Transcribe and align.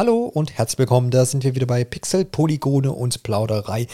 Hallo 0.00 0.24
und 0.24 0.56
herzlich 0.56 0.78
willkommen, 0.78 1.10
da 1.10 1.26
sind 1.26 1.44
wir 1.44 1.54
wieder 1.54 1.66
bei 1.66 1.84
Pixel, 1.84 2.24
Polygone 2.24 2.90
und 2.90 3.22
Plauderei. 3.22 3.86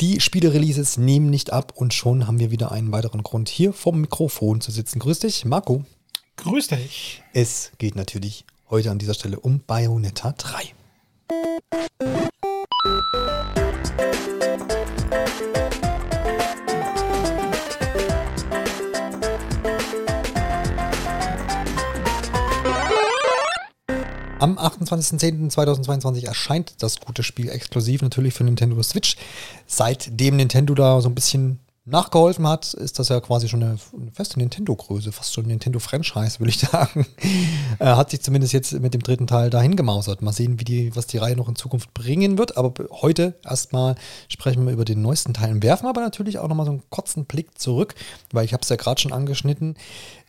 Die 0.00 0.20
Spiele-Releases 0.20 0.98
nehmen 0.98 1.30
nicht 1.30 1.52
ab 1.52 1.72
und 1.74 1.92
schon 1.92 2.28
haben 2.28 2.38
wir 2.38 2.52
wieder 2.52 2.70
einen 2.70 2.92
weiteren 2.92 3.24
Grund, 3.24 3.48
hier 3.48 3.72
vom 3.72 4.00
Mikrofon 4.02 4.60
zu 4.60 4.70
sitzen. 4.70 5.00
Grüß 5.00 5.18
dich, 5.18 5.44
Marco. 5.44 5.82
Grüß 6.36 6.68
dich. 6.68 7.24
Es 7.32 7.72
geht 7.78 7.96
natürlich 7.96 8.44
heute 8.70 8.92
an 8.92 9.00
dieser 9.00 9.14
Stelle 9.14 9.40
um 9.40 9.58
Bayonetta 9.66 10.30
3. 10.30 10.74
Am 24.40 24.56
28.10.2022 24.56 26.24
erscheint 26.24 26.80
das 26.80 27.00
gute 27.00 27.24
Spiel 27.24 27.48
exklusiv 27.48 28.02
natürlich 28.02 28.34
für 28.34 28.44
Nintendo 28.44 28.80
Switch. 28.84 29.16
Seitdem 29.66 30.36
Nintendo 30.36 30.74
da 30.74 31.00
so 31.00 31.08
ein 31.08 31.14
bisschen 31.16 31.58
nachgeholfen 31.90 32.46
hat, 32.46 32.74
ist 32.74 32.98
das 32.98 33.08
ja 33.08 33.20
quasi 33.20 33.48
schon 33.48 33.62
eine, 33.62 33.78
feste 34.12 34.38
Nintendo-Größe, 34.38 35.12
fast 35.12 35.34
schon 35.34 35.46
Nintendo-Franchise, 35.46 36.40
würde 36.40 36.50
ich 36.50 36.58
sagen. 36.58 37.06
Er 37.78 37.96
hat 37.96 38.10
sich 38.10 38.22
zumindest 38.22 38.52
jetzt 38.52 38.72
mit 38.72 38.94
dem 38.94 39.02
dritten 39.02 39.26
Teil 39.26 39.50
dahin 39.50 39.76
gemausert. 39.76 40.22
Mal 40.22 40.32
sehen, 40.32 40.60
wie 40.60 40.64
die, 40.64 40.96
was 40.96 41.06
die 41.06 41.18
Reihe 41.18 41.36
noch 41.36 41.48
in 41.48 41.56
Zukunft 41.56 41.92
bringen 41.94 42.38
wird. 42.38 42.56
Aber 42.56 42.72
heute 42.90 43.34
erstmal 43.44 43.94
sprechen 44.28 44.64
wir 44.66 44.72
über 44.72 44.84
den 44.84 45.02
neuesten 45.02 45.34
Teil 45.34 45.52
und 45.52 45.62
werfen 45.62 45.86
aber 45.86 46.00
natürlich 46.00 46.38
auch 46.38 46.48
nochmal 46.48 46.66
so 46.66 46.72
einen 46.72 46.82
kurzen 46.90 47.24
Blick 47.24 47.58
zurück, 47.58 47.94
weil 48.32 48.44
ich 48.44 48.52
habe 48.52 48.62
es 48.62 48.68
ja 48.68 48.76
gerade 48.76 49.00
schon 49.00 49.12
angeschnitten. 49.12 49.76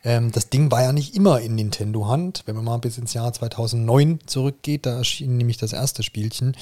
Ähm, 0.04 0.32
das 0.32 0.48
Ding 0.50 0.70
war 0.70 0.82
ja 0.82 0.92
nicht 0.92 1.14
immer 1.14 1.40
in 1.40 1.54
Nintendo-Hand. 1.54 2.42
Wenn 2.46 2.56
man 2.56 2.64
mal 2.64 2.78
bis 2.78 2.98
ins 2.98 3.14
Jahr 3.14 3.32
2009 3.32 4.20
zurückgeht, 4.26 4.86
da 4.86 4.98
erschien 4.98 5.36
nämlich 5.36 5.58
das 5.58 5.72
erste 5.72 6.02
Spielchen. 6.02 6.56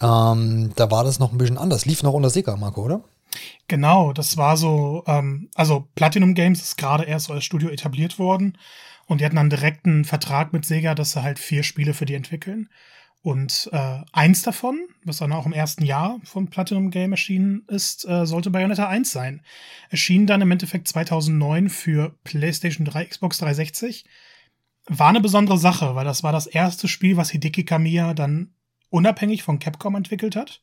Ähm, 0.00 0.72
da 0.74 0.90
war 0.90 1.04
das 1.04 1.18
noch 1.18 1.32
ein 1.32 1.38
bisschen 1.38 1.58
anders. 1.58 1.86
Lief 1.86 2.02
noch 2.02 2.12
unter 2.12 2.30
Sega, 2.30 2.56
Marco, 2.56 2.82
oder? 2.82 3.00
Genau, 3.68 4.12
das 4.12 4.36
war 4.36 4.56
so, 4.56 5.04
ähm, 5.06 5.50
also 5.54 5.88
Platinum 5.94 6.34
Games 6.34 6.62
ist 6.62 6.76
gerade 6.76 7.04
erst 7.04 7.30
als 7.30 7.44
Studio 7.44 7.68
etabliert 7.68 8.18
worden 8.18 8.58
und 9.06 9.20
die 9.20 9.24
hatten 9.24 9.36
dann 9.36 9.50
direkt 9.50 9.86
einen 9.86 10.04
Vertrag 10.04 10.52
mit 10.52 10.64
Sega, 10.64 10.94
dass 10.94 11.12
sie 11.12 11.22
halt 11.22 11.38
vier 11.38 11.62
Spiele 11.62 11.94
für 11.94 12.06
die 12.06 12.14
entwickeln. 12.14 12.68
Und 13.22 13.70
äh, 13.72 14.02
eins 14.12 14.42
davon, 14.42 14.86
was 15.02 15.16
dann 15.16 15.32
auch 15.32 15.46
im 15.46 15.54
ersten 15.54 15.82
Jahr 15.82 16.20
von 16.24 16.50
Platinum 16.50 16.90
Game 16.90 17.12
erschienen 17.12 17.64
ist, 17.68 18.06
äh, 18.06 18.26
sollte 18.26 18.50
Bayonetta 18.50 18.86
1 18.86 19.10
sein. 19.10 19.40
Erschien 19.88 20.26
dann 20.26 20.42
im 20.42 20.50
Endeffekt 20.50 20.88
2009 20.88 21.70
für 21.70 22.18
PlayStation 22.24 22.84
3, 22.84 23.06
Xbox 23.06 23.38
360. 23.38 24.04
War 24.88 25.08
eine 25.08 25.22
besondere 25.22 25.56
Sache, 25.56 25.94
weil 25.94 26.04
das 26.04 26.22
war 26.22 26.32
das 26.32 26.46
erste 26.46 26.86
Spiel, 26.86 27.16
was 27.16 27.30
Hideki 27.30 27.64
Kamiya 27.64 28.12
dann 28.12 28.52
unabhängig 28.90 29.42
von 29.42 29.58
Capcom 29.58 29.94
entwickelt 29.94 30.36
hat. 30.36 30.60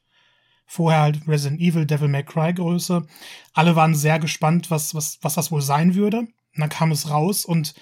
Vorher 0.74 1.02
halt 1.02 1.28
Resident 1.28 1.60
Evil, 1.60 1.86
Devil 1.86 2.08
May 2.08 2.24
Cry 2.24 2.54
Größe. 2.54 3.06
Alle 3.52 3.76
waren 3.76 3.94
sehr 3.94 4.20
gespannt, 4.20 4.72
was, 4.72 4.96
was, 4.96 5.20
was 5.22 5.34
das 5.34 5.52
wohl 5.52 5.62
sein 5.62 5.96
würde. 5.96 6.20
Und 6.20 6.32
dann 6.56 6.70
kam 6.70 6.94
es 6.94 7.10
raus 7.10 7.44
und 7.44 7.74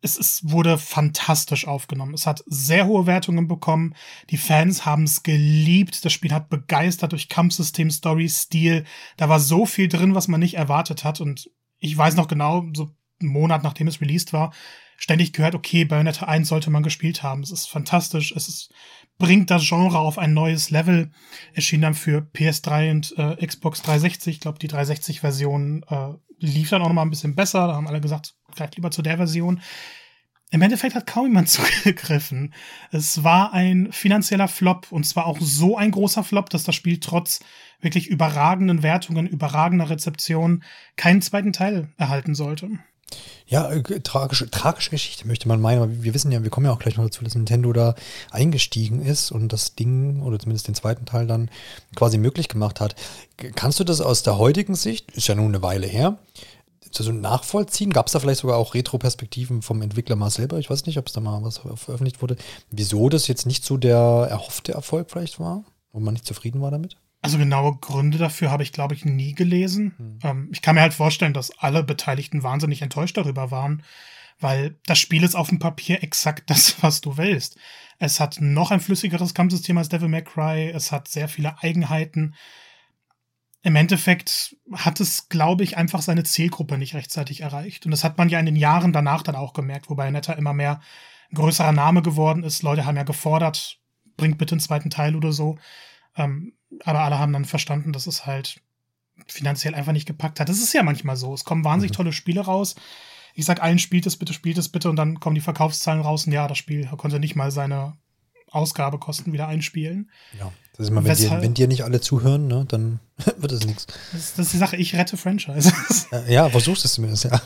es, 0.00 0.16
es 0.16 0.40
wurde 0.50 0.78
fantastisch 0.78 1.66
aufgenommen. 1.68 2.14
Es 2.14 2.26
hat 2.26 2.42
sehr 2.46 2.86
hohe 2.86 3.06
Wertungen 3.06 3.46
bekommen. 3.46 3.94
Die 4.30 4.38
Fans 4.38 4.86
haben 4.86 5.02
es 5.02 5.22
geliebt. 5.22 6.02
Das 6.02 6.14
Spiel 6.14 6.32
hat 6.32 6.48
begeistert 6.48 7.12
durch 7.12 7.28
Kampfsystem, 7.28 7.90
Story, 7.90 8.30
Stil. 8.30 8.84
Da 9.18 9.28
war 9.28 9.38
so 9.38 9.66
viel 9.66 9.88
drin, 9.88 10.14
was 10.14 10.28
man 10.28 10.40
nicht 10.40 10.54
erwartet 10.54 11.04
hat. 11.04 11.20
Und 11.20 11.50
ich 11.78 11.94
weiß 11.94 12.16
noch 12.16 12.26
genau, 12.26 12.64
so 12.74 12.96
einen 13.20 13.30
Monat 13.32 13.62
nachdem 13.62 13.86
es 13.86 14.00
released 14.00 14.32
war, 14.32 14.54
ständig 14.96 15.34
gehört, 15.34 15.54
okay, 15.54 15.84
Bayonetta 15.84 16.24
1 16.24 16.48
sollte 16.48 16.70
man 16.70 16.82
gespielt 16.82 17.22
haben. 17.22 17.42
Es 17.42 17.50
ist 17.50 17.66
fantastisch. 17.66 18.32
Es 18.34 18.48
ist 18.48 18.72
bringt 19.18 19.50
das 19.50 19.66
Genre 19.66 19.98
auf 19.98 20.18
ein 20.18 20.34
neues 20.34 20.70
Level. 20.70 21.10
Erschien 21.54 21.82
dann 21.82 21.94
für 21.94 22.20
PS3 22.34 22.90
und 22.90 23.14
äh, 23.16 23.46
Xbox 23.46 23.82
360. 23.82 24.34
Ich 24.34 24.40
glaube, 24.40 24.58
die 24.58 24.68
360-Version 24.68 25.84
äh, 25.88 26.08
lief 26.38 26.70
dann 26.70 26.82
auch 26.82 26.88
noch 26.88 26.94
mal 26.94 27.02
ein 27.02 27.10
bisschen 27.10 27.34
besser. 27.34 27.68
Da 27.68 27.74
haben 27.74 27.88
alle 27.88 28.00
gesagt, 28.00 28.34
greift 28.54 28.76
lieber 28.76 28.90
zu 28.90 29.02
der 29.02 29.16
Version. 29.16 29.60
Im 30.50 30.60
Endeffekt 30.60 30.94
hat 30.94 31.06
kaum 31.06 31.26
jemand 31.26 31.48
zugegriffen. 31.50 32.52
Es 32.90 33.24
war 33.24 33.54
ein 33.54 33.90
finanzieller 33.90 34.48
Flop 34.48 34.92
und 34.92 35.04
zwar 35.04 35.26
auch 35.26 35.38
so 35.40 35.76
ein 35.76 35.90
großer 35.90 36.24
Flop, 36.24 36.50
dass 36.50 36.64
das 36.64 36.74
Spiel 36.74 37.00
trotz 37.00 37.40
wirklich 37.80 38.08
überragenden 38.08 38.82
Wertungen, 38.82 39.26
überragender 39.26 39.88
Rezeption 39.88 40.62
keinen 40.96 41.22
zweiten 41.22 41.52
Teil 41.52 41.92
erhalten 41.96 42.34
sollte. 42.34 42.68
Ja, 43.46 43.70
äh, 43.70 43.82
tragische, 44.00 44.50
tragische 44.50 44.90
Geschichte 44.90 45.26
möchte 45.26 45.48
man 45.48 45.60
meinen, 45.60 45.82
aber 45.82 46.02
wir 46.02 46.14
wissen 46.14 46.32
ja, 46.32 46.42
wir 46.42 46.50
kommen 46.50 46.66
ja 46.66 46.72
auch 46.72 46.78
gleich 46.78 46.96
noch 46.96 47.04
dazu, 47.04 47.22
dass 47.22 47.34
Nintendo 47.34 47.72
da 47.72 47.94
eingestiegen 48.30 49.02
ist 49.02 49.30
und 49.30 49.52
das 49.52 49.74
Ding 49.74 50.22
oder 50.22 50.38
zumindest 50.38 50.68
den 50.68 50.74
zweiten 50.74 51.04
Teil 51.04 51.26
dann 51.26 51.50
quasi 51.94 52.18
möglich 52.18 52.48
gemacht 52.48 52.80
hat. 52.80 52.94
Kannst 53.54 53.78
du 53.80 53.84
das 53.84 54.00
aus 54.00 54.22
der 54.22 54.38
heutigen 54.38 54.74
Sicht, 54.74 55.10
ist 55.12 55.28
ja 55.28 55.34
nun 55.34 55.48
eine 55.48 55.62
Weile 55.62 55.86
her, 55.86 56.18
so 56.90 57.12
nachvollziehen? 57.12 57.90
Gab 57.92 58.06
es 58.06 58.12
da 58.12 58.20
vielleicht 58.20 58.40
sogar 58.40 58.56
auch 58.56 58.74
Retro-Perspektiven 58.74 59.62
vom 59.62 59.82
Entwickler 59.82 60.16
mal 60.16 60.30
selber? 60.30 60.58
Ich 60.58 60.70
weiß 60.70 60.86
nicht, 60.86 60.98
ob 60.98 61.06
es 61.06 61.12
da 61.12 61.20
mal 61.20 61.42
was 61.42 61.58
veröffentlicht 61.58 62.20
wurde. 62.22 62.36
Wieso 62.70 63.08
das 63.08 63.28
jetzt 63.28 63.46
nicht 63.46 63.64
so 63.64 63.76
der 63.76 64.28
erhoffte 64.30 64.72
Erfolg 64.72 65.10
vielleicht 65.10 65.40
war, 65.40 65.64
wo 65.92 66.00
man 66.00 66.14
nicht 66.14 66.26
zufrieden 66.26 66.60
war 66.60 66.70
damit? 66.70 66.96
Also 67.22 67.38
genaue 67.38 67.76
Gründe 67.76 68.18
dafür 68.18 68.50
habe 68.50 68.64
ich, 68.64 68.72
glaube 68.72 68.94
ich, 68.94 69.04
nie 69.04 69.32
gelesen. 69.34 69.94
Hm. 69.96 70.18
Ähm, 70.24 70.48
ich 70.52 70.60
kann 70.60 70.74
mir 70.74 70.80
halt 70.82 70.92
vorstellen, 70.92 71.32
dass 71.32 71.56
alle 71.58 71.84
Beteiligten 71.84 72.42
wahnsinnig 72.42 72.82
enttäuscht 72.82 73.16
darüber 73.16 73.52
waren, 73.52 73.84
weil 74.40 74.76
das 74.86 74.98
Spiel 74.98 75.22
ist 75.22 75.36
auf 75.36 75.48
dem 75.48 75.60
Papier 75.60 76.02
exakt 76.02 76.50
das, 76.50 76.76
was 76.82 77.00
du 77.00 77.16
willst. 77.16 77.56
Es 78.00 78.18
hat 78.18 78.38
noch 78.40 78.72
ein 78.72 78.80
flüssigeres 78.80 79.34
Kampfsystem 79.34 79.78
als 79.78 79.88
Devil 79.88 80.08
May 80.08 80.24
Cry. 80.24 80.70
Es 80.74 80.90
hat 80.90 81.06
sehr 81.06 81.28
viele 81.28 81.62
Eigenheiten. 81.62 82.34
Im 83.62 83.76
Endeffekt 83.76 84.56
hat 84.72 84.98
es, 84.98 85.28
glaube 85.28 85.62
ich, 85.62 85.76
einfach 85.76 86.02
seine 86.02 86.24
Zielgruppe 86.24 86.76
nicht 86.76 86.94
rechtzeitig 86.94 87.42
erreicht. 87.42 87.84
Und 87.84 87.92
das 87.92 88.02
hat 88.02 88.18
man 88.18 88.28
ja 88.28 88.40
in 88.40 88.46
den 88.46 88.56
Jahren 88.56 88.92
danach 88.92 89.22
dann 89.22 89.36
auch 89.36 89.52
gemerkt, 89.52 89.88
wobei 89.88 90.10
Netta 90.10 90.32
immer 90.32 90.52
mehr 90.52 90.80
ein 91.30 91.36
größerer 91.36 91.70
Name 91.70 92.02
geworden 92.02 92.42
ist. 92.42 92.64
Leute 92.64 92.84
haben 92.84 92.96
ja 92.96 93.04
gefordert, 93.04 93.78
bringt 94.16 94.38
bitte 94.38 94.54
einen 94.54 94.60
zweiten 94.60 94.90
Teil 94.90 95.14
oder 95.14 95.30
so. 95.30 95.56
Ähm, 96.16 96.54
aber 96.84 97.00
alle 97.00 97.18
haben 97.18 97.32
dann 97.32 97.44
verstanden, 97.44 97.92
dass 97.92 98.06
es 98.06 98.26
halt 98.26 98.60
finanziell 99.26 99.74
einfach 99.74 99.92
nicht 99.92 100.06
gepackt 100.06 100.40
hat. 100.40 100.48
Das 100.48 100.58
ist 100.58 100.72
ja 100.72 100.82
manchmal 100.82 101.16
so. 101.16 101.34
Es 101.34 101.44
kommen 101.44 101.64
wahnsinnig 101.64 101.92
mhm. 101.92 101.96
tolle 101.96 102.12
Spiele 102.12 102.40
raus. 102.40 102.74
Ich 103.34 103.44
sag 103.44 103.62
allen, 103.62 103.78
spielt 103.78 104.06
es 104.06 104.16
bitte, 104.16 104.32
spielt 104.32 104.58
es 104.58 104.68
bitte 104.68 104.90
und 104.90 104.96
dann 104.96 105.20
kommen 105.20 105.34
die 105.34 105.40
Verkaufszahlen 105.40 106.02
raus 106.02 106.26
und 106.26 106.32
ja, 106.32 106.48
das 106.48 106.58
Spiel 106.58 106.86
konnte 106.86 107.18
nicht 107.18 107.34
mal 107.34 107.50
seine 107.50 107.96
Ausgabekosten 108.50 109.32
wieder 109.32 109.48
einspielen. 109.48 110.10
Ja, 110.38 110.52
das 110.72 110.84
ist 110.84 110.90
immer, 110.90 111.04
wenn, 111.04 111.16
dir, 111.16 111.30
wenn 111.42 111.54
dir 111.54 111.68
nicht 111.68 111.84
alle 111.84 112.00
zuhören, 112.02 112.46
ne, 112.46 112.66
dann 112.68 113.00
wird 113.38 113.52
es 113.52 113.64
nichts. 113.64 113.86
Das, 114.12 114.34
das, 114.34 114.46
ist 114.46 114.52
die 114.52 114.58
Sache, 114.58 114.76
ich 114.76 114.94
rette 114.94 115.16
Franchises. 115.16 116.08
Ja, 116.28 116.50
versuchst 116.50 116.84
es 116.84 116.92
zumindest, 116.92 117.24
ja. 117.24 117.40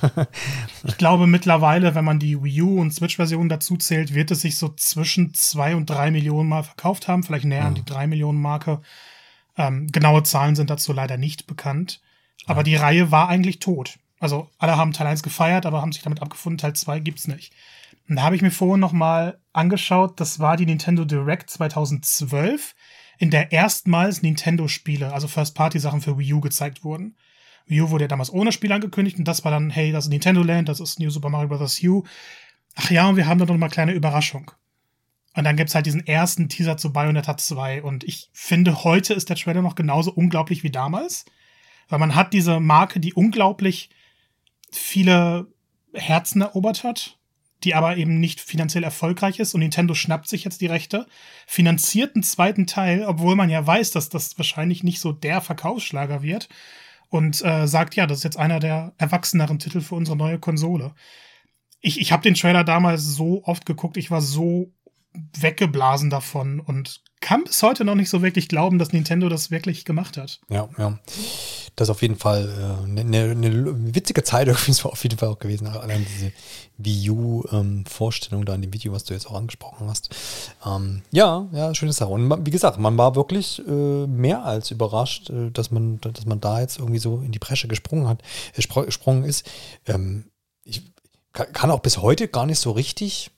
Ich 0.85 0.97
glaube 0.97 1.29
mittlerweile, 1.29 1.95
wenn 1.95 2.05
man 2.05 2.19
die 2.19 2.43
Wii 2.43 2.63
U 2.63 2.81
und 2.81 2.93
Switch-Version 2.93 3.49
dazu 3.49 3.77
zählt, 3.77 4.13
wird 4.13 4.33
es 4.33 4.41
sich 4.41 4.59
so 4.59 4.69
zwischen 4.71 5.35
zwei 5.35 5.77
und 5.77 5.89
drei 5.89 6.11
Millionen 6.11 6.49
Mal 6.49 6.65
verkauft 6.65 7.07
haben, 7.07 7.23
vielleicht 7.23 7.45
näher 7.45 7.63
mhm. 7.63 7.67
an 7.69 7.75
die 7.77 7.85
drei 7.85 8.09
Millionen 8.09 8.41
Marke. 8.41 8.81
Ähm, 9.56 9.87
genaue 9.89 10.22
Zahlen 10.22 10.56
sind 10.56 10.71
dazu 10.71 10.93
leider 10.93 11.17
nicht 11.17 11.47
bekannt. 11.47 12.00
Aber 12.47 12.61
ja. 12.61 12.65
die 12.65 12.77
Reihe 12.77 13.11
war 13.11 13.28
eigentlich 13.28 13.59
tot. 13.59 13.99
Also 14.19 14.50
alle 14.59 14.77
haben 14.77 14.93
Teil 14.93 15.06
1 15.06 15.22
gefeiert, 15.22 15.67
aber 15.67 15.83
haben 15.83 15.93
sich 15.93 16.03
damit 16.03 16.22
abgefunden, 16.22 16.59
Teil 16.59 16.75
2 16.75 17.00
gibt's 17.00 17.28
nicht. 17.28 17.53
Und 18.09 18.16
da 18.16 18.22
habe 18.22 18.37
ich 18.37 18.43
mir 18.43 18.50
vorhin 18.50 18.81
noch 18.81 18.93
mal 18.93 19.39
angeschaut, 19.53 20.21
das 20.21 20.39
war 20.39 20.56
die 20.56 20.66
Nintendo 20.66 21.05
Direct 21.05 21.50
2012, 21.50 22.75
in 23.19 23.31
der 23.31 23.53
erstmals 23.53 24.22
Nintendo-Spiele, 24.22 25.12
also 25.12 25.28
First-Party-Sachen 25.28 26.00
für 26.03 26.19
Wii 26.19 26.34
U 26.34 26.41
gezeigt 26.41 26.84
wurden. 26.84 27.16
Wii 27.66 27.83
U 27.83 27.91
wurde 27.91 28.05
ja 28.05 28.09
damals 28.09 28.33
ohne 28.33 28.53
Spiel 28.53 28.72
angekündigt 28.72 29.19
und 29.19 29.27
das 29.27 29.45
war 29.45 29.50
dann, 29.50 29.71
hey, 29.71 29.91
das 29.91 30.05
ist 30.05 30.11
Nintendo 30.11 30.43
Land, 30.43 30.69
das 30.69 30.81
ist 30.81 31.00
New 31.00 31.11
Super 31.11 31.31
Mario 31.31 31.49
Bros. 31.49 31.83
U. 31.83 32.05
Ach 32.75 32.91
ja, 32.91 33.09
und 33.09 33.16
wir 33.16 33.27
haben 33.27 33.39
da 33.39 33.47
noch 33.47 33.56
mal 33.56 33.69
kleine 33.69 33.93
Überraschung. 33.93 34.53
Und 35.37 35.45
dann 35.45 35.57
gibt's 35.57 35.75
halt 35.75 35.85
diesen 35.85 36.07
ersten 36.07 36.49
Teaser 36.49 36.79
zu 36.79 36.93
Bayonetta 36.93 37.37
2. 37.37 37.83
Und 37.83 38.05
ich 38.05 38.31
finde, 38.33 38.84
heute 38.84 39.13
ist 39.13 39.28
der 39.28 39.37
Trailer 39.37 39.60
noch 39.60 39.75
genauso 39.75 40.10
unglaublich 40.10 40.63
wie 40.63 40.71
damals. 40.71 41.27
Weil 41.89 41.99
man 41.99 42.15
hat 42.15 42.33
diese 42.33 42.59
Marke, 42.59 43.01
die 43.01 43.13
unglaublich 43.13 43.91
viele 44.72 45.47
Herzen 45.93 46.41
erobert 46.41 46.84
hat, 46.84 47.19
die 47.65 47.75
aber 47.75 47.99
eben 47.99 48.19
nicht 48.19 48.41
finanziell 48.41 48.83
erfolgreich 48.83 49.39
ist. 49.39 49.53
Und 49.53 49.60
Nintendo 49.60 49.93
schnappt 49.93 50.27
sich 50.27 50.43
jetzt 50.43 50.63
die 50.63 50.66
Rechte, 50.66 51.07
finanziert 51.47 52.16
einen 52.16 52.22
zweiten 52.22 52.66
Teil, 52.66 53.05
obwohl 53.05 53.37
man 53.37 53.51
ja 53.51 53.65
weiß, 53.65 53.91
dass 53.91 54.09
das 54.09 54.39
wahrscheinlich 54.39 54.84
nicht 54.84 55.01
so 55.01 55.13
der 55.13 55.43
Verkaufsschlager 55.43 56.22
wird. 56.22 56.49
Und 57.10 57.45
äh, 57.45 57.69
sagt, 57.69 57.95
ja, 57.95 58.07
das 58.07 58.19
ist 58.19 58.25
jetzt 58.25 58.39
einer 58.39 58.59
der 58.59 58.95
erwachseneren 58.97 59.59
Titel 59.59 59.83
für 59.83 59.97
unsere 59.97 60.16
neue 60.16 60.39
Konsole. 60.39 60.95
Ich, 61.83 62.01
ich 62.01 62.10
habe 62.10 62.22
den 62.22 62.34
Trailer 62.34 62.65
damals 62.65 63.05
so 63.05 63.45
oft 63.45 63.66
geguckt, 63.66 63.99
ich 63.99 64.10
war 64.10 64.22
so 64.22 64.72
weggeblasen 65.39 66.10
davon 66.10 66.60
und 66.60 67.01
kann 67.21 67.45
bis 67.45 67.63
heute 67.63 67.84
noch 67.84 67.95
nicht 67.95 68.10
so 68.10 68.22
wirklich 68.22 68.48
glauben, 68.48 68.78
dass 68.78 68.92
Nintendo 68.92 69.28
das 69.28 69.51
wirklich 69.51 69.84
gemacht 69.84 70.16
hat. 70.16 70.41
Ja, 70.48 70.68
ja. 70.78 70.98
das 71.74 71.89
ist 71.89 71.91
auf 71.91 72.03
jeden 72.03 72.16
Fall 72.16 72.84
eine 72.84 73.01
äh, 73.01 73.04
ne, 73.04 73.34
ne 73.34 73.95
witzige 73.95 74.22
Zeit 74.22 74.47
irgendwie 74.48 74.72
so 74.72 74.91
auf 74.91 75.03
jeden 75.03 75.18
Fall 75.18 75.30
auch 75.30 75.39
gewesen. 75.39 75.66
Allein 75.66 76.07
diese 76.09 76.33
Wii 76.78 77.10
U-Vorstellung 77.10 78.42
ähm, 78.42 78.47
da 78.47 78.54
in 78.54 78.63
dem 78.63 78.72
Video, 78.72 78.92
was 78.92 79.04
du 79.04 79.15
jetzt 79.15 79.27
auch 79.27 79.34
angesprochen 79.34 79.89
hast. 79.89 80.15
Ähm, 80.65 81.03
ja, 81.10 81.48
ja, 81.53 81.74
schöne 81.74 81.92
Sache. 81.92 82.10
Und 82.10 82.47
wie 82.47 82.51
gesagt, 82.51 82.78
man 82.78 82.97
war 82.98 83.16
wirklich 83.16 83.60
äh, 83.66 84.07
mehr 84.07 84.45
als 84.45 84.71
überrascht, 84.71 85.30
äh, 85.30 85.51
dass 85.51 85.71
man, 85.71 86.01
dass 86.01 86.27
man 86.27 86.41
da 86.41 86.60
jetzt 86.60 86.78
irgendwie 86.78 87.01
so 87.01 87.22
in 87.22 87.33
die 87.33 87.39
Bresche 87.39 87.66
gesprungen 87.66 88.09
hat, 88.09 88.22
äh, 88.57 88.84
gesprungen 88.84 89.24
ist. 89.24 89.51
Ähm, 89.86 90.30
ich 90.65 90.83
kann 91.33 91.71
auch 91.71 91.80
bis 91.80 91.98
heute 91.98 92.28
gar 92.28 92.47
nicht 92.47 92.60
so 92.60 92.71
richtig 92.71 93.30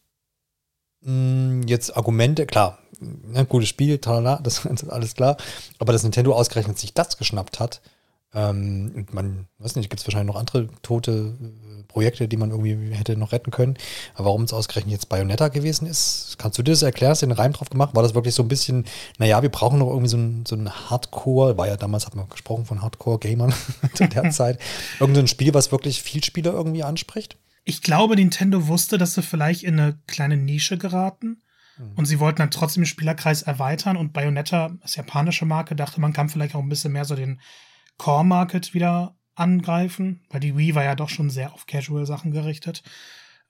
jetzt 1.68 1.96
Argumente, 1.96 2.46
klar, 2.46 2.78
ein 3.00 3.48
gutes 3.48 3.68
Spiel, 3.68 3.98
talala, 3.98 4.36
das 4.42 4.64
ist 4.64 4.90
alles 4.90 5.14
klar. 5.14 5.36
Aber 5.78 5.92
dass 5.92 6.02
Nintendo 6.02 6.34
ausgerechnet 6.34 6.78
sich 6.78 6.94
das 6.94 7.16
geschnappt 7.16 7.60
hat, 7.60 7.80
ähm, 8.34 8.92
und 8.94 9.14
man, 9.14 9.46
weiß 9.58 9.76
nicht, 9.76 9.88
gibt 9.88 10.00
es 10.00 10.06
wahrscheinlich 10.06 10.32
noch 10.32 10.38
andere 10.38 10.68
tote 10.82 11.34
äh, 11.40 11.82
Projekte, 11.84 12.28
die 12.28 12.36
man 12.36 12.50
irgendwie 12.50 12.94
hätte 12.94 13.16
noch 13.16 13.32
retten 13.32 13.50
können. 13.50 13.78
Aber 14.14 14.26
warum 14.26 14.42
es 14.42 14.52
ausgerechnet 14.52 14.92
jetzt 14.92 15.08
Bayonetta 15.08 15.48
gewesen 15.48 15.86
ist, 15.86 16.36
kannst 16.38 16.58
du 16.58 16.62
dir 16.62 16.72
das 16.72 16.82
erklären? 16.82 17.12
Hast 17.12 17.22
du 17.22 17.26
den 17.26 17.32
Reim 17.32 17.54
drauf 17.54 17.70
gemacht? 17.70 17.94
War 17.94 18.02
das 18.02 18.14
wirklich 18.14 18.34
so 18.34 18.42
ein 18.42 18.48
bisschen, 18.48 18.84
naja, 19.16 19.40
wir 19.40 19.48
brauchen 19.48 19.78
noch 19.78 19.88
irgendwie 19.88 20.08
so 20.08 20.18
ein, 20.18 20.44
so 20.46 20.56
ein 20.56 20.70
Hardcore, 20.70 21.56
war 21.56 21.68
ja 21.68 21.78
damals, 21.78 22.04
hat 22.04 22.16
man 22.16 22.28
gesprochen 22.28 22.66
von 22.66 22.82
Hardcore-Gamern 22.82 23.54
zu 23.94 24.06
der 24.06 24.30
Zeit, 24.30 24.58
irgendein 25.00 25.26
so 25.26 25.30
Spiel, 25.30 25.54
was 25.54 25.72
wirklich 25.72 26.02
viel 26.02 26.22
Spieler 26.22 26.52
irgendwie 26.52 26.82
anspricht? 26.82 27.38
Ich 27.64 27.82
glaube, 27.82 28.16
Nintendo 28.16 28.68
wusste, 28.68 28.98
dass 28.98 29.14
sie 29.14 29.22
vielleicht 29.22 29.62
in 29.62 29.80
eine 29.80 29.98
kleine 30.06 30.36
Nische 30.36 30.76
geraten 30.76 31.40
und 31.96 32.06
sie 32.06 32.20
wollten 32.20 32.38
dann 32.38 32.50
trotzdem 32.50 32.82
den 32.82 32.86
Spielerkreis 32.86 33.42
erweitern 33.42 33.96
und 33.96 34.12
Bayonetta, 34.12 34.76
als 34.80 34.96
japanische 34.96 35.46
Marke, 35.46 35.76
dachte, 35.76 36.00
man 36.00 36.12
kann 36.12 36.28
vielleicht 36.28 36.54
auch 36.54 36.62
ein 36.62 36.68
bisschen 36.68 36.92
mehr 36.92 37.04
so 37.04 37.14
den 37.14 37.40
Core-Market 37.98 38.74
wieder 38.74 39.16
angreifen, 39.34 40.22
weil 40.30 40.40
die 40.40 40.56
Wii 40.56 40.74
war 40.74 40.84
ja 40.84 40.94
doch 40.94 41.08
schon 41.08 41.30
sehr 41.30 41.52
auf 41.52 41.66
Casual-Sachen 41.66 42.32
gerichtet. 42.32 42.82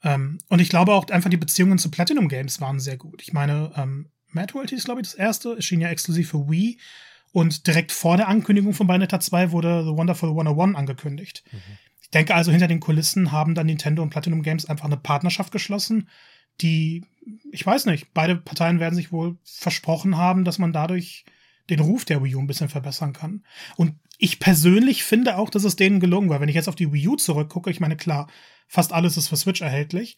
Ähm, 0.02 0.38
und 0.48 0.60
ich 0.60 0.68
glaube 0.68 0.92
auch 0.92 1.08
einfach 1.08 1.30
die 1.30 1.36
Beziehungen 1.36 1.78
zu 1.78 1.90
Platinum 1.90 2.28
Games 2.28 2.60
waren 2.60 2.80
sehr 2.80 2.96
gut. 2.96 3.22
Ich 3.22 3.32
meine, 3.32 3.72
ähm, 3.76 4.10
Mad 4.30 4.54
World 4.54 4.72
ist, 4.72 4.84
glaube 4.84 5.00
ich, 5.00 5.08
das 5.08 5.14
erste, 5.14 5.56
erschien 5.56 5.80
ja 5.80 5.88
exklusiv 5.88 6.30
für 6.30 6.48
Wii. 6.48 6.78
Und 7.32 7.66
direkt 7.66 7.92
vor 7.92 8.16
der 8.16 8.28
Ankündigung 8.28 8.72
von 8.72 8.86
Bayonetta 8.86 9.20
2 9.20 9.52
wurde 9.52 9.84
The 9.84 9.90
Wonderful 9.90 10.30
101 10.30 10.76
angekündigt. 10.76 11.44
Mhm. 11.50 11.58
Ich 12.00 12.10
denke 12.10 12.34
also, 12.34 12.50
hinter 12.50 12.68
den 12.68 12.80
Kulissen 12.80 13.32
haben 13.32 13.54
dann 13.54 13.66
Nintendo 13.66 14.02
und 14.02 14.10
Platinum 14.10 14.42
Games 14.42 14.64
einfach 14.64 14.86
eine 14.86 14.96
Partnerschaft 14.96 15.52
geschlossen, 15.52 16.08
die, 16.60 17.04
ich 17.52 17.64
weiß 17.64 17.86
nicht, 17.86 18.12
beide 18.14 18.36
Parteien 18.36 18.80
werden 18.80 18.94
sich 18.94 19.12
wohl 19.12 19.36
versprochen 19.44 20.16
haben, 20.16 20.44
dass 20.44 20.58
man 20.58 20.72
dadurch 20.72 21.24
den 21.70 21.80
Ruf 21.80 22.04
der 22.04 22.22
Wii 22.22 22.36
U 22.36 22.40
ein 22.40 22.46
bisschen 22.46 22.68
verbessern 22.68 23.12
kann. 23.12 23.44
Und 23.76 23.94
ich 24.18 24.40
persönlich 24.40 25.04
finde 25.04 25.36
auch, 25.36 25.50
dass 25.50 25.64
es 25.64 25.76
denen 25.76 26.00
gelungen 26.00 26.30
war. 26.30 26.40
Wenn 26.40 26.48
ich 26.48 26.54
jetzt 26.54 26.68
auf 26.68 26.74
die 26.74 26.92
Wii 26.92 27.08
U 27.08 27.16
zurückgucke, 27.16 27.70
ich 27.70 27.80
meine, 27.80 27.96
klar, 27.96 28.28
fast 28.66 28.92
alles 28.92 29.16
ist 29.16 29.28
für 29.28 29.36
Switch 29.36 29.60
erhältlich, 29.60 30.16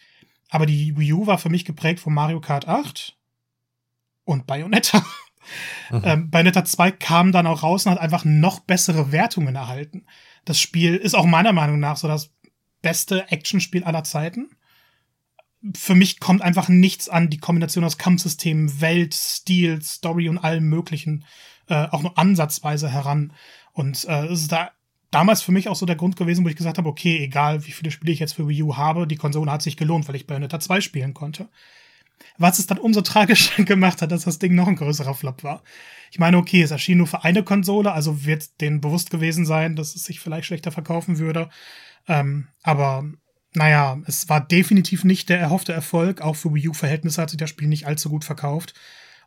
aber 0.48 0.66
die 0.66 0.96
Wii 0.96 1.12
U 1.12 1.26
war 1.26 1.38
für 1.38 1.50
mich 1.50 1.64
geprägt 1.64 2.00
von 2.00 2.14
Mario 2.14 2.40
Kart 2.40 2.66
8 2.66 3.16
und 4.25 4.46
Bayonetta. 4.46 4.98
Mhm. 4.98 5.04
Ähm, 6.04 6.31
Bayonetta 6.31 6.64
2 6.64 6.92
kam 6.92 7.32
dann 7.32 7.48
auch 7.48 7.64
raus 7.64 7.84
und 7.84 7.92
hat 7.92 7.98
einfach 7.98 8.25
noch 8.25 8.60
bessere 8.60 9.10
Wertungen 9.10 9.56
erhalten. 9.56 10.04
Das 10.44 10.60
Spiel 10.60 10.94
ist 10.94 11.14
auch 11.14 11.25
meiner 11.25 11.52
Meinung 11.52 11.81
nach 11.81 11.96
so 11.96 12.06
das 12.06 12.31
beste 12.82 13.28
Actionspiel 13.32 13.82
aller 13.82 14.04
Zeiten 14.04 14.50
für 15.74 15.94
mich 15.94 16.20
kommt 16.20 16.42
einfach 16.42 16.68
nichts 16.68 17.08
an 17.08 17.28
die 17.28 17.38
Kombination 17.38 17.84
aus 17.84 17.98
Kampfsystemen, 17.98 18.80
Welt, 18.80 19.14
Stil, 19.14 19.82
Story 19.82 20.28
und 20.28 20.38
allem 20.38 20.64
Möglichen 20.68 21.24
äh, 21.68 21.86
auch 21.90 22.02
nur 22.02 22.18
ansatzweise 22.18 22.88
heran. 22.88 23.32
Und 23.72 24.04
äh, 24.08 24.26
es 24.26 24.42
ist 24.42 24.52
da 24.52 24.70
damals 25.10 25.42
für 25.42 25.52
mich 25.52 25.68
auch 25.68 25.76
so 25.76 25.86
der 25.86 25.96
Grund 25.96 26.16
gewesen, 26.16 26.44
wo 26.44 26.48
ich 26.48 26.56
gesagt 26.56 26.78
habe, 26.78 26.88
okay, 26.88 27.18
egal 27.22 27.66
wie 27.66 27.72
viele 27.72 27.90
Spiele 27.90 28.12
ich 28.12 28.20
jetzt 28.20 28.34
für 28.34 28.48
Wii 28.48 28.62
U 28.62 28.76
habe, 28.76 29.06
die 29.06 29.16
Konsole 29.16 29.50
hat 29.50 29.62
sich 29.62 29.76
gelohnt, 29.76 30.08
weil 30.08 30.16
ich 30.16 30.26
Bayonetta 30.26 30.60
2 30.60 30.80
spielen 30.80 31.14
konnte. 31.14 31.48
Was 32.38 32.58
es 32.58 32.66
dann 32.66 32.78
umso 32.78 33.00
tragischer 33.00 33.64
gemacht 33.64 34.02
hat, 34.02 34.12
dass 34.12 34.24
das 34.24 34.38
Ding 34.38 34.54
noch 34.54 34.68
ein 34.68 34.76
größerer 34.76 35.14
Flop 35.14 35.42
war. 35.42 35.62
Ich 36.10 36.18
meine, 36.18 36.36
okay, 36.36 36.62
es 36.62 36.70
erschien 36.70 36.98
nur 36.98 37.06
für 37.06 37.24
eine 37.24 37.42
Konsole, 37.42 37.92
also 37.92 38.24
wird 38.24 38.60
denen 38.60 38.80
bewusst 38.80 39.10
gewesen 39.10 39.46
sein, 39.46 39.76
dass 39.76 39.94
es 39.94 40.04
sich 40.04 40.20
vielleicht 40.20 40.46
schlechter 40.46 40.72
verkaufen 40.72 41.18
würde. 41.18 41.50
Ähm, 42.08 42.48
aber 42.62 43.04
naja, 43.55 43.99
es 44.06 44.29
war 44.29 44.41
definitiv 44.41 45.05
nicht 45.05 45.29
der 45.29 45.41
erhoffte 45.41 45.73
Erfolg. 45.73 46.20
Auch 46.20 46.37
für 46.37 46.55
Wii 46.55 46.69
U-Verhältnisse 46.69 47.20
hat 47.20 47.31
sich 47.31 47.38
das 47.38 47.50
Spiel 47.50 47.69
nicht 47.69 47.87
allzu 47.87 48.08
gut 48.08 48.25
verkauft. 48.25 48.75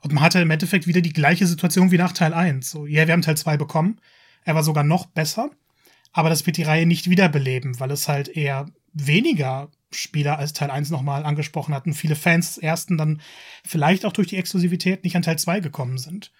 Und 0.02 0.14
man 0.14 0.24
hatte 0.24 0.40
im 0.40 0.52
Endeffekt 0.52 0.88
wieder 0.88 1.02
die 1.02 1.14
gleiche 1.14 1.48
Situation 1.48 1.92
wie 1.92 1.98
nach 1.98 2.14
Teil 2.14 2.34
1. 2.34 2.70
So, 2.70 2.86
ja, 2.86 3.06
wir 3.08 3.14
haben 3.14 3.22
Teil 3.22 3.38
2 3.38 3.58
bekommen. 3.58 4.00
Er 4.46 4.56
war 4.56 4.64
sogar 4.64 4.84
noch 4.84 5.08
besser. 5.08 5.52
Aber 6.14 6.30
das 6.30 6.46
wird 6.46 6.58
die 6.58 6.64
Reihe 6.64 6.86
nicht 6.86 7.10
wiederbeleben, 7.10 7.80
weil 7.80 7.92
es 7.92 8.08
halt 8.08 8.30
eher 8.30 8.68
weniger 8.94 9.70
Spieler 9.92 10.38
als 10.38 10.54
Teil 10.54 10.72
1 10.72 10.90
nochmal 10.90 11.26
angesprochen 11.26 11.74
hatten. 11.74 11.94
Viele 11.94 12.16
Fans 12.16 12.56
des 12.56 12.64
ersten 12.64 12.98
dann 12.98 13.22
vielleicht 13.66 14.06
auch 14.06 14.14
durch 14.14 14.28
die 14.28 14.38
Exklusivität 14.38 15.04
nicht 15.04 15.16
an 15.16 15.22
Teil 15.24 15.40
2 15.40 15.60
gekommen 15.60 15.98
sind. 15.98 16.32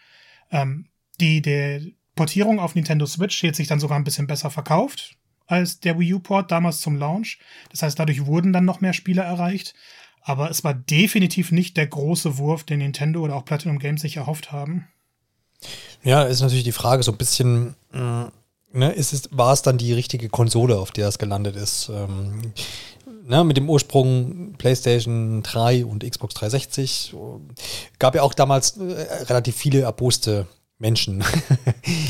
Ähm, 0.52 0.88
die, 1.20 1.42
der 1.42 1.82
Portierung 2.16 2.60
auf 2.60 2.76
Nintendo 2.76 3.06
Switch 3.06 3.44
hat 3.44 3.56
sich 3.56 3.68
dann 3.68 3.80
sogar 3.80 3.98
ein 3.98 4.04
bisschen 4.04 4.28
besser 4.28 4.52
verkauft 4.52 5.18
als 5.46 5.80
der 5.80 6.00
Wii 6.00 6.16
U-Port 6.16 6.52
damals 6.52 6.82
zum 6.82 6.96
Launch. 6.98 7.40
Das 7.72 7.82
heißt, 7.82 8.00
dadurch 8.00 8.26
wurden 8.26 8.54
dann 8.54 8.66
noch 8.66 8.82
mehr 8.82 8.94
Spieler 8.94 9.24
erreicht. 9.24 9.74
Aber 10.22 10.50
es 10.50 10.64
war 10.64 10.74
definitiv 10.74 11.52
nicht 11.52 11.76
der 11.76 11.88
große 11.88 12.38
Wurf, 12.38 12.64
den 12.64 12.80
Nintendo 12.80 13.22
oder 13.22 13.36
auch 13.36 13.46
Platinum 13.46 13.80
Games 13.80 14.02
sich 14.02 14.18
erhofft 14.18 14.52
haben. 14.52 14.88
Ja, 16.04 16.24
ist 16.24 16.42
natürlich 16.42 16.64
die 16.64 16.72
Frage, 16.72 17.04
so 17.04 17.12
ein 17.12 17.18
bisschen, 17.18 17.76
äh, 17.94 18.26
ne, 18.72 18.92
ist 18.94 19.14
es, 19.14 19.30
war 19.32 19.54
es 19.54 19.62
dann 19.62 19.78
die 19.78 19.94
richtige 19.94 20.30
Konsole, 20.30 20.78
auf 20.78 20.92
der 20.92 21.10
es 21.10 21.18
gelandet 21.18 21.56
ist? 21.56 21.90
Ähm, 21.90 22.54
ne, 23.26 23.44
mit 23.44 23.58
dem 23.58 23.70
Ursprung 23.70 24.54
PlayStation 24.58 25.44
3 25.44 25.86
und 25.86 26.10
Xbox 26.10 26.34
360 26.36 27.16
gab 28.00 28.16
ja 28.16 28.22
auch 28.22 28.34
damals 28.34 28.78
äh, 28.78 29.24
relativ 29.24 29.56
viele 29.56 29.82
erboste 29.82 30.48
Menschen. 30.84 31.24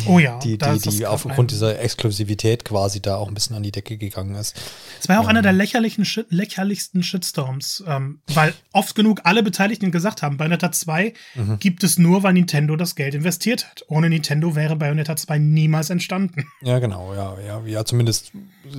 Oh 0.05 0.19
ja. 0.19 0.37
die, 0.43 0.57
die, 0.57 0.79
die 0.79 1.07
aufgrund 1.07 1.51
dieser 1.51 1.79
Exklusivität 1.79 2.65
quasi 2.65 3.01
da 3.01 3.15
auch 3.15 3.27
ein 3.27 3.33
bisschen 3.33 3.55
an 3.55 3.63
die 3.63 3.71
Decke 3.71 3.97
gegangen 3.97 4.35
ist. 4.35 4.55
Es 4.99 5.07
war 5.07 5.15
ja 5.15 5.21
auch 5.21 5.25
ähm, 5.25 5.29
einer 5.29 5.41
der 5.41 5.53
lächerlichen, 5.53 6.05
lächerlichsten 6.29 7.01
Shitstorms, 7.01 7.83
ähm, 7.87 8.19
weil 8.33 8.53
oft 8.71 8.93
genug 8.95 9.21
alle 9.23 9.41
Beteiligten 9.41 9.91
gesagt 9.91 10.21
haben, 10.21 10.37
Bayonetta 10.37 10.71
2 10.71 11.13
mhm. 11.35 11.59
gibt 11.59 11.83
es 11.83 11.97
nur, 11.97 12.21
weil 12.21 12.33
Nintendo 12.33 12.75
das 12.75 12.95
Geld 12.95 13.15
investiert 13.15 13.67
hat. 13.67 13.85
Ohne 13.87 14.09
Nintendo 14.09 14.55
wäre 14.55 14.75
Bayonetta 14.75 15.15
2 15.15 15.37
niemals 15.39 15.89
entstanden. 15.89 16.45
Ja, 16.61 16.79
genau, 16.79 17.13
ja, 17.13 17.35
ja, 17.45 17.61
ja, 17.65 17.83
zumindest 17.83 18.31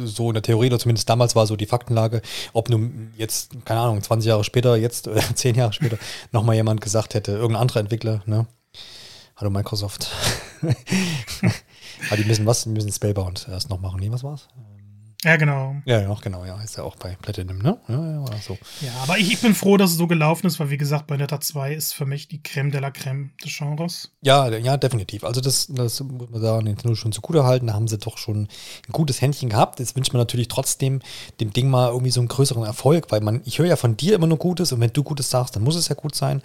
so 0.04 0.28
in 0.28 0.34
der 0.34 0.42
Theorie, 0.42 0.68
oder 0.68 0.78
zumindest 0.78 1.08
damals 1.08 1.36
war 1.36 1.46
so 1.46 1.54
die 1.54 1.66
Faktenlage, 1.66 2.22
ob 2.52 2.70
nun 2.70 3.12
jetzt, 3.16 3.50
keine 3.66 3.80
Ahnung, 3.80 4.02
20 4.02 4.28
Jahre 4.28 4.44
später, 4.44 4.76
jetzt, 4.76 5.06
oder 5.06 5.20
10 5.34 5.54
Jahre 5.54 5.72
später, 5.72 5.98
nochmal 6.32 6.56
jemand 6.56 6.80
gesagt 6.80 7.14
hätte, 7.14 7.32
irgendein 7.32 7.60
anderer 7.62 7.80
Entwickler, 7.80 8.22
ne? 8.26 8.46
Hallo 9.36 9.50
Microsoft. 9.50 10.12
ah, 12.10 12.16
die 12.16 12.24
müssen 12.24 12.46
was? 12.46 12.62
Die 12.62 12.68
müssen 12.68 12.92
Spellbound 12.92 13.48
erst 13.50 13.68
noch 13.68 13.80
machen. 13.80 13.98
Nee, 13.98 14.12
was 14.12 14.22
war's? 14.22 14.46
Ja, 15.24 15.36
genau. 15.36 15.76
Ja, 15.86 16.02
ja, 16.02 16.14
genau, 16.22 16.44
ja. 16.44 16.60
Ist 16.60 16.76
ja 16.76 16.84
auch 16.84 16.96
bei 16.96 17.16
Platinum, 17.20 17.58
ne? 17.58 17.78
Ja, 17.88 17.94
ja, 17.94 18.24
so. 18.42 18.58
Ja, 18.82 18.92
aber 19.02 19.16
ich, 19.16 19.32
ich 19.32 19.40
bin 19.40 19.54
froh, 19.54 19.78
dass 19.78 19.90
es 19.90 19.96
so 19.96 20.06
gelaufen 20.06 20.46
ist, 20.46 20.60
weil 20.60 20.68
wie 20.68 20.76
gesagt, 20.76 21.06
Bayonetta 21.06 21.40
2 21.40 21.72
ist 21.72 21.94
für 21.94 22.04
mich 22.04 22.28
die 22.28 22.42
Creme 22.42 22.70
de 22.70 22.80
la 22.80 22.90
Creme 22.90 23.30
des 23.42 23.56
Genres. 23.56 24.10
Ja, 24.20 24.48
ja, 24.48 24.76
definitiv. 24.76 25.24
Also 25.24 25.40
das, 25.40 25.68
das 25.70 26.00
muss 26.00 26.28
man 26.30 26.42
da 26.42 26.60
Nintendo 26.60 26.94
schon 26.94 27.12
zugute 27.12 27.44
halten. 27.44 27.68
Da 27.68 27.72
haben 27.72 27.88
sie 27.88 27.96
doch 27.96 28.18
schon 28.18 28.48
ein 28.86 28.92
gutes 28.92 29.22
Händchen 29.22 29.48
gehabt. 29.48 29.80
Jetzt 29.80 29.96
wünscht 29.96 30.12
man 30.12 30.20
natürlich 30.20 30.48
trotzdem 30.48 31.00
dem 31.40 31.52
Ding 31.54 31.70
mal 31.70 31.88
irgendwie 31.88 32.10
so 32.10 32.20
einen 32.20 32.28
größeren 32.28 32.64
Erfolg, 32.64 33.06
weil 33.10 33.22
man, 33.22 33.40
ich 33.46 33.58
höre 33.58 33.66
ja 33.66 33.76
von 33.76 33.96
dir 33.96 34.14
immer 34.14 34.26
nur 34.26 34.38
Gutes 34.38 34.72
und 34.72 34.80
wenn 34.80 34.92
du 34.92 35.02
Gutes 35.02 35.30
sagst, 35.30 35.56
dann 35.56 35.64
muss 35.64 35.76
es 35.76 35.88
ja 35.88 35.94
gut 35.94 36.14
sein. 36.14 36.42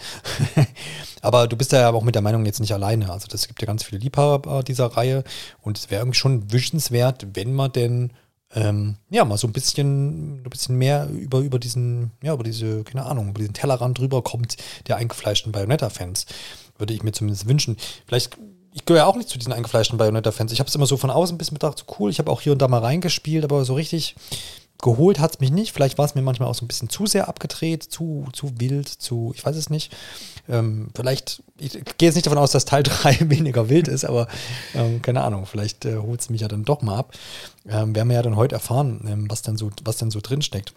aber 1.21 1.48
du 1.48 1.57
bist 1.57 1.74
ja 1.74 1.89
auch 1.91 2.03
mit 2.03 2.15
der 2.15 2.21
Meinung 2.21 2.45
jetzt 2.45 2.62
nicht 2.62 2.74
alleine. 2.74 3.12
Also 3.12 3.27
das 3.27 3.48
gibt 3.50 3.62
ja 3.62 3.65
ganz 3.65 3.83
viele 3.83 4.00
Liebhaber 4.00 4.63
dieser 4.63 4.86
Reihe 4.86 5.25
und 5.62 5.77
es 5.77 5.91
wäre 5.91 6.01
irgendwie 6.01 6.17
schon 6.17 6.50
wünschenswert, 6.51 7.27
wenn 7.33 7.53
man 7.53 7.74
denn 7.74 8.13
ähm, 8.56 8.96
ja, 9.10 9.25
mal 9.25 9.38
so 9.38 9.48
ein 9.48 9.53
bisschen, 9.53 10.39
ein 10.39 10.50
bisschen 10.50 10.77
mehr 10.77 11.08
über, 11.10 11.39
über 11.39 11.60
diesen, 11.60 12.12
ja, 12.24 12.34
über 12.34 12.44
diese, 12.44 12.84
keine 12.84 13.06
Ahnung, 13.06 13.29
über 13.29 13.39
diesen 13.39 13.53
Tellerrand 13.53 13.98
drüber 13.98 14.24
kommt, 14.24 14.58
der 14.88 14.98
eingefleischten 14.98 15.51
Bayonetta-Fans. 15.51 16.25
Würde 16.77 16.94
ich 16.94 17.03
mir 17.03 17.12
zumindest 17.12 17.48
wünschen. 17.48 17.77
Vielleicht, 18.08 18.38
ich 18.74 18.86
gehöre 18.86 19.08
auch 19.08 19.18
nicht 19.18 19.29
zu 19.29 19.38
diesen 19.38 19.53
eingefleischten 19.53 19.98
Bayonetta-Fans. 19.98 20.51
Ich 20.51 20.60
habe 20.60 20.68
es 20.68 20.75
immer 20.75 20.88
so 20.88 20.98
von 20.98 21.12
außen 21.12 21.36
ein 21.36 21.38
bisschen 21.38 21.56
gedacht, 21.56 21.77
so 21.77 21.96
cool, 22.00 22.10
ich 22.10 22.20
habe 22.20 22.32
auch 22.32 22.41
hier 22.41 22.53
und 22.53 22.62
da 22.62 22.68
mal 22.68 22.79
reingespielt, 22.79 23.44
aber 23.44 23.65
so 23.65 23.75
richtig 23.75 24.15
geholt 24.81 25.19
hat 25.19 25.36
es 25.36 25.39
mich 25.39 25.51
nicht. 25.51 25.74
Vielleicht 25.74 25.98
war 25.98 26.05
es 26.05 26.15
mir 26.15 26.21
manchmal 26.21 26.50
auch 26.50 26.55
so 26.55 26.63
ein 26.63 26.67
bisschen 26.67 26.89
zu 26.89 27.05
sehr 27.05 27.27
abgedreht, 27.27 27.83
zu, 27.83 28.27
zu 28.33 28.59
wild, 28.59 28.88
zu, 28.88 29.33
ich 29.36 29.45
weiß 29.45 29.55
es 29.55 29.69
nicht. 29.69 29.95
Ähm, 30.48 30.89
vielleicht, 30.95 31.43
ich 31.57 31.74
gehe 31.74 32.07
jetzt 32.07 32.15
nicht 32.15 32.25
davon 32.25 32.38
aus, 32.38 32.51
dass 32.51 32.65
Teil 32.65 32.83
3 32.83 33.29
weniger 33.29 33.69
wild 33.69 33.88
ist, 33.88 34.05
aber 34.05 34.27
ähm, 34.74 35.01
keine 35.01 35.24
Ahnung, 35.24 35.45
vielleicht 35.45 35.86
äh, 35.86 35.98
holt 35.98 36.21
es 36.21 36.29
mich 36.29 36.41
ja 36.41 36.48
dann 36.48 36.63
doch 36.63 36.81
mal 36.81 36.98
ab. 36.98 37.13
Ähm, 37.67 37.93
werden 37.93 38.09
wir 38.09 38.15
ja 38.15 38.21
dann 38.21 38.38
heute 38.38 38.55
erfahren, 38.55 39.05
ähm, 39.07 39.29
was, 39.29 39.41
denn 39.41 39.57
so, 39.57 39.69
was 39.83 39.98
denn 39.98 40.12
so 40.12 40.21
drin 40.21 40.41
steckt. 40.41 40.74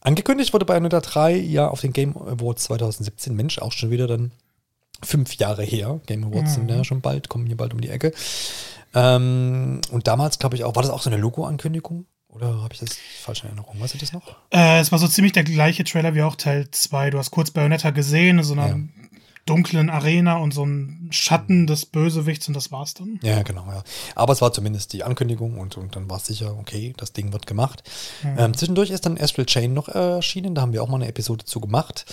Angekündigt 0.00 0.52
wurde 0.52 0.66
Bayonetta 0.66 1.00
3 1.00 1.36
ja 1.36 1.68
auf 1.68 1.80
den 1.80 1.92
Game 1.92 2.16
Awards 2.16 2.64
2017. 2.64 3.34
Mensch, 3.34 3.58
auch 3.58 3.72
schon 3.72 3.90
wieder 3.90 4.06
dann 4.06 4.30
fünf 5.02 5.34
Jahre 5.36 5.64
her. 5.64 6.00
Game 6.06 6.24
Awards 6.24 6.50
mhm. 6.52 6.54
sind 6.54 6.70
ja 6.70 6.84
schon 6.84 7.00
bald, 7.00 7.28
kommen 7.28 7.46
hier 7.46 7.56
bald 7.56 7.72
um 7.72 7.80
die 7.80 7.88
Ecke. 7.90 8.12
Ähm, 8.94 9.80
und 9.90 10.06
damals, 10.06 10.38
glaube 10.38 10.54
ich, 10.54 10.64
auch, 10.64 10.76
war 10.76 10.82
das 10.82 10.92
auch 10.92 11.02
so 11.02 11.10
eine 11.10 11.16
Logo-Ankündigung? 11.16 12.06
Oder 12.36 12.62
habe 12.62 12.74
ich 12.74 12.80
das 12.80 12.98
falsch 13.22 13.42
in 13.42 13.46
Erinnerung? 13.46 13.80
Weißt 13.80 13.94
du 13.94 13.98
das 13.98 14.12
noch? 14.12 14.36
Äh, 14.50 14.80
es 14.80 14.92
war 14.92 14.98
so 14.98 15.08
ziemlich 15.08 15.32
der 15.32 15.44
gleiche 15.44 15.84
Trailer 15.84 16.14
wie 16.14 16.22
auch 16.22 16.36
Teil 16.36 16.70
2. 16.70 17.10
Du 17.10 17.18
hast 17.18 17.30
kurz 17.30 17.50
Bayonetta 17.50 17.90
gesehen, 17.90 18.42
so 18.42 18.52
einer 18.52 18.68
ja. 18.68 18.78
dunklen 19.46 19.88
Arena 19.88 20.36
und 20.36 20.52
so 20.52 20.64
ein 20.66 21.08
Schatten 21.12 21.66
des 21.66 21.86
Bösewichts 21.86 22.46
und 22.46 22.54
das 22.54 22.70
war's 22.70 22.92
dann. 22.92 23.18
Ja, 23.22 23.42
genau, 23.42 23.64
ja. 23.68 23.82
Aber 24.14 24.34
es 24.34 24.42
war 24.42 24.52
zumindest 24.52 24.92
die 24.92 25.02
Ankündigung 25.02 25.58
und, 25.58 25.78
und 25.78 25.96
dann 25.96 26.10
war 26.10 26.18
es 26.18 26.26
sicher, 26.26 26.54
okay, 26.58 26.92
das 26.98 27.14
Ding 27.14 27.32
wird 27.32 27.46
gemacht. 27.46 27.82
Mhm. 28.22 28.38
Ähm, 28.38 28.54
zwischendurch 28.54 28.90
ist 28.90 29.06
dann 29.06 29.18
Astral 29.18 29.46
Chain 29.46 29.72
noch 29.72 29.88
erschienen, 29.88 30.54
da 30.54 30.60
haben 30.60 30.74
wir 30.74 30.82
auch 30.82 30.88
mal 30.88 30.96
eine 30.96 31.08
Episode 31.08 31.46
zu 31.46 31.60
gemacht. 31.60 32.04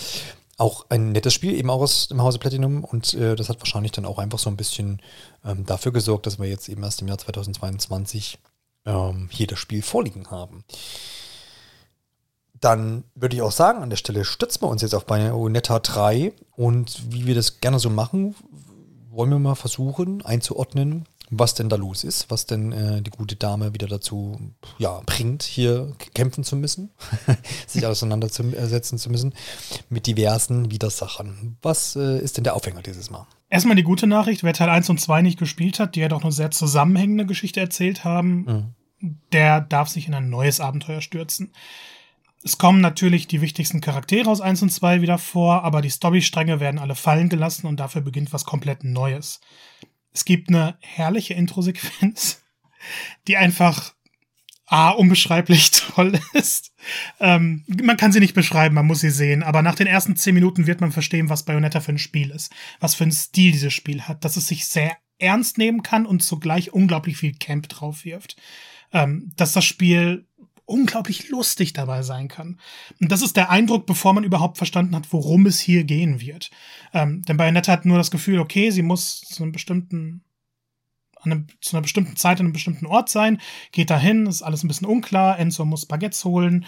Auch 0.56 0.86
ein 0.88 1.12
nettes 1.12 1.34
Spiel, 1.34 1.52
eben 1.52 1.68
auch 1.68 1.82
aus 1.82 2.08
dem 2.08 2.22
Hause 2.22 2.38
Platinum 2.38 2.82
und 2.82 3.12
äh, 3.12 3.36
das 3.36 3.50
hat 3.50 3.58
wahrscheinlich 3.58 3.92
dann 3.92 4.06
auch 4.06 4.18
einfach 4.18 4.38
so 4.38 4.48
ein 4.48 4.56
bisschen 4.56 5.02
ähm, 5.44 5.66
dafür 5.66 5.92
gesorgt, 5.92 6.26
dass 6.26 6.38
wir 6.38 6.48
jetzt 6.48 6.70
eben 6.70 6.82
erst 6.82 7.02
im 7.02 7.08
Jahr 7.08 7.18
2022 7.18 8.38
ähm, 8.86 9.28
hier 9.30 9.46
das 9.46 9.58
Spiel 9.58 9.82
vorliegen 9.82 10.30
haben. 10.30 10.64
Dann 12.54 13.04
würde 13.14 13.36
ich 13.36 13.42
auch 13.42 13.52
sagen, 13.52 13.82
an 13.82 13.90
der 13.90 13.96
Stelle 13.96 14.24
stützen 14.24 14.62
wir 14.62 14.68
uns 14.68 14.82
jetzt 14.82 14.94
auf 14.94 15.06
Bayonetta 15.06 15.80
3 15.80 16.32
und 16.52 17.12
wie 17.12 17.26
wir 17.26 17.34
das 17.34 17.60
gerne 17.60 17.78
so 17.78 17.90
machen, 17.90 18.34
wollen 19.10 19.30
wir 19.30 19.38
mal 19.38 19.54
versuchen 19.54 20.24
einzuordnen, 20.24 21.06
was 21.30 21.54
denn 21.54 21.68
da 21.68 21.76
los 21.76 22.04
ist, 22.04 22.30
was 22.30 22.46
denn 22.46 22.72
äh, 22.72 23.02
die 23.02 23.10
gute 23.10 23.36
Dame 23.36 23.72
wieder 23.72 23.86
dazu 23.86 24.38
ja, 24.78 25.00
bringt, 25.06 25.42
hier 25.42 25.94
kämpfen 26.14 26.44
zu 26.44 26.56
müssen, 26.56 26.90
sich 27.66 27.86
auseinandersetzen 27.86 28.98
zu 28.98 29.10
müssen 29.10 29.34
mit 29.88 30.06
diversen 30.06 30.70
Widersachern. 30.70 31.56
Was 31.62 31.96
äh, 31.96 32.18
ist 32.18 32.36
denn 32.36 32.44
der 32.44 32.54
Aufhänger 32.54 32.82
dieses 32.82 33.10
Mal? 33.10 33.26
Erstmal 33.48 33.76
die 33.76 33.82
gute 33.82 34.06
Nachricht, 34.06 34.42
wer 34.42 34.52
Teil 34.52 34.68
1 34.68 34.90
und 34.90 35.00
2 35.00 35.22
nicht 35.22 35.38
gespielt 35.38 35.78
hat, 35.78 35.94
die 35.94 36.00
ja 36.00 36.08
doch 36.08 36.22
eine 36.22 36.32
sehr 36.32 36.50
zusammenhängende 36.50 37.26
Geschichte 37.26 37.60
erzählt 37.60 38.04
haben, 38.04 38.74
mhm. 39.00 39.16
der 39.32 39.60
darf 39.60 39.88
sich 39.88 40.08
in 40.08 40.14
ein 40.14 40.28
neues 40.28 40.60
Abenteuer 40.60 41.00
stürzen. 41.00 41.52
Es 42.42 42.58
kommen 42.58 42.82
natürlich 42.82 43.26
die 43.26 43.40
wichtigsten 43.40 43.80
Charaktere 43.80 44.28
aus 44.28 44.42
1 44.42 44.60
und 44.60 44.70
2 44.70 45.00
wieder 45.00 45.16
vor, 45.16 45.64
aber 45.64 45.80
die 45.80 45.88
Storystränge 45.88 46.60
werden 46.60 46.78
alle 46.78 46.94
fallen 46.94 47.30
gelassen 47.30 47.66
und 47.66 47.80
dafür 47.80 48.02
beginnt 48.02 48.34
was 48.34 48.44
komplett 48.44 48.84
Neues. 48.84 49.40
Es 50.14 50.24
gibt 50.24 50.48
eine 50.48 50.78
herrliche 50.80 51.34
Intro-Sequenz, 51.34 52.42
die 53.28 53.36
einfach 53.36 53.94
A, 54.66 54.90
unbeschreiblich 54.90 55.70
toll 55.72 56.18
ist. 56.32 56.72
Ähm, 57.20 57.64
man 57.82 57.96
kann 57.96 58.12
sie 58.12 58.20
nicht 58.20 58.34
beschreiben, 58.34 58.74
man 58.74 58.86
muss 58.86 59.00
sie 59.00 59.10
sehen. 59.10 59.42
Aber 59.42 59.60
nach 59.60 59.74
den 59.74 59.86
ersten 59.86 60.16
zehn 60.16 60.34
Minuten 60.34 60.66
wird 60.66 60.80
man 60.80 60.92
verstehen, 60.92 61.28
was 61.28 61.44
Bayonetta 61.44 61.80
für 61.80 61.92
ein 61.92 61.98
Spiel 61.98 62.30
ist. 62.30 62.52
Was 62.80 62.94
für 62.94 63.04
ein 63.04 63.12
Stil 63.12 63.52
dieses 63.52 63.74
Spiel 63.74 64.02
hat. 64.02 64.24
Dass 64.24 64.36
es 64.36 64.46
sich 64.46 64.66
sehr 64.66 64.96
ernst 65.18 65.58
nehmen 65.58 65.82
kann 65.82 66.06
und 66.06 66.22
zugleich 66.22 66.72
unglaublich 66.72 67.18
viel 67.18 67.34
Camp 67.34 67.68
drauf 67.68 68.04
wirft. 68.04 68.36
Ähm, 68.92 69.32
dass 69.36 69.52
das 69.52 69.64
Spiel 69.64 70.26
unglaublich 70.66 71.28
lustig 71.28 71.72
dabei 71.72 72.02
sein 72.02 72.28
kann. 72.28 72.58
Und 73.00 73.12
das 73.12 73.22
ist 73.22 73.36
der 73.36 73.50
Eindruck, 73.50 73.86
bevor 73.86 74.12
man 74.12 74.24
überhaupt 74.24 74.56
verstanden 74.56 74.96
hat, 74.96 75.12
worum 75.12 75.46
es 75.46 75.60
hier 75.60 75.84
gehen 75.84 76.20
wird. 76.20 76.50
Ähm, 76.92 77.22
denn 77.22 77.36
Bayonetta 77.36 77.72
hat 77.72 77.84
nur 77.84 77.98
das 77.98 78.10
Gefühl, 78.10 78.38
okay, 78.38 78.70
sie 78.70 78.82
muss 78.82 79.20
zu 79.20 79.42
einem 79.42 79.52
bestimmten 79.52 80.24
einem, 81.24 81.46
zu 81.62 81.74
einer 81.74 81.82
bestimmten 81.82 82.16
Zeit 82.16 82.38
an 82.38 82.46
einem 82.46 82.52
bestimmten 82.52 82.84
Ort 82.84 83.08
sein, 83.08 83.40
geht 83.72 83.88
dahin, 83.88 84.26
ist 84.26 84.42
alles 84.42 84.62
ein 84.62 84.68
bisschen 84.68 84.86
unklar, 84.86 85.38
Enzo 85.38 85.64
muss 85.64 85.86
Baguettes 85.86 86.22
holen 86.26 86.66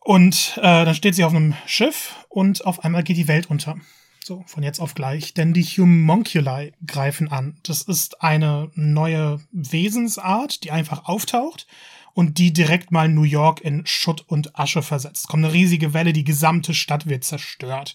und 0.00 0.58
äh, 0.58 0.84
dann 0.84 0.94
steht 0.94 1.14
sie 1.14 1.24
auf 1.24 1.34
einem 1.34 1.54
Schiff 1.66 2.16
und 2.28 2.66
auf 2.66 2.84
einmal 2.84 3.02
geht 3.02 3.16
die 3.16 3.28
Welt 3.28 3.48
unter. 3.50 3.76
So, 4.24 4.44
von 4.46 4.62
jetzt 4.62 4.78
auf 4.78 4.94
gleich. 4.94 5.34
Denn 5.34 5.52
die 5.52 5.64
Homunculi 5.64 6.72
greifen 6.86 7.28
an. 7.28 7.58
Das 7.64 7.82
ist 7.82 8.22
eine 8.22 8.70
neue 8.74 9.40
Wesensart, 9.50 10.62
die 10.62 10.70
einfach 10.70 11.06
auftaucht 11.06 11.66
und 12.14 12.38
die 12.38 12.52
direkt 12.52 12.90
mal 12.92 13.08
New 13.08 13.22
York 13.22 13.60
in 13.60 13.86
Schutt 13.86 14.24
und 14.26 14.58
Asche 14.58 14.82
versetzt. 14.82 15.28
Kommt 15.28 15.44
eine 15.44 15.52
riesige 15.52 15.94
Welle, 15.94 16.12
die 16.12 16.24
gesamte 16.24 16.74
Stadt 16.74 17.08
wird 17.08 17.24
zerstört. 17.24 17.94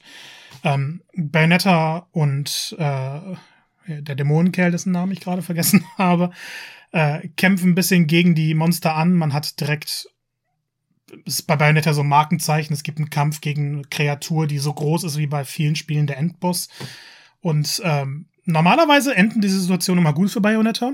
Ähm, 0.64 1.02
Bayonetta 1.16 2.08
und 2.12 2.76
äh, 2.80 3.20
der 3.88 4.16
Dämonenkerl, 4.16 4.72
dessen 4.72 4.92
Namen 4.92 5.12
ich 5.12 5.20
gerade 5.20 5.42
vergessen 5.42 5.86
habe, 5.98 6.32
äh, 6.92 7.28
kämpfen 7.36 7.72
ein 7.72 7.76
bisschen 7.76 8.08
gegen 8.08 8.36
die 8.36 8.54
Monster 8.54 8.96
an. 8.96 9.14
Man 9.14 9.34
hat 9.34 9.60
direkt 9.60 10.08
ist 11.26 11.48
bei 11.48 11.56
Bayonetta 11.56 11.94
so 11.94 12.02
ein 12.02 12.08
Markenzeichen. 12.08 12.74
Es 12.74 12.84
gibt 12.84 12.98
einen 12.98 13.10
Kampf 13.10 13.42
gegen 13.42 13.76
eine 13.76 13.84
Kreatur, 13.84 14.48
die 14.48 14.58
so 14.58 14.74
groß 14.74 15.06
ist 15.06 15.18
wie 15.18 15.28
bei 15.28 15.46
vielen 15.46 15.76
Spielen 15.76 16.08
der 16.08 16.18
Endboss. 16.18 16.68
Und 17.40 17.82
ähm, 17.84 18.28
normalerweise 18.46 19.16
enden 19.16 19.42
diese 19.42 19.60
Situationen 19.60 20.04
immer 20.04 20.14
gut 20.14 20.32
für 20.32 20.42
Bayonetta. 20.42 20.94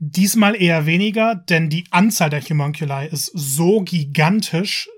Diesmal 0.00 0.54
eher 0.54 0.86
weniger, 0.86 1.34
denn 1.34 1.70
die 1.70 1.84
Anzahl 1.90 2.30
der 2.30 2.40
Homunculi 2.40 3.08
ist 3.08 3.32
so 3.34 3.80
gigantisch, 3.80 4.88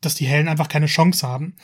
dass 0.00 0.16
die 0.16 0.26
Hellen 0.26 0.48
einfach 0.48 0.68
keine 0.68 0.86
Chance 0.86 1.26
haben. 1.26 1.54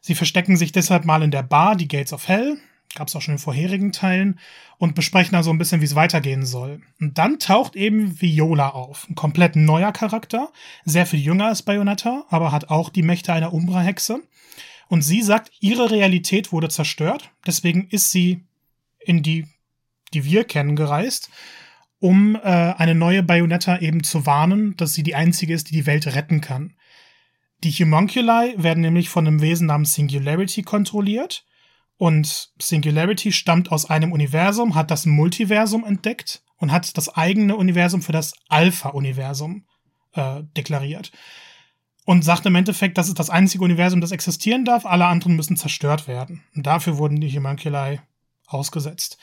Sie 0.00 0.14
verstecken 0.14 0.56
sich 0.56 0.72
deshalb 0.72 1.04
mal 1.04 1.22
in 1.22 1.30
der 1.30 1.42
Bar, 1.42 1.76
die 1.76 1.88
Gates 1.88 2.14
of 2.14 2.26
Hell, 2.26 2.56
gab 2.94 3.08
es 3.08 3.16
auch 3.16 3.20
schon 3.20 3.34
in 3.34 3.38
vorherigen 3.38 3.92
Teilen, 3.92 4.40
und 4.78 4.94
besprechen 4.94 5.32
da 5.32 5.42
so 5.42 5.50
ein 5.50 5.58
bisschen, 5.58 5.82
wie 5.82 5.86
es 5.86 5.94
weitergehen 5.94 6.46
soll. 6.46 6.80
Und 7.00 7.18
dann 7.18 7.38
taucht 7.38 7.76
eben 7.76 8.18
Viola 8.20 8.70
auf, 8.70 9.06
ein 9.10 9.14
komplett 9.14 9.54
neuer 9.54 9.92
Charakter, 9.92 10.50
sehr 10.86 11.04
viel 11.04 11.20
jünger 11.20 11.46
als 11.46 11.62
Bayonetta, 11.62 12.24
aber 12.30 12.50
hat 12.50 12.70
auch 12.70 12.88
die 12.88 13.02
Mächte 13.02 13.34
einer 13.34 13.52
Umbra-Hexe. 13.52 14.22
Und 14.88 15.02
sie 15.02 15.20
sagt, 15.20 15.50
ihre 15.60 15.90
Realität 15.90 16.50
wurde 16.52 16.68
zerstört, 16.68 17.30
deswegen 17.46 17.88
ist 17.88 18.10
sie 18.10 18.44
in 19.00 19.22
die, 19.22 19.46
die 20.14 20.24
wir 20.24 20.44
kennen, 20.44 20.76
gereist 20.76 21.30
um 21.98 22.36
äh, 22.36 22.38
eine 22.40 22.94
neue 22.94 23.22
Bayonetta 23.22 23.78
eben 23.78 24.02
zu 24.02 24.26
warnen, 24.26 24.76
dass 24.76 24.94
sie 24.94 25.02
die 25.02 25.14
einzige 25.14 25.54
ist, 25.54 25.70
die 25.70 25.74
die 25.74 25.86
Welt 25.86 26.06
retten 26.06 26.40
kann. 26.40 26.74
Die 27.64 27.72
Homunculi 27.72 28.54
werden 28.56 28.82
nämlich 28.82 29.08
von 29.08 29.26
einem 29.26 29.40
Wesen 29.40 29.66
namens 29.66 29.94
Singularity 29.94 30.62
kontrolliert. 30.62 31.44
Und 31.98 32.50
Singularity 32.60 33.32
stammt 33.32 33.72
aus 33.72 33.88
einem 33.88 34.12
Universum, 34.12 34.74
hat 34.74 34.90
das 34.90 35.06
Multiversum 35.06 35.84
entdeckt 35.84 36.42
und 36.58 36.70
hat 36.70 36.96
das 36.98 37.08
eigene 37.08 37.56
Universum 37.56 38.02
für 38.02 38.12
das 38.12 38.34
Alpha-Universum 38.48 39.64
äh, 40.12 40.42
deklariert. 40.56 41.12
Und 42.04 42.22
sagt 42.22 42.46
im 42.46 42.54
Endeffekt, 42.54 42.98
das 42.98 43.08
ist 43.08 43.18
das 43.18 43.30
einzige 43.30 43.64
Universum, 43.64 44.00
das 44.00 44.12
existieren 44.12 44.64
darf, 44.64 44.84
alle 44.84 45.06
anderen 45.06 45.34
müssen 45.34 45.56
zerstört 45.56 46.06
werden. 46.06 46.44
Und 46.54 46.66
dafür 46.66 46.98
wurden 46.98 47.20
die 47.20 47.34
Homunculi 47.34 47.98
ausgesetzt. 48.46 49.18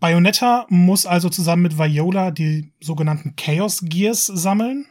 Bayonetta 0.00 0.66
muss 0.68 1.06
also 1.06 1.28
zusammen 1.28 1.62
mit 1.62 1.78
Viola 1.78 2.30
die 2.30 2.72
sogenannten 2.80 3.36
Chaos 3.36 3.80
Gears 3.84 4.26
sammeln. 4.26 4.86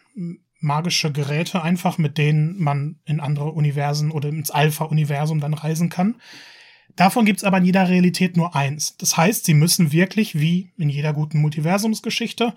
Magische 0.60 1.12
Geräte 1.12 1.62
einfach, 1.62 1.98
mit 1.98 2.18
denen 2.18 2.58
man 2.62 3.00
in 3.06 3.20
andere 3.20 3.52
Universen 3.52 4.12
oder 4.12 4.30
ins 4.30 4.50
Alpha-Universum 4.50 5.40
dann 5.40 5.54
reisen 5.54 5.90
kann. 5.90 6.16
Davon 6.96 7.26
gibt 7.26 7.40
es 7.40 7.44
aber 7.44 7.58
in 7.58 7.66
jeder 7.66 7.90
Realität 7.90 8.38
nur 8.38 8.56
eins. 8.56 8.98
Das 8.98 9.18
heißt, 9.18 9.46
sie 9.46 9.56
müssen 9.56 9.92
wirklich, 9.92 10.40
wie 10.40 10.72
in 10.78 10.90
jeder 10.90 11.14
guten 11.14 11.40
Multiversumsgeschichte, 11.42 12.54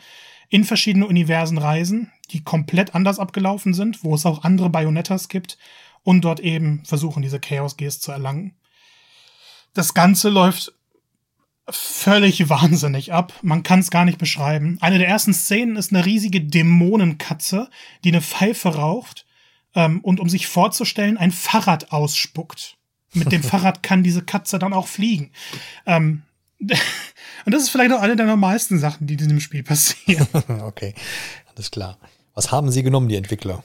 in 0.49 0.65
verschiedene 0.65 1.07
Universen 1.07 1.59
reisen, 1.59 2.13
die 2.31 2.45
komplett 2.45 2.95
anders 2.95 3.19
abgelaufen 3.19 3.75
sind, 3.75 4.05
wo 4.05 4.15
es 4.15 4.27
auch 4.27 4.45
andere 4.45 4.71
Bayonettas 4.71 5.29
gibt 5.29 5.59
und 6.03 6.25
dort 6.25 6.41
eben 6.41 6.85
versuchen, 6.85 7.23
diese 7.23 7.41
Chaos 7.41 7.77
Gears 7.77 8.01
zu 8.01 8.13
erlangen. 8.13 8.55
Das 9.75 9.95
Ganze 9.95 10.29
läuft 10.29 10.73
völlig 11.69 12.49
wahnsinnig 12.49 13.13
ab. 13.13 13.33
Man 13.43 13.63
kann 13.63 13.81
es 13.81 13.91
gar 13.91 14.05
nicht 14.05 14.19
beschreiben. 14.19 14.79
Eine 14.81 14.99
der 14.99 15.09
ersten 15.09 15.35
Szenen 15.35 15.77
ist 15.77 15.93
eine 15.93 16.05
riesige 16.05 16.41
Dämonenkatze, 16.41 17.69
die 18.05 18.11
eine 18.11 18.23
Pfeife 18.23 18.77
raucht 18.77 19.27
ähm, 19.75 20.01
und 20.01 20.21
um 20.21 20.29
sich 20.29 20.47
vorzustellen, 20.47 21.19
ein 21.19 21.33
Fahrrad 21.33 21.93
ausspuckt. 21.93 22.77
Mit 23.15 23.33
dem 23.33 23.43
Fahrrad 23.43 23.83
kann 23.83 24.03
diese 24.03 24.23
Katze 24.23 24.59
dann 24.59 24.73
auch 24.73 24.87
fliegen. 24.87 25.31
Ähm, 25.87 26.23
und 26.61 27.55
das 27.55 27.63
ist 27.63 27.71
vielleicht 27.71 27.93
auch 27.93 28.01
eine 28.01 28.17
der 28.17 28.27
normalsten 28.27 28.79
Sachen, 28.79 29.07
die 29.07 29.15
in 29.15 29.19
diesem 29.19 29.41
Spiel 29.41 29.63
passieren. 29.63 30.27
okay, 30.63 30.95
alles 31.55 31.71
klar. 31.71 31.99
Was 32.35 32.53
haben 32.53 32.71
sie 32.71 32.83
genommen, 32.83 33.09
die 33.09 33.17
Entwickler? 33.17 33.65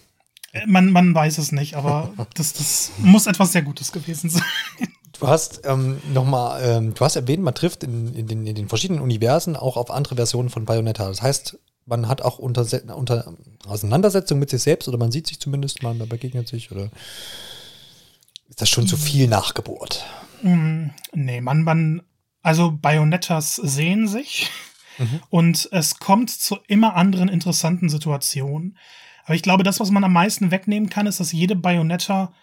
Äh, 0.54 0.66
man, 0.66 0.92
man 0.92 1.14
weiß 1.14 1.38
es 1.38 1.52
nicht, 1.52 1.76
aber 1.76 2.14
das, 2.34 2.54
das 2.54 2.92
muss 2.98 3.28
etwas 3.28 3.52
sehr 3.52 3.62
Gutes 3.62 3.92
gewesen 3.92 4.30
sein. 4.30 4.44
Du 5.22 5.28
hast 5.28 5.62
ähm, 5.66 6.02
nochmal, 6.12 6.64
ähm, 6.64 6.96
du 6.96 7.06
hast 7.06 7.16
erwähnt, 7.16 7.44
man 7.44 7.54
trifft 7.54 7.84
in, 7.84 8.12
in, 8.16 8.26
den, 8.26 8.48
in, 8.48 8.56
den, 8.56 8.68
verschiedenen 8.68 9.04
Universen 9.04 9.56
auch 9.56 9.78
auf 9.78 9.92
andere 9.92 10.16
Versionen 10.16 10.50
von 10.50 10.66
Bayonetta. 10.66 11.08
Das 11.08 11.22
heißt, 11.22 11.60
man 11.86 12.08
hat 12.08 12.24
auch 12.24 12.40
unter, 12.40 12.66
unter 12.98 13.36
Auseinandersetzung 13.68 14.40
mit 14.40 14.50
sich 14.50 14.64
selbst 14.64 14.88
oder 14.88 14.98
man 14.98 15.12
sieht 15.12 15.28
sich 15.28 15.40
zumindest 15.40 15.84
mal, 15.84 15.94
man 15.94 16.10
begegnet 16.10 16.48
sich 16.48 16.72
oder 16.72 16.90
ist 18.50 18.62
das 18.62 18.70
schon 18.70 18.88
zu 18.88 18.98
viel 18.98 19.28
Nachgeburt? 19.28 20.04
Mm, 20.42 20.88
nee, 21.14 21.40
man, 21.40 21.62
man, 21.62 22.02
also 22.42 22.72
Bayonettas 22.72 23.58
sehen 23.58 24.08
sich 24.08 24.50
mhm. 24.98 25.22
und 25.30 25.70
es 25.72 26.00
kommt 26.00 26.32
zu 26.32 26.58
immer 26.68 26.96
anderen 26.96 27.30
interessanten 27.30 27.90
Situationen. 27.90 28.76
Aber 29.26 29.36
ich 29.36 29.44
glaube, 29.44 29.62
das, 29.62 29.80
was 29.80 29.92
man 29.92 30.04
am 30.04 30.14
meisten 30.14 30.50
wegnehmen 30.50 30.90
kann, 30.90 31.06
ist, 31.06 31.20
dass 31.20 31.32
jede 31.32 31.56
Bayonetta 31.56 32.34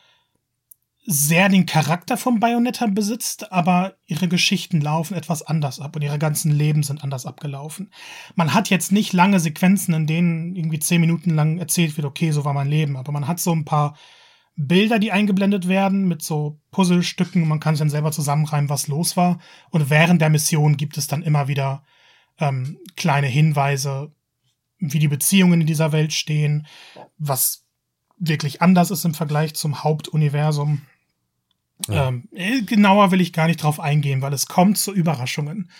sehr 1.10 1.48
den 1.48 1.64
Charakter 1.64 2.18
von 2.18 2.38
Bayonetta 2.38 2.86
besitzt, 2.86 3.50
aber 3.50 3.94
ihre 4.04 4.28
Geschichten 4.28 4.82
laufen 4.82 5.14
etwas 5.14 5.40
anders 5.42 5.80
ab 5.80 5.96
und 5.96 6.02
ihre 6.02 6.18
ganzen 6.18 6.52
Leben 6.52 6.82
sind 6.82 7.02
anders 7.02 7.24
abgelaufen. 7.24 7.90
Man 8.34 8.52
hat 8.52 8.68
jetzt 8.68 8.92
nicht 8.92 9.14
lange 9.14 9.40
Sequenzen, 9.40 9.94
in 9.94 10.06
denen 10.06 10.54
irgendwie 10.54 10.80
zehn 10.80 11.00
Minuten 11.00 11.30
lang 11.30 11.56
erzählt 11.56 11.96
wird, 11.96 12.06
okay, 12.06 12.30
so 12.30 12.44
war 12.44 12.52
mein 12.52 12.68
Leben, 12.68 12.98
aber 12.98 13.10
man 13.10 13.26
hat 13.26 13.40
so 13.40 13.52
ein 13.52 13.64
paar 13.64 13.96
Bilder, 14.54 14.98
die 14.98 15.10
eingeblendet 15.10 15.66
werden 15.66 16.06
mit 16.08 16.20
so 16.20 16.60
Puzzlestücken 16.72 17.48
man 17.48 17.58
kann 17.58 17.74
sich 17.74 17.80
dann 17.80 17.88
selber 17.88 18.12
zusammenreimen, 18.12 18.68
was 18.68 18.86
los 18.86 19.16
war. 19.16 19.38
Und 19.70 19.88
während 19.88 20.20
der 20.20 20.28
Mission 20.28 20.76
gibt 20.76 20.98
es 20.98 21.06
dann 21.06 21.22
immer 21.22 21.48
wieder 21.48 21.84
ähm, 22.38 22.76
kleine 22.96 23.28
Hinweise, 23.28 24.12
wie 24.78 24.98
die 24.98 25.08
Beziehungen 25.08 25.62
in 25.62 25.66
dieser 25.66 25.92
Welt 25.92 26.12
stehen, 26.12 26.66
was 27.16 27.64
wirklich 28.18 28.60
anders 28.60 28.90
ist 28.90 29.06
im 29.06 29.14
Vergleich 29.14 29.54
zum 29.54 29.84
Hauptuniversum. 29.84 30.82
Ja. 31.86 32.08
Ähm, 32.08 32.28
äh, 32.32 32.62
genauer 32.62 33.10
will 33.10 33.20
ich 33.20 33.32
gar 33.32 33.46
nicht 33.46 33.62
drauf 33.62 33.78
eingehen, 33.80 34.20
weil 34.22 34.32
es 34.32 34.46
kommt 34.46 34.78
zu 34.78 34.92
Überraschungen. 34.92 35.70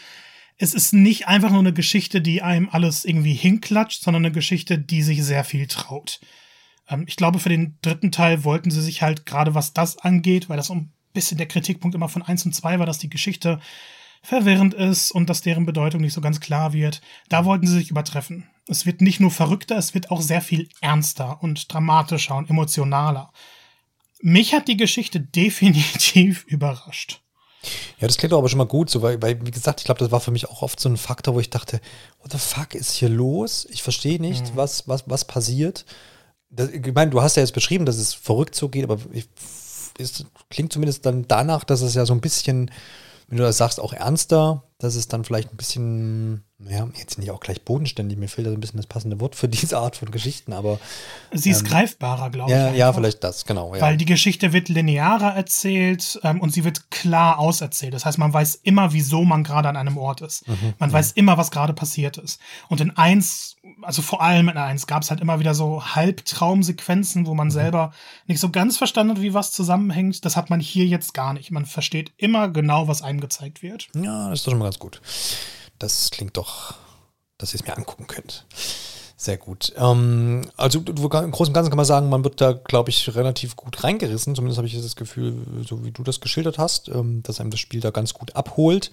Es 0.57 0.75
ist 0.75 0.93
nicht 0.93 1.29
einfach 1.29 1.51
nur 1.51 1.61
eine 1.61 1.73
Geschichte, 1.73 2.21
die 2.21 2.43
einem 2.43 2.69
alles 2.71 3.05
irgendwie 3.05 3.35
hinklatscht, 3.35 4.03
sondern 4.03 4.25
eine 4.25 4.33
Geschichte, 4.33 4.79
die 4.79 5.03
sich 5.03 5.23
sehr 5.23 5.45
viel 5.45 5.67
traut. 5.67 6.21
Ähm, 6.89 7.05
ich 7.07 7.17
glaube, 7.17 7.39
für 7.39 7.49
den 7.49 7.79
dritten 7.83 8.13
Teil 8.13 8.45
wollten 8.45 8.71
sie 8.71 8.83
sich 8.83 9.03
halt 9.03 9.27
gerade 9.27 9.55
was 9.55 9.73
das 9.73 9.99
angeht, 9.99 10.49
weil 10.49 10.57
das 10.57 10.71
ein 10.71 10.93
bisschen 11.13 11.39
der 11.39 11.49
Kritikpunkt 11.49 11.95
immer 11.95 12.09
von 12.09 12.23
1 12.23 12.47
und 12.47 12.55
2 12.55 12.79
war, 12.79 12.87
dass 12.87 12.99
die 12.99 13.11
Geschichte 13.11 13.61
verwirrend 14.23 14.75
ist 14.75 15.11
und 15.13 15.31
dass 15.31 15.43
deren 15.43 15.67
Bedeutung 15.67 16.01
nicht 16.01 16.13
so 16.13 16.21
ganz 16.21 16.41
klar 16.41 16.73
wird. 16.73 17.01
Da 17.29 17.45
wollten 17.45 17.67
sie 17.67 17.75
sich 17.75 17.91
übertreffen. 17.91 18.49
Es 18.67 18.85
wird 18.85 19.01
nicht 19.01 19.21
nur 19.21 19.31
verrückter, 19.31 19.77
es 19.77 19.95
wird 19.95 20.11
auch 20.11 20.21
sehr 20.21 20.41
viel 20.41 20.69
ernster 20.81 21.43
und 21.43 21.73
dramatischer 21.73 22.37
und 22.37 22.51
emotionaler. 22.51 23.33
Mich 24.21 24.55
hat 24.55 24.69
die 24.69 24.77
Geschichte 24.77 25.21
definitiv 25.37 26.45
überrascht. 26.45 27.21
Ja, 28.01 28.07
das 28.07 28.17
klingt 28.17 28.33
aber 28.33 28.49
schon 28.49 28.59
mal 28.59 28.67
gut, 28.67 28.89
so, 28.89 29.03
weil, 29.03 29.21
weil 29.21 29.45
wie 29.45 29.51
gesagt, 29.51 29.81
ich 29.81 29.85
glaube, 29.85 29.99
das 29.99 30.13
war 30.13 30.21
für 30.21 30.31
mich 30.31 30.49
auch 30.49 30.63
oft 30.63 30.79
so 30.79 30.89
ein 30.89 30.97
Faktor, 30.97 31.35
wo 31.35 31.41
ich 31.41 31.51
dachte, 31.51 31.81
what 32.21 32.31
the 32.31 32.39
fuck 32.39 32.75
ist 32.75 32.93
hier 32.93 33.09
los? 33.09 33.67
Ich 33.71 33.83
verstehe 33.83 34.21
nicht, 34.21 34.53
mhm. 34.53 34.57
was, 34.57 34.87
was, 34.87 35.05
was 35.07 35.25
passiert. 35.25 35.85
Das, 36.51 36.71
ich 36.71 36.95
meine, 36.95 37.11
du 37.11 37.21
hast 37.21 37.37
ja 37.37 37.43
jetzt 37.43 37.53
beschrieben, 37.53 37.85
dass 37.85 37.97
es 37.97 38.15
verrückt 38.15 38.55
so 38.55 38.69
geht, 38.69 38.85
aber 38.85 38.99
ich, 39.13 39.29
es 39.99 40.25
klingt 40.51 40.73
zumindest 40.73 41.05
dann 41.05 41.27
danach, 41.27 41.65
dass 41.65 41.83
es 41.83 41.95
ja 41.95 42.07
so 42.07 42.13
ein 42.13 42.21
bisschen, 42.21 42.71
wenn 43.27 43.39
du 43.39 43.45
das 43.45 43.57
sagst, 43.57 43.81
auch 43.81 43.93
ernster, 43.93 44.63
dass 44.79 44.95
es 44.95 45.09
dann 45.09 45.25
vielleicht 45.25 45.53
ein 45.53 45.57
bisschen 45.57 46.45
ja, 46.67 46.89
jetzt 46.97 47.19
nicht 47.19 47.31
auch 47.31 47.39
gleich 47.39 47.63
bodenständig, 47.63 48.19
mir 48.19 48.29
fehlt 48.29 48.49
da 48.49 48.51
so 48.51 48.57
ein 48.57 48.61
bisschen 48.61 48.79
das 48.79 48.89
passende 48.89 49.21
Wort 49.21 49.37
für 49.37 49.49
diese 49.49 49.79
Art 49.79 49.97
von 49.97 50.11
Geschichten, 50.11 50.53
aber. 50.53 50.81
Sie 51.33 51.51
ist 51.51 51.61
ähm, 51.61 51.69
greifbarer, 51.69 52.31
glaube 52.31 52.51
ja, 52.51 52.71
ich. 52.71 52.77
Ja, 52.77 52.93
vielleicht 52.93 53.23
das, 53.23 53.45
genau. 53.45 53.75
Ja. 53.77 53.81
Weil 53.81 53.97
die 53.97 54.05
Geschichte 54.05 54.53
wird 54.53 54.69
linearer 54.69 55.37
erzählt 55.37 56.19
ähm, 56.25 56.41
und 56.41 56.53
sie 56.53 56.65
wird 56.65 56.91
klar 56.91 57.39
auserzählt. 57.39 57.95
Das 57.95 58.05
heißt, 58.05 58.19
man 58.19 58.33
weiß 58.33 58.57
immer, 58.65 58.93
wieso 58.93 59.25
man 59.25 59.45
gerade 59.45 59.69
an 59.69 59.77
einem 59.77 59.99
Ort 59.99 60.21
ist. 60.21 60.49
Mhm, 60.49 60.75
man 60.79 60.91
mhm. 60.91 60.95
weiß 60.95 61.13
immer, 61.13 61.39
was 61.39 61.53
gerade 61.53 61.75
passiert 61.75 62.17
ist. 62.17 62.41
Und 62.69 62.81
in 62.81 62.97
eins, 62.97 63.57
also 63.83 64.03
vor 64.03 64.21
allem 64.21 64.49
in 64.49 64.57
eins, 64.57 64.89
gab 64.89 65.03
es 65.03 65.11
halt 65.11 65.21
immer 65.21 65.39
wieder 65.39 65.55
so 65.55 65.85
Halbtraumsequenzen, 65.95 67.27
wo 67.27 67.35
man 67.35 67.49
mhm. 67.49 67.53
selber 67.53 67.93
nicht 68.27 68.41
so 68.41 68.51
ganz 68.51 68.77
verstanden 68.77 69.15
hat, 69.15 69.23
wie 69.23 69.33
was 69.33 69.53
zusammenhängt. 69.53 70.25
Das 70.25 70.37
hat 70.37 70.51
man 70.51 70.59
hier 70.59 70.87
jetzt 70.87 71.15
gar 71.15 71.35
nicht. 71.35 71.53
Man 71.53 71.67
versteht 71.67 72.13
immer 72.17 72.49
genau, 72.49 72.89
was 72.89 73.03
einem 73.03 73.21
gezeigt 73.21 73.63
wird. 73.63 73.89
Ja, 73.95 74.31
das 74.31 74.41
ist 74.41 74.47
doch 74.47 74.53
schon 74.53 74.59
mal 74.59 74.68
ganz 74.69 74.79
gut. 74.79 75.01
Das 75.79 76.11
klingt 76.11 76.37
doch, 76.37 76.75
dass 77.39 77.55
ihr 77.55 77.61
es 77.61 77.67
mir 77.67 77.77
angucken 77.77 78.07
könnt. 78.07 78.45
Sehr 79.17 79.37
gut. 79.37 79.73
Ähm, 79.77 80.43
also 80.57 80.79
im 80.79 80.95
Großen 80.95 81.51
und 81.51 81.53
Ganzen 81.53 81.71
kann 81.71 81.77
man 81.77 81.87
sagen, 81.87 82.09
man 82.09 82.23
wird 82.23 82.41
da, 82.41 82.53
glaube 82.53 82.91
ich, 82.91 83.17
relativ 83.17 83.57
gut 83.57 83.83
reingerissen. 83.83 84.37
Zumindest 84.37 84.59
habe 84.59 84.69
ich 84.69 84.81
das 84.81 84.95
Gefühl, 84.95 85.35
so 85.67 85.85
wie 85.85 85.91
du 85.91 86.05
das 86.05 86.21
geschildert 86.21 86.59
hast, 86.59 86.89
ähm, 86.89 87.23
dass 87.25 87.41
einem 87.41 87.51
das 87.51 87.59
Spiel 87.59 87.81
da 87.81 87.91
ganz 87.91 88.15
gut 88.15 88.37
abholt. 88.37 88.93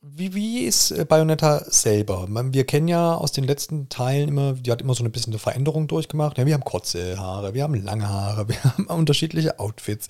Wie, 0.00 0.34
wie 0.34 0.60
ist 0.60 0.92
äh, 0.92 1.04
Bayonetta 1.04 1.64
selber? 1.64 2.28
Wir 2.28 2.64
kennen 2.64 2.86
ja 2.86 3.14
aus 3.14 3.32
den 3.32 3.44
letzten 3.44 3.88
Teilen 3.88 4.28
immer, 4.28 4.52
die 4.52 4.70
hat 4.70 4.80
immer 4.80 4.94
so 4.94 5.02
ein 5.02 5.10
bisschen 5.10 5.32
eine 5.32 5.40
Veränderung 5.40 5.88
durchgemacht. 5.88 6.38
Ja, 6.38 6.46
wir 6.46 6.54
haben 6.54 6.64
kurze 6.64 7.18
Haare, 7.18 7.54
wir 7.54 7.64
haben 7.64 7.74
lange 7.74 8.08
Haare, 8.08 8.48
wir 8.48 8.62
haben 8.62 8.86
unterschiedliche 8.86 9.58
Outfits. 9.58 10.06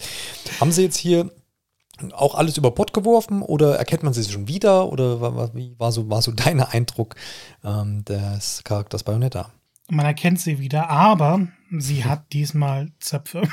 Haben 0.61 0.73
sie 0.73 0.83
jetzt 0.83 0.99
hier 0.99 1.31
auch 2.12 2.35
alles 2.35 2.57
über 2.57 2.71
Bord 2.71 2.93
geworfen 2.93 3.43
oder 3.43 3.76
erkennt 3.76 4.02
man 4.02 4.12
sie 4.12 4.25
schon 4.25 4.49
wieder 4.49 4.90
oder 4.93 5.55
wie 5.55 5.75
war 5.78 5.93
so, 5.93 6.09
war 6.09 6.23
so 6.23 6.33
dein 6.37 6.61
Eindruck 6.61 7.17
ähm, 7.65 8.04
des 8.04 8.63
Charakters 8.65 9.02
Bayonetta? 9.02 9.50
Man 9.91 10.06
erkennt 10.06 10.41
sie 10.41 10.58
wieder, 10.58 10.91
aber 10.91 11.49
sie 11.71 12.04
hat 12.04 12.32
diesmal 12.32 12.93
Zöpfe. 13.00 13.43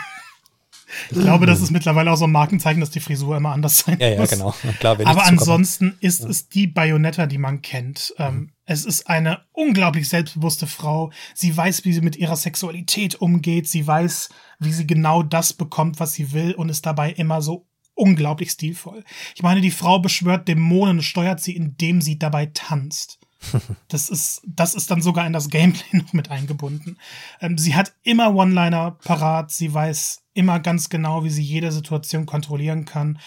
Ich 1.09 1.19
glaube, 1.19 1.45
das 1.45 1.61
ist 1.61 1.71
mittlerweile 1.71 2.11
auch 2.11 2.15
so 2.15 2.25
ein 2.25 2.31
Markenzeichen, 2.31 2.79
dass 2.79 2.91
die 2.91 2.99
Frisur 2.99 3.35
immer 3.35 3.51
anders 3.51 3.79
sein 3.79 3.97
ja, 3.99 4.17
muss. 4.19 4.31
Ja, 4.31 4.37
genau. 4.37 4.55
Klar, 4.79 4.99
Aber 5.03 5.25
ansonsten 5.25 5.97
ist 5.99 6.21
ja. 6.21 6.29
es 6.29 6.47
die 6.47 6.67
Bayonetta, 6.67 7.25
die 7.25 7.37
man 7.37 7.61
kennt. 7.61 8.13
Ähm, 8.17 8.35
mhm. 8.35 8.51
Es 8.65 8.85
ist 8.85 9.07
eine 9.09 9.41
unglaublich 9.51 10.07
selbstbewusste 10.07 10.67
Frau. 10.67 11.11
Sie 11.33 11.55
weiß, 11.55 11.85
wie 11.85 11.93
sie 11.93 12.01
mit 12.01 12.17
ihrer 12.17 12.35
Sexualität 12.35 13.15
umgeht. 13.15 13.67
Sie 13.67 13.85
weiß, 13.85 14.29
wie 14.59 14.73
sie 14.73 14.87
genau 14.87 15.23
das 15.23 15.53
bekommt, 15.53 15.99
was 15.99 16.13
sie 16.13 16.33
will 16.33 16.53
und 16.53 16.69
ist 16.69 16.85
dabei 16.85 17.11
immer 17.11 17.41
so 17.41 17.67
unglaublich 17.95 18.51
stilvoll. 18.51 19.03
Ich 19.35 19.41
meine, 19.41 19.61
die 19.61 19.71
Frau 19.71 19.99
beschwört 19.99 20.47
Dämonen 20.47 20.97
und 20.97 21.03
steuert 21.03 21.39
sie, 21.39 21.55
indem 21.55 22.01
sie 22.01 22.19
dabei 22.19 22.47
tanzt. 22.47 23.19
Das 23.87 24.09
ist, 24.09 24.41
das 24.45 24.75
ist 24.75 24.91
dann 24.91 25.01
sogar 25.01 25.25
in 25.27 25.33
das 25.33 25.49
Gameplay 25.49 25.99
noch 25.99 26.13
mit 26.13 26.31
eingebunden. 26.31 26.97
Ähm, 27.41 27.57
sie 27.57 27.75
hat 27.75 27.93
immer 28.03 28.33
One-Liner 28.33 28.91
parat. 29.03 29.51
Sie 29.51 29.73
weiß 29.73 30.23
immer 30.33 30.59
ganz 30.59 30.89
genau, 30.89 31.23
wie 31.23 31.29
sie 31.29 31.43
jede 31.43 31.71
Situation 31.71 32.25
kontrollieren 32.25 32.85
kann. 32.85 33.19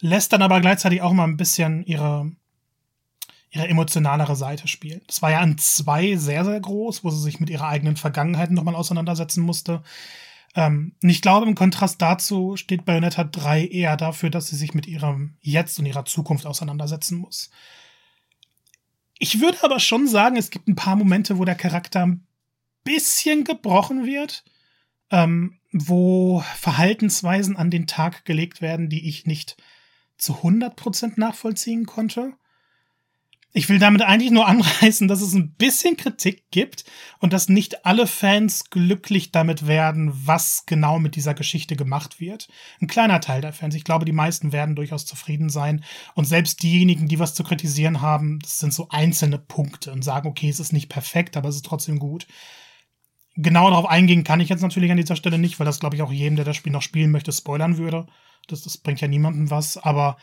Lässt 0.00 0.32
dann 0.32 0.42
aber 0.42 0.60
gleichzeitig 0.60 1.02
auch 1.02 1.12
mal 1.12 1.24
ein 1.24 1.36
bisschen 1.36 1.84
ihre, 1.84 2.32
ihre 3.50 3.68
emotionalere 3.68 4.36
Seite 4.36 4.68
spielen. 4.68 5.02
Das 5.06 5.22
war 5.22 5.30
ja 5.30 5.40
an 5.40 5.58
zwei 5.58 6.16
sehr, 6.16 6.44
sehr 6.44 6.60
groß, 6.60 7.04
wo 7.04 7.10
sie 7.10 7.22
sich 7.22 7.40
mit 7.40 7.50
ihrer 7.50 7.68
eigenen 7.68 7.96
Vergangenheit 7.96 8.50
nochmal 8.50 8.74
auseinandersetzen 8.74 9.42
musste. 9.42 9.82
Ähm, 10.54 10.94
ich 11.02 11.22
glaube, 11.22 11.46
im 11.46 11.54
Kontrast 11.54 12.00
dazu 12.00 12.56
steht 12.56 12.84
Bayonetta 12.84 13.24
3 13.24 13.66
eher 13.66 13.96
dafür, 13.96 14.30
dass 14.30 14.48
sie 14.48 14.56
sich 14.56 14.74
mit 14.74 14.86
ihrem 14.86 15.36
Jetzt 15.40 15.78
und 15.78 15.86
ihrer 15.86 16.04
Zukunft 16.04 16.46
auseinandersetzen 16.46 17.18
muss. 17.18 17.50
Ich 19.18 19.40
würde 19.40 19.58
aber 19.62 19.80
schon 19.80 20.06
sagen, 20.06 20.36
es 20.36 20.50
gibt 20.50 20.68
ein 20.68 20.76
paar 20.76 20.96
Momente, 20.96 21.38
wo 21.38 21.44
der 21.44 21.54
Charakter 21.54 22.06
ein 22.06 22.26
bisschen 22.84 23.44
gebrochen 23.44 24.04
wird, 24.04 24.44
ähm, 25.10 25.58
wo 25.72 26.42
Verhaltensweisen 26.56 27.56
an 27.56 27.70
den 27.70 27.86
Tag 27.86 28.24
gelegt 28.24 28.60
werden, 28.60 28.88
die 28.88 29.08
ich 29.08 29.26
nicht 29.26 29.56
zu 30.18 30.42
100% 30.42 31.14
nachvollziehen 31.16 31.86
konnte. 31.86 32.34
Ich 33.56 33.70
will 33.70 33.78
damit 33.78 34.02
eigentlich 34.02 34.30
nur 34.30 34.46
anreißen, 34.48 35.08
dass 35.08 35.22
es 35.22 35.32
ein 35.32 35.54
bisschen 35.54 35.96
Kritik 35.96 36.50
gibt 36.50 36.84
und 37.20 37.32
dass 37.32 37.48
nicht 37.48 37.86
alle 37.86 38.06
Fans 38.06 38.68
glücklich 38.68 39.32
damit 39.32 39.66
werden, 39.66 40.12
was 40.12 40.64
genau 40.66 40.98
mit 40.98 41.16
dieser 41.16 41.32
Geschichte 41.32 41.74
gemacht 41.74 42.20
wird. 42.20 42.48
Ein 42.82 42.86
kleiner 42.86 43.18
Teil 43.22 43.40
der 43.40 43.54
Fans. 43.54 43.74
Ich 43.74 43.84
glaube, 43.84 44.04
die 44.04 44.12
meisten 44.12 44.52
werden 44.52 44.76
durchaus 44.76 45.06
zufrieden 45.06 45.48
sein. 45.48 45.82
Und 46.14 46.26
selbst 46.26 46.62
diejenigen, 46.62 47.08
die 47.08 47.18
was 47.18 47.32
zu 47.32 47.44
kritisieren 47.44 48.02
haben, 48.02 48.40
das 48.40 48.58
sind 48.58 48.74
so 48.74 48.88
einzelne 48.90 49.38
Punkte 49.38 49.90
und 49.90 50.02
sagen, 50.02 50.28
okay, 50.28 50.50
es 50.50 50.60
ist 50.60 50.74
nicht 50.74 50.90
perfekt, 50.90 51.34
aber 51.38 51.48
es 51.48 51.56
ist 51.56 51.64
trotzdem 51.64 51.98
gut. 51.98 52.26
Genau 53.36 53.70
darauf 53.70 53.86
eingehen 53.86 54.22
kann 54.22 54.40
ich 54.40 54.50
jetzt 54.50 54.60
natürlich 54.60 54.90
an 54.90 54.98
dieser 54.98 55.16
Stelle 55.16 55.38
nicht, 55.38 55.58
weil 55.58 55.66
das, 55.66 55.80
glaube 55.80 55.96
ich, 55.96 56.02
auch 56.02 56.12
jedem, 56.12 56.36
der 56.36 56.44
das 56.44 56.56
Spiel 56.56 56.72
noch 56.72 56.82
spielen 56.82 57.10
möchte, 57.10 57.32
spoilern 57.32 57.78
würde. 57.78 58.06
Das, 58.48 58.60
das 58.60 58.76
bringt 58.76 59.00
ja 59.00 59.08
niemandem 59.08 59.50
was. 59.50 59.78
Aber 59.78 60.18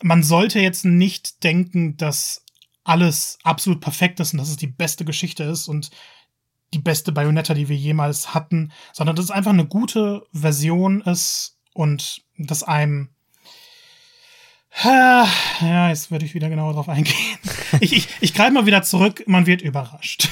man 0.00 0.22
sollte 0.22 0.60
jetzt 0.60 0.84
nicht 0.84 1.42
denken, 1.42 1.96
dass 1.96 2.44
alles 2.88 3.38
absolut 3.42 3.80
perfekt 3.80 4.20
ist 4.20 4.32
und 4.32 4.38
dass 4.38 4.48
es 4.48 4.56
die 4.56 4.66
beste 4.66 5.04
Geschichte 5.04 5.44
ist 5.44 5.68
und 5.68 5.90
die 6.74 6.78
beste 6.78 7.12
Bayonetta, 7.12 7.54
die 7.54 7.68
wir 7.68 7.76
jemals 7.76 8.34
hatten, 8.34 8.72
sondern 8.92 9.16
dass 9.16 9.26
es 9.26 9.30
einfach 9.30 9.52
eine 9.52 9.66
gute 9.66 10.26
Version 10.32 11.00
ist 11.02 11.56
und 11.72 12.22
dass 12.36 12.62
einem 12.62 13.10
ja, 14.84 15.88
jetzt 15.88 16.10
würde 16.10 16.24
ich 16.24 16.34
wieder 16.34 16.48
genauer 16.48 16.74
drauf 16.74 16.88
eingehen. 16.88 17.16
Ich, 17.80 17.92
ich, 17.92 18.08
ich 18.20 18.34
greife 18.34 18.52
mal 18.52 18.64
wieder 18.64 18.82
zurück, 18.82 19.24
man 19.26 19.46
wird 19.46 19.60
überrascht. 19.60 20.30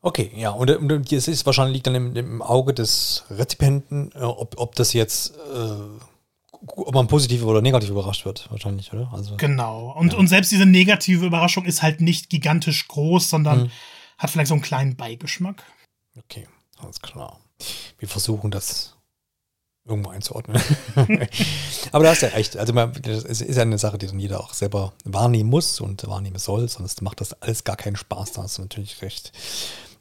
Okay, 0.00 0.32
ja, 0.34 0.50
und, 0.50 0.70
und 0.70 1.12
es 1.12 1.28
ist 1.28 1.44
wahrscheinlich 1.44 1.74
liegt 1.74 1.86
dann 1.86 1.94
im, 1.94 2.16
im 2.16 2.42
Auge 2.42 2.72
des 2.72 3.24
Rezipienten, 3.30 4.10
äh, 4.14 4.20
ob, 4.20 4.54
ob 4.56 4.74
das 4.76 4.94
jetzt 4.94 5.36
äh, 5.36 6.09
ob 6.66 6.94
man 6.94 7.06
positiv 7.06 7.42
oder 7.42 7.62
negativ 7.62 7.90
überrascht 7.90 8.24
wird, 8.24 8.50
wahrscheinlich, 8.50 8.92
oder? 8.92 9.10
Also, 9.12 9.36
genau. 9.36 9.92
Und, 9.92 10.12
ja. 10.12 10.18
und 10.18 10.26
selbst 10.26 10.52
diese 10.52 10.66
negative 10.66 11.24
Überraschung 11.24 11.64
ist 11.64 11.82
halt 11.82 12.00
nicht 12.00 12.30
gigantisch 12.30 12.86
groß, 12.88 13.30
sondern 13.30 13.64
mhm. 13.64 13.70
hat 14.18 14.30
vielleicht 14.30 14.48
so 14.48 14.54
einen 14.54 14.62
kleinen 14.62 14.96
Beigeschmack. 14.96 15.62
Okay, 16.18 16.46
alles 16.78 17.00
klar. 17.00 17.40
Wir 17.98 18.08
versuchen 18.08 18.50
das 18.50 18.96
irgendwo 19.86 20.10
einzuordnen. 20.10 20.60
Aber 21.92 22.04
da 22.04 22.10
hast 22.10 22.22
ja 22.22 22.28
recht. 22.28 22.56
Also 22.56 22.72
es 22.78 23.40
ist 23.40 23.56
ja 23.56 23.62
eine 23.62 23.78
Sache, 23.78 23.98
die 23.98 24.06
dann 24.06 24.18
jeder 24.18 24.40
auch 24.40 24.54
selber 24.54 24.92
wahrnehmen 25.04 25.50
muss 25.50 25.80
und 25.80 26.06
wahrnehmen 26.06 26.38
soll, 26.38 26.68
sonst 26.68 27.02
macht 27.02 27.20
das 27.20 27.32
alles 27.42 27.64
gar 27.64 27.76
keinen 27.76 27.96
Spaß. 27.96 28.32
Da 28.32 28.42
hast 28.42 28.58
du 28.58 28.62
natürlich 28.62 29.02
recht. 29.02 29.32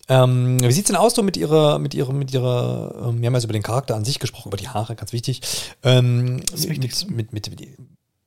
Ähm, 0.09 0.59
wie 0.61 0.71
sieht's 0.71 0.87
denn 0.87 0.95
aus 0.95 1.13
so 1.13 1.21
mit 1.23 1.37
ihrer, 1.37 1.79
mit 1.79 1.93
ihrer, 1.93 2.11
mit 2.11 2.33
ihrer, 2.33 3.09
ähm, 3.09 3.21
wir 3.21 3.27
haben 3.27 3.35
ja 3.35 3.43
über 3.43 3.53
den 3.53 3.63
Charakter 3.63 3.95
an 3.95 4.03
sich 4.03 4.19
gesprochen, 4.19 4.49
über 4.49 4.57
die 4.57 4.67
Haare, 4.67 4.95
ganz 4.95 5.13
wichtig. 5.13 5.41
Ähm, 5.83 6.41
Das 6.49 6.61
ist 6.61 6.69
wichtig. 6.69 7.07
mit, 7.07 7.31
mit, 7.31 7.49
mit, 7.49 7.59
mit, 7.59 7.77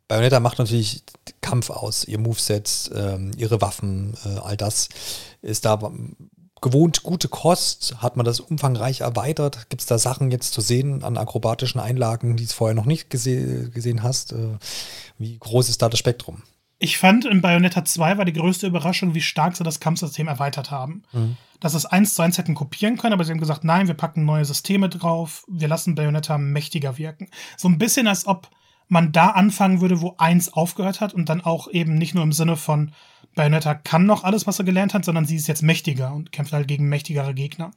Bayonetta 0.06 0.40
macht 0.40 0.58
natürlich 0.58 1.02
Kampf 1.40 1.70
aus, 1.70 2.04
ihr 2.04 2.18
Moveset, 2.18 2.90
ähm, 2.94 3.32
ihre 3.36 3.60
Waffen, 3.60 4.14
äh, 4.24 4.38
all 4.38 4.56
das 4.56 4.90
ist 5.40 5.64
da 5.64 5.78
gewohnt 6.60 7.02
gute 7.02 7.28
Kost. 7.28 7.96
Hat 7.98 8.16
man 8.16 8.24
das 8.24 8.40
umfangreich 8.40 9.00
erweitert? 9.00 9.68
Gibt 9.68 9.82
es 9.82 9.86
da 9.86 9.98
Sachen 9.98 10.30
jetzt 10.30 10.54
zu 10.54 10.60
sehen 10.60 11.02
an 11.02 11.18
akrobatischen 11.18 11.80
Einlagen, 11.80 12.36
die 12.36 12.46
du 12.46 12.52
vorher 12.52 12.74
noch 12.74 12.86
nicht 12.86 13.10
gese 13.10 13.68
gesehen 13.70 14.02
hast? 14.02 14.32
Äh, 14.32 14.58
wie 15.18 15.38
groß 15.38 15.68
ist 15.68 15.82
da 15.82 15.88
das 15.88 15.98
Spektrum? 15.98 16.42
Ich 16.82 16.98
fand 16.98 17.24
in 17.24 17.42
Bayonetta 17.42 17.84
2 17.84 18.18
war 18.18 18.24
die 18.24 18.32
größte 18.32 18.66
Überraschung, 18.66 19.14
wie 19.14 19.20
stark 19.20 19.56
sie 19.56 19.62
das 19.62 19.78
Kampfsystem 19.78 20.26
erweitert 20.26 20.72
haben. 20.72 21.04
Mhm. 21.12 21.36
Dass 21.60 21.74
es 21.74 21.86
eins 21.86 22.16
zu 22.16 22.22
eins 22.22 22.38
hätten 22.38 22.56
kopieren 22.56 22.96
können, 22.96 23.12
aber 23.12 23.22
sie 23.22 23.30
haben 23.30 23.38
gesagt, 23.38 23.62
nein, 23.62 23.86
wir 23.86 23.94
packen 23.94 24.24
neue 24.24 24.44
Systeme 24.44 24.88
drauf, 24.88 25.44
wir 25.46 25.68
lassen 25.68 25.94
Bayonetta 25.94 26.38
mächtiger 26.38 26.98
wirken. 26.98 27.28
So 27.56 27.68
ein 27.68 27.78
bisschen, 27.78 28.08
als 28.08 28.26
ob 28.26 28.48
man 28.88 29.12
da 29.12 29.28
anfangen 29.28 29.80
würde, 29.80 30.00
wo 30.00 30.16
eins 30.18 30.52
aufgehört 30.52 31.00
hat 31.00 31.14
und 31.14 31.28
dann 31.28 31.40
auch 31.40 31.70
eben 31.70 31.94
nicht 31.94 32.16
nur 32.16 32.24
im 32.24 32.32
Sinne 32.32 32.56
von 32.56 32.90
Bayonetta 33.36 33.74
kann 33.74 34.04
noch 34.04 34.24
alles, 34.24 34.48
was 34.48 34.58
er 34.58 34.64
gelernt 34.64 34.92
hat, 34.92 35.04
sondern 35.04 35.24
sie 35.24 35.36
ist 35.36 35.46
jetzt 35.46 35.62
mächtiger 35.62 36.12
und 36.12 36.32
kämpft 36.32 36.52
halt 36.52 36.66
gegen 36.66 36.88
mächtigere 36.88 37.32
Gegner. 37.32 37.70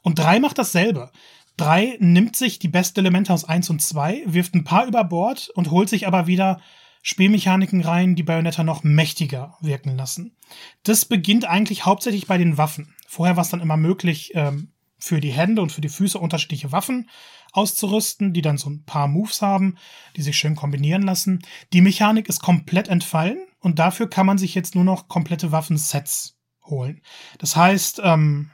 Und 0.00 0.18
3 0.18 0.40
macht 0.40 0.56
dasselbe. 0.56 1.10
3 1.58 1.98
nimmt 2.00 2.36
sich 2.36 2.58
die 2.58 2.68
besten 2.68 3.00
Elemente 3.00 3.34
aus 3.34 3.44
1 3.44 3.68
und 3.68 3.82
2, 3.82 4.22
wirft 4.24 4.54
ein 4.54 4.64
paar 4.64 4.86
über 4.86 5.04
Bord 5.04 5.50
und 5.50 5.70
holt 5.70 5.90
sich 5.90 6.06
aber 6.06 6.26
wieder 6.26 6.58
Spielmechaniken 7.02 7.80
rein, 7.80 8.14
die 8.14 8.22
Bayonetta 8.22 8.62
noch 8.62 8.84
mächtiger 8.84 9.56
wirken 9.60 9.96
lassen. 9.96 10.36
Das 10.82 11.04
beginnt 11.04 11.44
eigentlich 11.44 11.86
hauptsächlich 11.86 12.26
bei 12.26 12.38
den 12.38 12.58
Waffen. 12.58 12.94
Vorher 13.08 13.36
war 13.36 13.42
es 13.42 13.50
dann 13.50 13.60
immer 13.60 13.76
möglich, 13.76 14.32
ähm, 14.34 14.72
für 15.00 15.20
die 15.20 15.32
Hände 15.32 15.62
und 15.62 15.72
für 15.72 15.80
die 15.80 15.88
Füße 15.88 16.18
unterschiedliche 16.18 16.72
Waffen 16.72 17.08
auszurüsten, 17.52 18.32
die 18.32 18.42
dann 18.42 18.58
so 18.58 18.70
ein 18.70 18.84
paar 18.84 19.08
Moves 19.08 19.42
haben, 19.42 19.76
die 20.16 20.22
sich 20.22 20.36
schön 20.36 20.54
kombinieren 20.54 21.02
lassen. 21.02 21.40
Die 21.72 21.80
Mechanik 21.80 22.28
ist 22.28 22.42
komplett 22.42 22.88
entfallen 22.88 23.38
und 23.60 23.78
dafür 23.78 24.08
kann 24.08 24.26
man 24.26 24.38
sich 24.38 24.54
jetzt 24.54 24.74
nur 24.74 24.84
noch 24.84 25.08
komplette 25.08 25.50
Waffensets 25.50 26.38
holen. 26.64 27.02
Das 27.38 27.56
heißt, 27.56 28.00
ähm, 28.04 28.50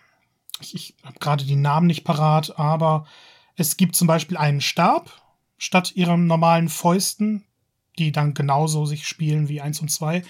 ich, 0.60 0.74
ich 0.74 0.94
habe 1.02 1.18
gerade 1.18 1.44
die 1.44 1.56
Namen 1.56 1.86
nicht 1.86 2.04
parat, 2.04 2.58
aber 2.58 3.06
es 3.56 3.76
gibt 3.76 3.96
zum 3.96 4.06
Beispiel 4.06 4.36
einen 4.36 4.60
Stab 4.60 5.22
statt 5.58 5.92
ihren 5.94 6.26
normalen 6.26 6.68
Fäusten, 6.68 7.45
die 7.98 8.12
dann 8.12 8.34
genauso 8.34 8.86
sich 8.86 9.06
spielen 9.06 9.48
wie 9.48 9.60
1 9.60 9.80
und 9.80 9.90
2. 9.90 10.22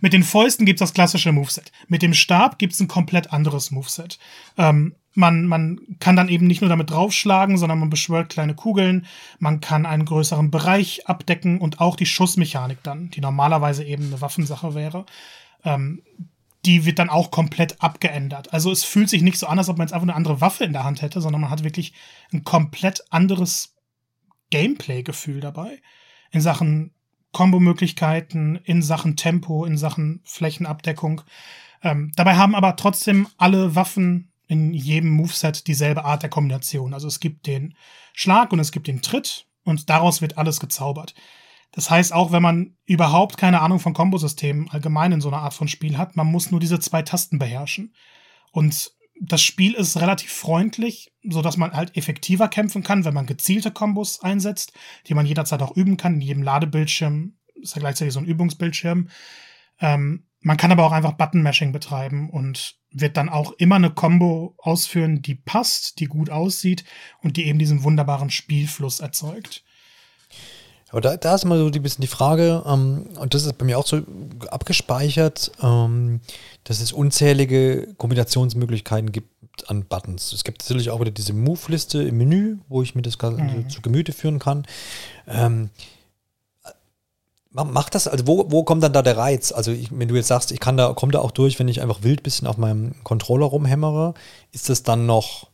Mit 0.00 0.12
den 0.12 0.24
Fäusten 0.24 0.66
gibt's 0.66 0.80
das 0.80 0.94
klassische 0.94 1.30
Moveset. 1.30 1.70
Mit 1.86 2.02
dem 2.02 2.12
Stab 2.12 2.58
gibt's 2.58 2.80
ein 2.80 2.88
komplett 2.88 3.32
anderes 3.32 3.70
Moveset. 3.70 4.18
Ähm, 4.58 4.96
man, 5.14 5.46
man 5.46 5.80
kann 6.00 6.16
dann 6.16 6.28
eben 6.28 6.46
nicht 6.46 6.60
nur 6.60 6.70
damit 6.70 6.90
draufschlagen, 6.90 7.58
sondern 7.58 7.78
man 7.78 7.90
beschwört 7.90 8.30
kleine 8.30 8.54
Kugeln. 8.54 9.06
Man 9.38 9.60
kann 9.60 9.86
einen 9.86 10.04
größeren 10.04 10.50
Bereich 10.50 11.06
abdecken 11.06 11.60
und 11.60 11.80
auch 11.80 11.96
die 11.96 12.06
Schussmechanik 12.06 12.82
dann, 12.82 13.10
die 13.10 13.20
normalerweise 13.20 13.84
eben 13.84 14.06
eine 14.06 14.20
Waffensache 14.20 14.74
wäre, 14.74 15.06
ähm, 15.64 16.02
die 16.64 16.84
wird 16.84 16.98
dann 16.98 17.10
auch 17.10 17.30
komplett 17.30 17.82
abgeändert. 17.82 18.52
Also 18.52 18.70
es 18.70 18.84
fühlt 18.84 19.08
sich 19.08 19.22
nicht 19.22 19.38
so 19.38 19.46
an, 19.46 19.58
als 19.58 19.68
ob 19.68 19.78
man 19.78 19.86
jetzt 19.86 19.92
einfach 19.92 20.06
eine 20.06 20.14
andere 20.14 20.40
Waffe 20.40 20.64
in 20.64 20.72
der 20.72 20.84
Hand 20.84 21.02
hätte, 21.02 21.20
sondern 21.20 21.42
man 21.42 21.50
hat 21.50 21.64
wirklich 21.64 21.92
ein 22.32 22.44
komplett 22.44 23.04
anderes 23.10 23.74
Gameplay-Gefühl 24.50 25.40
dabei. 25.40 25.80
In 26.32 26.40
Sachen 26.40 26.92
Kombo-Möglichkeiten, 27.32 28.56
in 28.64 28.82
Sachen 28.82 29.16
Tempo, 29.16 29.64
in 29.64 29.78
Sachen 29.78 30.20
Flächenabdeckung. 30.24 31.22
Ähm, 31.82 32.12
dabei 32.16 32.36
haben 32.36 32.54
aber 32.54 32.76
trotzdem 32.76 33.28
alle 33.38 33.74
Waffen 33.74 34.32
in 34.48 34.74
jedem 34.74 35.10
Moveset 35.10 35.66
dieselbe 35.66 36.04
Art 36.04 36.22
der 36.22 36.30
Kombination. 36.30 36.92
Also 36.92 37.08
es 37.08 37.20
gibt 37.20 37.46
den 37.46 37.74
Schlag 38.12 38.52
und 38.52 38.58
es 38.58 38.72
gibt 38.72 38.86
den 38.86 39.00
Tritt 39.00 39.46
und 39.64 39.88
daraus 39.88 40.20
wird 40.20 40.36
alles 40.36 40.60
gezaubert. 40.60 41.14
Das 41.72 41.90
heißt, 41.90 42.12
auch 42.12 42.32
wenn 42.32 42.42
man 42.42 42.76
überhaupt 42.84 43.38
keine 43.38 43.62
Ahnung 43.62 43.78
von 43.78 43.94
Kombosystemen 43.94 44.68
allgemein 44.70 45.12
in 45.12 45.20
so 45.22 45.28
einer 45.28 45.38
Art 45.38 45.54
von 45.54 45.68
Spiel 45.68 45.96
hat, 45.96 46.16
man 46.16 46.26
muss 46.26 46.50
nur 46.50 46.60
diese 46.60 46.80
zwei 46.80 47.00
Tasten 47.00 47.38
beherrschen. 47.38 47.94
Und 48.50 48.92
das 49.20 49.42
Spiel 49.42 49.74
ist 49.74 50.00
relativ 50.00 50.32
freundlich, 50.32 51.12
so 51.22 51.42
dass 51.42 51.56
man 51.56 51.72
halt 51.72 51.96
effektiver 51.96 52.48
kämpfen 52.48 52.82
kann, 52.82 53.04
wenn 53.04 53.14
man 53.14 53.26
gezielte 53.26 53.70
Kombos 53.70 54.20
einsetzt, 54.22 54.72
die 55.06 55.14
man 55.14 55.26
jederzeit 55.26 55.62
auch 55.62 55.76
üben 55.76 55.96
kann. 55.96 56.14
In 56.14 56.20
jedem 56.20 56.42
Ladebildschirm 56.42 57.34
ist 57.54 57.76
ja 57.76 57.80
gleichzeitig 57.80 58.14
so 58.14 58.20
ein 58.20 58.26
Übungsbildschirm. 58.26 59.08
Ähm, 59.80 60.26
man 60.40 60.56
kann 60.56 60.72
aber 60.72 60.84
auch 60.84 60.92
einfach 60.92 61.12
Button-Mashing 61.12 61.72
betreiben 61.72 62.28
und 62.28 62.76
wird 62.90 63.16
dann 63.16 63.28
auch 63.28 63.52
immer 63.52 63.76
eine 63.76 63.90
Combo 63.90 64.54
ausführen, 64.58 65.22
die 65.22 65.36
passt, 65.36 66.00
die 66.00 66.06
gut 66.06 66.30
aussieht 66.30 66.84
und 67.20 67.36
die 67.36 67.46
eben 67.46 67.58
diesen 67.58 67.84
wunderbaren 67.84 68.30
Spielfluss 68.30 69.00
erzeugt. 69.00 69.64
Aber 70.92 71.00
da, 71.00 71.16
da 71.16 71.34
ist 71.34 71.44
immer 71.44 71.58
so 71.58 71.66
ein 71.66 71.82
bisschen 71.82 72.02
die 72.02 72.06
Frage, 72.06 72.62
ähm, 72.66 73.06
und 73.18 73.34
das 73.34 73.44
ist 73.44 73.58
bei 73.58 73.64
mir 73.64 73.78
auch 73.78 73.86
so 73.86 74.02
abgespeichert, 74.50 75.50
ähm, 75.62 76.20
dass 76.64 76.80
es 76.80 76.92
unzählige 76.92 77.88
Kombinationsmöglichkeiten 77.96 79.10
gibt 79.10 79.28
an 79.68 79.84
Buttons. 79.84 80.32
Es 80.32 80.44
gibt 80.44 80.62
natürlich 80.62 80.90
auch 80.90 81.00
wieder 81.00 81.10
diese 81.10 81.32
Move-Liste 81.32 82.02
im 82.02 82.18
Menü, 82.18 82.58
wo 82.68 82.82
ich 82.82 82.94
mir 82.94 83.02
das 83.02 83.18
mhm. 83.20 83.68
zu 83.68 83.80
Gemüte 83.80 84.12
führen 84.12 84.38
kann. 84.38 84.66
Ähm, 85.26 85.70
Macht 87.54 87.94
das, 87.94 88.08
also 88.08 88.26
wo, 88.26 88.50
wo 88.50 88.64
kommt 88.64 88.82
dann 88.82 88.94
da 88.94 89.02
der 89.02 89.18
Reiz? 89.18 89.52
Also 89.52 89.72
ich, 89.72 89.90
wenn 89.92 90.08
du 90.08 90.14
jetzt 90.14 90.28
sagst, 90.28 90.52
ich 90.52 90.60
kann 90.60 90.78
da, 90.78 90.94
komme 90.94 91.12
da 91.12 91.18
auch 91.18 91.32
durch, 91.32 91.58
wenn 91.58 91.68
ich 91.68 91.82
einfach 91.82 92.02
wild 92.02 92.22
bisschen 92.22 92.48
auf 92.48 92.56
meinem 92.56 92.94
Controller 93.04 93.44
rumhämmere, 93.44 94.14
ist 94.52 94.70
das 94.70 94.84
dann 94.84 95.04
noch, 95.04 95.48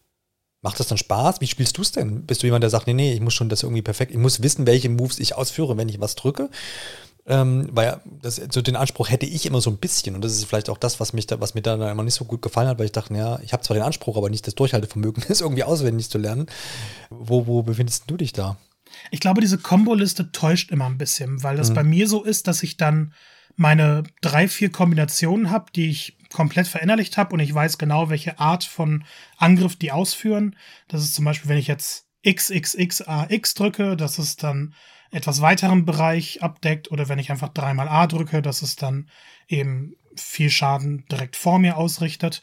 macht 0.68 0.81
das 0.81 0.88
dann 0.88 0.98
Spaß? 0.98 1.40
Wie 1.40 1.46
spielst 1.46 1.78
du 1.78 1.83
es 1.83 1.92
denn? 1.92 2.26
Bist 2.26 2.42
du 2.42 2.46
jemand, 2.46 2.62
der 2.62 2.68
sagt, 2.68 2.87
nee, 2.87 2.92
nee, 2.92 3.14
ich 3.14 3.22
muss 3.22 3.33
schon 3.33 3.48
das 3.48 3.62
irgendwie 3.62 3.81
perfekt, 3.81 4.12
ich 4.12 4.18
muss 4.18 4.42
wissen, 4.42 4.66
welche 4.66 4.90
Moves 4.90 5.18
ich 5.18 5.35
ausführe, 5.35 5.78
wenn 5.78 5.88
ich 5.88 5.98
was 5.98 6.14
drücke? 6.14 6.50
Ähm, 7.26 7.70
weil 7.72 8.02
das, 8.20 8.37
so 8.50 8.61
den 8.61 8.76
Anspruch 8.76 9.09
hätte 9.09 9.24
ich 9.24 9.46
immer 9.46 9.62
so 9.62 9.70
ein 9.70 9.78
bisschen 9.78 10.14
und 10.14 10.22
das 10.22 10.33
ist 10.33 10.44
vielleicht 10.44 10.68
auch 10.68 10.76
das, 10.76 11.00
was 11.00 11.14
mich 11.14 11.26
da, 11.26 11.40
was 11.40 11.54
mir 11.54 11.62
da 11.62 11.90
immer 11.90 12.02
nicht 12.02 12.16
so 12.16 12.26
gut 12.26 12.42
gefallen 12.42 12.68
hat, 12.68 12.78
weil 12.78 12.85
ich 12.85 12.92
dachte, 12.92 13.14
ja, 13.14 13.38
ich 13.40 13.54
habe 13.54 13.62
zwar 13.62 13.76
den 13.76 13.83
Anspruch, 13.83 14.18
aber 14.18 14.28
nicht 14.28 14.46
das 14.46 14.54
Durchhaltevermögen, 14.57 15.24
das 15.28 15.40
irgendwie 15.40 15.64
auswendig 15.64 16.11
zu 16.11 16.18
lernen. 16.18 16.44
Wo, 17.09 17.46
wo 17.46 17.62
befindest 17.62 18.04
du 18.07 18.18
dich 18.18 18.35
da? 18.35 18.59
Ich 19.11 19.20
glaube, 19.20 19.40
diese 19.40 19.57
Komboliste 19.57 20.33
täuscht 20.33 20.70
immer 20.70 20.85
ein 20.85 20.98
bisschen, 20.98 21.42
weil 21.42 21.57
das 21.57 21.70
mhm. 21.70 21.74
bei 21.74 21.85
mir 21.85 22.09
so 22.09 22.24
ist, 22.24 22.46
dass 22.46 22.62
ich 22.62 22.76
dann 22.76 23.14
meine 23.57 24.02
drei, 24.20 24.48
vier 24.48 24.70
Kombinationen 24.70 25.50
habe, 25.50 25.72
die 25.74 25.88
ich 25.88 26.17
komplett 26.32 26.68
verinnerlicht 26.68 27.16
habe 27.16 27.34
und 27.34 27.40
ich 27.40 27.54
weiß 27.54 27.78
genau, 27.78 28.10
welche 28.10 28.38
Art 28.38 28.64
von 28.64 29.04
Angriff 29.36 29.76
die 29.76 29.92
ausführen. 29.92 30.56
Das 30.88 31.02
ist 31.02 31.14
zum 31.14 31.24
Beispiel, 31.24 31.48
wenn 31.48 31.58
ich 31.58 31.66
jetzt 31.66 32.06
XXXAX 32.26 33.54
drücke, 33.54 33.96
dass 33.96 34.18
es 34.18 34.36
dann 34.36 34.74
etwas 35.10 35.40
weiteren 35.40 35.84
Bereich 35.84 36.42
abdeckt 36.42 36.90
oder 36.90 37.08
wenn 37.08 37.18
ich 37.18 37.30
einfach 37.30 37.48
dreimal 37.48 37.88
A 37.88 38.06
drücke, 38.06 38.42
dass 38.42 38.62
es 38.62 38.76
dann 38.76 39.08
eben 39.46 39.94
viel 40.16 40.50
Schaden 40.50 41.06
direkt 41.10 41.36
vor 41.36 41.58
mir 41.58 41.76
ausrichtet. 41.76 42.42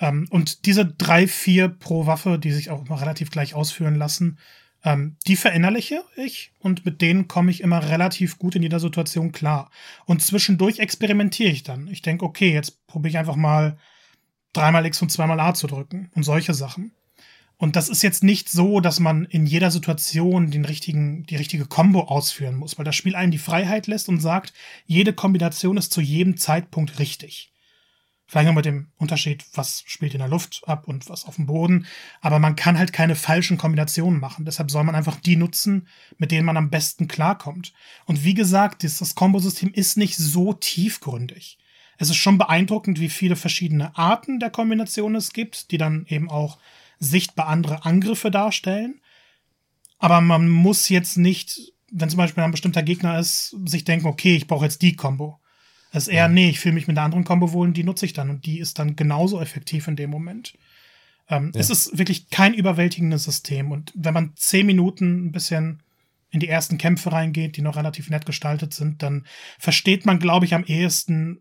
Ähm, 0.00 0.26
und 0.30 0.66
diese 0.66 0.86
drei, 0.86 1.28
vier 1.28 1.68
pro 1.68 2.06
Waffe, 2.06 2.38
die 2.38 2.52
sich 2.52 2.70
auch 2.70 2.84
immer 2.84 3.00
relativ 3.00 3.30
gleich 3.30 3.54
ausführen 3.54 3.94
lassen, 3.94 4.38
ähm, 4.84 5.16
die 5.26 5.36
verinnerliche 5.36 6.02
ich 6.16 6.52
und 6.58 6.84
mit 6.84 7.02
denen 7.02 7.28
komme 7.28 7.50
ich 7.50 7.60
immer 7.60 7.88
relativ 7.88 8.38
gut 8.38 8.54
in 8.54 8.62
jeder 8.62 8.80
Situation 8.80 9.32
klar. 9.32 9.70
Und 10.06 10.22
zwischendurch 10.22 10.78
experimentiere 10.78 11.50
ich 11.50 11.62
dann. 11.62 11.88
Ich 11.88 12.02
denke, 12.02 12.24
okay, 12.24 12.52
jetzt 12.52 12.86
probiere 12.86 13.10
ich 13.10 13.18
einfach 13.18 13.36
mal 13.36 13.78
dreimal 14.52 14.86
X 14.86 15.00
und 15.02 15.10
zweimal 15.10 15.40
A 15.40 15.54
zu 15.54 15.66
drücken 15.66 16.10
und 16.14 16.22
solche 16.22 16.54
Sachen. 16.54 16.92
Und 17.60 17.76
das 17.76 17.90
ist 17.90 18.00
jetzt 18.00 18.24
nicht 18.24 18.48
so, 18.48 18.80
dass 18.80 19.00
man 19.00 19.26
in 19.26 19.44
jeder 19.44 19.70
Situation 19.70 20.50
den 20.50 20.64
richtigen, 20.64 21.24
die 21.24 21.36
richtige 21.36 21.66
Combo 21.66 22.04
ausführen 22.04 22.56
muss, 22.56 22.78
weil 22.78 22.86
das 22.86 22.96
Spiel 22.96 23.14
einen 23.14 23.32
die 23.32 23.38
Freiheit 23.38 23.86
lässt 23.86 24.08
und 24.08 24.18
sagt, 24.18 24.54
jede 24.86 25.12
Kombination 25.12 25.76
ist 25.76 25.92
zu 25.92 26.00
jedem 26.00 26.38
Zeitpunkt 26.38 26.98
richtig. 26.98 27.52
Vielleicht 28.30 28.46
noch 28.46 28.54
mit 28.54 28.64
dem 28.64 28.86
Unterschied, 28.96 29.44
was 29.54 29.82
spielt 29.86 30.14
in 30.14 30.20
der 30.20 30.28
Luft 30.28 30.62
ab 30.64 30.86
und 30.86 31.10
was 31.10 31.24
auf 31.24 31.34
dem 31.34 31.46
Boden. 31.46 31.86
Aber 32.20 32.38
man 32.38 32.54
kann 32.54 32.78
halt 32.78 32.92
keine 32.92 33.16
falschen 33.16 33.58
Kombinationen 33.58 34.20
machen. 34.20 34.44
Deshalb 34.44 34.70
soll 34.70 34.84
man 34.84 34.94
einfach 34.94 35.16
die 35.16 35.34
nutzen, 35.34 35.88
mit 36.16 36.30
denen 36.30 36.46
man 36.46 36.56
am 36.56 36.70
besten 36.70 37.08
klarkommt. 37.08 37.72
Und 38.04 38.22
wie 38.22 38.34
gesagt, 38.34 38.84
das 38.84 39.16
Kombosystem 39.16 39.72
ist 39.72 39.96
nicht 39.96 40.16
so 40.16 40.52
tiefgründig. 40.52 41.58
Es 41.98 42.08
ist 42.08 42.18
schon 42.18 42.38
beeindruckend, 42.38 43.00
wie 43.00 43.08
viele 43.08 43.34
verschiedene 43.34 43.98
Arten 43.98 44.38
der 44.38 44.50
Kombinationen 44.50 45.16
es 45.16 45.32
gibt, 45.32 45.72
die 45.72 45.78
dann 45.78 46.06
eben 46.06 46.30
auch 46.30 46.58
sichtbar 47.00 47.48
andere 47.48 47.84
Angriffe 47.84 48.30
darstellen. 48.30 49.00
Aber 49.98 50.20
man 50.20 50.48
muss 50.48 50.88
jetzt 50.88 51.16
nicht, 51.16 51.72
wenn 51.90 52.08
zum 52.08 52.18
Beispiel 52.18 52.44
ein 52.44 52.52
bestimmter 52.52 52.84
Gegner 52.84 53.18
ist, 53.18 53.56
sich 53.64 53.82
denken, 53.82 54.06
okay, 54.06 54.36
ich 54.36 54.46
brauche 54.46 54.66
jetzt 54.66 54.82
die 54.82 54.94
Combo 54.94 55.39
es 55.92 56.06
ist 56.06 56.12
eher, 56.12 56.28
nee, 56.28 56.50
ich 56.50 56.60
fühle 56.60 56.74
mich 56.74 56.86
mit 56.86 56.96
einer 56.96 57.04
anderen 57.04 57.24
Combo 57.24 57.52
wohl 57.52 57.68
und 57.68 57.76
die 57.76 57.84
nutze 57.84 58.06
ich 58.06 58.12
dann. 58.12 58.30
Und 58.30 58.46
die 58.46 58.60
ist 58.60 58.78
dann 58.78 58.96
genauso 58.96 59.40
effektiv 59.40 59.88
in 59.88 59.96
dem 59.96 60.10
Moment. 60.10 60.54
Ähm, 61.28 61.50
ja. 61.54 61.60
Es 61.60 61.70
ist 61.70 61.98
wirklich 61.98 62.30
kein 62.30 62.54
überwältigendes 62.54 63.24
System. 63.24 63.72
Und 63.72 63.92
wenn 63.96 64.14
man 64.14 64.32
zehn 64.36 64.66
Minuten 64.66 65.26
ein 65.26 65.32
bisschen 65.32 65.82
in 66.30 66.40
die 66.40 66.48
ersten 66.48 66.78
Kämpfe 66.78 67.12
reingeht, 67.12 67.56
die 67.56 67.62
noch 67.62 67.76
relativ 67.76 68.08
nett 68.08 68.24
gestaltet 68.24 68.72
sind, 68.72 69.02
dann 69.02 69.26
versteht 69.58 70.06
man, 70.06 70.20
glaube 70.20 70.46
ich, 70.46 70.54
am 70.54 70.64
ehesten, 70.64 71.40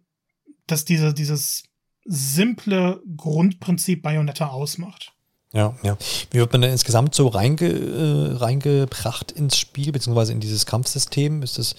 dass 0.65 0.83
diese, 0.83 1.13
dieses 1.13 1.63
simple 2.05 3.03
Grundprinzip 3.15 4.01
Bayonetta 4.01 4.47
ausmacht. 4.47 5.13
Ja, 5.51 5.75
ja. 5.81 5.97
Wie 6.29 6.37
wird 6.37 6.51
man 6.51 6.61
denn 6.61 6.71
insgesamt 6.71 7.15
so 7.15 7.27
reinge, 7.27 7.67
äh, 7.67 8.37
reingebracht 8.37 9.31
ins 9.31 9.57
Spiel, 9.57 9.91
beziehungsweise 9.91 10.31
in 10.31 10.39
dieses 10.39 10.67
Kampfsystem? 10.67 11.41
Ist 11.41 11.57
das, 11.57 11.75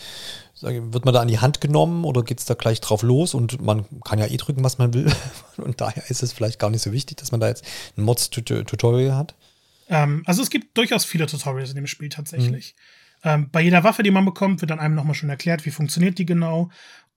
wird 0.61 1.05
man 1.05 1.15
da 1.15 1.21
an 1.21 1.29
die 1.29 1.39
Hand 1.39 1.61
genommen 1.61 2.05
oder 2.05 2.23
geht 2.25 2.41
es 2.41 2.47
da 2.47 2.55
gleich 2.55 2.81
drauf 2.81 3.03
los 3.03 3.33
und 3.33 3.63
man 3.63 3.87
kann 4.05 4.19
ja 4.19 4.27
eh 4.27 4.37
drücken, 4.37 4.65
was 4.65 4.79
man 4.79 4.93
will? 4.93 5.13
Und 5.57 5.81
daher 5.81 6.09
ist 6.11 6.23
es 6.23 6.33
vielleicht 6.33 6.59
gar 6.59 6.71
nicht 6.71 6.83
so 6.83 6.91
wichtig, 6.91 7.19
dass 7.19 7.33
man 7.33 7.41
da 7.41 7.49
jetzt 7.49 7.65
ein 7.97 8.03
Mods-Tutorial 8.03 9.15
hat? 9.15 9.35
Ähm, 9.89 10.23
also 10.27 10.43
es 10.43 10.51
gibt 10.51 10.77
durchaus 10.77 11.05
viele 11.05 11.27
Tutorials 11.27 11.71
in 11.71 11.77
dem 11.77 11.87
Spiel 11.87 12.09
tatsächlich. 12.09 12.75
Mhm. 13.23 13.31
Ähm, 13.31 13.51
bei 13.53 13.61
jeder 13.61 13.85
Waffe, 13.85 14.03
die 14.03 14.11
man 14.11 14.25
bekommt, 14.25 14.63
wird 14.63 14.71
dann 14.71 14.81
einem 14.81 14.95
nochmal 14.95 15.15
schon 15.15 15.29
erklärt, 15.29 15.67
wie 15.67 15.71
funktioniert 15.71 16.19
die 16.19 16.27
genau. 16.27 16.71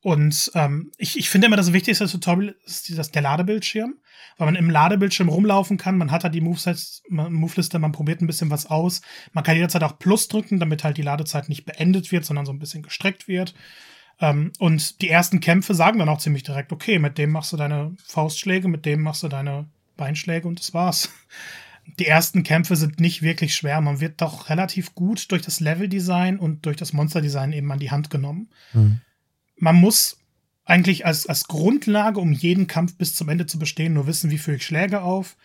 Und 0.04 0.52
ähm, 0.54 0.92
ich, 0.98 1.18
ich 1.18 1.30
finde 1.30 1.48
immer, 1.48 1.56
das 1.56 1.72
wichtigste 1.72 2.08
Tutorial 2.08 2.56
ist 2.66 2.96
das, 2.98 3.12
der 3.12 3.22
Ladebildschirm, 3.22 3.96
weil 4.38 4.46
man 4.46 4.56
im 4.56 4.70
Ladebildschirm 4.70 5.30
rumlaufen 5.30 5.78
kann. 5.78 5.98
Man 5.98 6.12
hat 6.12 6.26
da 6.26 6.30
die 6.30 6.42
Movesets, 6.42 7.04
Moveliste, 7.08 7.80
man 7.80 7.94
probiert 7.94 8.22
ein 8.22 8.28
bisschen 8.28 8.50
was 8.50 8.66
aus. 8.66 9.02
Man 9.32 9.46
kann 9.46 9.56
jederzeit 9.56 9.82
auch 9.82 9.98
Plus 9.98 10.28
drücken, 10.28 10.60
damit 10.60 10.84
halt 10.84 10.98
die 10.98 11.04
Ladezeit 11.04 11.48
nicht 11.48 11.64
beendet 11.64 12.12
wird, 12.12 12.26
sondern 12.26 12.46
so 12.46 12.52
ein 12.52 12.60
bisschen 12.60 12.84
gestreckt 12.84 13.30
wird. 13.30 13.56
Ähm, 14.20 14.52
und 14.60 15.02
die 15.02 15.10
ersten 15.10 15.40
Kämpfe 15.40 15.74
sagen 15.74 16.00
dann 16.00 16.10
auch 16.10 16.20
ziemlich 16.20 16.44
direkt, 16.44 16.74
okay, 16.74 17.00
mit 17.00 17.18
dem 17.18 17.32
machst 17.32 17.54
du 17.54 17.58
deine 17.58 17.96
Faustschläge, 18.04 18.68
mit 18.68 18.86
dem 18.86 19.04
machst 19.04 19.24
du 19.24 19.30
deine 19.30 19.70
Beinschläge 19.96 20.50
und 20.50 20.60
das 20.60 20.74
war's. 20.74 21.10
Die 22.00 22.08
ersten 22.08 22.44
Kämpfe 22.44 22.76
sind 22.76 23.00
nicht 23.00 23.22
wirklich 23.22 23.56
schwer. 23.56 23.80
Man 23.82 24.00
wird 24.00 24.22
doch 24.22 24.50
relativ 24.50 24.96
gut 24.96 25.32
durch 25.32 25.42
das 25.42 25.60
Leveldesign 25.60 26.40
und 26.40 26.66
durch 26.66 26.78
das 26.78 26.94
Monsterdesign 26.94 27.52
eben 27.54 27.72
an 27.72 27.80
die 27.80 27.92
Hand 27.92 28.10
genommen. 28.10 28.50
Mhm 28.74 29.02
man 29.58 29.76
muss 29.76 30.18
eigentlich 30.66 31.06
als, 31.06 31.28
als 31.28 31.48
Grundlage, 31.48 32.20
um 32.20 32.32
jeden 32.32 32.68
Kampf 32.68 32.96
bis 32.96 33.16
zum 33.16 33.30
Ende 33.30 33.46
zu 33.46 33.60
bestehen, 33.60 33.94
nur 33.94 34.08
wissen, 34.08 34.32
wie 34.32 34.38
führe 34.38 34.58
ich 34.58 34.66
Schläge 34.66 35.02
auf, 35.02 35.36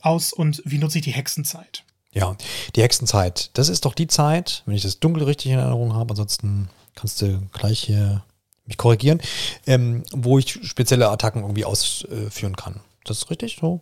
aus 0.00 0.32
und 0.32 0.62
wie 0.64 0.78
nutze 0.78 0.98
ich 0.98 1.04
die 1.04 1.12
Hexenzeit. 1.12 1.84
Ja, 2.12 2.36
die 2.76 2.82
Hexenzeit, 2.82 3.50
das 3.54 3.68
ist 3.68 3.84
doch 3.84 3.94
die 3.94 4.06
Zeit, 4.06 4.62
wenn 4.66 4.76
ich 4.76 4.82
das 4.82 5.00
dunkel 5.00 5.24
richtig 5.24 5.50
in 5.50 5.58
Erinnerung 5.58 5.94
habe, 5.94 6.12
ansonsten 6.12 6.68
kannst 6.94 7.20
du 7.20 7.40
gleich 7.52 7.80
hier 7.80 8.24
mich 8.66 8.76
korrigieren, 8.76 9.20
ähm, 9.66 10.04
wo 10.12 10.38
ich 10.38 10.60
spezielle 10.62 11.08
Attacken 11.10 11.42
irgendwie 11.42 11.64
ausführen 11.64 12.56
kann. 12.56 12.80
Das 13.04 13.18
ist 13.18 13.30
richtig 13.30 13.58
so? 13.60 13.80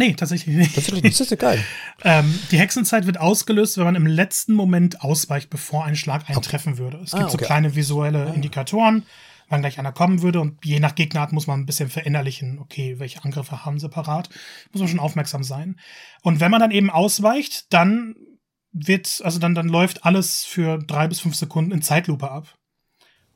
Nee, 0.00 0.14
tatsächlich 0.14 0.56
nicht. 0.56 0.74
Tatsächlich, 0.74 1.02
das 1.02 1.20
ist 1.20 1.30
ja 1.30 1.36
geil. 1.36 1.62
ähm, 2.04 2.38
die 2.50 2.58
Hexenzeit 2.58 3.04
wird 3.04 3.20
ausgelöst, 3.20 3.76
wenn 3.76 3.84
man 3.84 3.96
im 3.96 4.06
letzten 4.06 4.54
Moment 4.54 5.02
ausweicht, 5.02 5.50
bevor 5.50 5.84
ein 5.84 5.94
Schlag 5.94 6.30
eintreffen 6.30 6.78
würde. 6.78 6.96
Es 7.04 7.10
gibt 7.10 7.22
ah, 7.22 7.26
okay. 7.26 7.32
so 7.32 7.36
kleine 7.36 7.74
visuelle 7.74 8.28
ah. 8.28 8.32
Indikatoren, 8.32 9.04
wann 9.50 9.60
gleich 9.60 9.78
einer 9.78 9.92
kommen 9.92 10.22
würde 10.22 10.40
und 10.40 10.64
je 10.64 10.80
nach 10.80 10.94
Gegnerart 10.94 11.32
muss 11.32 11.46
man 11.46 11.60
ein 11.60 11.66
bisschen 11.66 11.90
verinnerlichen, 11.90 12.58
okay, 12.60 12.98
welche 12.98 13.22
Angriffe 13.22 13.66
haben 13.66 13.78
sie 13.78 13.90
parat. 13.90 14.30
Muss 14.72 14.80
man 14.80 14.88
schon 14.88 15.00
aufmerksam 15.00 15.44
sein. 15.44 15.78
Und 16.22 16.40
wenn 16.40 16.50
man 16.50 16.60
dann 16.60 16.70
eben 16.70 16.88
ausweicht, 16.88 17.70
dann 17.70 18.14
wird, 18.72 19.20
also 19.22 19.38
dann, 19.38 19.54
dann 19.54 19.68
läuft 19.68 20.06
alles 20.06 20.46
für 20.46 20.78
drei 20.78 21.08
bis 21.08 21.20
fünf 21.20 21.34
Sekunden 21.34 21.72
in 21.72 21.82
Zeitlupe 21.82 22.30
ab. 22.30 22.56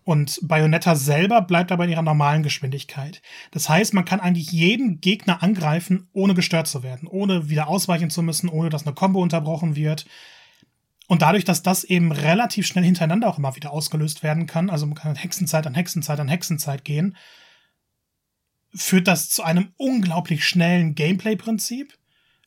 Und 0.05 0.38
Bayonetta 0.43 0.97
selber 0.97 1.40
bleibt 1.40 1.73
aber 1.73 1.85
in 1.85 1.90
ihrer 1.90 2.03
normalen 2.03 2.43
Geschwindigkeit. 2.43 3.23
Das 3.53 3.71
heißt, 3.71 3.95
man 3.95 4.05
kann 4.05 4.21
eigentlich 4.21 4.53
jeden 4.53 5.01
Gegner 5.01 5.43
angreifen, 5.43 6.09
ohne 6.12 6.35
gestört 6.35 6.67
zu 6.67 6.83
werden, 6.83 7.09
ohne 7.09 7.49
wieder 7.49 7.69
ausweichen 7.69 8.11
zu 8.11 8.23
müssen, 8.23 8.51
ohne 8.51 8.69
dass 8.69 8.87
eine 8.87 8.95
Combo 8.95 9.23
unterbrochen 9.23 9.77
wird. 9.77 10.05
Und 11.07 11.23
dadurch, 11.23 11.45
dass 11.45 11.62
das 11.62 11.85
eben 11.85 12.12
relativ 12.12 12.67
schnell 12.67 12.85
hintereinander 12.85 13.29
auch 13.29 13.38
immer 13.38 13.57
wieder 13.57 13.73
ausgelöst 13.73 14.23
werden 14.23 14.47
kann, 14.47 14.69
also 14.69 14.85
man 14.87 14.95
kann 14.95 15.14
Hexenzeit 15.17 15.67
an 15.67 15.75
Hexenzeit 15.75 16.21
an 16.21 16.29
Hexenzeit 16.29 16.85
gehen, 16.85 17.17
führt 18.75 19.09
das 19.09 19.31
zu 19.31 19.43
einem 19.43 19.73
unglaublich 19.77 20.47
schnellen 20.47 20.95
Gameplay-Prinzip 20.95 21.97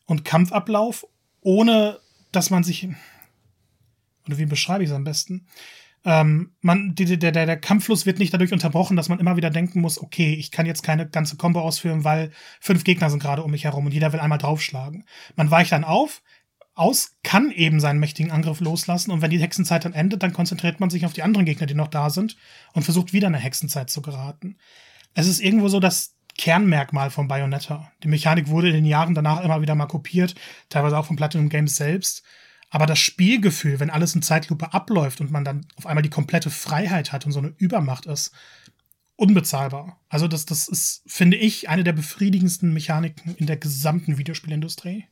und 0.05 0.25
Kampfablauf, 0.25 1.07
ohne 1.41 1.99
dass 2.31 2.49
man 2.49 2.63
sich. 2.63 2.87
Oder 4.27 4.37
wie 4.37 4.45
beschreibe 4.45 4.83
ich 4.83 4.89
es 4.89 4.95
am 4.95 5.03
besten? 5.03 5.47
Ähm, 6.07 6.55
man, 6.61 6.95
die, 6.95 7.17
der, 7.19 7.33
der, 7.33 7.45
der 7.45 7.59
Kampffluss 7.59 8.05
wird 8.05 8.19
nicht 8.19 8.33
dadurch 8.33 8.53
unterbrochen, 8.53 8.95
dass 8.95 9.09
man 9.09 9.19
immer 9.19 9.35
wieder 9.35 9.49
denken 9.49 9.81
muss, 9.81 10.01
okay, 10.01 10.33
ich 10.35 10.51
kann 10.51 10.65
jetzt 10.65 10.81
keine 10.81 11.05
ganze 11.05 11.35
Combo 11.35 11.59
ausführen, 11.59 12.05
weil 12.05 12.31
fünf 12.61 12.85
Gegner 12.85 13.09
sind 13.09 13.21
gerade 13.21 13.43
um 13.43 13.51
mich 13.51 13.65
herum 13.65 13.85
und 13.85 13.93
jeder 13.93 14.13
will 14.13 14.21
einmal 14.21 14.37
draufschlagen. 14.37 15.03
Man 15.35 15.51
weicht 15.51 15.73
dann 15.73 15.83
auf, 15.83 16.21
aus, 16.75 17.17
kann 17.23 17.51
eben 17.51 17.81
seinen 17.81 17.99
mächtigen 17.99 18.31
Angriff 18.31 18.61
loslassen 18.61 19.11
und 19.11 19.21
wenn 19.21 19.31
die 19.31 19.41
Hexenzeit 19.41 19.83
dann 19.83 19.91
endet, 19.91 20.23
dann 20.23 20.31
konzentriert 20.31 20.79
man 20.79 20.89
sich 20.89 21.05
auf 21.05 21.11
die 21.11 21.23
anderen 21.23 21.45
Gegner, 21.45 21.67
die 21.67 21.73
noch 21.73 21.89
da 21.89 22.09
sind 22.09 22.37
und 22.71 22.83
versucht 22.83 23.11
wieder 23.11 23.27
eine 23.27 23.39
Hexenzeit 23.39 23.89
zu 23.89 24.01
geraten. 24.01 24.57
Es 25.13 25.27
ist 25.27 25.41
irgendwo 25.41 25.67
so 25.67 25.81
das 25.81 26.15
Kernmerkmal 26.37 27.09
von 27.09 27.27
Bayonetta. 27.27 27.91
Die 28.03 28.07
Mechanik 28.07 28.47
wurde 28.47 28.69
in 28.69 28.75
den 28.75 28.85
Jahren 28.85 29.13
danach 29.13 29.43
immer 29.43 29.61
wieder 29.61 29.75
mal 29.75 29.87
kopiert, 29.87 30.35
teilweise 30.69 30.97
auch 30.97 31.05
von 31.05 31.17
Platinum 31.17 31.49
Games 31.49 31.75
selbst. 31.75 32.23
Aber 32.69 32.85
das 32.85 32.99
Spielgefühl, 32.99 33.79
wenn 33.79 33.89
alles 33.89 34.13
in 34.15 34.21
Zeitlupe 34.21 34.73
abläuft 34.73 35.21
und 35.21 35.31
man 35.31 35.45
dann 35.45 35.65
auf 35.75 35.85
einmal 35.85 36.03
die 36.03 36.09
komplette 36.09 36.49
Freiheit 36.49 37.11
hat 37.11 37.25
und 37.25 37.31
so 37.31 37.39
eine 37.39 37.53
Übermacht 37.57 38.05
ist, 38.05 38.31
unbezahlbar. 39.15 39.99
Also 40.09 40.27
das, 40.27 40.45
das 40.45 40.67
ist, 40.67 41.01
finde 41.07 41.37
ich, 41.37 41.69
eine 41.69 41.83
der 41.83 41.93
befriedigendsten 41.93 42.73
Mechaniken 42.73 43.35
in 43.35 43.47
der 43.47 43.57
gesamten 43.57 44.17
Videospielindustrie. 44.17 45.05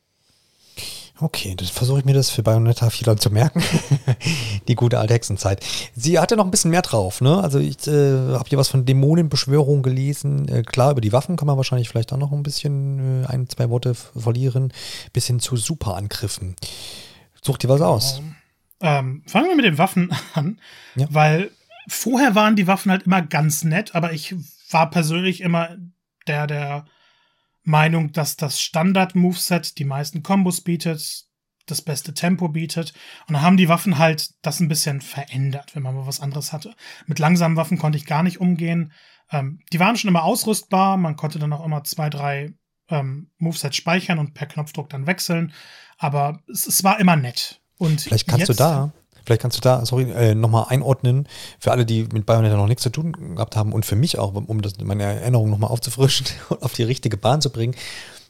Okay, 1.18 1.54
dann 1.56 1.66
versuche 1.66 2.00
ich 2.00 2.04
mir 2.04 2.12
das 2.12 2.28
für 2.28 2.42
Bayonetta 2.42 2.90
4 2.90 3.16
zu 3.16 3.30
merken. 3.30 3.62
die 4.68 4.74
gute 4.74 4.98
alte 4.98 5.14
Hexenzeit. 5.14 5.64
Sie 5.94 6.18
hatte 6.18 6.36
noch 6.36 6.44
ein 6.44 6.50
bisschen 6.50 6.70
mehr 6.70 6.82
drauf, 6.82 7.22
ne? 7.22 7.42
Also 7.42 7.58
ich 7.58 7.86
äh, 7.86 8.34
habe 8.34 8.44
hier 8.46 8.58
was 8.58 8.68
von 8.68 8.84
Dämonenbeschwörung 8.84 9.82
gelesen. 9.82 10.46
Äh, 10.48 10.62
klar, 10.62 10.90
über 10.90 11.00
die 11.00 11.12
Waffen 11.12 11.36
kann 11.36 11.46
man 11.46 11.56
wahrscheinlich 11.56 11.88
vielleicht 11.88 12.12
auch 12.12 12.18
noch 12.18 12.32
ein 12.32 12.42
bisschen 12.42 13.24
äh, 13.24 13.26
ein, 13.28 13.48
zwei 13.48 13.70
Worte 13.70 13.94
verlieren. 13.94 14.74
Bis 15.14 15.26
hin 15.26 15.40
zu 15.40 15.56
Superangriffen. 15.56 16.54
Such 17.42 17.58
dir 17.58 17.68
was 17.68 17.80
aus. 17.80 18.22
Ähm, 18.80 19.22
fangen 19.26 19.48
wir 19.48 19.56
mit 19.56 19.64
den 19.64 19.78
Waffen 19.78 20.10
an, 20.34 20.60
ja. 20.94 21.06
weil 21.10 21.50
vorher 21.88 22.34
waren 22.34 22.56
die 22.56 22.66
Waffen 22.66 22.90
halt 22.90 23.04
immer 23.04 23.22
ganz 23.22 23.64
nett, 23.64 23.94
aber 23.94 24.12
ich 24.12 24.34
war 24.70 24.90
persönlich 24.90 25.40
immer 25.40 25.76
der, 26.26 26.46
der 26.46 26.86
Meinung, 27.62 28.12
dass 28.12 28.36
das 28.36 28.60
Standard-Moveset 28.60 29.78
die 29.78 29.84
meisten 29.84 30.22
Kombos 30.22 30.60
bietet, 30.60 31.24
das 31.66 31.82
beste 31.82 32.14
Tempo 32.14 32.48
bietet. 32.48 32.92
Und 33.26 33.34
dann 33.34 33.42
haben 33.42 33.56
die 33.56 33.68
Waffen 33.68 33.98
halt 33.98 34.30
das 34.42 34.60
ein 34.60 34.68
bisschen 34.68 35.00
verändert, 35.00 35.74
wenn 35.74 35.82
man 35.82 35.94
mal 35.94 36.06
was 36.06 36.20
anderes 36.20 36.52
hatte. 36.52 36.74
Mit 37.06 37.18
langsamen 37.18 37.56
Waffen 37.56 37.78
konnte 37.78 37.98
ich 37.98 38.06
gar 38.06 38.22
nicht 38.22 38.40
umgehen. 38.40 38.92
Ähm, 39.30 39.60
die 39.72 39.80
waren 39.80 39.96
schon 39.96 40.08
immer 40.08 40.22
ausrüstbar, 40.22 40.96
man 40.96 41.16
konnte 41.16 41.38
dann 41.38 41.52
auch 41.52 41.64
immer 41.64 41.82
zwei, 41.82 42.08
drei 42.08 42.54
ähm, 42.88 43.28
Movesets 43.38 43.76
speichern 43.76 44.18
und 44.18 44.34
per 44.34 44.46
Knopfdruck 44.46 44.88
dann 44.88 45.06
wechseln. 45.06 45.52
Aber 45.98 46.40
es, 46.50 46.66
es 46.66 46.84
war 46.84 47.00
immer 47.00 47.16
nett. 47.16 47.60
Und 47.78 48.02
vielleicht 48.02 48.28
kannst 48.28 48.48
jetzt, 48.48 48.60
du 48.60 48.62
da, 48.62 48.92
vielleicht 49.24 49.42
kannst 49.42 49.56
du 49.56 49.60
da, 49.60 49.84
sorry, 49.84 50.10
äh, 50.12 50.34
nochmal 50.34 50.66
einordnen, 50.68 51.28
für 51.58 51.72
alle, 51.72 51.84
die 51.84 52.04
mit 52.12 52.26
Bayonetta 52.26 52.56
noch 52.56 52.68
nichts 52.68 52.82
zu 52.82 52.90
tun 52.90 53.34
gehabt 53.34 53.56
haben 53.56 53.72
und 53.72 53.84
für 53.84 53.96
mich 53.96 54.18
auch, 54.18 54.34
um 54.34 54.62
das, 54.62 54.78
meine 54.80 55.02
Erinnerung 55.02 55.50
nochmal 55.50 55.70
aufzufrischen 55.70 56.26
und 56.48 56.62
auf 56.62 56.72
die 56.72 56.84
richtige 56.84 57.16
Bahn 57.16 57.40
zu 57.40 57.50
bringen. 57.50 57.74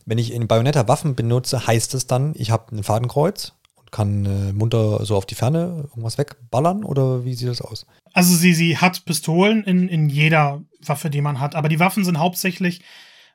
Wenn 0.05 0.19
ich 0.19 0.33
in 0.33 0.47
Bayonetta 0.47 0.87
Waffen 0.89 1.17
benutze, 1.17 1.67
heißt 1.67 1.95
es 1.95 2.07
dann, 2.07 2.33
ich 2.37 2.51
habe 2.51 2.77
ein 2.77 2.85
Fadenkreuz 2.85 3.53
und 3.75 3.91
kann 3.91 4.25
äh, 4.25 4.53
munter 4.53 5.05
so 5.05 5.17
auf 5.17 5.27
die 5.27 5.35
Ferne 5.35 5.89
irgendwas 5.91 6.17
wegballern 6.17 6.85
oder 6.85 7.25
wie 7.25 7.35
sieht 7.35 7.49
das 7.49 7.61
aus? 7.61 7.87
Also 8.13 8.35
sie, 8.35 8.55
sie 8.55 8.79
hat 8.79 9.05
Pistolen 9.05 9.65
in, 9.65 9.89
in 9.89 10.09
jeder 10.09 10.63
Waffe, 10.81 11.11
die 11.11 11.21
man 11.21 11.41
hat, 11.41 11.57
aber 11.57 11.69
die 11.69 11.81
Waffen 11.81 12.05
sind 12.05 12.19
hauptsächlich 12.19 12.83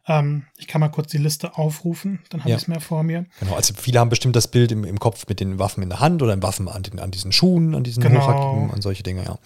ähm, 0.08 0.46
ich 0.58 0.68
kann 0.68 0.82
mal 0.82 0.90
kurz 0.90 1.12
die 1.12 1.18
Liste 1.18 1.58
aufrufen, 1.58 2.20
dann 2.30 2.42
habe 2.42 2.52
ja. 2.52 2.56
ich 2.56 2.64
es 2.64 2.68
mehr 2.68 2.82
vor 2.82 3.04
mir. 3.04 3.26
Genau, 3.40 3.56
also 3.56 3.74
viele 3.76 4.00
haben 4.00 4.10
bestimmt 4.10 4.36
das 4.36 4.48
Bild 4.48 4.72
im, 4.72 4.84
im 4.84 5.00
Kopf 5.00 5.28
mit 5.28 5.40
den 5.40 5.60
Waffen 5.60 5.84
in 5.84 5.90
der 5.90 6.00
Hand 6.00 6.22
oder 6.22 6.34
in 6.34 6.42
Waffen 6.42 6.68
an, 6.68 6.84
den, 6.84 7.00
an 7.00 7.12
diesen 7.12 7.32
Schuhen, 7.32 7.76
an 7.76 7.84
diesen 7.84 8.02
genau. 8.02 8.22
Hochhackigen, 8.22 8.72
an 8.72 8.82
solche 8.82 9.04
Dinge, 9.04 9.24
ja. 9.24 9.38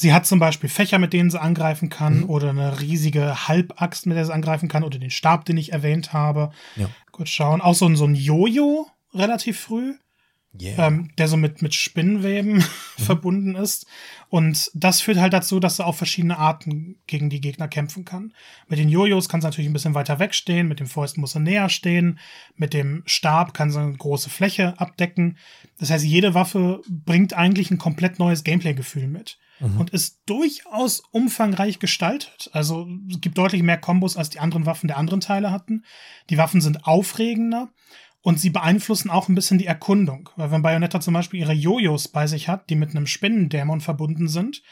Sie 0.00 0.14
hat 0.14 0.24
zum 0.24 0.38
Beispiel 0.38 0.70
Fächer, 0.70 0.98
mit 0.98 1.12
denen 1.12 1.28
sie 1.28 1.38
angreifen 1.38 1.90
kann, 1.90 2.20
mhm. 2.20 2.30
oder 2.30 2.48
eine 2.48 2.80
riesige 2.80 3.48
Halbaxt, 3.48 4.06
mit 4.06 4.16
der 4.16 4.24
sie 4.24 4.32
angreifen 4.32 4.66
kann, 4.66 4.82
oder 4.82 4.98
den 4.98 5.10
Stab, 5.10 5.44
den 5.44 5.58
ich 5.58 5.74
erwähnt 5.74 6.14
habe. 6.14 6.52
Ja. 6.76 6.88
Kurz 7.12 7.28
schauen. 7.28 7.60
Auch 7.60 7.74
so 7.74 7.94
so 7.94 8.06
ein 8.06 8.14
Jojo 8.14 8.86
relativ 9.12 9.60
früh. 9.60 9.94
Yeah. 10.58 10.88
Ähm, 10.88 11.10
der 11.16 11.28
so 11.28 11.36
mit, 11.36 11.62
mit 11.62 11.74
Spinnenweben 11.74 12.54
mhm. 12.54 12.62
verbunden 12.96 13.54
ist. 13.54 13.86
Und 14.28 14.70
das 14.74 15.00
führt 15.00 15.18
halt 15.18 15.32
dazu, 15.32 15.60
dass 15.60 15.78
er 15.78 15.86
auf 15.86 15.96
verschiedene 15.96 16.38
Arten 16.38 16.96
gegen 17.06 17.30
die 17.30 17.40
Gegner 17.40 17.68
kämpfen 17.68 18.04
kann. 18.04 18.34
Mit 18.66 18.80
den 18.80 18.88
Jojos 18.88 19.28
kann 19.28 19.40
sie 19.40 19.46
natürlich 19.46 19.70
ein 19.70 19.72
bisschen 19.72 19.94
weiter 19.94 20.18
wegstehen, 20.18 20.66
mit 20.66 20.80
dem 20.80 20.88
Fäusten 20.88 21.20
muss 21.20 21.36
er 21.36 21.40
näher 21.40 21.68
stehen, 21.68 22.18
mit 22.56 22.74
dem 22.74 23.04
Stab 23.06 23.54
kann 23.54 23.70
sie 23.70 23.78
eine 23.78 23.92
große 23.92 24.28
Fläche 24.28 24.78
abdecken. 24.80 25.38
Das 25.78 25.90
heißt, 25.90 26.04
jede 26.04 26.34
Waffe 26.34 26.82
bringt 26.88 27.32
eigentlich 27.32 27.70
ein 27.70 27.78
komplett 27.78 28.18
neues 28.18 28.42
Gameplay-Gefühl 28.42 29.06
mit. 29.06 29.38
Mhm. 29.60 29.78
Und 29.78 29.90
ist 29.90 30.20
durchaus 30.26 31.00
umfangreich 31.12 31.78
gestaltet. 31.78 32.50
Also 32.52 32.88
es 33.08 33.20
gibt 33.20 33.38
deutlich 33.38 33.62
mehr 33.62 33.78
Kombos, 33.78 34.16
als 34.16 34.30
die 34.30 34.40
anderen 34.40 34.66
Waffen 34.66 34.88
der 34.88 34.96
anderen 34.96 35.20
Teile 35.20 35.52
hatten. 35.52 35.84
Die 36.28 36.38
Waffen 36.38 36.60
sind 36.60 36.86
aufregender 36.86 37.70
und 38.22 38.38
sie 38.38 38.50
beeinflussen 38.50 39.10
auch 39.10 39.28
ein 39.28 39.34
bisschen 39.34 39.58
die 39.58 39.66
Erkundung. 39.66 40.28
Weil 40.36 40.50
wenn 40.50 40.62
Bayonetta 40.62 41.00
zum 41.00 41.14
Beispiel 41.14 41.40
ihre 41.40 41.52
Jojos 41.52 42.08
bei 42.08 42.26
sich 42.26 42.48
hat, 42.48 42.68
die 42.68 42.74
mit 42.74 42.90
einem 42.90 43.06
Spinnendämon 43.06 43.80
verbunden 43.80 44.28
sind, 44.28 44.62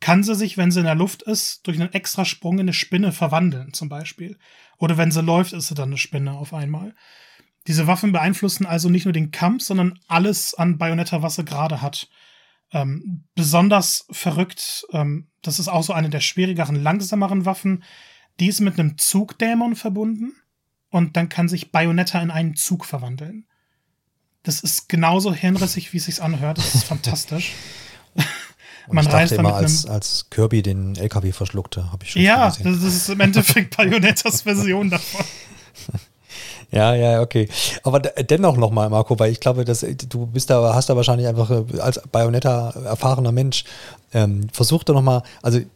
kann 0.00 0.22
sie 0.22 0.34
sich, 0.34 0.56
wenn 0.56 0.70
sie 0.70 0.80
in 0.80 0.86
der 0.86 0.94
Luft 0.94 1.22
ist, 1.22 1.66
durch 1.66 1.80
einen 1.80 1.92
extra 1.92 2.24
Sprung 2.24 2.54
in 2.54 2.60
eine 2.60 2.72
Spinne 2.72 3.12
verwandeln, 3.12 3.72
zum 3.72 3.88
Beispiel. 3.88 4.38
Oder 4.78 4.96
wenn 4.96 5.12
sie 5.12 5.22
läuft, 5.22 5.52
ist 5.52 5.68
sie 5.68 5.74
dann 5.74 5.90
eine 5.90 5.98
Spinne 5.98 6.32
auf 6.32 6.54
einmal. 6.54 6.94
Diese 7.68 7.86
Waffen 7.86 8.10
beeinflussen 8.12 8.66
also 8.66 8.88
nicht 8.88 9.04
nur 9.04 9.12
den 9.12 9.30
Kampf, 9.30 9.62
sondern 9.62 9.98
alles 10.08 10.54
an 10.54 10.78
Bayonetta, 10.78 11.22
was 11.22 11.36
sie 11.36 11.44
gerade 11.44 11.82
hat. 11.82 12.08
Ähm, 12.72 13.24
besonders 13.34 14.06
verrückt, 14.10 14.84
ähm, 14.92 15.28
das 15.42 15.58
ist 15.58 15.68
auch 15.68 15.82
so 15.82 15.92
eine 15.92 16.10
der 16.10 16.20
schwierigeren, 16.20 16.82
langsameren 16.82 17.44
Waffen. 17.44 17.84
Die 18.40 18.48
ist 18.48 18.60
mit 18.60 18.78
einem 18.78 18.98
Zugdämon 18.98 19.76
verbunden 19.76 20.34
und 20.92 21.16
dann 21.16 21.28
kann 21.28 21.48
sich 21.48 21.72
Bayonetta 21.72 22.22
in 22.22 22.30
einen 22.30 22.54
Zug 22.54 22.84
verwandeln. 22.84 23.46
Das 24.44 24.60
ist 24.60 24.88
genauso 24.88 25.32
hirnrissig, 25.34 25.92
wie 25.92 25.96
es 25.96 26.04
sich 26.04 26.22
anhört. 26.22 26.58
Das 26.58 26.74
ist 26.74 26.84
fantastisch. 26.84 27.52
Man 28.90 29.06
ich 29.06 29.12
reist 29.12 29.32
immer, 29.32 29.54
als, 29.54 29.86
als 29.86 30.26
Kirby 30.30 30.60
den 30.60 30.96
LKW 30.96 31.32
verschluckte, 31.32 31.92
habe 31.92 32.04
ich 32.04 32.10
schon 32.12 32.22
Ja, 32.22 32.48
gesehen. 32.48 32.64
das 32.64 32.82
ist 32.82 33.08
im 33.08 33.20
Endeffekt 33.20 33.76
Bayonettas 33.76 34.42
Version 34.42 34.90
davon. 34.90 35.24
Ja, 36.74 36.94
ja, 36.94 37.20
okay. 37.20 37.50
Aber 37.82 38.00
dennoch 38.00 38.56
nochmal, 38.56 38.88
Marco, 38.88 39.18
weil 39.18 39.30
ich 39.30 39.40
glaube, 39.40 39.66
dass 39.66 39.80
du 40.08 40.24
bist 40.26 40.48
da, 40.48 40.74
hast 40.74 40.88
da 40.88 40.96
wahrscheinlich 40.96 41.28
einfach 41.28 41.50
äh, 41.50 41.80
als 41.80 42.00
Bayonetta 42.10 42.70
erfahrener 42.86 43.30
Mensch, 43.30 43.64
ähm, 44.14 44.46
versuch 44.50 44.82
doch 44.82 44.94
nochmal, 44.94 45.22
also 45.42 45.58
äh, 45.58 45.66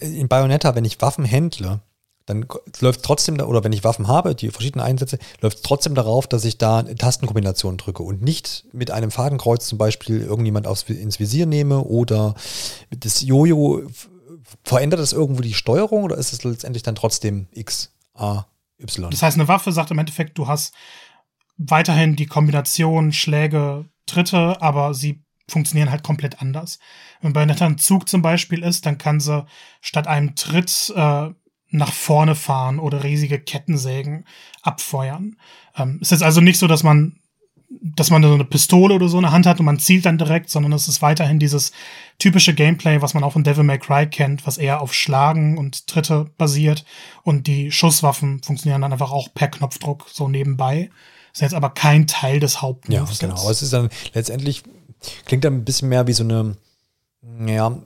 in 0.00 0.28
Bayonetta, 0.28 0.76
wenn 0.76 0.84
ich 0.84 1.00
Waffen 1.00 1.24
händle, 1.24 1.80
dann 2.26 2.46
läuft 2.80 3.02
trotzdem, 3.02 3.38
oder 3.40 3.64
wenn 3.64 3.72
ich 3.72 3.84
Waffen 3.84 4.08
habe, 4.08 4.34
die 4.34 4.50
verschiedenen 4.50 4.84
Einsätze, 4.84 5.18
läuft 5.40 5.62
trotzdem 5.62 5.94
darauf, 5.94 6.26
dass 6.26 6.44
ich 6.44 6.56
da 6.56 6.82
Tastenkombinationen 6.82 7.76
drücke 7.76 8.02
und 8.02 8.22
nicht 8.22 8.64
mit 8.72 8.90
einem 8.90 9.10
Fadenkreuz 9.10 9.66
zum 9.66 9.78
Beispiel 9.78 10.20
irgendjemand 10.20 10.66
aufs, 10.66 10.84
ins 10.84 11.20
Visier 11.20 11.46
nehme 11.46 11.84
oder 11.84 12.34
das 12.90 13.20
Jojo, 13.20 13.82
verändert 14.62 15.00
das 15.00 15.12
irgendwo 15.12 15.42
die 15.42 15.54
Steuerung 15.54 16.04
oder 16.04 16.16
ist 16.16 16.32
es 16.32 16.44
letztendlich 16.44 16.82
dann 16.82 16.94
trotzdem 16.94 17.46
X, 17.52 17.92
A, 18.14 18.46
Y? 18.80 19.10
Das 19.10 19.22
heißt, 19.22 19.36
eine 19.36 19.48
Waffe 19.48 19.72
sagt 19.72 19.90
im 19.90 19.98
Endeffekt, 19.98 20.38
du 20.38 20.48
hast 20.48 20.74
weiterhin 21.56 22.16
die 22.16 22.26
Kombination 22.26 23.12
Schläge, 23.12 23.84
Tritte, 24.06 24.60
aber 24.60 24.94
sie 24.94 25.22
funktionieren 25.48 25.90
halt 25.90 26.02
komplett 26.02 26.40
anders. 26.40 26.78
Wenn 27.20 27.32
bei 27.32 27.42
einem 27.42 27.78
Zug 27.78 28.08
zum 28.08 28.22
Beispiel 28.22 28.62
ist, 28.62 28.86
dann 28.86 28.98
kann 28.98 29.20
sie 29.20 29.44
statt 29.80 30.06
einem 30.06 30.34
Tritt 30.36 30.92
äh, 30.94 31.30
nach 31.74 31.92
vorne 31.92 32.34
fahren 32.34 32.78
oder 32.78 33.02
riesige 33.02 33.38
Kettensägen 33.38 34.24
abfeuern. 34.62 35.36
Ähm, 35.76 35.98
ist 36.00 36.12
jetzt 36.12 36.22
also 36.22 36.40
nicht 36.40 36.58
so, 36.58 36.66
dass 36.66 36.82
man 36.82 37.16
dass 37.80 38.10
man 38.10 38.22
so 38.22 38.32
eine 38.32 38.44
Pistole 38.44 38.94
oder 38.94 39.08
so 39.08 39.16
in 39.16 39.24
der 39.24 39.32
Hand 39.32 39.46
hat 39.46 39.58
und 39.58 39.66
man 39.66 39.80
zielt 39.80 40.06
dann 40.06 40.16
direkt, 40.16 40.48
sondern 40.48 40.72
es 40.72 40.86
ist 40.86 41.02
weiterhin 41.02 41.40
dieses 41.40 41.72
typische 42.20 42.54
Gameplay, 42.54 43.02
was 43.02 43.14
man 43.14 43.24
auch 43.24 43.32
von 43.32 43.42
Devil 43.42 43.64
May 43.64 43.78
Cry 43.78 44.06
kennt, 44.06 44.46
was 44.46 44.58
eher 44.58 44.80
auf 44.80 44.94
Schlagen 44.94 45.58
und 45.58 45.88
Tritte 45.88 46.30
basiert 46.38 46.84
und 47.24 47.48
die 47.48 47.72
Schusswaffen 47.72 48.42
funktionieren 48.44 48.82
dann 48.82 48.92
einfach 48.92 49.10
auch 49.10 49.34
per 49.34 49.48
Knopfdruck 49.48 50.06
so 50.12 50.28
nebenbei. 50.28 50.90
Ist 51.32 51.40
jetzt 51.40 51.54
aber 51.54 51.70
kein 51.70 52.06
Teil 52.06 52.38
des 52.38 52.62
Hauptmoves. 52.62 53.20
Ja, 53.20 53.28
genau. 53.28 53.50
Es 53.50 53.60
ist 53.60 53.72
dann 53.72 53.88
letztendlich 54.12 54.62
klingt 55.24 55.44
dann 55.44 55.54
ein 55.54 55.64
bisschen 55.64 55.88
mehr 55.88 56.06
wie 56.06 56.12
so 56.12 56.22
eine 56.22 56.56
ja, 57.44 57.76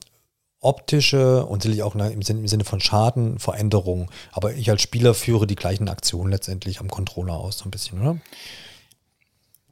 optische 0.60 1.46
und 1.46 1.62
sicherlich 1.62 1.82
auch 1.82 1.94
im 1.94 2.22
Sinne, 2.22 2.40
im 2.40 2.48
Sinne 2.48 2.64
von 2.64 2.80
Schadenveränderung. 2.80 4.10
Aber 4.32 4.54
ich 4.54 4.70
als 4.70 4.82
Spieler 4.82 5.14
führe 5.14 5.46
die 5.46 5.56
gleichen 5.56 5.88
Aktionen 5.88 6.30
letztendlich 6.30 6.80
am 6.80 6.88
Controller 6.88 7.34
aus, 7.34 7.58
so 7.58 7.64
ein 7.64 7.70
bisschen, 7.70 8.00
oder? 8.00 8.18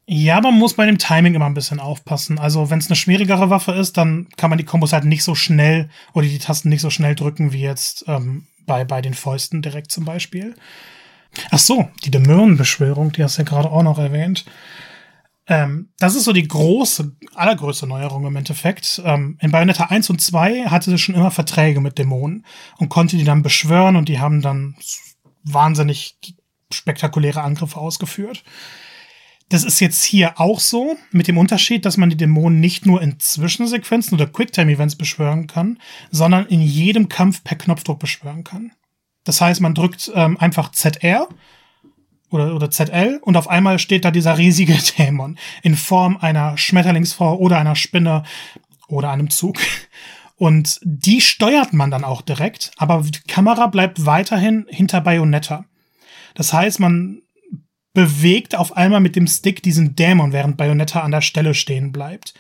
Ja, 0.09 0.41
man 0.41 0.55
muss 0.55 0.75
bei 0.75 0.87
dem 0.87 0.99
Timing 0.99 1.35
immer 1.35 1.47
ein 1.47 1.55
bisschen 1.55 1.81
aufpassen. 1.81 2.39
Also, 2.39 2.71
wenn 2.71 2.79
es 2.79 2.87
eine 2.87 2.95
schwierigere 2.95 3.51
Waffe 3.51 3.73
ist, 3.73 3.97
dann 3.97 4.29
kann 4.37 4.51
man 4.51 4.59
die 4.59 4.65
Kombos 4.65 4.93
halt 4.93 5.05
nicht 5.05 5.25
so 5.25 5.35
schnell 5.35 5.91
oder 6.13 6.29
die 6.29 6.39
Tasten 6.39 6.69
nicht 6.69 6.81
so 6.81 6.91
schnell 6.91 7.17
drücken 7.17 7.53
wie 7.53 7.63
jetzt 7.63 8.05
ähm, 8.07 8.47
bei, 8.67 8.85
bei 8.85 9.03
den 9.03 9.15
Fäusten 9.15 9.63
direkt 9.63 9.91
zum 9.91 10.05
Beispiel. 10.05 10.55
Ach 11.51 11.59
so, 11.59 11.89
die 12.05 12.13
Dämonenbeschwörung, 12.13 13.11
die 13.13 13.25
hast 13.25 13.37
du 13.37 13.43
ja 13.43 13.49
gerade 13.49 13.71
auch 13.71 13.83
noch 13.83 13.99
erwähnt. 13.99 14.45
Ähm, 15.49 15.91
das 15.99 16.15
ist 16.15 16.25
so 16.25 16.33
die 16.33 16.47
große, 16.47 17.17
allergrößte 17.35 17.87
Neuerung 17.87 18.27
im 18.27 18.37
Endeffekt. 18.37 19.01
Ähm, 19.05 19.39
in 19.41 19.53
Bayonetta 19.53 19.85
1 19.85 20.11
und 20.11 20.21
2 20.21 20.67
hatte 20.67 20.91
sie 20.91 20.99
schon 20.99 21.15
immer 21.15 21.31
Verträge 21.31 21.81
mit 21.81 21.99
Dämonen 21.99 22.45
und 22.79 22.89
konnte 22.89 23.17
die 23.17 23.25
dann 23.25 23.43
beschwören 23.43 23.97
und 23.97 24.09
die 24.09 24.19
haben 24.19 24.43
dann 24.43 24.77
wahnsinnig 25.45 26.19
spektakuläre 26.73 27.43
Angriffe 27.43 27.79
ausgeführt. 27.79 28.43
Das 29.49 29.63
ist 29.63 29.79
jetzt 29.79 30.03
hier 30.03 30.41
auch 30.41 30.59
so, 30.59 30.97
mit 31.13 31.29
dem 31.29 31.39
Unterschied, 31.39 31.85
dass 31.85 31.97
man 31.97 32.11
die 32.11 32.17
Dämonen 32.17 32.59
nicht 32.59 32.85
nur 32.85 33.01
in 33.01 33.21
Zwischensequenzen 33.21 34.15
oder 34.15 34.27
Quicktime-Events 34.27 34.97
beschwören 34.97 35.47
kann, 35.47 35.79
sondern 36.11 36.47
in 36.47 36.61
jedem 36.61 37.09
Kampf 37.09 37.45
per 37.45 37.57
Knopfdruck 37.57 38.01
beschwören 38.01 38.43
kann. 38.43 38.73
Das 39.23 39.41
heißt, 39.41 39.61
man 39.61 39.75
drückt 39.75 40.11
ähm, 40.15 40.37
einfach 40.39 40.73
ZR 40.73 41.29
oder, 42.31 42.55
oder 42.55 42.71
ZL 42.71 43.21
und 43.23 43.37
auf 43.37 43.49
einmal 43.49 43.79
steht 43.79 44.05
da 44.05 44.11
dieser 44.11 44.39
riesige 44.39 44.77
Dämon 44.99 45.39
in 45.63 45.77
Form 45.77 46.17
einer 46.17 46.57
Schmetterlingsfrau 46.59 47.37
oder 47.37 47.59
einer 47.59 47.77
Spinne 47.77 48.25
oder 48.89 49.11
einem 49.11 49.31
Zug. 49.31 49.59
Und 50.37 50.79
die 50.83 51.21
steuert 51.21 51.73
man 51.73 51.91
dann 51.91 52.05
auch 52.05 52.21
direkt, 52.21 52.71
aber 52.77 53.03
die 53.03 53.21
Kamera 53.27 53.69
bleibt 53.69 54.05
weiterhin 54.05 54.67
hinter 54.69 55.01
Bayonetta. 55.01 55.65
Das 56.35 56.53
heißt, 56.53 56.79
man 56.79 57.23
bewegt 57.95 58.55
auf 58.55 58.77
einmal 58.77 59.01
mit 59.01 59.17
dem 59.17 59.27
Stick 59.27 59.63
diesen 59.63 59.97
Dämon, 59.97 60.33
während 60.33 60.59
Bayonetta 60.59 61.01
an 61.01 61.13
der 61.13 61.23
Stelle 61.23 61.55
stehen 61.55 61.93
bleibt 61.93 62.35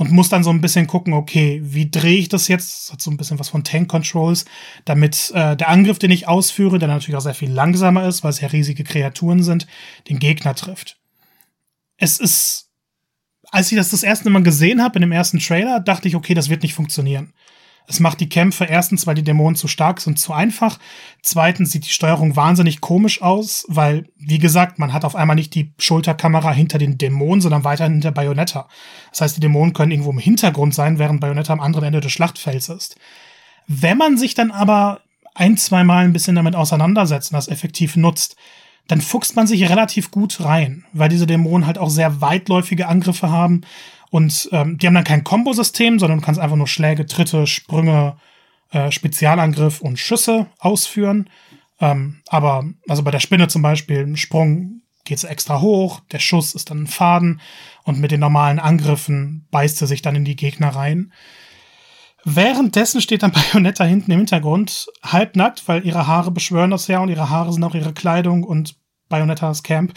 und 0.00 0.12
muss 0.12 0.30
dann 0.30 0.42
so 0.42 0.48
ein 0.48 0.62
bisschen 0.62 0.86
gucken, 0.86 1.12
okay, 1.12 1.60
wie 1.62 1.90
drehe 1.90 2.16
ich 2.16 2.30
das 2.30 2.48
jetzt? 2.48 2.86
Das 2.86 2.92
hat 2.94 3.02
so 3.02 3.10
ein 3.10 3.18
bisschen 3.18 3.38
was 3.38 3.50
von 3.50 3.64
Tank 3.64 3.90
Controls, 3.90 4.46
damit 4.86 5.30
äh, 5.34 5.54
der 5.58 5.68
Angriff, 5.68 5.98
den 5.98 6.10
ich 6.10 6.26
ausführe, 6.26 6.78
der 6.78 6.88
natürlich 6.88 7.18
auch 7.18 7.20
sehr 7.20 7.34
viel 7.34 7.50
langsamer 7.50 8.08
ist, 8.08 8.24
weil 8.24 8.30
es 8.30 8.40
ja 8.40 8.48
riesige 8.48 8.82
Kreaturen 8.82 9.42
sind, 9.42 9.66
den 10.08 10.18
Gegner 10.18 10.54
trifft. 10.54 10.98
Es 11.98 12.18
ist, 12.18 12.70
als 13.50 13.70
ich 13.72 13.76
das 13.76 13.90
das 13.90 14.02
erste 14.02 14.30
Mal 14.30 14.42
gesehen 14.42 14.82
habe 14.82 14.96
in 14.96 15.02
dem 15.02 15.12
ersten 15.12 15.38
Trailer, 15.38 15.80
dachte 15.80 16.08
ich, 16.08 16.16
okay, 16.16 16.32
das 16.32 16.48
wird 16.48 16.62
nicht 16.62 16.72
funktionieren. 16.72 17.34
Es 17.90 17.98
macht 17.98 18.20
die 18.20 18.28
Kämpfe 18.28 18.66
erstens, 18.66 19.08
weil 19.08 19.16
die 19.16 19.24
Dämonen 19.24 19.56
zu 19.56 19.66
stark 19.66 20.00
sind, 20.00 20.16
zu 20.16 20.32
einfach. 20.32 20.78
Zweitens 21.22 21.72
sieht 21.72 21.86
die 21.86 21.90
Steuerung 21.90 22.36
wahnsinnig 22.36 22.80
komisch 22.80 23.20
aus, 23.20 23.64
weil, 23.66 24.06
wie 24.16 24.38
gesagt, 24.38 24.78
man 24.78 24.92
hat 24.92 25.04
auf 25.04 25.16
einmal 25.16 25.34
nicht 25.34 25.56
die 25.56 25.72
Schulterkamera 25.76 26.52
hinter 26.52 26.78
den 26.78 26.98
Dämonen, 26.98 27.40
sondern 27.40 27.64
weiterhin 27.64 27.94
hinter 27.94 28.12
Bayonetta. 28.12 28.68
Das 29.10 29.22
heißt, 29.22 29.36
die 29.36 29.40
Dämonen 29.40 29.72
können 29.72 29.90
irgendwo 29.90 30.12
im 30.12 30.18
Hintergrund 30.18 30.72
sein, 30.72 31.00
während 31.00 31.20
Bayonetta 31.20 31.52
am 31.52 31.58
anderen 31.58 31.86
Ende 31.86 31.98
des 31.98 32.12
Schlachtfelds 32.12 32.68
ist. 32.68 32.96
Wenn 33.66 33.98
man 33.98 34.16
sich 34.16 34.34
dann 34.34 34.52
aber 34.52 35.00
ein, 35.34 35.56
zwei 35.56 35.82
Mal 35.82 36.04
ein 36.04 36.12
bisschen 36.12 36.36
damit 36.36 36.54
auseinandersetzt 36.54 37.32
und 37.32 37.36
das 37.36 37.48
effektiv 37.48 37.96
nutzt, 37.96 38.36
dann 38.86 39.00
fuchst 39.00 39.34
man 39.34 39.48
sich 39.48 39.68
relativ 39.68 40.12
gut 40.12 40.40
rein, 40.40 40.84
weil 40.92 41.08
diese 41.08 41.26
Dämonen 41.26 41.66
halt 41.66 41.78
auch 41.78 41.90
sehr 41.90 42.20
weitläufige 42.20 42.86
Angriffe 42.86 43.30
haben 43.30 43.62
und 44.10 44.48
ähm, 44.52 44.76
die 44.76 44.86
haben 44.86 44.94
dann 44.94 45.04
kein 45.04 45.24
Kombosystem, 45.24 45.98
sondern 45.98 46.18
du 46.18 46.24
kannst 46.24 46.40
einfach 46.40 46.56
nur 46.56 46.66
Schläge, 46.66 47.06
Tritte, 47.06 47.46
Sprünge, 47.46 48.16
äh, 48.72 48.90
Spezialangriff 48.90 49.80
und 49.80 49.98
Schüsse 49.98 50.46
ausführen. 50.58 51.30
Ähm, 51.80 52.20
aber 52.28 52.64
also 52.88 53.02
bei 53.02 53.12
der 53.12 53.20
Spinne 53.20 53.48
zum 53.48 53.62
Beispiel, 53.62 54.00
ein 54.00 54.16
Sprung 54.16 54.82
geht 55.04 55.22
extra 55.24 55.60
hoch, 55.60 56.00
der 56.12 56.18
Schuss 56.18 56.54
ist 56.54 56.70
dann 56.70 56.82
ein 56.82 56.86
Faden 56.86 57.40
und 57.84 57.98
mit 58.00 58.10
den 58.10 58.20
normalen 58.20 58.58
Angriffen 58.58 59.46
beißt 59.50 59.78
sie 59.78 59.86
sich 59.86 60.02
dann 60.02 60.16
in 60.16 60.24
die 60.24 60.36
Gegner 60.36 60.68
rein. 60.68 61.12
Währenddessen 62.24 63.00
steht 63.00 63.22
dann 63.22 63.32
Bayonetta 63.52 63.84
hinten 63.84 64.10
im 64.10 64.18
Hintergrund, 64.18 64.88
halbnackt, 65.02 65.66
weil 65.68 65.86
ihre 65.86 66.06
Haare 66.06 66.32
beschwören 66.32 66.70
das 66.70 66.86
ja 66.88 66.98
und 66.98 67.08
ihre 67.08 67.30
Haare 67.30 67.52
sind 67.52 67.64
auch 67.64 67.74
ihre 67.74 67.94
Kleidung 67.94 68.44
und 68.44 68.76
Bayonettas 69.08 69.62
Camp 69.62 69.94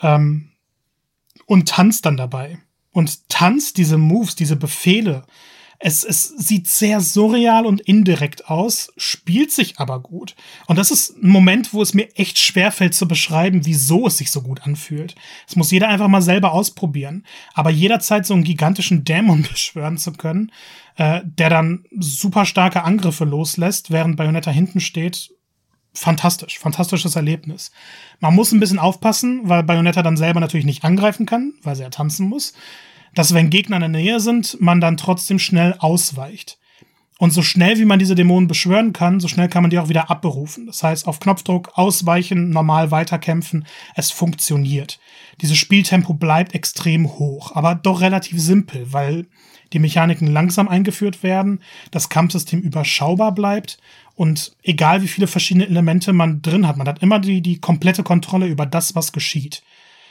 ähm, 0.00 0.52
und 1.46 1.68
tanzt 1.68 2.06
dann 2.06 2.16
dabei 2.16 2.58
und 2.96 3.28
tanzt 3.28 3.76
diese 3.76 3.98
Moves, 3.98 4.36
diese 4.36 4.56
Befehle. 4.56 5.24
Es, 5.78 6.02
es 6.02 6.28
sieht 6.28 6.66
sehr 6.66 7.02
surreal 7.02 7.66
und 7.66 7.82
indirekt 7.82 8.48
aus, 8.48 8.90
spielt 8.96 9.52
sich 9.52 9.78
aber 9.78 10.00
gut. 10.00 10.34
Und 10.66 10.78
das 10.78 10.90
ist 10.90 11.22
ein 11.22 11.28
Moment, 11.28 11.74
wo 11.74 11.82
es 11.82 11.92
mir 11.92 12.08
echt 12.16 12.38
schwerfällt 12.38 12.94
zu 12.94 13.06
beschreiben, 13.06 13.66
wieso 13.66 14.06
es 14.06 14.16
sich 14.16 14.30
so 14.30 14.40
gut 14.40 14.62
anfühlt. 14.62 15.14
Es 15.46 15.56
muss 15.56 15.70
jeder 15.70 15.88
einfach 15.88 16.08
mal 16.08 16.22
selber 16.22 16.52
ausprobieren. 16.52 17.26
Aber 17.52 17.68
jederzeit 17.68 18.24
so 18.24 18.32
einen 18.32 18.44
gigantischen 18.44 19.04
Dämon 19.04 19.42
beschwören 19.50 19.98
zu 19.98 20.12
können, 20.12 20.50
äh, 20.96 21.20
der 21.22 21.50
dann 21.50 21.84
super 22.00 22.46
starke 22.46 22.82
Angriffe 22.82 23.26
loslässt, 23.26 23.90
während 23.90 24.16
Bayonetta 24.16 24.50
hinten 24.50 24.80
steht, 24.80 25.32
fantastisch, 25.92 26.58
fantastisches 26.58 27.16
Erlebnis. 27.16 27.72
Man 28.20 28.34
muss 28.34 28.52
ein 28.52 28.60
bisschen 28.60 28.78
aufpassen, 28.78 29.40
weil 29.44 29.62
Bayonetta 29.62 30.02
dann 30.02 30.16
selber 30.16 30.40
natürlich 30.40 30.66
nicht 30.66 30.84
angreifen 30.84 31.26
kann, 31.26 31.54
weil 31.62 31.76
sie 31.76 31.82
ja 31.82 31.90
tanzen 31.90 32.28
muss, 32.28 32.54
dass 33.16 33.34
wenn 33.34 33.50
Gegner 33.50 33.76
in 33.76 33.92
der 33.92 34.02
Nähe 34.02 34.20
sind, 34.20 34.58
man 34.60 34.80
dann 34.80 34.98
trotzdem 34.98 35.38
schnell 35.40 35.74
ausweicht. 35.78 36.58
Und 37.18 37.30
so 37.30 37.40
schnell 37.40 37.78
wie 37.78 37.86
man 37.86 37.98
diese 37.98 38.14
Dämonen 38.14 38.46
beschwören 38.46 38.92
kann, 38.92 39.20
so 39.20 39.26
schnell 39.26 39.48
kann 39.48 39.62
man 39.62 39.70
die 39.70 39.78
auch 39.78 39.88
wieder 39.88 40.10
abberufen. 40.10 40.66
Das 40.66 40.82
heißt, 40.82 41.08
auf 41.08 41.18
Knopfdruck 41.18 41.70
ausweichen, 41.78 42.50
normal 42.50 42.90
weiterkämpfen. 42.90 43.66
Es 43.94 44.10
funktioniert. 44.10 45.00
Dieses 45.40 45.56
Spieltempo 45.56 46.12
bleibt 46.12 46.54
extrem 46.54 47.08
hoch, 47.08 47.56
aber 47.56 47.74
doch 47.74 48.02
relativ 48.02 48.38
simpel, 48.38 48.92
weil 48.92 49.26
die 49.72 49.78
Mechaniken 49.78 50.26
langsam 50.26 50.68
eingeführt 50.68 51.22
werden, 51.22 51.60
das 51.90 52.10
Kampfsystem 52.10 52.60
überschaubar 52.60 53.34
bleibt 53.34 53.78
und 54.14 54.54
egal 54.62 55.02
wie 55.02 55.08
viele 55.08 55.26
verschiedene 55.26 55.66
Elemente 55.66 56.12
man 56.12 56.42
drin 56.42 56.68
hat, 56.68 56.76
man 56.76 56.86
hat 56.86 57.02
immer 57.02 57.18
die, 57.18 57.40
die 57.40 57.60
komplette 57.60 58.02
Kontrolle 58.02 58.46
über 58.46 58.66
das, 58.66 58.94
was 58.94 59.12
geschieht. 59.12 59.62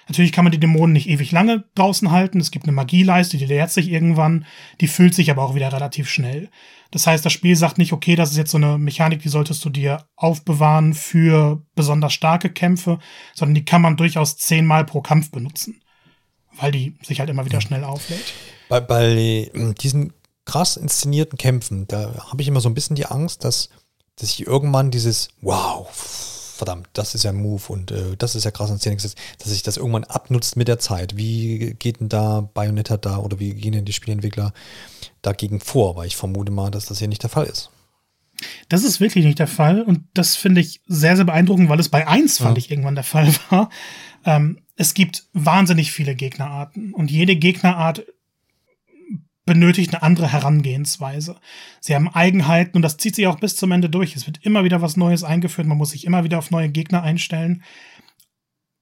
Natürlich 0.07 0.31
kann 0.31 0.45
man 0.45 0.51
die 0.51 0.59
Dämonen 0.59 0.93
nicht 0.93 1.09
ewig 1.09 1.31
lange 1.31 1.63
draußen 1.73 2.11
halten. 2.11 2.39
Es 2.39 2.51
gibt 2.51 2.65
eine 2.65 2.73
Magieleiste, 2.73 3.37
die 3.37 3.45
leert 3.45 3.71
sich 3.71 3.89
irgendwann, 3.89 4.45
die 4.81 4.87
füllt 4.87 5.15
sich 5.15 5.31
aber 5.31 5.43
auch 5.43 5.55
wieder 5.55 5.71
relativ 5.73 6.09
schnell. 6.09 6.49
Das 6.91 7.07
heißt, 7.07 7.25
das 7.25 7.33
Spiel 7.33 7.55
sagt 7.55 7.77
nicht, 7.77 7.91
okay, 7.91 8.15
das 8.15 8.31
ist 8.31 8.37
jetzt 8.37 8.51
so 8.51 8.57
eine 8.57 8.77
Mechanik, 8.77 9.21
die 9.21 9.29
solltest 9.29 9.65
du 9.65 9.69
dir 9.69 10.05
aufbewahren 10.15 10.93
für 10.93 11.61
besonders 11.75 12.13
starke 12.13 12.49
Kämpfe, 12.49 12.99
sondern 13.33 13.55
die 13.55 13.65
kann 13.65 13.81
man 13.81 13.97
durchaus 13.97 14.37
zehnmal 14.37 14.85
pro 14.85 15.01
Kampf 15.01 15.31
benutzen, 15.31 15.81
weil 16.53 16.71
die 16.71 16.95
sich 17.01 17.19
halt 17.19 17.29
immer 17.29 17.45
wieder 17.45 17.59
schnell 17.59 17.83
auflädt. 17.83 18.33
Bei, 18.69 18.79
bei 18.79 19.51
diesen 19.81 20.13
krass 20.45 20.77
inszenierten 20.77 21.37
Kämpfen, 21.37 21.87
da 21.87 22.27
habe 22.31 22.41
ich 22.41 22.47
immer 22.47 22.61
so 22.61 22.69
ein 22.69 22.75
bisschen 22.75 22.95
die 22.95 23.07
Angst, 23.07 23.43
dass, 23.43 23.69
dass 24.17 24.29
ich 24.29 24.45
irgendwann 24.45 24.91
dieses 24.91 25.29
Wow, 25.41 25.89
verdammt, 26.55 26.87
das 26.93 27.15
ist 27.15 27.23
ja 27.23 27.31
ein 27.31 27.41
Move 27.41 27.63
und 27.67 27.91
äh, 27.91 28.15
das 28.17 28.35
ist 28.35 28.43
ja 28.43 28.51
krass 28.51 28.69
in 28.69 28.77
Szene 28.77 28.95
gesetzt, 28.95 29.17
dass 29.39 29.49
sich 29.49 29.63
das 29.63 29.77
irgendwann 29.77 30.03
abnutzt 30.05 30.55
mit 30.55 30.67
der 30.67 30.79
Zeit. 30.79 31.17
Wie 31.17 31.75
geht 31.77 31.99
denn 31.99 32.09
da 32.09 32.49
Bayonetta 32.53 32.97
da 32.97 33.17
oder 33.17 33.39
wie 33.39 33.53
gehen 33.53 33.73
denn 33.73 33.85
die 33.85 33.93
Spielentwickler 33.93 34.53
dagegen 35.21 35.59
vor? 35.59 35.95
Weil 35.95 36.07
ich 36.07 36.15
vermute 36.15 36.51
mal, 36.51 36.71
dass 36.71 36.85
das 36.85 36.99
hier 36.99 37.07
nicht 37.07 37.23
der 37.23 37.29
Fall 37.29 37.45
ist. 37.45 37.69
Das 38.69 38.83
ist 38.83 38.99
wirklich 38.99 39.25
nicht 39.25 39.39
der 39.39 39.47
Fall 39.47 39.81
und 39.81 40.03
das 40.13 40.35
finde 40.35 40.61
ich 40.61 40.81
sehr, 40.87 41.15
sehr 41.15 41.25
beeindruckend, 41.25 41.69
weil 41.69 41.79
es 41.79 41.89
bei 41.89 42.07
1 42.07 42.39
fand 42.39 42.57
ja. 42.57 42.63
ich 42.63 42.71
irgendwann 42.71 42.95
der 42.95 43.03
Fall 43.03 43.33
war. 43.49 43.69
Ähm, 44.25 44.59
es 44.75 44.93
gibt 44.93 45.25
wahnsinnig 45.33 45.91
viele 45.91 46.15
Gegnerarten 46.15 46.93
und 46.93 47.11
jede 47.11 47.35
Gegnerart 47.35 48.05
benötigt 49.45 49.93
eine 49.93 50.03
andere 50.03 50.31
Herangehensweise. 50.31 51.37
Sie 51.79 51.95
haben 51.95 52.09
Eigenheiten 52.09 52.75
und 52.75 52.81
das 52.81 52.97
zieht 52.97 53.15
sich 53.15 53.27
auch 53.27 53.39
bis 53.39 53.55
zum 53.55 53.71
Ende 53.71 53.89
durch. 53.89 54.15
Es 54.15 54.25
wird 54.25 54.43
immer 54.43 54.63
wieder 54.63 54.81
was 54.81 54.97
Neues 54.97 55.23
eingeführt, 55.23 55.67
man 55.67 55.77
muss 55.77 55.91
sich 55.91 56.05
immer 56.05 56.23
wieder 56.23 56.39
auf 56.39 56.51
neue 56.51 56.69
Gegner 56.69 57.03
einstellen. 57.03 57.63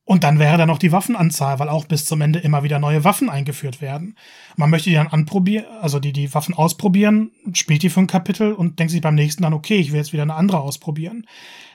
Und 0.06 0.26
dann 0.26 0.38
wäre 0.38 0.58
da 0.58 0.66
noch 0.66 0.80
die 0.80 0.92
Waffenanzahl, 0.92 1.60
weil 1.60 1.70
auch 1.70 1.86
bis 1.86 2.06
zum 2.06 2.20
Ende 2.20 2.40
immer 2.40 2.64
wieder 2.64 2.78
neue 2.78 3.06
Waffen 3.06 3.30
eingeführt 3.30 3.82
werden. 3.82 4.18
Man 4.58 4.70
möchte 4.70 4.90
die 4.90 4.96
dann 4.96 5.08
anprobieren, 5.08 5.66
also 5.82 6.00
die, 6.00 6.12
die 6.12 6.34
Waffen 6.34 6.54
ausprobieren, 6.54 7.32
spielt 7.54 7.84
die 7.84 7.90
für 7.90 8.02
ein 8.02 8.08
Kapitel 8.08 8.52
und 8.52 8.80
denkt 8.80 8.92
sich 8.92 9.02
beim 9.02 9.16
nächsten 9.16 9.44
dann, 9.44 9.54
okay, 9.54 9.78
ich 9.78 9.92
will 9.92 10.00
jetzt 10.00 10.12
wieder 10.12 10.24
eine 10.24 10.36
andere 10.36 10.60
ausprobieren. 10.60 11.26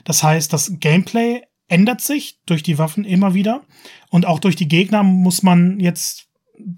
Das 0.05 0.22
heißt, 0.22 0.53
das 0.53 0.72
Gameplay 0.78 1.43
ändert 1.68 2.03
sich 2.03 2.41
durch 2.45 2.62
die 2.62 2.78
Waffen 2.78 3.05
immer 3.05 3.32
wieder 3.32 3.62
und 4.11 4.26
auch 4.26 4.41
durch 4.41 4.57
die 4.57 4.68
Gegner 4.68 5.03
muss 5.03 5.43
man 5.43 5.80
jetzt 5.80 6.27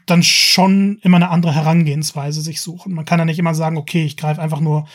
dann 0.06 0.22
schon 0.22 0.98
immer 1.02 1.16
eine 1.16 1.30
andere 1.30 1.54
Herangehensweise 1.54 2.40
sich 2.40 2.60
suchen. 2.60 2.94
Man 2.94 3.04
kann 3.04 3.18
ja 3.18 3.24
nicht 3.24 3.38
immer 3.38 3.54
sagen, 3.54 3.76
okay, 3.76 4.04
ich 4.04 4.16
greife 4.16 4.40
einfach 4.40 4.60
nur 4.60 4.86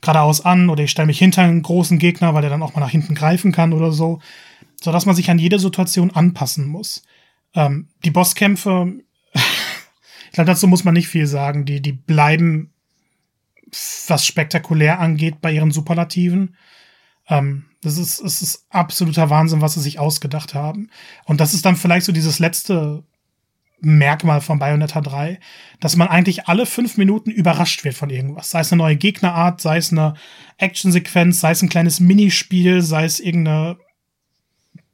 geradeaus 0.00 0.44
an 0.44 0.70
oder 0.70 0.84
ich 0.84 0.90
stelle 0.90 1.06
mich 1.06 1.18
hinter 1.18 1.42
einen 1.42 1.62
großen 1.62 1.98
Gegner, 1.98 2.34
weil 2.34 2.42
der 2.42 2.50
dann 2.50 2.62
auch 2.62 2.74
mal 2.74 2.80
nach 2.80 2.90
hinten 2.90 3.14
greifen 3.14 3.52
kann 3.52 3.72
oder 3.72 3.90
so, 3.90 4.20
so 4.80 4.92
dass 4.92 5.06
man 5.06 5.16
sich 5.16 5.30
an 5.30 5.38
jede 5.38 5.58
Situation 5.58 6.10
anpassen 6.10 6.68
muss. 6.68 7.02
Ähm, 7.54 7.88
die 8.04 8.10
Bosskämpfe, 8.10 8.94
ich 9.34 10.32
glaube, 10.32 10.50
dazu 10.50 10.68
muss 10.68 10.84
man 10.84 10.94
nicht 10.94 11.08
viel 11.08 11.26
sagen. 11.26 11.64
Die, 11.64 11.80
die 11.80 11.92
bleiben, 11.92 12.72
was 14.06 14.24
spektakulär 14.24 15.00
angeht, 15.00 15.40
bei 15.40 15.52
ihren 15.52 15.72
Superlativen. 15.72 16.56
Ähm, 17.28 17.64
das 17.80 17.98
ist, 17.98 18.20
es 18.20 18.42
ist 18.42 18.66
absoluter 18.70 19.30
Wahnsinn, 19.30 19.60
was 19.60 19.74
sie 19.74 19.80
sich 19.80 19.98
ausgedacht 19.98 20.54
haben. 20.54 20.90
Und 21.24 21.40
das 21.40 21.54
ist 21.54 21.64
dann 21.64 21.76
vielleicht 21.76 22.06
so 22.06 22.12
dieses 22.12 22.38
letzte 22.38 23.04
Merkmal 23.80 24.40
von 24.40 24.58
Bayonetta 24.58 25.00
3, 25.00 25.38
dass 25.80 25.96
man 25.96 26.08
eigentlich 26.08 26.48
alle 26.48 26.66
fünf 26.66 26.96
Minuten 26.96 27.30
überrascht 27.30 27.84
wird 27.84 27.94
von 27.94 28.10
irgendwas. 28.10 28.50
Sei 28.50 28.60
es 28.60 28.72
eine 28.72 28.82
neue 28.82 28.96
Gegnerart, 28.96 29.60
sei 29.60 29.76
es 29.76 29.92
eine 29.92 30.14
Actionsequenz, 30.56 31.40
sei 31.40 31.52
es 31.52 31.62
ein 31.62 31.68
kleines 31.68 32.00
Minispiel, 32.00 32.82
sei 32.82 33.04
es 33.04 33.20
irgendeine, 33.20 33.78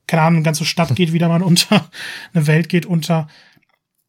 keine 0.07 0.23
Ahnung, 0.23 0.39
eine 0.39 0.45
ganze 0.45 0.65
Stadt 0.65 0.95
geht 0.97 1.13
wieder 1.13 1.29
mal 1.29 1.43
unter, 1.43 1.91
eine 2.35 2.47
Welt 2.47 2.69
geht 2.69 2.87
unter. 2.87 3.29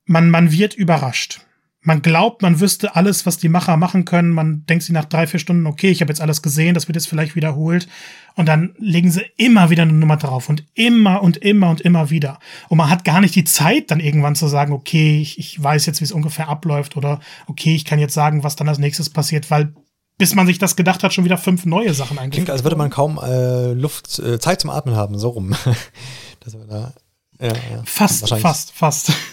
Man, 0.05 0.29
man 0.29 0.51
wird 0.51 0.73
überrascht 0.73 1.45
man 1.85 2.01
glaubt, 2.01 2.41
man 2.41 2.59
wüsste 2.59 2.95
alles, 2.95 3.27
was 3.27 3.37
die 3.37 3.47
Macher 3.47 3.77
machen 3.77 4.05
können. 4.05 4.31
Man 4.31 4.65
denkt 4.65 4.83
sich 4.83 4.93
nach 4.93 5.05
drei, 5.05 5.27
vier 5.27 5.39
Stunden, 5.39 5.67
okay, 5.67 5.89
ich 5.89 6.01
habe 6.01 6.11
jetzt 6.11 6.19
alles 6.19 6.41
gesehen, 6.41 6.73
das 6.73 6.87
wird 6.87 6.95
jetzt 6.95 7.07
vielleicht 7.07 7.35
wiederholt. 7.35 7.87
Und 8.35 8.47
dann 8.47 8.73
legen 8.79 9.11
sie 9.11 9.21
immer 9.37 9.69
wieder 9.69 9.83
eine 9.83 9.93
Nummer 9.93 10.17
drauf 10.17 10.49
und 10.49 10.65
immer 10.73 11.21
und 11.21 11.37
immer 11.37 11.69
und 11.69 11.81
immer 11.81 12.09
wieder. 12.09 12.39
Und 12.69 12.79
man 12.79 12.89
hat 12.89 13.05
gar 13.05 13.21
nicht 13.21 13.35
die 13.35 13.43
Zeit, 13.43 13.91
dann 13.91 13.99
irgendwann 13.99 14.35
zu 14.35 14.47
sagen, 14.47 14.73
okay, 14.73 15.21
ich, 15.21 15.37
ich 15.37 15.61
weiß 15.61 15.85
jetzt, 15.85 16.01
wie 16.01 16.05
es 16.05 16.11
ungefähr 16.11 16.49
abläuft 16.49 16.97
oder 16.97 17.19
okay, 17.45 17.75
ich 17.75 17.85
kann 17.85 17.99
jetzt 17.99 18.15
sagen, 18.15 18.43
was 18.43 18.55
dann 18.55 18.67
als 18.67 18.79
nächstes 18.79 19.11
passiert, 19.11 19.51
weil 19.51 19.73
bis 20.17 20.33
man 20.33 20.47
sich 20.47 20.57
das 20.57 20.75
gedacht 20.75 21.03
hat, 21.03 21.13
schon 21.13 21.25
wieder 21.25 21.37
fünf 21.37 21.65
neue 21.65 21.93
Sachen 21.93 22.17
eingeführt. 22.17 22.45
Klingt, 22.45 22.49
als 22.49 22.63
würde 22.63 22.77
man 22.77 22.89
kaum 22.89 23.19
äh, 23.21 23.73
Luft, 23.73 24.17
äh, 24.19 24.39
Zeit 24.39 24.61
zum 24.61 24.69
Atmen 24.69 24.95
haben, 24.95 25.19
so 25.19 25.29
rum. 25.29 25.53
das, 26.39 26.57
da 26.69 26.93
ja, 27.39 27.47
ja. 27.47 27.83
Fast, 27.85 28.29
fast, 28.29 28.71
fast. 28.71 29.11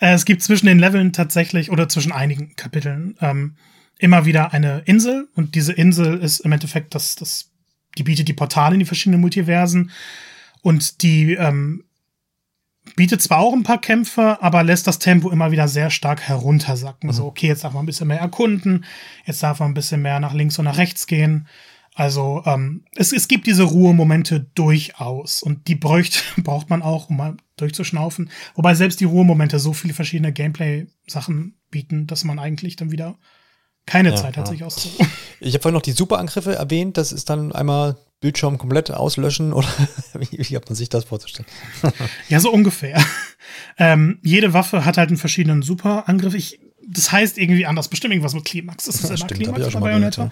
Äh, 0.00 0.14
es 0.14 0.24
gibt 0.24 0.42
zwischen 0.42 0.66
den 0.66 0.80
Leveln 0.80 1.12
tatsächlich 1.12 1.70
oder 1.70 1.88
zwischen 1.88 2.10
einigen 2.10 2.56
Kapiteln 2.56 3.16
ähm, 3.20 3.54
immer 3.98 4.26
wieder 4.26 4.52
eine 4.52 4.80
Insel 4.80 5.28
und 5.36 5.54
diese 5.54 5.72
Insel 5.72 6.18
ist 6.18 6.40
im 6.40 6.50
Endeffekt 6.50 6.92
das, 6.96 7.14
das, 7.14 7.50
die 7.96 8.02
bietet 8.02 8.26
die 8.26 8.32
Portale 8.32 8.74
in 8.74 8.80
die 8.80 8.84
verschiedenen 8.84 9.20
Multiversen 9.20 9.92
und 10.62 11.02
die 11.02 11.34
ähm, 11.34 11.84
bietet 12.96 13.22
zwar 13.22 13.38
auch 13.38 13.52
ein 13.52 13.62
paar 13.62 13.80
Kämpfe, 13.80 14.38
aber 14.40 14.62
lässt 14.62 14.86
das 14.86 14.98
Tempo 14.98 15.30
immer 15.30 15.52
wieder 15.52 15.68
sehr 15.68 15.90
stark 15.90 16.22
heruntersacken. 16.22 17.08
Mhm. 17.08 17.14
So, 17.14 17.26
okay, 17.26 17.46
jetzt 17.46 17.64
darf 17.64 17.72
man 17.72 17.84
ein 17.84 17.86
bisschen 17.86 18.08
mehr 18.08 18.20
erkunden, 18.20 18.84
jetzt 19.24 19.42
darf 19.42 19.60
man 19.60 19.70
ein 19.70 19.74
bisschen 19.74 20.02
mehr 20.02 20.20
nach 20.20 20.34
links 20.34 20.58
und 20.58 20.64
nach 20.64 20.78
rechts 20.78 21.06
gehen. 21.06 21.46
Also 21.94 22.42
ähm, 22.46 22.84
es, 22.94 23.12
es 23.12 23.28
gibt 23.28 23.46
diese 23.46 23.64
Ruhemomente 23.64 24.40
durchaus 24.54 25.42
und 25.42 25.68
die 25.68 25.74
bräucht, 25.74 26.24
braucht 26.38 26.70
man 26.70 26.82
auch, 26.82 27.10
um 27.10 27.16
mal 27.16 27.36
durchzuschnaufen. 27.60 28.30
Wobei 28.54 28.74
selbst 28.74 29.00
die 29.00 29.04
Ruhemomente 29.04 29.58
so 29.58 29.72
viele 29.72 29.94
verschiedene 29.94 30.32
Gameplay-Sachen 30.32 31.54
bieten, 31.70 32.06
dass 32.06 32.24
man 32.24 32.38
eigentlich 32.38 32.76
dann 32.76 32.90
wieder 32.90 33.18
keine 33.86 34.10
ja, 34.10 34.16
Zeit 34.16 34.36
hat, 34.36 34.46
ja. 34.46 34.52
sich 34.52 34.64
auszuruhen. 34.64 35.10
Ich 35.42 35.54
habe 35.54 35.62
vorhin 35.62 35.74
noch 35.74 35.82
die 35.82 35.92
Superangriffe 35.92 36.54
erwähnt. 36.54 36.98
Das 36.98 37.12
ist 37.12 37.30
dann 37.30 37.50
einmal 37.52 37.96
Bildschirm 38.20 38.58
komplett 38.58 38.90
auslöschen 38.90 39.52
oder 39.54 39.68
wie, 40.18 40.38
wie 40.38 40.56
hat 40.56 40.68
man 40.68 40.76
sich 40.76 40.90
das 40.90 41.04
vorzustellen? 41.04 41.48
ja, 42.28 42.40
so 42.40 42.50
ungefähr. 42.50 43.02
Ähm, 43.78 44.18
jede 44.22 44.52
Waffe 44.52 44.84
hat 44.84 44.98
halt 44.98 45.08
einen 45.08 45.16
verschiedenen 45.16 45.62
Superangriff. 45.62 46.34
Ich 46.34 46.60
das 46.86 47.12
heißt 47.12 47.38
irgendwie 47.38 47.66
anders, 47.66 47.88
bestimmt 47.88 48.12
irgendwas 48.12 48.34
mit 48.34 48.44
Klimax. 48.44 48.86
Das 48.86 48.96
ist 48.96 49.02
ja, 49.04 49.08
immer 49.10 49.16
stimmt, 49.18 49.42
Klimax 49.42 49.72
bei 49.72 49.80
Bayonetta. 49.80 50.30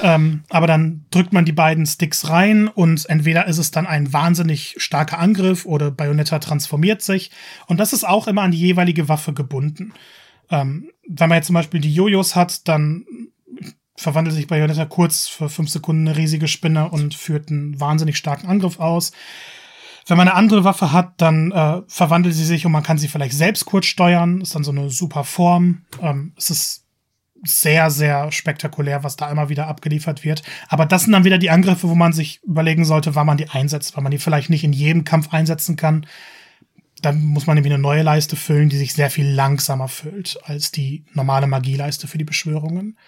Ja. 0.00 0.14
ähm, 0.14 0.44
aber 0.48 0.66
dann 0.66 1.04
drückt 1.10 1.32
man 1.32 1.44
die 1.44 1.52
beiden 1.52 1.86
Sticks 1.86 2.28
rein 2.28 2.68
und 2.68 3.08
entweder 3.08 3.46
ist 3.46 3.58
es 3.58 3.70
dann 3.70 3.86
ein 3.86 4.12
wahnsinnig 4.12 4.76
starker 4.78 5.18
Angriff 5.18 5.66
oder 5.66 5.90
Bayonetta 5.90 6.38
transformiert 6.38 7.02
sich. 7.02 7.30
Und 7.66 7.78
das 7.78 7.92
ist 7.92 8.06
auch 8.06 8.28
immer 8.28 8.42
an 8.42 8.52
die 8.52 8.60
jeweilige 8.60 9.08
Waffe 9.08 9.32
gebunden. 9.32 9.92
Ähm, 10.50 10.90
wenn 11.08 11.28
man 11.28 11.36
jetzt 11.36 11.46
zum 11.46 11.54
Beispiel 11.54 11.80
die 11.80 11.94
Jojos 11.94 12.36
hat, 12.36 12.68
dann 12.68 13.04
verwandelt 13.96 14.34
sich 14.34 14.46
Bayonetta 14.46 14.86
kurz 14.86 15.28
für 15.28 15.48
fünf 15.48 15.68
Sekunden 15.68 16.08
eine 16.08 16.16
riesige 16.16 16.48
Spinne 16.48 16.88
und 16.88 17.14
führt 17.14 17.50
einen 17.50 17.78
wahnsinnig 17.80 18.16
starken 18.16 18.48
Angriff 18.48 18.80
aus. 18.80 19.12
Wenn 20.10 20.16
man 20.16 20.28
eine 20.28 20.36
andere 20.36 20.64
Waffe 20.64 20.92
hat, 20.92 21.20
dann 21.20 21.52
äh, 21.52 21.82
verwandelt 21.86 22.34
sie 22.34 22.44
sich 22.44 22.66
und 22.66 22.72
man 22.72 22.82
kann 22.82 22.98
sie 22.98 23.08
vielleicht 23.08 23.36
selbst 23.36 23.64
kurz 23.64 23.86
steuern. 23.86 24.40
Ist 24.40 24.54
dann 24.54 24.64
so 24.64 24.72
eine 24.72 24.90
super 24.90 25.24
Form. 25.24 25.82
Ähm, 26.02 26.32
es 26.36 26.50
ist 26.50 26.84
sehr, 27.42 27.90
sehr 27.90 28.32
spektakulär, 28.32 29.02
was 29.04 29.16
da 29.16 29.30
immer 29.30 29.48
wieder 29.48 29.66
abgeliefert 29.66 30.24
wird. 30.24 30.42
Aber 30.68 30.84
das 30.84 31.04
sind 31.04 31.12
dann 31.12 31.24
wieder 31.24 31.38
die 31.38 31.50
Angriffe, 31.50 31.88
wo 31.88 31.94
man 31.94 32.12
sich 32.12 32.42
überlegen 32.42 32.84
sollte, 32.84 33.14
wann 33.14 33.26
man 33.26 33.38
die 33.38 33.48
einsetzt, 33.48 33.96
weil 33.96 34.02
man 34.02 34.10
die 34.10 34.18
vielleicht 34.18 34.50
nicht 34.50 34.64
in 34.64 34.72
jedem 34.72 35.04
Kampf 35.04 35.32
einsetzen 35.32 35.76
kann. 35.76 36.06
Dann 37.02 37.24
muss 37.24 37.46
man 37.46 37.54
nämlich 37.54 37.72
eine 37.72 37.80
neue 37.80 38.02
Leiste 38.02 38.36
füllen, 38.36 38.68
die 38.68 38.76
sich 38.76 38.92
sehr 38.92 39.10
viel 39.10 39.26
langsamer 39.26 39.88
füllt 39.88 40.38
als 40.44 40.70
die 40.70 41.04
normale 41.14 41.46
Magieleiste 41.46 42.08
für 42.08 42.18
die 42.18 42.24
Beschwörungen. 42.24 42.98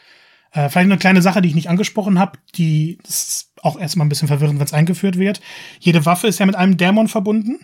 Äh, 0.53 0.69
vielleicht 0.69 0.87
eine 0.87 0.99
kleine 0.99 1.23
Sache, 1.23 1.43
die 1.43 1.49
ich 1.49 1.55
nicht 1.55 1.71
angesprochen 1.71 2.19
habe, 2.19 2.39
die 2.55 2.99
ist 3.07 3.53
auch 3.63 3.79
erstmal 3.79 4.07
ein 4.07 4.11
bisschen 4.11 4.29
verwirrend, 4.29 4.59
wenn 4.59 4.67
es 4.67 4.73
eingeführt 4.73 5.19
wird. 5.19 5.41
Jede 5.81 6.05
Waffe 6.05 6.27
ist 6.27 6.39
ja 6.39 6.47
mit 6.47 6.57
einem 6.57 6.77
Dämon 6.77 7.09
verbunden. 7.09 7.61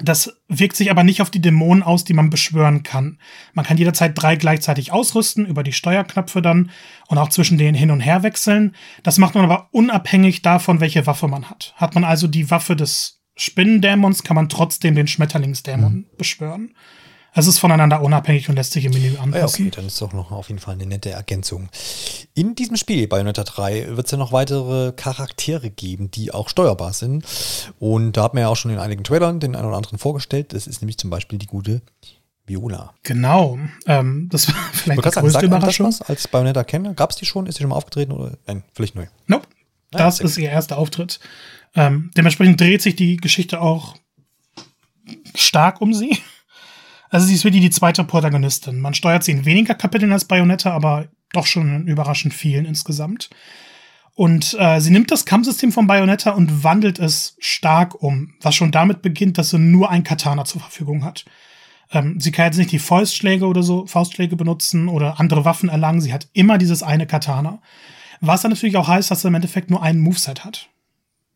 Das 0.00 0.36
wirkt 0.48 0.76
sich 0.76 0.90
aber 0.90 1.02
nicht 1.02 1.22
auf 1.22 1.30
die 1.30 1.40
Dämonen 1.40 1.82
aus, 1.82 2.04
die 2.04 2.14
man 2.14 2.30
beschwören 2.30 2.84
kann. 2.84 3.18
Man 3.52 3.64
kann 3.64 3.78
jederzeit 3.78 4.12
drei 4.14 4.36
gleichzeitig 4.36 4.92
ausrüsten, 4.92 5.44
über 5.44 5.62
die 5.64 5.72
Steuerknöpfe 5.72 6.40
dann 6.40 6.70
und 7.08 7.18
auch 7.18 7.30
zwischen 7.30 7.58
denen 7.58 7.76
hin 7.76 7.90
und 7.90 8.00
her 8.00 8.22
wechseln. 8.22 8.76
Das 9.02 9.18
macht 9.18 9.34
man 9.34 9.44
aber 9.44 9.68
unabhängig 9.72 10.42
davon, 10.42 10.80
welche 10.80 11.06
Waffe 11.06 11.26
man 11.26 11.50
hat. 11.50 11.74
Hat 11.76 11.94
man 11.94 12.04
also 12.04 12.28
die 12.28 12.50
Waffe 12.50 12.76
des 12.76 13.22
Spinnendämons, 13.36 14.22
kann 14.22 14.36
man 14.36 14.48
trotzdem 14.48 14.94
den 14.94 15.08
Schmetterlingsdämon 15.08 15.92
mhm. 15.92 16.06
beschwören. 16.16 16.74
Es 17.38 17.46
ist 17.46 17.60
voneinander 17.60 18.02
unabhängig 18.02 18.48
und 18.48 18.56
lässt 18.56 18.72
sich 18.72 18.84
im 18.84 18.92
Menü 18.92 19.16
anpassen. 19.16 19.64
Ja, 19.64 19.68
okay, 19.68 19.70
dann 19.76 19.86
ist 19.86 20.02
doch 20.02 20.12
noch 20.12 20.32
auf 20.32 20.48
jeden 20.48 20.58
Fall 20.58 20.74
eine 20.74 20.86
nette 20.86 21.10
Ergänzung. 21.10 21.68
In 22.34 22.56
diesem 22.56 22.76
Spiel, 22.76 23.06
Bayonetta 23.06 23.44
3, 23.44 23.96
wird 23.96 24.06
es 24.06 24.10
ja 24.10 24.18
noch 24.18 24.32
weitere 24.32 24.90
Charaktere 24.92 25.70
geben, 25.70 26.10
die 26.10 26.34
auch 26.34 26.48
steuerbar 26.48 26.92
sind. 26.92 27.24
Und 27.78 28.16
da 28.16 28.24
hat 28.24 28.34
man 28.34 28.40
ja 28.42 28.48
auch 28.48 28.56
schon 28.56 28.72
in 28.72 28.80
einigen 28.80 29.04
Trailern 29.04 29.38
den 29.38 29.54
einen 29.54 29.68
oder 29.68 29.76
anderen 29.76 29.98
vorgestellt. 29.98 30.52
Das 30.52 30.66
ist 30.66 30.82
nämlich 30.82 30.98
zum 30.98 31.10
Beispiel 31.10 31.38
die 31.38 31.46
gute 31.46 31.80
Viola. 32.44 32.92
Genau. 33.04 33.56
Ähm, 33.86 34.28
das 34.32 34.48
war 34.48 34.56
vielleicht 34.72 34.98
die 34.98 35.10
größte 35.10 35.30
sagen, 35.30 35.46
Überraschung. 35.46 35.86
Das 35.86 36.00
was, 36.00 36.08
als 36.08 36.26
Bayonetta 36.26 36.64
kenne, 36.64 36.94
gab 36.94 37.10
es 37.10 37.16
die 37.16 37.24
schon? 37.24 37.46
Ist 37.46 37.54
sie 37.54 37.62
schon 37.62 37.70
mal 37.70 37.76
aufgetreten? 37.76 38.10
Oder? 38.10 38.32
Nein, 38.48 38.64
völlig 38.74 38.96
neu. 38.96 39.06
Nope. 39.28 39.46
Ah, 39.94 39.98
das 39.98 40.18
ist 40.18 40.38
ihr 40.38 40.50
erster 40.50 40.76
Auftritt. 40.76 41.20
Ähm, 41.76 42.10
dementsprechend 42.16 42.60
dreht 42.60 42.82
sich 42.82 42.96
die 42.96 43.16
Geschichte 43.16 43.60
auch 43.60 43.94
stark 45.36 45.80
um 45.80 45.94
sie. 45.94 46.18
Also 47.10 47.26
sie 47.26 47.34
ist 47.34 47.44
wirklich 47.44 47.62
die 47.62 47.70
zweite 47.70 48.04
Protagonistin. 48.04 48.80
Man 48.80 48.94
steuert 48.94 49.24
sie 49.24 49.32
in 49.32 49.44
weniger 49.44 49.74
Kapiteln 49.74 50.12
als 50.12 50.26
Bayonetta, 50.26 50.72
aber 50.72 51.08
doch 51.32 51.46
schon 51.46 51.74
in 51.74 51.86
überraschend 51.86 52.34
vielen 52.34 52.64
insgesamt. 52.64 53.30
Und 54.14 54.56
äh, 54.58 54.80
sie 54.80 54.90
nimmt 54.90 55.10
das 55.10 55.24
Kampfsystem 55.24 55.70
von 55.70 55.86
Bayonetta 55.86 56.32
und 56.32 56.64
wandelt 56.64 56.98
es 56.98 57.36
stark 57.38 58.02
um, 58.02 58.34
was 58.40 58.54
schon 58.54 58.72
damit 58.72 59.00
beginnt, 59.00 59.38
dass 59.38 59.50
sie 59.50 59.58
nur 59.58 59.90
ein 59.90 60.02
Katana 60.02 60.44
zur 60.44 60.60
Verfügung 60.60 61.04
hat. 61.04 61.24
Ähm, 61.92 62.18
sie 62.20 62.32
kann 62.32 62.46
jetzt 62.46 62.58
nicht 62.58 62.72
die 62.72 62.80
Faustschläge 62.80 63.46
oder 63.46 63.62
so, 63.62 63.86
Faustschläge 63.86 64.34
benutzen 64.34 64.88
oder 64.88 65.20
andere 65.20 65.44
Waffen 65.44 65.68
erlangen. 65.68 66.00
Sie 66.00 66.12
hat 66.12 66.28
immer 66.32 66.58
dieses 66.58 66.82
eine 66.82 67.06
Katana. 67.06 67.62
Was 68.20 68.42
dann 68.42 68.50
natürlich 68.50 68.76
auch 68.76 68.88
heißt, 68.88 69.10
dass 69.10 69.22
sie 69.22 69.28
im 69.28 69.34
Endeffekt 69.36 69.70
nur 69.70 69.82
einen 69.82 70.00
Moveset 70.00 70.44
hat. 70.44 70.68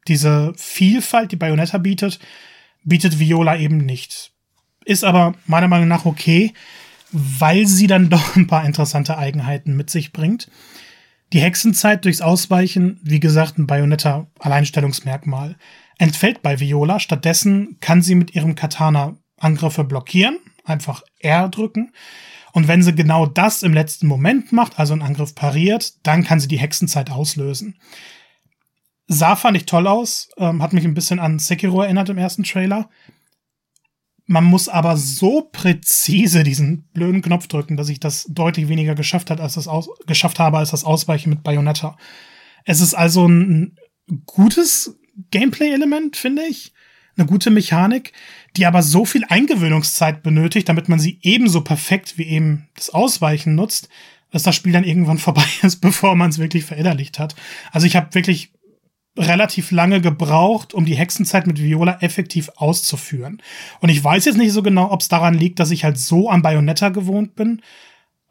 Diese 0.08 0.52
Vielfalt, 0.56 1.30
die 1.30 1.36
Bayonetta 1.36 1.78
bietet, 1.78 2.18
bietet 2.82 3.20
Viola 3.20 3.56
eben 3.56 3.76
nicht. 3.76 4.32
Ist 4.85 5.05
aber 5.05 5.35
meiner 5.47 5.68
Meinung 5.68 5.89
nach 5.89 6.05
okay, 6.05 6.53
weil 7.12 7.66
sie 7.66 7.87
dann 7.87 8.11
doch 8.11 8.37
ein 8.37 8.47
paar 8.47 8.64
interessante 8.64 9.18
Eigenheiten 9.18 9.76
mit 9.76 9.91
sich 9.91 10.12
bringt. 10.12 10.51
Die 11.33 11.41
Hexenzeit 11.41 12.05
durchs 12.05 12.20
Ausweichen, 12.20 13.01
wie 13.03 13.20
gesagt, 13.20 13.59
ein 13.59 13.66
Bayonetta-Alleinstellungsmerkmal, 13.66 15.57
entfällt 15.99 16.43
bei 16.43 16.61
Viola. 16.61 17.01
Stattdessen 17.01 17.78
kann 17.80 18.03
sie 18.03 18.14
mit 18.14 18.35
ihrem 18.35 18.55
Katana 18.55 19.16
Angriffe 19.39 19.85
blockieren, 19.85 20.39
einfach 20.64 21.03
R 21.20 21.49
drücken. 21.49 21.93
Und 22.53 22.68
wenn 22.68 22.83
sie 22.83 22.95
genau 22.95 23.24
das 23.24 23.62
im 23.62 23.72
letzten 23.72 24.07
Moment 24.07 24.53
macht, 24.53 24.78
also 24.78 24.93
einen 24.93 25.03
Angriff 25.03 25.35
pariert, 25.35 25.95
dann 26.07 26.22
kann 26.22 26.39
sie 26.39 26.49
die 26.49 26.59
Hexenzeit 26.59 27.11
auslösen. 27.11 27.76
Sah 29.09 29.37
fand 29.37 29.57
ich 29.57 29.66
toll 29.66 29.87
aus, 29.87 30.28
ähm, 30.37 30.62
hat 30.62 30.74
mich 30.74 30.85
ein 30.85 30.95
bisschen 30.95 31.18
an 31.18 31.39
Sekiro 31.39 31.83
erinnert 31.83 32.11
im 32.11 32.18
ersten 32.18 32.45
Trailer. 32.45 32.89
Man 34.26 34.44
muss 34.44 34.68
aber 34.68 34.96
so 34.96 35.42
präzise 35.52 36.44
diesen 36.44 36.84
blöden 36.94 37.22
Knopf 37.22 37.48
drücken, 37.48 37.76
dass 37.76 37.88
ich 37.88 38.00
das 38.00 38.26
deutlich 38.28 38.68
weniger 38.68 38.94
geschafft, 38.94 39.30
hat, 39.30 39.40
als 39.40 39.54
das 39.54 39.68
aus 39.68 39.88
geschafft 40.06 40.38
habe 40.38 40.58
als 40.58 40.70
das 40.70 40.84
Ausweichen 40.84 41.30
mit 41.30 41.42
Bayonetta. 41.42 41.96
Es 42.64 42.80
ist 42.80 42.94
also 42.94 43.26
ein 43.26 43.76
gutes 44.26 44.98
Gameplay-Element, 45.30 46.16
finde 46.16 46.42
ich. 46.42 46.72
Eine 47.16 47.26
gute 47.26 47.50
Mechanik, 47.50 48.12
die 48.56 48.64
aber 48.64 48.82
so 48.82 49.04
viel 49.04 49.24
Eingewöhnungszeit 49.28 50.22
benötigt, 50.22 50.68
damit 50.68 50.88
man 50.88 50.98
sie 50.98 51.18
ebenso 51.22 51.60
perfekt 51.62 52.16
wie 52.16 52.24
eben 52.24 52.68
das 52.74 52.90
Ausweichen 52.90 53.54
nutzt, 53.54 53.90
dass 54.30 54.44
das 54.44 54.56
Spiel 54.56 54.72
dann 54.72 54.84
irgendwann 54.84 55.18
vorbei 55.18 55.44
ist, 55.62 55.80
bevor 55.80 56.14
man 56.16 56.30
es 56.30 56.38
wirklich 56.38 56.64
verinnerlicht 56.64 57.18
hat. 57.18 57.34
Also 57.70 57.86
ich 57.86 57.96
habe 57.96 58.14
wirklich 58.14 58.52
relativ 59.16 59.70
lange 59.70 60.00
gebraucht, 60.00 60.72
um 60.72 60.86
die 60.86 60.96
Hexenzeit 60.96 61.46
mit 61.46 61.62
Viola 61.62 61.98
effektiv 62.00 62.50
auszuführen. 62.56 63.42
Und 63.80 63.90
ich 63.90 64.02
weiß 64.02 64.24
jetzt 64.24 64.38
nicht 64.38 64.52
so 64.52 64.62
genau, 64.62 64.90
ob 64.90 65.02
es 65.02 65.08
daran 65.08 65.34
liegt, 65.34 65.60
dass 65.60 65.70
ich 65.70 65.84
halt 65.84 65.98
so 65.98 66.30
an 66.30 66.42
Bayonetta 66.42 66.88
gewohnt 66.88 67.34
bin 67.34 67.60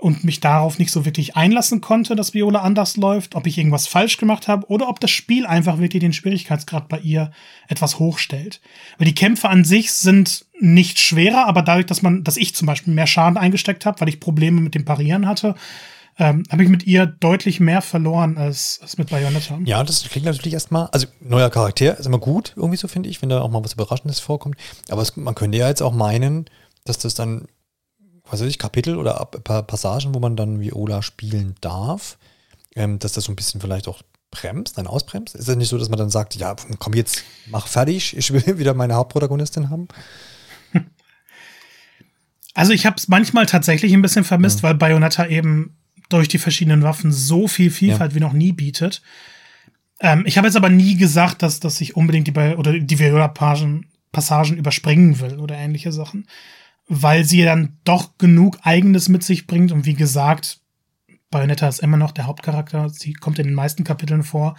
und 0.01 0.23
mich 0.23 0.39
darauf 0.39 0.79
nicht 0.79 0.91
so 0.91 1.05
wirklich 1.05 1.35
einlassen 1.37 1.79
konnte, 1.79 2.15
dass 2.15 2.33
Viola 2.33 2.61
anders 2.61 2.97
läuft, 2.97 3.35
ob 3.35 3.45
ich 3.45 3.59
irgendwas 3.59 3.85
falsch 3.85 4.17
gemacht 4.17 4.47
habe 4.47 4.67
oder 4.67 4.89
ob 4.89 4.99
das 4.99 5.11
Spiel 5.11 5.45
einfach 5.45 5.77
wirklich 5.77 6.01
den 6.01 6.13
Schwierigkeitsgrad 6.13 6.89
bei 6.89 6.97
ihr 6.99 7.29
etwas 7.67 7.99
hochstellt. 7.99 8.61
Weil 8.97 9.05
die 9.05 9.13
Kämpfe 9.13 9.49
an 9.49 9.63
sich 9.63 9.93
sind 9.93 10.47
nicht 10.59 10.99
schwerer, 10.99 11.45
aber 11.45 11.61
dadurch, 11.61 11.85
dass 11.85 12.01
man, 12.01 12.23
dass 12.23 12.37
ich 12.37 12.55
zum 12.55 12.65
Beispiel 12.65 12.95
mehr 12.95 13.05
Schaden 13.05 13.37
eingesteckt 13.37 13.85
habe, 13.85 14.01
weil 14.01 14.09
ich 14.09 14.19
Probleme 14.19 14.59
mit 14.59 14.73
dem 14.73 14.85
Parieren 14.85 15.27
hatte, 15.27 15.53
ähm, 16.17 16.43
habe 16.51 16.63
ich 16.63 16.69
mit 16.69 16.85
ihr 16.85 17.05
deutlich 17.05 17.59
mehr 17.59 17.81
verloren 17.81 18.37
als, 18.37 18.79
als 18.81 18.97
mit 18.97 19.09
Bayonetta. 19.09 19.59
Ja, 19.65 19.83
das 19.83 20.03
klingt 20.03 20.25
natürlich 20.25 20.53
erstmal, 20.53 20.87
also 20.91 21.07
neuer 21.19 21.49
Charakter 21.49 21.97
ist 21.97 22.05
immer 22.05 22.19
gut, 22.19 22.53
irgendwie 22.55 22.77
so 22.77 22.87
finde 22.87 23.09
ich, 23.09 23.21
wenn 23.21 23.29
da 23.29 23.41
auch 23.41 23.49
mal 23.49 23.63
was 23.63 23.73
Überraschendes 23.73 24.19
vorkommt. 24.19 24.55
Aber 24.89 25.01
es, 25.01 25.15
man 25.15 25.35
könnte 25.35 25.57
ja 25.57 25.67
jetzt 25.67 25.81
auch 25.81 25.93
meinen, 25.93 26.45
dass 26.83 26.97
das 26.97 27.13
dann, 27.13 27.47
was 28.29 28.41
weiß 28.41 28.47
ich, 28.47 28.59
Kapitel 28.59 28.97
oder 28.97 29.13
Passagen, 29.25 30.13
wo 30.13 30.19
man 30.19 30.35
dann 30.35 30.59
Viola 30.59 31.01
spielen 31.01 31.55
darf, 31.61 32.17
ähm, 32.75 32.99
dass 32.99 33.13
das 33.13 33.25
so 33.25 33.31
ein 33.31 33.35
bisschen 33.35 33.61
vielleicht 33.61 33.87
auch 33.87 34.01
bremst, 34.31 34.77
dann 34.77 34.87
ausbremst? 34.87 35.35
Ist 35.35 35.47
es 35.47 35.55
nicht 35.55 35.69
so, 35.69 35.77
dass 35.77 35.89
man 35.89 35.99
dann 35.99 36.09
sagt, 36.09 36.35
ja, 36.35 36.55
komm 36.79 36.93
jetzt, 36.93 37.23
mach 37.47 37.67
fertig, 37.67 38.15
ich 38.15 38.31
will 38.31 38.43
wieder 38.57 38.73
meine 38.73 38.95
Hauptprotagonistin 38.95 39.69
haben? 39.69 39.87
Also 42.53 42.73
ich 42.73 42.85
habe 42.85 42.97
es 42.97 43.07
manchmal 43.07 43.45
tatsächlich 43.45 43.93
ein 43.93 44.01
bisschen 44.01 44.23
vermisst, 44.23 44.59
mhm. 44.59 44.67
weil 44.67 44.75
Bayonetta 44.75 45.25
eben 45.27 45.77
durch 46.13 46.27
die 46.27 46.37
verschiedenen 46.37 46.83
Waffen 46.83 47.11
so 47.11 47.47
viel 47.47 47.71
Vielfalt 47.71 48.11
ja. 48.11 48.15
wie 48.15 48.21
noch 48.21 48.33
nie 48.33 48.51
bietet. 48.51 49.01
Ähm, 49.99 50.23
ich 50.25 50.37
habe 50.37 50.47
jetzt 50.47 50.57
aber 50.57 50.69
nie 50.69 50.95
gesagt, 50.95 51.41
dass, 51.41 51.59
dass 51.59 51.81
ich 51.81 51.95
unbedingt 51.95 52.27
die 52.27 52.31
bei 52.31 52.57
oder 52.57 52.77
die 52.77 52.99
Viola-Passagen 52.99 53.85
Passagen 54.11 54.57
überspringen 54.57 55.19
will 55.19 55.39
oder 55.39 55.55
ähnliche 55.55 55.91
Sachen. 55.91 56.27
Weil 56.87 57.23
sie 57.23 57.43
dann 57.43 57.77
doch 57.83 58.17
genug 58.17 58.59
Eigenes 58.63 59.07
mit 59.07 59.23
sich 59.23 59.47
bringt 59.47 59.71
und 59.71 59.85
wie 59.85 59.93
gesagt, 59.93 60.59
Bayonetta 61.29 61.67
ist 61.67 61.79
immer 61.79 61.95
noch 61.95 62.11
der 62.11 62.27
Hauptcharakter, 62.27 62.89
sie 62.89 63.13
kommt 63.13 63.39
in 63.39 63.47
den 63.47 63.53
meisten 63.53 63.85
Kapiteln 63.85 64.23
vor, 64.23 64.57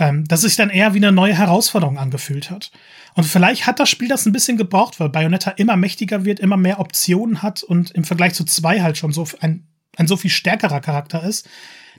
ähm, 0.00 0.24
dass 0.24 0.40
sich 0.40 0.56
dann 0.56 0.70
eher 0.70 0.92
wie 0.94 0.98
eine 0.98 1.12
neue 1.12 1.34
Herausforderung 1.34 1.96
angefühlt 1.96 2.50
hat. 2.50 2.72
Und 3.14 3.24
vielleicht 3.24 3.66
hat 3.68 3.78
das 3.78 3.88
Spiel 3.88 4.08
das 4.08 4.26
ein 4.26 4.32
bisschen 4.32 4.56
gebraucht, 4.56 4.98
weil 4.98 5.10
Bayonetta 5.10 5.52
immer 5.52 5.76
mächtiger 5.76 6.24
wird, 6.24 6.40
immer 6.40 6.56
mehr 6.56 6.80
Optionen 6.80 7.42
hat 7.42 7.62
und 7.62 7.92
im 7.92 8.02
Vergleich 8.02 8.34
zu 8.34 8.44
zwei 8.44 8.80
halt 8.80 8.98
schon 8.98 9.12
so 9.12 9.28
ein 9.40 9.68
ein 9.98 10.06
so 10.06 10.16
viel 10.16 10.30
stärkerer 10.30 10.80
Charakter 10.80 11.22
ist, 11.22 11.48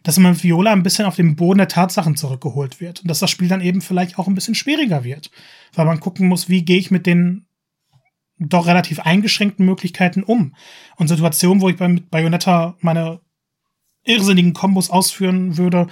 dass 0.04 0.18
man 0.18 0.32
mit 0.32 0.44
Viola 0.44 0.72
ein 0.72 0.84
bisschen 0.84 1.06
auf 1.06 1.18
den 1.18 1.36
Boden 1.36 1.58
der 1.58 1.68
Tatsachen 1.68 2.16
zurückgeholt 2.16 2.80
wird. 2.80 3.02
Und 3.02 3.10
dass 3.10 3.20
das 3.20 3.30
Spiel 3.30 3.50
dann 3.50 3.62
eben 3.62 3.82
vielleicht 3.82 4.18
auch 4.18 4.28
ein 4.28 4.36
bisschen 4.36 4.56
schwieriger 4.56 5.04
wird. 5.04 5.30
Weil 5.74 5.86
man 5.86 6.00
gucken 6.00 6.28
muss, 6.28 6.50
wie 6.50 6.64
gehe 6.64 6.80
ich 6.80 6.90
mit 6.90 7.06
den 7.06 7.46
doch 8.40 8.68
relativ 8.68 9.00
eingeschränkten 9.02 9.66
Möglichkeiten 9.66 10.24
um. 10.24 10.56
Und 10.96 11.10
Situationen, 11.10 11.62
wo 11.62 11.68
ich 11.68 11.76
bei 11.76 11.88
Bayonetta 12.10 12.78
meine 12.80 13.20
irrsinnigen 14.06 14.54
Kombos 14.54 14.90
ausführen 14.90 15.58
würde, 15.58 15.88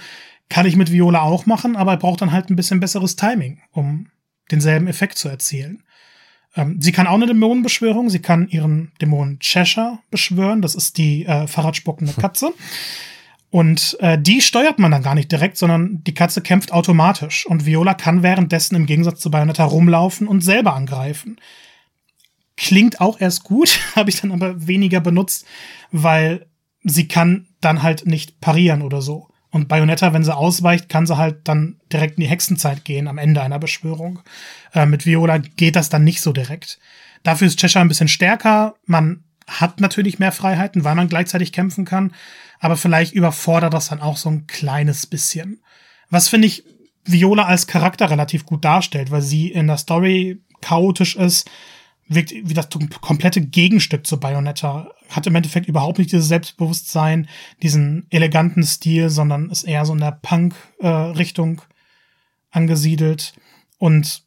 kann 0.48 0.64
ich 0.64 0.76
mit 0.76 0.90
Viola 0.90 1.20
auch 1.20 1.44
machen, 1.44 1.76
aber 1.76 1.92
er 1.92 1.98
braucht 1.98 2.22
dann 2.22 2.32
halt 2.32 2.48
ein 2.48 2.56
bisschen 2.56 2.80
besseres 2.80 3.16
Timing, 3.16 3.60
um 3.70 4.08
denselben 4.50 4.86
Effekt 4.86 5.18
zu 5.18 5.28
erzielen. 5.28 5.82
Ähm, 6.56 6.80
sie 6.80 6.92
kann 6.92 7.06
auch 7.06 7.14
eine 7.14 7.26
Dämonenbeschwörung. 7.26 8.10
Sie 8.10 8.20
kann 8.20 8.48
ihren 8.48 8.92
Dämonen 9.00 9.38
Cheshire 9.40 9.98
beschwören. 10.10 10.62
Das 10.62 10.74
ist 10.74 10.98
die 10.98 11.26
äh, 11.26 11.46
Fahrradspuckende 11.46 12.12
Katze. 12.20 12.52
Und 13.50 13.96
äh, 14.00 14.20
die 14.20 14.42
steuert 14.42 14.78
man 14.78 14.90
dann 14.90 15.02
gar 15.02 15.14
nicht 15.14 15.32
direkt, 15.32 15.56
sondern 15.56 16.04
die 16.04 16.14
Katze 16.14 16.42
kämpft 16.42 16.72
automatisch. 16.72 17.46
Und 17.46 17.64
Viola 17.64 17.94
kann 17.94 18.22
währenddessen 18.22 18.74
im 18.74 18.86
Gegensatz 18.86 19.20
zu 19.20 19.30
Bayonetta 19.30 19.64
rumlaufen 19.64 20.28
und 20.28 20.42
selber 20.42 20.74
angreifen. 20.74 21.38
Klingt 22.56 23.00
auch 23.00 23.20
erst 23.20 23.44
gut, 23.44 23.80
habe 23.96 24.10
ich 24.10 24.20
dann 24.20 24.32
aber 24.32 24.66
weniger 24.66 25.00
benutzt, 25.00 25.46
weil 25.92 26.46
sie 26.84 27.08
kann 27.08 27.46
dann 27.60 27.82
halt 27.82 28.06
nicht 28.06 28.40
parieren 28.40 28.82
oder 28.82 29.00
so. 29.00 29.28
Und 29.50 29.68
Bayonetta, 29.68 30.12
wenn 30.12 30.24
sie 30.24 30.34
ausweicht, 30.34 30.88
kann 30.88 31.06
sie 31.06 31.16
halt 31.16 31.48
dann 31.48 31.76
direkt 31.92 32.18
in 32.18 32.22
die 32.22 32.30
Hexenzeit 32.30 32.84
gehen 32.84 33.08
am 33.08 33.18
Ende 33.18 33.42
einer 33.42 33.58
Beschwörung. 33.58 34.20
Äh, 34.74 34.86
mit 34.86 35.06
Viola 35.06 35.38
geht 35.38 35.76
das 35.76 35.88
dann 35.88 36.04
nicht 36.04 36.20
so 36.20 36.32
direkt. 36.32 36.78
Dafür 37.22 37.46
ist 37.46 37.58
Cheshire 37.58 37.80
ein 37.80 37.88
bisschen 37.88 38.08
stärker. 38.08 38.74
Man 38.84 39.24
hat 39.46 39.80
natürlich 39.80 40.18
mehr 40.18 40.32
Freiheiten, 40.32 40.84
weil 40.84 40.94
man 40.94 41.08
gleichzeitig 41.08 41.52
kämpfen 41.52 41.86
kann. 41.86 42.12
Aber 42.60 42.76
vielleicht 42.76 43.14
überfordert 43.14 43.72
das 43.72 43.88
dann 43.88 44.00
auch 44.00 44.16
so 44.16 44.28
ein 44.28 44.46
kleines 44.46 45.06
bisschen. 45.06 45.60
Was 46.10 46.28
finde 46.28 46.48
ich 46.48 46.64
Viola 47.04 47.44
als 47.44 47.66
Charakter 47.66 48.10
relativ 48.10 48.44
gut 48.44 48.64
darstellt, 48.64 49.10
weil 49.10 49.22
sie 49.22 49.48
in 49.48 49.66
der 49.66 49.78
Story 49.78 50.40
chaotisch 50.60 51.16
ist, 51.16 51.48
wirkt 52.08 52.32
wie 52.32 52.54
das 52.54 52.68
komplette 53.00 53.40
Gegenstück 53.40 54.06
zu 54.06 54.18
Bayonetta. 54.18 54.90
Hat 55.08 55.26
im 55.26 55.34
Endeffekt 55.34 55.68
überhaupt 55.68 55.98
nicht 55.98 56.12
dieses 56.12 56.28
Selbstbewusstsein, 56.28 57.28
diesen 57.62 58.06
eleganten 58.10 58.62
Stil, 58.64 59.10
sondern 59.10 59.50
ist 59.50 59.64
eher 59.64 59.84
so 59.84 59.92
in 59.92 60.00
der 60.00 60.18
Punk-Richtung 60.22 61.58
äh, 61.58 61.74
angesiedelt 62.50 63.34
und 63.78 64.22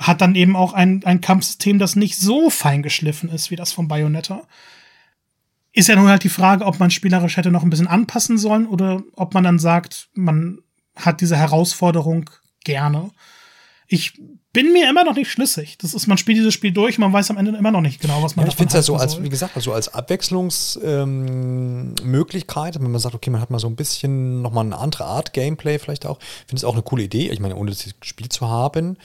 hat 0.00 0.20
dann 0.20 0.34
eben 0.34 0.56
auch 0.56 0.72
ein, 0.72 1.04
ein 1.04 1.20
Kampfsystem, 1.20 1.78
das 1.78 1.96
nicht 1.96 2.18
so 2.18 2.50
fein 2.50 2.82
geschliffen 2.82 3.28
ist 3.28 3.50
wie 3.50 3.56
das 3.56 3.72
von 3.72 3.88
Bayonetta. 3.88 4.46
Ist 5.72 5.88
ja 5.88 5.96
nun 5.96 6.08
halt 6.08 6.24
die 6.24 6.28
Frage, 6.28 6.64
ob 6.64 6.78
man 6.78 6.90
spielerisch 6.90 7.36
hätte 7.36 7.50
noch 7.50 7.62
ein 7.62 7.70
bisschen 7.70 7.86
anpassen 7.86 8.38
sollen 8.38 8.66
oder 8.66 9.02
ob 9.14 9.34
man 9.34 9.44
dann 9.44 9.58
sagt, 9.58 10.08
man 10.14 10.58
hat 10.96 11.20
diese 11.20 11.36
Herausforderung 11.36 12.30
gerne. 12.64 13.10
Ich 13.86 14.20
bin 14.54 14.72
mir 14.72 14.88
immer 14.88 15.04
noch 15.04 15.14
nicht 15.14 15.30
schlüssig. 15.30 15.76
Das 15.78 15.92
ist, 15.92 16.06
man 16.06 16.16
spielt 16.16 16.38
dieses 16.38 16.54
Spiel 16.54 16.72
durch, 16.72 16.96
man 16.96 17.12
weiß 17.12 17.30
am 17.30 17.36
Ende 17.36 17.54
immer 17.58 17.72
noch 17.72 17.82
nicht 17.82 18.00
genau, 18.00 18.22
was 18.22 18.36
man 18.36 18.46
ja, 18.46 18.50
Ich 18.50 18.56
finde 18.56 18.68
es 18.68 18.74
ja 18.74 18.82
so 18.82 18.96
als, 18.96 19.22
wie 19.22 19.28
gesagt, 19.28 19.54
also 19.56 19.74
als 19.74 19.92
Abwechslungsmöglichkeit, 19.92 22.76
ähm, 22.76 22.82
wenn 22.82 22.92
man 22.92 23.00
sagt, 23.00 23.16
okay, 23.16 23.28
man 23.30 23.42
hat 23.42 23.50
mal 23.50 23.58
so 23.58 23.66
ein 23.66 23.76
bisschen 23.76 24.40
nochmal 24.40 24.64
eine 24.64 24.78
andere 24.78 25.04
Art 25.04 25.34
Gameplay 25.34 25.78
vielleicht 25.78 26.06
auch, 26.06 26.18
finde 26.46 26.60
es 26.60 26.64
auch 26.64 26.72
eine 26.74 26.82
coole 26.82 27.02
Idee. 27.02 27.30
Ich 27.30 27.40
meine, 27.40 27.56
ohne 27.56 27.72
das 27.72 27.84
Spiel 28.02 28.28
zu 28.28 28.48
haben, 28.48 28.96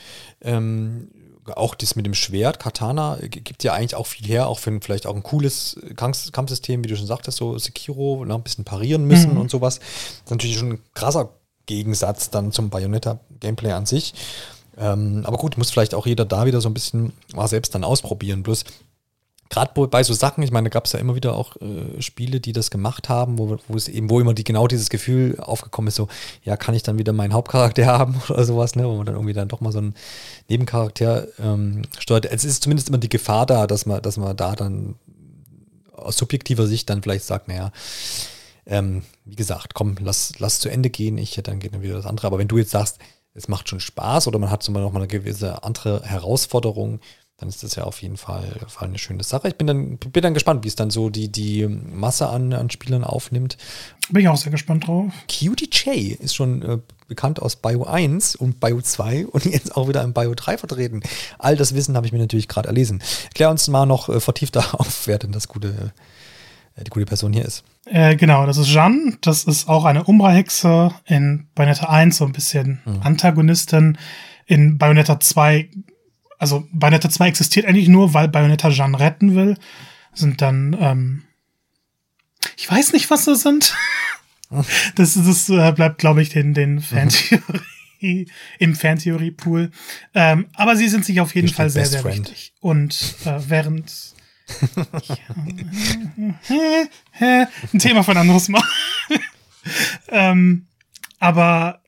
ähm, 0.42 1.10
auch 1.56 1.74
das 1.74 1.96
mit 1.96 2.06
dem 2.06 2.14
Schwert, 2.14 2.60
Katana, 2.60 3.18
gibt 3.28 3.64
ja 3.64 3.74
eigentlich 3.74 3.96
auch 3.96 4.06
viel 4.06 4.28
her, 4.28 4.48
auch 4.48 4.60
für 4.60 4.80
vielleicht 4.82 5.08
auch 5.08 5.16
ein 5.16 5.24
cooles 5.24 5.80
Kampfsystem, 5.96 6.84
wie 6.84 6.88
du 6.88 6.96
schon 6.96 7.08
sagtest, 7.08 7.40
so 7.40 7.58
Sekiro, 7.58 8.24
ne, 8.24 8.36
ein 8.36 8.44
bisschen 8.44 8.66
parieren 8.66 9.06
müssen 9.06 9.32
mhm. 9.32 9.42
und 9.42 9.50
sowas. 9.50 9.80
Das 9.80 9.88
ist 10.26 10.30
natürlich 10.30 10.60
schon 10.60 10.74
ein 10.74 10.84
krasser 10.94 11.34
Gegensatz 11.66 12.30
dann 12.30 12.52
zum 12.52 12.70
Bayonetta-Gameplay 12.70 13.72
an 13.72 13.88
sich. 13.88 14.14
Ähm, 14.80 15.24
aber 15.26 15.38
gut, 15.38 15.58
muss 15.58 15.72
vielleicht 15.72 15.94
auch 15.94 16.08
jeder 16.08 16.26
da 16.26 16.46
wieder 16.46 16.62
so 16.62 16.70
ein 16.70 16.74
bisschen 16.74 17.14
mal 17.36 17.48
selbst 17.48 17.76
dann 17.76 17.84
ausprobieren. 17.84 18.44
Bloß 18.44 18.64
gerade 19.50 19.88
bei 19.88 20.04
so 20.04 20.14
Sachen, 20.14 20.44
ich 20.44 20.52
meine, 20.52 20.70
gab 20.70 20.86
es 20.86 20.94
ja 20.94 21.00
immer 21.00 21.16
wieder 21.16 21.36
auch 21.36 21.56
äh, 21.58 22.02
Spiele, 22.02 22.40
die 22.40 22.54
das 22.54 22.70
gemacht 22.72 23.10
haben, 23.10 23.38
wo, 23.40 23.58
wo 23.68 23.76
es 23.76 23.88
eben, 23.88 24.10
wo 24.10 24.20
immer 24.20 24.34
die 24.34 24.44
genau 24.44 24.68
dieses 24.68 24.90
Gefühl 24.90 25.40
aufgekommen 25.40 25.88
ist, 25.90 25.96
so, 25.96 26.08
ja, 26.44 26.56
kann 26.56 26.76
ich 26.76 26.84
dann 26.84 26.98
wieder 26.98 27.14
meinen 27.14 27.34
Hauptcharakter 27.34 27.86
haben 27.88 28.22
oder 28.30 28.46
sowas, 28.46 28.76
ne? 28.76 28.88
Wo 28.88 28.96
man 28.96 29.06
dann 29.06 29.16
irgendwie 29.16 29.34
dann 29.34 29.48
doch 29.48 29.60
mal 29.60 29.72
so 29.72 29.80
einen 29.80 29.96
Nebencharakter 30.48 31.28
ähm, 31.40 31.82
steuert. 31.98 32.26
Es 32.26 32.46
ist 32.46 32.64
zumindest 32.64 32.90
immer 32.90 33.00
die 33.00 33.10
Gefahr 33.10 33.46
da, 33.46 33.68
dass 33.68 33.86
man, 33.86 34.02
dass 34.02 34.18
man 34.18 34.38
da 34.38 34.56
dann 34.56 34.96
aus 35.92 36.16
subjektiver 36.16 36.68
Sicht 36.68 36.90
dann 36.90 37.02
vielleicht 37.04 37.26
sagt, 37.26 37.48
naja, 37.48 37.72
ähm, 38.66 39.02
wie 39.26 39.36
gesagt, 39.36 39.74
komm, 39.74 39.96
lass, 40.00 40.34
lass 40.38 40.60
zu 40.60 40.70
Ende 40.70 40.90
gehen, 40.90 41.18
ich 41.18 41.36
hätte 41.36 41.52
dann 41.52 41.60
geht 41.60 41.74
dann 41.74 41.82
wieder 41.82 41.96
das 41.96 42.06
andere. 42.06 42.28
Aber 42.28 42.38
wenn 42.38 42.48
du 42.48 42.58
jetzt 42.60 42.72
sagst, 42.72 43.00
es 43.40 43.48
macht 43.48 43.70
schon 43.70 43.80
Spaß 43.80 44.28
oder 44.28 44.38
man 44.38 44.52
hat 44.52 44.64
zum 44.64 44.74
Beispiel 44.74 44.86
noch 44.86 44.94
mal 44.94 45.00
eine 45.00 45.08
gewisse 45.08 45.64
andere 45.64 46.04
Herausforderung, 46.04 47.00
dann 47.38 47.48
ist 47.48 47.64
das 47.64 47.76
ja 47.76 47.86
auf 47.86 48.02
jeden 48.02 48.18
Fall, 48.18 48.44
Fall 48.68 48.90
eine 48.90 48.98
schöne 48.98 49.24
Sache. 49.24 49.48
Ich 49.48 49.56
bin 49.56 49.66
dann, 49.66 49.98
bin 49.98 50.22
dann 50.22 50.34
gespannt, 50.34 50.66
wie 50.66 50.68
es 50.68 50.76
dann 50.76 50.90
so 50.90 51.10
die, 51.10 51.32
die 51.32 51.66
Masse 51.68 52.28
an, 52.28 52.52
an 52.52 52.70
Spielern 52.70 53.06
aufnimmt. 53.06 53.58
Bin 54.10 54.24
ich 54.24 54.28
auch 54.28 54.36
sehr 54.36 54.52
gespannt 54.52 54.88
drauf. 54.88 55.14
QDJ 55.30 56.18
ist 56.20 56.36
schon 56.36 56.62
äh, 56.64 56.80
bekannt 57.08 57.42
aus 57.42 57.56
Bio 57.56 57.86
1 57.86 58.36
und 58.36 58.60
Bio 58.60 58.82
2 58.82 59.28
und 59.32 59.46
jetzt 59.46 59.78
auch 59.78 59.88
wieder 59.88 60.04
im 60.04 60.14
Bio 60.14 60.34
3 60.36 60.58
vertreten. 60.58 61.02
All 61.38 61.56
das 61.56 61.74
Wissen 61.74 61.96
habe 61.96 62.06
ich 62.06 62.12
mir 62.12 62.20
natürlich 62.20 62.50
gerade 62.50 62.68
erlesen. 62.68 63.02
Klär 63.34 63.50
uns 63.50 63.70
mal 63.70 63.86
noch 63.86 64.10
äh, 64.10 64.20
vertiefter 64.20 64.74
auf, 64.80 65.08
wer 65.08 65.18
denn 65.18 65.32
das 65.32 65.48
gute, 65.48 65.70
äh, 65.70 65.90
die 66.84 66.90
gute 66.90 67.06
Person 67.06 67.34
hier 67.34 67.46
ist. 67.46 67.64
Äh, 67.86 68.16
genau, 68.16 68.46
das 68.46 68.58
ist 68.58 68.68
Jeanne. 68.68 69.18
Das 69.22 69.44
ist 69.44 69.68
auch 69.68 69.86
eine 69.86 70.04
Umbra-Hexe 70.04 70.92
in 71.06 71.48
Bayonetta 71.56 71.90
1, 71.90 72.18
so 72.18 72.26
ein 72.26 72.32
bisschen 72.32 72.82
mhm. 72.86 73.02
Antagonistin. 73.02 73.98
In 74.46 74.78
Bayonetta 74.78 75.20
2, 75.20 75.70
also 76.38 76.68
Bayonetta 76.72 77.10
2 77.10 77.28
existiert 77.28 77.66
eigentlich 77.66 77.88
nur, 77.88 78.14
weil 78.14 78.28
Bayonetta 78.28 78.70
Jeanne 78.70 79.00
retten 79.00 79.36
will. 79.36 79.58
Sind 80.14 80.42
dann, 80.42 80.76
ähm, 80.80 81.24
ich 82.58 82.70
weiß 82.70 82.94
nicht, 82.94 83.10
was 83.10 83.26
das 83.26 83.42
sind. 83.42 83.76
das 84.96 85.14
das 85.14 85.50
äh, 85.50 85.72
bleibt, 85.72 86.00
glaube 86.00 86.22
ich, 86.22 86.30
den, 86.30 86.54
den 86.54 86.82
Fantheorie, 86.82 88.28
im 88.58 88.76
Fantheorie-Pool. 88.76 89.72
Ähm, 90.16 90.48
aber 90.54 90.76
sie 90.76 90.88
sind 90.88 91.06
sich 91.06 91.22
auf 91.22 91.36
jeden 91.36 91.50
Fall 91.50 91.70
sehr, 91.70 91.86
sehr 91.86 92.02
friend. 92.02 92.30
wichtig. 92.30 92.54
Und 92.60 93.16
äh, 93.26 93.40
während 93.48 94.09
ein 97.20 97.80
Thema 97.80 98.04
von 98.04 98.18
anderes 98.18 98.50
Mal. 98.50 98.64
ähm, 100.10 100.68
aber 101.20 101.82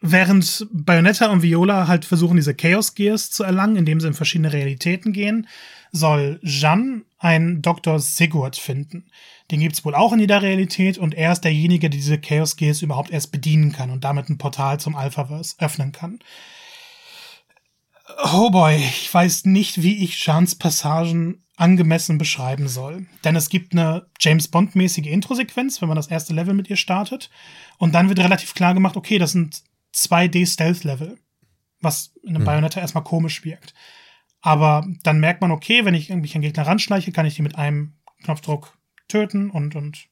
während 0.00 0.66
Bayonetta 0.72 1.30
und 1.30 1.42
Viola 1.42 1.88
halt 1.88 2.04
versuchen, 2.04 2.36
diese 2.36 2.54
Chaos 2.54 2.94
Gears 2.94 3.30
zu 3.30 3.44
erlangen, 3.44 3.76
indem 3.76 4.00
sie 4.00 4.08
in 4.08 4.14
verschiedene 4.14 4.52
Realitäten 4.52 5.12
gehen, 5.12 5.46
soll 5.92 6.40
Jeanne 6.42 7.02
einen 7.18 7.62
Dr. 7.62 8.00
Sigurd 8.00 8.56
finden. 8.56 9.06
Den 9.50 9.60
gibt's 9.60 9.84
wohl 9.84 9.94
auch 9.94 10.12
in 10.12 10.20
jeder 10.20 10.42
Realität 10.42 10.98
und 10.98 11.14
er 11.14 11.32
ist 11.32 11.42
derjenige, 11.42 11.88
der 11.88 11.90
diese 11.90 12.18
Chaos 12.18 12.56
Gears 12.56 12.82
überhaupt 12.82 13.10
erst 13.10 13.30
bedienen 13.30 13.72
kann 13.72 13.90
und 13.90 14.02
damit 14.02 14.28
ein 14.28 14.38
Portal 14.38 14.80
zum 14.80 14.96
Alphaverse 14.96 15.56
öffnen 15.58 15.92
kann. 15.92 16.18
Oh 18.32 18.50
boy, 18.50 18.76
ich 18.76 19.12
weiß 19.12 19.44
nicht, 19.44 19.82
wie 19.82 20.02
ich 20.02 20.18
Jeans 20.18 20.56
Passagen 20.56 21.41
angemessen 21.56 22.18
beschreiben 22.18 22.68
soll. 22.68 23.06
Denn 23.24 23.36
es 23.36 23.48
gibt 23.48 23.72
eine 23.72 24.06
James 24.18 24.48
Bond-mäßige 24.48 25.06
Intro-Sequenz, 25.06 25.80
wenn 25.80 25.88
man 25.88 25.96
das 25.96 26.08
erste 26.08 26.34
Level 26.34 26.54
mit 26.54 26.70
ihr 26.70 26.76
startet. 26.76 27.30
Und 27.78 27.94
dann 27.94 28.08
wird 28.08 28.18
relativ 28.18 28.54
klar 28.54 28.74
gemacht, 28.74 28.96
okay, 28.96 29.18
das 29.18 29.32
sind 29.32 29.62
2D-Stealth-Level. 29.94 31.18
Was 31.80 32.14
in 32.22 32.30
einem 32.30 32.38
hm. 32.38 32.44
Bayonetta 32.44 32.80
erstmal 32.80 33.04
komisch 33.04 33.44
wirkt. 33.44 33.74
Aber 34.40 34.86
dann 35.02 35.20
merkt 35.20 35.40
man, 35.40 35.50
okay, 35.50 35.84
wenn 35.84 35.94
ich 35.94 36.08
mich 36.10 36.34
an 36.34 36.42
Gegner 36.42 36.66
ranschleiche, 36.66 37.12
kann 37.12 37.26
ich 37.26 37.36
die 37.36 37.42
mit 37.42 37.56
einem 37.56 37.94
Knopfdruck 38.24 38.76
töten 39.08 39.50
und, 39.50 39.74
und 39.76 40.08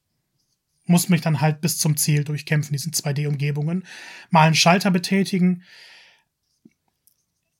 muss 0.85 1.09
mich 1.09 1.21
dann 1.21 1.41
halt 1.41 1.61
bis 1.61 1.77
zum 1.77 1.97
Ziel 1.97 2.23
durchkämpfen, 2.23 2.73
diesen 2.73 2.93
2D-Umgebungen. 2.93 3.85
Mal 4.29 4.45
einen 4.45 4.55
Schalter 4.55 4.91
betätigen, 4.91 5.63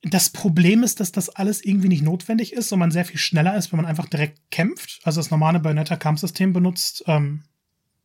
das 0.03 0.31
Problem 0.31 0.83
ist, 0.83 0.99
dass 0.99 1.11
das 1.11 1.29
alles 1.29 1.63
irgendwie 1.63 1.87
nicht 1.87 2.01
notwendig 2.01 2.53
ist 2.53 2.71
und 2.71 2.79
man 2.79 2.91
sehr 2.91 3.05
viel 3.05 3.19
schneller 3.19 3.55
ist, 3.55 3.71
wenn 3.71 3.77
man 3.77 3.85
einfach 3.85 4.07
direkt 4.07 4.39
kämpft. 4.49 4.99
Also 5.03 5.19
das 5.19 5.29
normale 5.29 5.59
Bayonetta-Kampfsystem 5.59 6.53
benutzt, 6.53 7.03
ähm, 7.07 7.43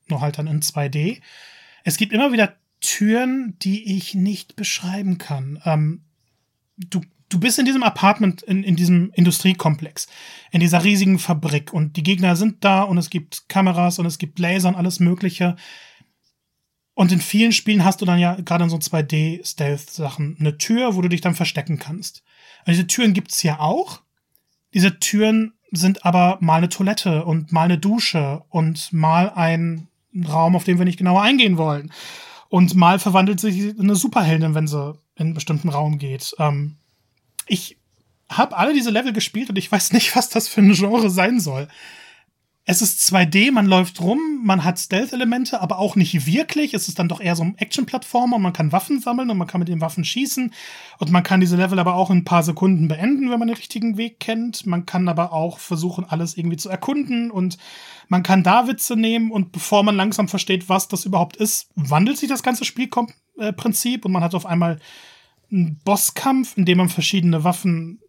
nur 0.09 0.21
halt 0.21 0.39
dann 0.39 0.47
in 0.47 0.61
2D. 0.61 1.21
Es 1.85 1.97
gibt 1.97 2.13
immer 2.13 2.33
wieder 2.33 2.55
Türen, 2.81 3.57
die 3.61 3.97
ich 3.97 4.15
nicht 4.15 4.57
beschreiben 4.57 5.17
kann. 5.17 5.61
Ähm, 5.65 6.03
du, 6.77 7.01
du 7.31 7.41
bist 7.41 7.59
in 7.59 7.65
diesem 7.65 7.83
Apartment, 7.83 8.43
in, 8.43 8.63
in 8.63 8.77
diesem 8.77 9.11
Industriekomplex, 9.15 10.07
in 10.51 10.61
dieser 10.61 10.85
riesigen 10.85 11.19
Fabrik 11.19 11.73
und 11.73 11.97
die 11.97 12.03
Gegner 12.03 12.37
sind 12.37 12.63
da 12.63 12.83
und 12.83 12.99
es 12.99 13.09
gibt 13.09 13.49
Kameras 13.49 13.99
und 13.99 14.05
es 14.05 14.19
gibt 14.19 14.39
Laser 14.39 14.69
und 14.69 14.77
alles 14.77 15.01
Mögliche. 15.01 15.57
Und 16.97 17.13
in 17.13 17.21
vielen 17.21 17.53
Spielen 17.53 17.85
hast 17.85 18.01
du 18.01 18.07
dann 18.07 18.19
ja 18.19 18.37
gerade 18.37 18.65
in 18.65 18.71
so 18.71 18.79
2D-Stealth-Sachen 18.79 20.39
eine 20.41 20.57
Tür, 20.57 20.97
wo 20.97 21.03
du 21.03 21.09
dich 21.09 21.21
dann 21.21 21.35
verstecken 21.35 21.79
kannst. 21.79 22.23
Und 22.61 22.73
diese 22.73 22.87
Türen 22.87 23.13
gibt's 23.13 23.43
ja 23.43 23.61
auch. 23.61 24.01
Diese 24.73 24.99
Türen 24.99 25.53
sind 25.71 26.07
aber 26.07 26.39
mal 26.41 26.57
eine 26.57 26.71
Toilette 26.71 27.27
und 27.27 27.53
mal 27.53 27.65
eine 27.65 27.77
Dusche 27.77 28.43
und 28.49 28.95
mal 28.95 29.31
ein 29.35 29.89
Raum, 30.27 30.57
auf 30.57 30.65
den 30.65 30.79
wir 30.79 30.87
nicht 30.87 30.97
genauer 30.97 31.21
eingehen 31.21 31.59
wollen. 31.59 31.93
Und 32.49 32.75
mal 32.75 32.99
verwandelt 32.99 33.41
sich 33.41 33.79
eine 33.79 33.95
Superheldin, 33.95 34.55
wenn 34.55 34.67
sie 34.67 34.99
in 35.17 35.27
einen 35.27 35.35
bestimmten 35.35 35.69
Raum 35.69 35.99
geht. 35.99 36.35
Ähm, 36.39 36.77
ich 37.47 37.77
habe 38.31 38.57
alle 38.57 38.73
diese 38.73 38.91
Level 38.91 39.13
gespielt 39.13 39.51
und 39.51 39.59
ich 39.59 39.71
weiß 39.71 39.93
nicht, 39.93 40.17
was 40.17 40.31
das 40.31 40.49
für 40.49 40.63
ein 40.63 40.73
Genre 40.73 41.11
sein 41.11 41.41
soll 41.41 41.69
es 42.69 42.83
ist 42.83 43.01
2D, 43.01 43.53
man 43.53 43.67
läuft 43.67 44.01
rum, 44.01 44.41
man 44.43 44.64
hat 44.64 44.81
Stealth-Elemente, 44.81 45.61
aber 45.61 45.79
auch 45.79 45.95
nicht 45.95 46.27
wirklich. 46.27 46.75
Es 46.75 46.89
ist 46.89 46.99
dann 46.99 47.09
doch 47.09 47.21
eher 47.21 47.37
so 47.37 47.45
ein 47.45 47.57
Action-Plattformer 47.57 48.37
und 48.37 48.43
man 48.43 48.53
kann 48.53 48.73
Waffen 48.73 49.01
sammeln 49.01 49.31
und 49.31 49.39
man 49.39 49.47
kann 49.47 49.61
mit 49.61 49.69
den 49.69 49.81
Waffen 49.81 50.05
schießen. 50.05 50.53
Und 50.99 51.12
man 51.12 51.23
kann 51.23 51.39
diese 51.39 51.57
Level 51.57 51.79
aber 51.79 51.95
auch 51.95 52.11
in 52.11 52.19
ein 52.19 52.25
paar 52.25 52.43
Sekunden 52.43 52.89
beenden, 52.89 53.31
wenn 53.31 53.39
man 53.39 53.47
den 53.47 53.57
richtigen 53.57 53.97
Weg 53.97 54.19
kennt. 54.19 54.67
Man 54.67 54.85
kann 54.85 55.09
aber 55.09 55.33
auch 55.33 55.61
versuchen, 55.61 56.05
alles 56.05 56.37
irgendwie 56.37 56.57
zu 56.57 56.69
erkunden 56.69 57.31
und 57.31 57.57
man 58.09 58.25
kann 58.25 58.43
da 58.43 58.67
Witze 58.67 58.97
nehmen 58.97 59.31
und 59.31 59.53
bevor 59.53 59.85
man 59.85 59.95
langsam 59.95 60.27
versteht, 60.27 60.69
was 60.69 60.89
das 60.89 61.05
überhaupt 61.05 61.37
ist, 61.37 61.69
wandelt 61.77 62.19
sich 62.19 62.29
das 62.29 62.43
ganze 62.43 62.64
Spielprinzip 62.64 64.05
und 64.05 64.11
man 64.11 64.25
hat 64.25 64.35
auf 64.35 64.45
einmal 64.45 64.81
einen 65.53 65.79
Bosskampf, 65.85 66.57
in 66.57 66.64
dem 66.64 66.79
man 66.79 66.89
verschiedene 66.89 67.45
Waffen 67.45 68.01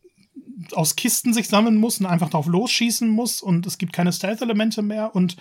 aus 0.74 0.96
Kisten 0.96 1.34
sich 1.34 1.48
sammeln 1.48 1.78
muss 1.78 2.00
und 2.00 2.06
einfach 2.06 2.30
darauf 2.30 2.48
losschießen 2.48 3.08
muss 3.10 3.42
und 3.42 3.66
es 3.66 3.78
gibt 3.78 3.94
keine 3.94 4.14
Stealth-Elemente 4.14 4.82
mehr 4.82 5.16
und 5.16 5.38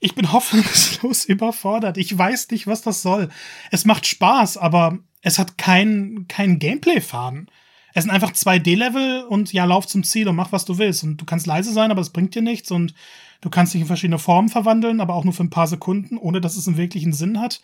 ich 0.00 0.14
bin 0.14 0.32
hoffnungslos 0.32 1.24
überfordert. 1.24 1.96
Ich 1.96 2.16
weiß 2.16 2.50
nicht, 2.50 2.66
was 2.66 2.82
das 2.82 3.02
soll. 3.02 3.28
Es 3.70 3.84
macht 3.84 4.06
Spaß, 4.06 4.56
aber 4.56 4.98
es 5.22 5.38
hat 5.38 5.56
keinen 5.56 6.26
kein 6.28 6.58
Gameplay-Faden. 6.58 7.48
Es 7.94 8.04
sind 8.04 8.10
einfach 8.10 8.32
2D-Level 8.32 9.24
und 9.24 9.52
ja, 9.52 9.64
lauf 9.64 9.86
zum 9.86 10.02
Ziel 10.02 10.28
und 10.28 10.36
mach, 10.36 10.50
was 10.50 10.64
du 10.64 10.78
willst. 10.78 11.04
Und 11.04 11.18
du 11.18 11.24
kannst 11.24 11.46
leise 11.46 11.72
sein, 11.72 11.90
aber 11.90 12.00
es 12.00 12.10
bringt 12.10 12.34
dir 12.34 12.42
nichts. 12.42 12.70
Und 12.70 12.94
du 13.42 13.50
kannst 13.50 13.74
dich 13.74 13.82
in 13.82 13.86
verschiedene 13.86 14.18
Formen 14.18 14.48
verwandeln, 14.48 15.00
aber 15.00 15.14
auch 15.14 15.24
nur 15.24 15.34
für 15.34 15.44
ein 15.44 15.50
paar 15.50 15.66
Sekunden, 15.66 16.16
ohne 16.16 16.40
dass 16.40 16.56
es 16.56 16.66
einen 16.66 16.78
wirklichen 16.78 17.12
Sinn 17.12 17.38
hat. 17.38 17.60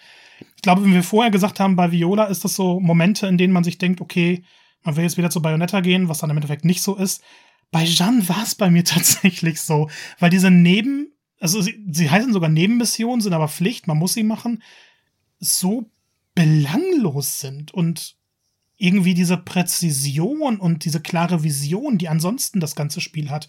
Ich 0.57 0.62
glaube, 0.62 0.85
wenn 0.85 0.93
wir 0.93 1.03
vorher 1.03 1.31
gesagt 1.31 1.61
haben, 1.61 1.77
bei 1.77 1.91
Viola 1.93 2.25
ist 2.25 2.45
das 2.45 2.55
so 2.55 2.79
Momente, 2.79 3.27
in 3.27 3.39
denen 3.39 3.55
man 3.55 3.64
sich 3.64 3.79
denkt, 3.79 4.01
okay, 4.01 4.45
man 4.83 4.97
will 4.97 5.05
jetzt 5.05 5.16
wieder 5.16 5.31
zu 5.31 5.43
Bayonetta 5.43 5.81
gehen, 5.81 6.09
was 6.09 6.18
dann 6.18 6.31
im 6.31 6.37
Endeffekt 6.37 6.64
nicht 6.64 6.83
so 6.83 6.97
ist. 6.97 7.22
Bei 7.70 7.85
Jeanne 7.85 8.29
war 8.29 8.43
es 8.43 8.55
bei 8.55 8.70
mir 8.70 8.85
tatsächlich 8.85 9.61
so, 9.61 9.89
weil 10.18 10.31
diese 10.31 10.51
Neben, 10.51 11.12
also 11.41 11.61
sie, 11.61 11.85
sie 11.91 12.11
heißen 12.11 12.33
sogar 12.33 12.49
Nebenmissionen, 12.49 13.20
sind 13.20 13.33
aber 13.33 13.49
Pflicht, 13.49 13.87
man 13.87 13.99
muss 13.99 14.14
sie 14.14 14.24
machen, 14.24 14.62
so 15.41 15.91
belanglos 16.35 17.41
sind 17.41 17.72
und 17.72 18.16
irgendwie 18.76 19.14
diese 19.14 19.37
Präzision 19.37 20.59
und 20.59 20.85
diese 20.85 21.01
klare 21.01 21.43
Vision, 21.43 21.99
die 21.99 22.09
ansonsten 22.09 22.61
das 22.61 22.76
ganze 22.76 23.01
Spiel 23.01 23.29
hat, 23.29 23.49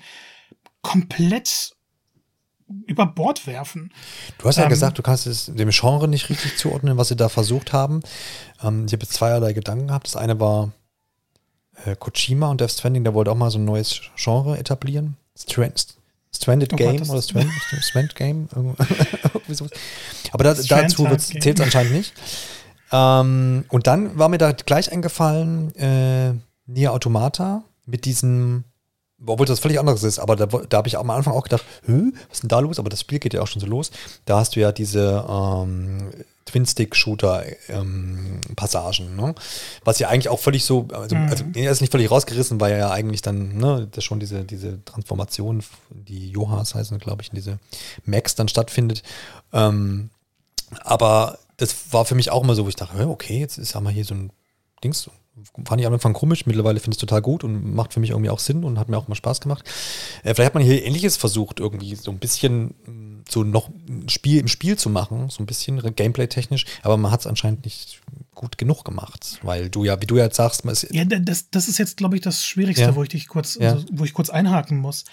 komplett 0.82 1.76
über 2.86 3.06
Bord 3.06 3.48
werfen. 3.48 3.92
Du 4.38 4.46
hast 4.46 4.58
ja 4.58 4.64
ähm, 4.64 4.70
gesagt, 4.70 4.98
du 4.98 5.02
kannst 5.02 5.28
es 5.28 5.46
dem 5.46 5.70
Genre 5.70 6.08
nicht 6.08 6.30
richtig 6.30 6.58
zuordnen, 6.58 6.98
was 6.98 7.10
sie 7.10 7.16
da 7.16 7.30
versucht 7.30 7.74
haben. 7.74 8.02
Ähm, 8.62 8.86
ich 8.86 8.94
habe 8.94 9.04
jetzt 9.04 9.14
zweierlei 9.14 9.54
Gedanken 9.54 9.88
gehabt. 9.88 10.08
Das 10.08 10.16
eine 10.16 10.40
war 10.40 10.72
äh, 11.86 11.96
Kojima 11.96 12.50
und 12.50 12.62
Death 12.62 12.72
Stranding, 12.72 13.04
der 13.04 13.14
wollte 13.14 13.32
auch 13.32 13.36
mal 13.36 13.52
so 13.52 13.60
ein 13.60 13.66
neues 13.66 14.02
Genre 14.16 14.58
etablieren. 14.58 15.18
Strand, 15.38 15.88
Stranded 16.36 16.74
oh 16.74 16.76
Game 16.76 16.98
Gott, 16.98 17.10
oder 17.10 17.22
Strand, 17.22 17.52
Strand 17.82 18.16
Game. 18.16 18.50
Aber 20.32 20.44
da, 20.44 20.54
dazu 20.54 21.08
zählt 21.18 21.60
es 21.60 21.66
anscheinend 21.66 21.94
nicht. 21.94 22.14
Ähm, 22.92 23.66
und 23.70 23.88
dann 23.88 24.18
war 24.18 24.30
mir 24.30 24.38
da 24.38 24.52
gleich 24.52 24.92
eingefallen, 24.92 25.76
äh, 25.76 26.34
Nier 26.66 26.94
Automata 26.94 27.64
mit 27.86 28.06
diesem, 28.06 28.64
obwohl 29.26 29.46
das 29.46 29.60
völlig 29.60 29.80
anderes 29.80 30.04
ist, 30.04 30.20
aber 30.20 30.36
da, 30.36 30.46
da 30.46 30.78
habe 30.78 30.88
ich 30.88 30.98
am 30.98 31.10
Anfang 31.10 31.34
auch 31.34 31.44
gedacht, 31.44 31.66
was 31.86 31.98
ist 32.32 32.44
denn 32.44 32.50
da 32.50 32.60
los? 32.60 32.80
Aber 32.80 32.90
das 32.90 33.02
Spiel 33.02 33.20
geht 33.20 33.34
ja 33.34 33.42
auch 33.42 33.48
schon 33.48 33.60
so 33.60 33.68
los. 33.68 33.92
Da 34.26 34.40
hast 34.40 34.56
du 34.56 34.60
ja 34.60 34.72
diese 34.72 35.26
ähm, 35.28 36.12
Twin-Stick-Shooter-Passagen, 36.46 39.08
ähm, 39.08 39.16
ne? 39.16 39.36
Was 39.84 40.00
ja 40.00 40.10
eigentlich 40.10 40.30
auch 40.30 40.40
völlig 40.40 40.66
so, 40.66 40.88
also, 40.92 41.16
mhm. 41.16 41.30
also 41.30 41.44
er 41.54 41.72
ist 41.72 41.82
nicht 41.82 41.92
völlig 41.92 42.10
rausgerissen, 42.10 42.60
weil 42.60 42.72
er 42.72 42.80
ja 42.80 42.90
eigentlich 42.92 43.22
dann, 43.22 43.58
ne, 43.58 43.88
das 43.92 44.04
schon 44.04 44.20
diese, 44.20 44.44
diese 44.44 44.84
Transformation, 44.86 45.64
die 45.90 46.32
Johas 46.32 46.74
heißen, 46.76 46.98
glaube 47.00 47.22
ich, 47.22 47.30
in 47.30 47.36
diese 47.36 47.60
Max 48.06 48.36
dann 48.36 48.48
stattfindet. 48.48 49.04
Ähm, 49.54 50.10
aber 50.82 51.38
das 51.58 51.76
war 51.92 52.06
für 52.06 52.16
mich 52.16 52.32
auch 52.32 52.44
immer 52.44 52.56
so, 52.56 52.66
wo 52.66 52.70
ich 52.70 52.76
dachte, 52.76 53.08
okay, 53.08 53.40
jetzt 53.40 53.58
ist, 53.58 53.76
haben 53.76 53.84
wir 53.84 53.92
hier 53.92 54.06
so 54.06 54.16
ein 54.16 54.32
Dings, 54.84 55.10
fand 55.66 55.82
ich 55.82 55.88
am 55.88 55.94
Anfang 55.94 56.14
komisch, 56.14 56.46
mittlerweile 56.46 56.80
finde 56.80 56.96
ich 56.96 56.98
es 56.98 57.02
total 57.02 57.22
gut 57.22 57.44
und 57.44 57.74
macht 57.74 57.94
für 57.94 58.00
mich 58.00 58.12
irgendwie 58.12 58.30
auch 58.30 58.40
Sinn 58.40 58.64
und 58.64 58.80
hat 58.80 58.90
mir 58.90 58.98
auch 58.98 59.08
mal 59.08 59.16
Spaß 59.16 59.42
gemacht. 59.42 59.68
Äh, 60.24 60.34
vielleicht 60.34 60.48
hat 60.48 60.54
man 60.54 60.64
hier 60.64 60.84
ähnliches 60.84 61.18
versucht, 61.18 61.60
irgendwie 61.60 61.96
so 61.96 62.12
ein 62.12 62.20
bisschen 62.20 62.74
mm, 62.86 63.24
so 63.30 63.44
noch 63.44 63.70
ein 63.88 64.10
Spiel 64.10 64.40
im 64.40 64.48
Spiel 64.48 64.78
zu 64.78 64.90
machen, 64.90 65.30
so 65.30 65.44
ein 65.44 65.46
bisschen 65.46 65.80
Gameplay-technisch, 65.96 66.66
aber 66.82 66.98
man 66.98 67.12
hat 67.12 67.22
es 67.22 67.28
anscheinend 67.28 67.66
nicht 67.66 68.02
gut 68.34 68.58
genug 68.58 68.86
gemacht, 68.86 69.40
weil 69.44 69.70
du 69.70 69.84
ja, 69.84 70.02
wie 70.02 70.06
du 70.06 70.18
ja 70.18 70.26
jetzt 70.26 70.38
sagst, 70.38 70.66
man 70.66 70.74
ist 70.74 70.88
Ja, 70.92 71.04
das, 71.06 71.50
das 71.50 71.68
ist 71.68 71.78
jetzt, 71.78 71.98
glaube 71.98 72.16
ich, 72.16 72.22
das 72.22 72.46
Schwierigste, 72.46 72.84
ja. 72.84 72.96
wo 72.96 73.04
ich 73.04 73.10
dich 73.10 73.28
kurz, 73.28 73.56
ja. 73.60 73.74
also, 73.74 73.86
wo 73.92 74.06
ich 74.06 74.14
kurz 74.14 74.30
einhaken 74.30 74.78
muss. 74.78 75.06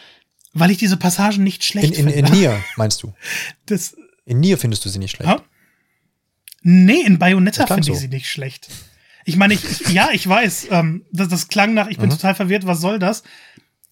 Weil 0.58 0.70
ich 0.70 0.78
diese 0.78 0.96
Passagen 0.96 1.44
nicht 1.44 1.64
schlecht 1.64 1.98
in, 1.98 2.06
in, 2.06 2.12
finde. 2.14 2.28
In 2.30 2.38
Nier, 2.38 2.64
meinst 2.76 3.02
du? 3.02 3.12
Das, 3.66 3.96
in 4.24 4.40
Nier 4.40 4.58
findest 4.58 4.84
du 4.84 4.88
sie 4.88 4.98
nicht 4.98 5.10
schlecht. 5.10 5.28
Ja? 5.28 5.42
Nee, 6.62 7.02
in 7.02 7.18
Bayonetta 7.18 7.66
finde 7.66 7.82
ich 7.82 7.94
so. 7.94 8.00
sie 8.00 8.08
nicht 8.08 8.28
schlecht. 8.28 8.68
Ich 9.26 9.36
meine, 9.36 9.54
ich, 9.54 9.80
ja, 9.92 10.10
ich 10.12 10.26
weiß, 10.26 10.68
ähm, 10.70 11.04
das, 11.12 11.26
das 11.26 11.48
klang 11.48 11.74
nach, 11.74 11.88
ich 11.88 11.98
bin 11.98 12.06
mhm. 12.06 12.12
total 12.12 12.36
verwirrt, 12.36 12.64
was 12.64 12.80
soll 12.80 13.00
das? 13.00 13.24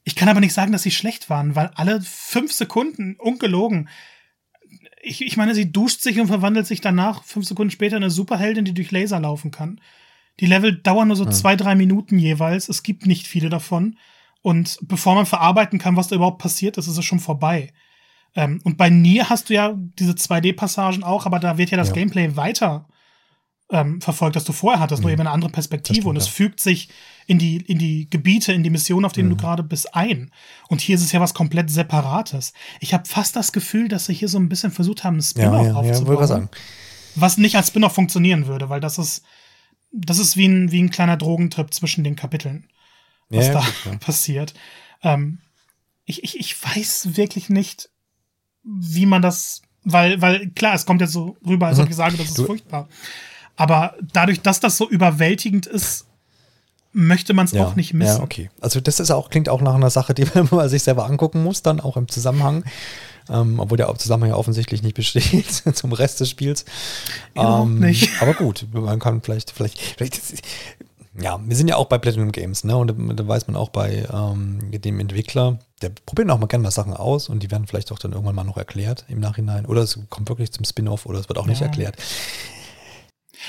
Ich 0.04 0.14
kann 0.14 0.28
aber 0.28 0.38
nicht 0.38 0.54
sagen, 0.54 0.70
dass 0.70 0.84
sie 0.84 0.92
schlecht 0.92 1.28
waren, 1.28 1.56
weil 1.56 1.72
alle 1.74 2.00
fünf 2.00 2.52
Sekunden, 2.52 3.16
ungelogen, 3.18 3.88
ich, 5.02 5.22
ich 5.22 5.36
meine, 5.36 5.52
sie 5.54 5.72
duscht 5.72 6.02
sich 6.02 6.20
und 6.20 6.28
verwandelt 6.28 6.68
sich 6.68 6.80
danach 6.80 7.24
fünf 7.24 7.46
Sekunden 7.46 7.72
später 7.72 7.96
in 7.96 8.04
eine 8.04 8.10
Superheldin, 8.10 8.64
die 8.64 8.74
durch 8.74 8.92
Laser 8.92 9.18
laufen 9.18 9.50
kann. 9.50 9.80
Die 10.38 10.46
Level 10.46 10.80
dauern 10.80 11.08
nur 11.08 11.16
so 11.16 11.24
mhm. 11.24 11.32
zwei, 11.32 11.56
drei 11.56 11.74
Minuten 11.74 12.16
jeweils. 12.16 12.68
Es 12.68 12.84
gibt 12.84 13.04
nicht 13.04 13.26
viele 13.26 13.48
davon. 13.48 13.98
Und 14.40 14.78
bevor 14.82 15.16
man 15.16 15.26
verarbeiten 15.26 15.80
kann, 15.80 15.96
was 15.96 16.08
da 16.08 16.16
überhaupt 16.16 16.40
passiert 16.40 16.78
ist, 16.78 16.86
ist 16.86 16.96
es 16.96 17.04
schon 17.04 17.20
vorbei. 17.20 17.72
Ähm, 18.36 18.60
und 18.62 18.78
bei 18.78 18.88
Nier 18.88 19.30
hast 19.30 19.50
du 19.50 19.54
ja 19.54 19.74
diese 19.76 20.12
2D-Passagen 20.12 21.02
auch, 21.02 21.26
aber 21.26 21.40
da 21.40 21.58
wird 21.58 21.70
ja 21.70 21.76
das 21.76 21.88
ja. 21.88 21.94
Gameplay 21.94 22.36
weiter 22.36 22.86
ähm, 23.70 24.00
verfolgt, 24.00 24.36
das 24.36 24.44
du 24.44 24.52
vorher 24.52 24.80
hattest, 24.80 25.00
mhm. 25.00 25.04
nur 25.04 25.12
eben 25.12 25.20
eine 25.22 25.30
andere 25.30 25.50
Perspektive 25.50 25.96
stimmt, 25.96 26.10
und 26.10 26.16
es 26.16 26.26
ja. 26.26 26.32
fügt 26.32 26.60
sich 26.60 26.88
in 27.26 27.38
die, 27.38 27.56
in 27.56 27.78
die 27.78 28.08
Gebiete, 28.10 28.52
in 28.52 28.62
die 28.62 28.70
Mission, 28.70 29.04
auf 29.04 29.12
denen 29.12 29.28
mhm. 29.28 29.36
du 29.36 29.42
gerade 29.42 29.62
bist, 29.62 29.94
ein. 29.94 30.30
Und 30.68 30.80
hier 30.80 30.96
ist 30.96 31.02
es 31.02 31.12
ja 31.12 31.20
was 31.20 31.34
komplett 31.34 31.70
Separates. 31.70 32.52
Ich 32.80 32.92
habe 32.92 33.06
fast 33.06 33.36
das 33.36 33.52
Gefühl, 33.52 33.88
dass 33.88 34.06
sie 34.06 34.14
hier 34.14 34.28
so 34.28 34.38
ein 34.38 34.48
bisschen 34.48 34.70
versucht 34.70 35.04
haben, 35.04 35.16
ein 35.16 35.22
Spin-off 35.22 35.66
ja, 35.66 35.72
ja, 35.72 35.74
aufzubauen. 35.74 36.18
Ja, 36.18 36.26
sagen. 36.26 36.48
Was 37.14 37.38
nicht 37.38 37.56
als 37.56 37.68
Spin-off 37.68 37.94
funktionieren 37.94 38.46
würde, 38.46 38.68
weil 38.68 38.80
das 38.80 38.98
ist, 38.98 39.22
das 39.92 40.18
ist 40.18 40.36
wie 40.36 40.46
ein, 40.46 40.70
wie 40.70 40.82
ein 40.82 40.90
kleiner 40.90 41.16
Drogentrip 41.16 41.72
zwischen 41.72 42.04
den 42.04 42.16
Kapiteln, 42.16 42.68
was 43.28 43.50
da 43.50 43.64
gut, 43.84 44.00
passiert. 44.00 44.52
Ähm, 45.02 45.38
ich, 46.04 46.22
ich, 46.22 46.38
ich 46.38 46.62
weiß 46.62 47.16
wirklich 47.16 47.48
nicht, 47.48 47.88
wie 48.62 49.06
man 49.06 49.22
das, 49.22 49.62
weil, 49.84 50.20
weil 50.20 50.50
klar, 50.50 50.74
es 50.74 50.84
kommt 50.84 51.00
jetzt 51.00 51.12
so 51.12 51.36
rüber, 51.46 51.68
als 51.68 51.78
ob 51.78 51.86
mhm. 51.86 51.90
ich 51.90 51.96
sage, 51.96 52.16
das 52.16 52.28
ist 52.28 52.38
du, 52.38 52.46
furchtbar. 52.46 52.88
Aber 53.56 53.94
dadurch, 54.12 54.40
dass 54.40 54.60
das 54.60 54.76
so 54.76 54.88
überwältigend 54.88 55.66
ist, 55.66 56.06
möchte 56.92 57.34
man 57.34 57.46
es 57.46 57.52
ja, 57.52 57.64
auch 57.64 57.76
nicht 57.76 57.92
missen. 57.92 58.18
Ja, 58.18 58.22
okay. 58.22 58.50
Also 58.60 58.80
das 58.80 59.00
ist 59.00 59.10
auch, 59.10 59.28
klingt 59.28 59.48
auch 59.48 59.60
nach 59.60 59.74
einer 59.74 59.90
Sache, 59.90 60.14
die 60.14 60.26
man 60.50 60.68
sich 60.68 60.82
selber 60.82 61.06
angucken 61.06 61.42
muss, 61.42 61.62
dann 61.62 61.80
auch 61.80 61.96
im 61.96 62.08
Zusammenhang. 62.08 62.64
Ähm, 63.30 63.58
obwohl 63.58 63.78
der 63.78 63.92
Zusammenhang 63.96 64.30
ja 64.30 64.36
offensichtlich 64.36 64.82
nicht 64.82 64.94
besteht 64.94 65.50
zum 65.74 65.92
Rest 65.92 66.20
des 66.20 66.28
Spiels. 66.28 66.64
Ähm, 67.34 67.80
nicht. 67.80 68.10
Aber 68.20 68.34
gut, 68.34 68.66
man 68.72 68.98
kann 68.98 69.22
vielleicht, 69.22 69.50
vielleicht, 69.50 69.80
vielleicht 69.80 70.20
ja, 71.18 71.40
wir 71.44 71.54
sind 71.54 71.68
ja 71.68 71.76
auch 71.76 71.86
bei 71.86 71.98
Platinum 71.98 72.32
Games, 72.32 72.64
ne? 72.64 72.76
Und 72.76 72.88
da 72.88 73.28
weiß 73.28 73.46
man 73.46 73.54
auch 73.56 73.68
bei 73.68 74.04
ähm, 74.12 74.58
dem 74.72 74.98
Entwickler, 74.98 75.58
der 75.80 75.90
probiert 75.90 76.28
auch 76.30 76.38
mal 76.38 76.46
gerne 76.46 76.64
mal 76.64 76.70
Sachen 76.72 76.92
aus 76.92 77.28
und 77.28 77.42
die 77.42 77.50
werden 77.52 77.66
vielleicht 77.68 77.92
auch 77.92 78.00
dann 78.00 78.12
irgendwann 78.12 78.34
mal 78.34 78.44
noch 78.44 78.56
erklärt 78.56 79.04
im 79.08 79.20
Nachhinein. 79.20 79.64
Oder 79.66 79.82
es 79.82 79.98
kommt 80.10 80.28
wirklich 80.28 80.50
zum 80.52 80.64
Spin-off 80.64 81.06
oder 81.06 81.20
es 81.20 81.28
wird 81.28 81.38
auch 81.38 81.44
ja. 81.44 81.50
nicht 81.50 81.62
erklärt. 81.62 81.96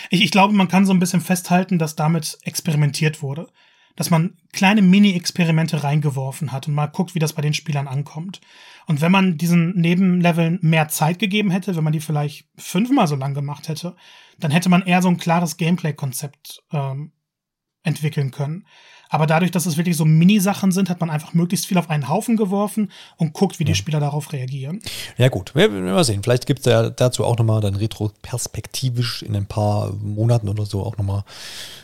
Ich, 0.09 0.21
ich 0.21 0.31
glaube, 0.31 0.53
man 0.53 0.67
kann 0.67 0.85
so 0.85 0.93
ein 0.93 0.99
bisschen 0.99 1.21
festhalten, 1.21 1.79
dass 1.79 1.95
damit 1.95 2.37
experimentiert 2.43 3.21
wurde. 3.21 3.47
Dass 3.95 4.09
man 4.09 4.37
kleine 4.51 4.81
Mini-Experimente 4.81 5.83
reingeworfen 5.83 6.51
hat 6.51 6.67
und 6.67 6.73
mal 6.73 6.87
guckt, 6.87 7.15
wie 7.15 7.19
das 7.19 7.31
bei 7.31 7.41
den 7.41 7.53
Spielern 7.53 7.87
ankommt. 7.87 8.41
Und 8.87 8.99
wenn 8.99 9.11
man 9.11 9.37
diesen 9.37 9.73
Nebenleveln 9.79 10.59
mehr 10.61 10.89
Zeit 10.89 11.17
gegeben 11.17 11.49
hätte, 11.49 11.75
wenn 11.75 11.83
man 11.83 11.93
die 11.93 12.01
vielleicht 12.01 12.49
fünfmal 12.57 13.07
so 13.07 13.15
lang 13.15 13.33
gemacht 13.33 13.69
hätte, 13.69 13.95
dann 14.37 14.51
hätte 14.51 14.67
man 14.67 14.81
eher 14.81 15.01
so 15.01 15.07
ein 15.07 15.17
klares 15.17 15.55
Gameplay-Konzept 15.55 16.61
ähm, 16.73 17.13
entwickeln 17.83 18.31
können. 18.31 18.65
Aber 19.09 19.27
dadurch, 19.27 19.51
dass 19.51 19.65
es 19.65 19.77
wirklich 19.77 19.97
so 19.97 20.05
Mini-Sachen 20.05 20.71
sind, 20.71 20.89
hat 20.89 20.99
man 20.99 21.09
einfach 21.09 21.33
möglichst 21.33 21.65
viel 21.67 21.77
auf 21.77 21.89
einen 21.89 22.09
Haufen 22.09 22.37
geworfen 22.37 22.91
und 23.17 23.33
guckt, 23.33 23.59
wie 23.59 23.65
die 23.65 23.75
Spieler 23.75 23.99
darauf 23.99 24.33
reagieren. 24.33 24.81
Ja, 25.17 25.29
gut, 25.29 25.55
wir 25.55 25.71
werden 25.71 25.85
mal 25.85 26.03
sehen. 26.03 26.23
Vielleicht 26.23 26.45
gibt 26.45 26.59
es 26.59 26.65
ja 26.65 26.89
dazu 26.89 27.25
auch 27.25 27.37
nochmal 27.37 27.61
dann 27.61 27.75
retro-perspektivisch 27.75 29.23
in 29.23 29.35
ein 29.35 29.45
paar 29.45 29.93
Monaten 29.93 30.49
oder 30.49 30.65
so 30.65 30.83
auch 30.83 30.97
nochmal, 30.97 31.23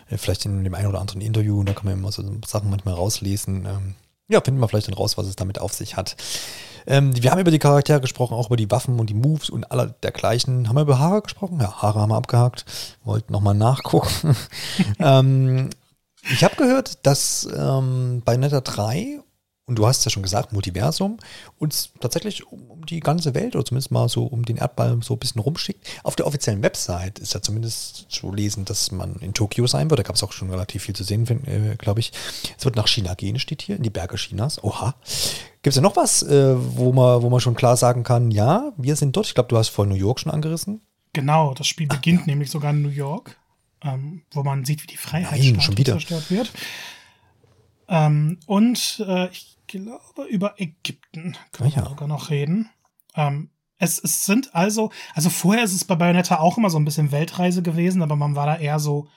äh, 0.09 0.17
vielleicht 0.17 0.45
in 0.45 0.63
dem 0.63 0.74
einen 0.74 0.88
oder 0.88 0.99
anderen 0.99 1.22
Interview, 1.22 1.59
und 1.59 1.69
da 1.69 1.74
kann 1.74 1.86
man 1.86 1.93
immer 1.93 2.11
so 2.11 2.24
Sachen 2.45 2.69
manchmal 2.69 2.95
rauslesen. 2.95 3.65
Ähm, 3.65 3.95
ja, 4.28 4.41
finden 4.41 4.61
wir 4.61 4.67
vielleicht 4.67 4.88
dann 4.88 4.95
raus, 4.95 5.17
was 5.17 5.28
es 5.28 5.36
damit 5.36 5.59
auf 5.59 5.74
sich 5.74 5.97
hat. 5.97 6.15
Ähm, 6.88 7.11
wir 7.22 7.32
haben 7.32 7.39
über 7.39 7.51
die 7.51 7.59
Charaktere 7.59 8.01
gesprochen, 8.01 8.34
auch 8.34 8.47
über 8.47 8.57
die 8.57 8.72
Waffen 8.72 8.99
und 8.99 9.09
die 9.09 9.13
Moves 9.13 9.49
und 9.49 9.72
aller 9.72 9.88
dergleichen. 9.88 10.67
Haben 10.67 10.76
wir 10.78 10.82
über 10.82 10.99
Haare 10.99 11.22
gesprochen? 11.22 11.59
Ja, 11.61 11.82
Haare 11.82 11.99
haben 11.99 12.09
wir 12.09 12.15
abgehakt. 12.15 12.65
Wollten 13.03 13.32
nochmal 13.34 13.53
nachgucken. 13.53 14.36
ähm, 14.99 15.69
ich 16.30 16.43
habe 16.43 16.55
gehört, 16.55 17.05
dass 17.05 17.47
ähm, 17.55 18.22
bei 18.24 18.38
Netta 18.38 18.61
3, 18.61 19.19
und 19.65 19.76
du 19.76 19.88
hast 19.88 20.03
ja 20.05 20.11
schon 20.11 20.24
gesagt, 20.24 20.53
Multiversum, 20.53 21.17
uns 21.57 21.91
tatsächlich 21.99 22.51
um, 22.51 22.69
um, 22.69 22.86
die 22.86 22.99
ganze 22.99 23.34
Welt 23.34 23.55
oder 23.55 23.65
zumindest 23.65 23.91
mal 23.91 24.09
so 24.09 24.26
um 24.26 24.43
den 24.43 24.57
Erdball 24.57 24.99
so 25.01 25.15
ein 25.15 25.19
bisschen 25.19 25.41
rumschickt. 25.41 25.88
Auf 26.03 26.15
der 26.15 26.28
offiziellen 26.28 26.61
Website 26.61 27.19
ist 27.19 27.34
ja 27.34 27.41
zumindest 27.41 28.07
zu 28.09 28.34
lesen, 28.34 28.65
dass 28.65 28.91
man 28.91 29.15
in 29.15 29.34
Tokio 29.34 29.65
sein 29.67 29.89
wird. 29.89 29.99
Da 29.99 30.03
gab 30.03 30.15
es 30.15 30.24
auch 30.24 30.32
schon 30.32 30.49
relativ 30.49 30.84
viel 30.84 30.95
zu 30.95 31.03
sehen, 31.03 31.26
äh, 31.47 31.76
glaube 31.78 32.01
ich. 32.01 32.11
Es 32.57 32.65
wird 32.65 32.76
nach 32.76 32.88
China 32.88 33.13
gehen, 33.13 33.39
steht 33.39 33.61
hier, 33.61 33.78
in 33.78 33.84
die 33.84 33.89
Berge 33.89 34.17
Chinas. 34.17 34.63
Oha. 34.63 34.95
Gibt 35.63 35.74
es 35.74 35.76
ja 35.76 35.82
noch 35.82 35.95
was, 35.95 36.24
äh, 36.24 36.55
wo, 36.57 36.91
man, 36.91 37.22
wo 37.22 37.30
man 37.30 37.39
schon 37.39 37.55
klar 37.55 37.78
sagen 37.78 38.03
kann, 38.03 38.32
ja, 38.32 38.74
wir 38.78 38.95
sind 38.95 39.15
dort. 39.15 39.28
Ich 39.28 39.36
glaube, 39.36 39.49
du 39.49 39.57
hast 39.57 39.69
vor 39.69 39.86
New 39.86 39.95
York 39.95 40.19
schon 40.19 40.32
angerissen. 40.32 40.82
Genau, 41.13 41.53
das 41.53 41.67
Spiel 41.67 41.88
beginnt 41.88 42.22
Ach, 42.24 42.28
nämlich 42.28 42.49
sogar 42.49 42.72
in 42.72 42.82
New 42.82 42.89
York 42.89 43.38
ähm, 43.84 44.23
wo 44.32 44.43
man 44.43 44.65
sieht, 44.65 44.84
wie 44.84 44.88
die 44.88 44.97
Freiheit 44.97 45.41
zerstört 45.86 46.32
wird. 46.32 46.51
Ähm, 47.88 48.39
und 48.45 49.03
äh, 49.05 49.29
ich 49.32 49.57
glaube, 49.67 50.25
über 50.29 50.59
Ägypten 50.59 51.36
können 51.51 51.71
ah, 51.73 51.75
ja. 51.75 51.84
wir 51.84 51.89
sogar 51.89 52.07
noch 52.07 52.29
reden. 52.29 52.69
Ähm, 53.15 53.49
es, 53.77 53.99
es 53.99 54.25
sind 54.25 54.53
also, 54.53 54.91
also 55.13 55.29
vorher 55.29 55.63
ist 55.63 55.73
es 55.73 55.86
bei 55.86 55.95
Bayonetta 55.95 56.39
auch 56.39 56.57
immer 56.57 56.69
so 56.69 56.77
ein 56.77 56.86
bisschen 56.86 57.11
Weltreise 57.11 57.61
gewesen, 57.63 58.01
aber 58.01 58.15
man 58.15 58.36
war 58.36 58.45
da 58.45 58.57
eher 58.57 58.79
so 58.79 59.07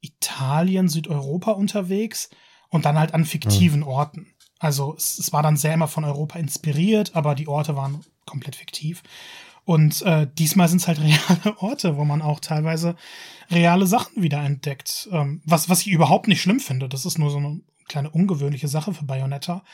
Italien, 0.00 0.88
Südeuropa 0.88 1.52
unterwegs 1.52 2.30
und 2.68 2.84
dann 2.84 2.98
halt 2.98 3.14
an 3.14 3.24
fiktiven 3.24 3.80
mhm. 3.80 3.86
Orten. 3.86 4.26
Also 4.58 4.94
es, 4.96 5.18
es, 5.18 5.32
war 5.32 5.42
dann 5.42 5.56
sehr 5.56 5.74
immer 5.74 5.88
von 5.88 6.04
Europa 6.04 6.38
inspiriert, 6.38 7.14
aber 7.14 7.34
die 7.34 7.48
Orte 7.48 7.76
waren 7.76 8.04
komplett 8.24 8.56
fiktiv. 8.56 9.02
Und 9.66 10.00
äh, 10.02 10.28
diesmal 10.38 10.68
sind 10.68 10.80
es 10.80 10.88
halt 10.88 11.00
reale 11.02 11.58
Orte, 11.58 11.96
wo 11.98 12.04
man 12.04 12.22
auch 12.22 12.40
teilweise 12.40 12.94
reale 13.50 13.86
Sachen 13.86 14.22
wiederentdeckt. 14.22 15.08
Ähm, 15.12 15.42
was, 15.44 15.68
was 15.68 15.80
ich 15.80 15.88
überhaupt 15.88 16.28
nicht 16.28 16.40
schlimm 16.40 16.60
finde. 16.60 16.88
Das 16.88 17.04
ist 17.04 17.18
nur 17.18 17.30
so 17.30 17.38
eine 17.38 17.60
kleine 17.88 18.10
ungewöhnliche 18.10 18.68
Sache 18.68 18.94
für 18.94 19.04
Bayonetta. 19.04 19.64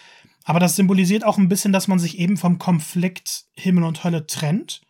Aber 0.44 0.60
das 0.60 0.76
symbolisiert 0.76 1.24
auch 1.24 1.36
ein 1.38 1.48
bisschen, 1.48 1.72
dass 1.72 1.88
man 1.88 1.98
sich 1.98 2.18
eben 2.18 2.38
vom 2.38 2.58
Konflikt 2.58 3.44
Himmel 3.54 3.84
und 3.84 4.02
Hölle 4.02 4.26
trennt. 4.26 4.80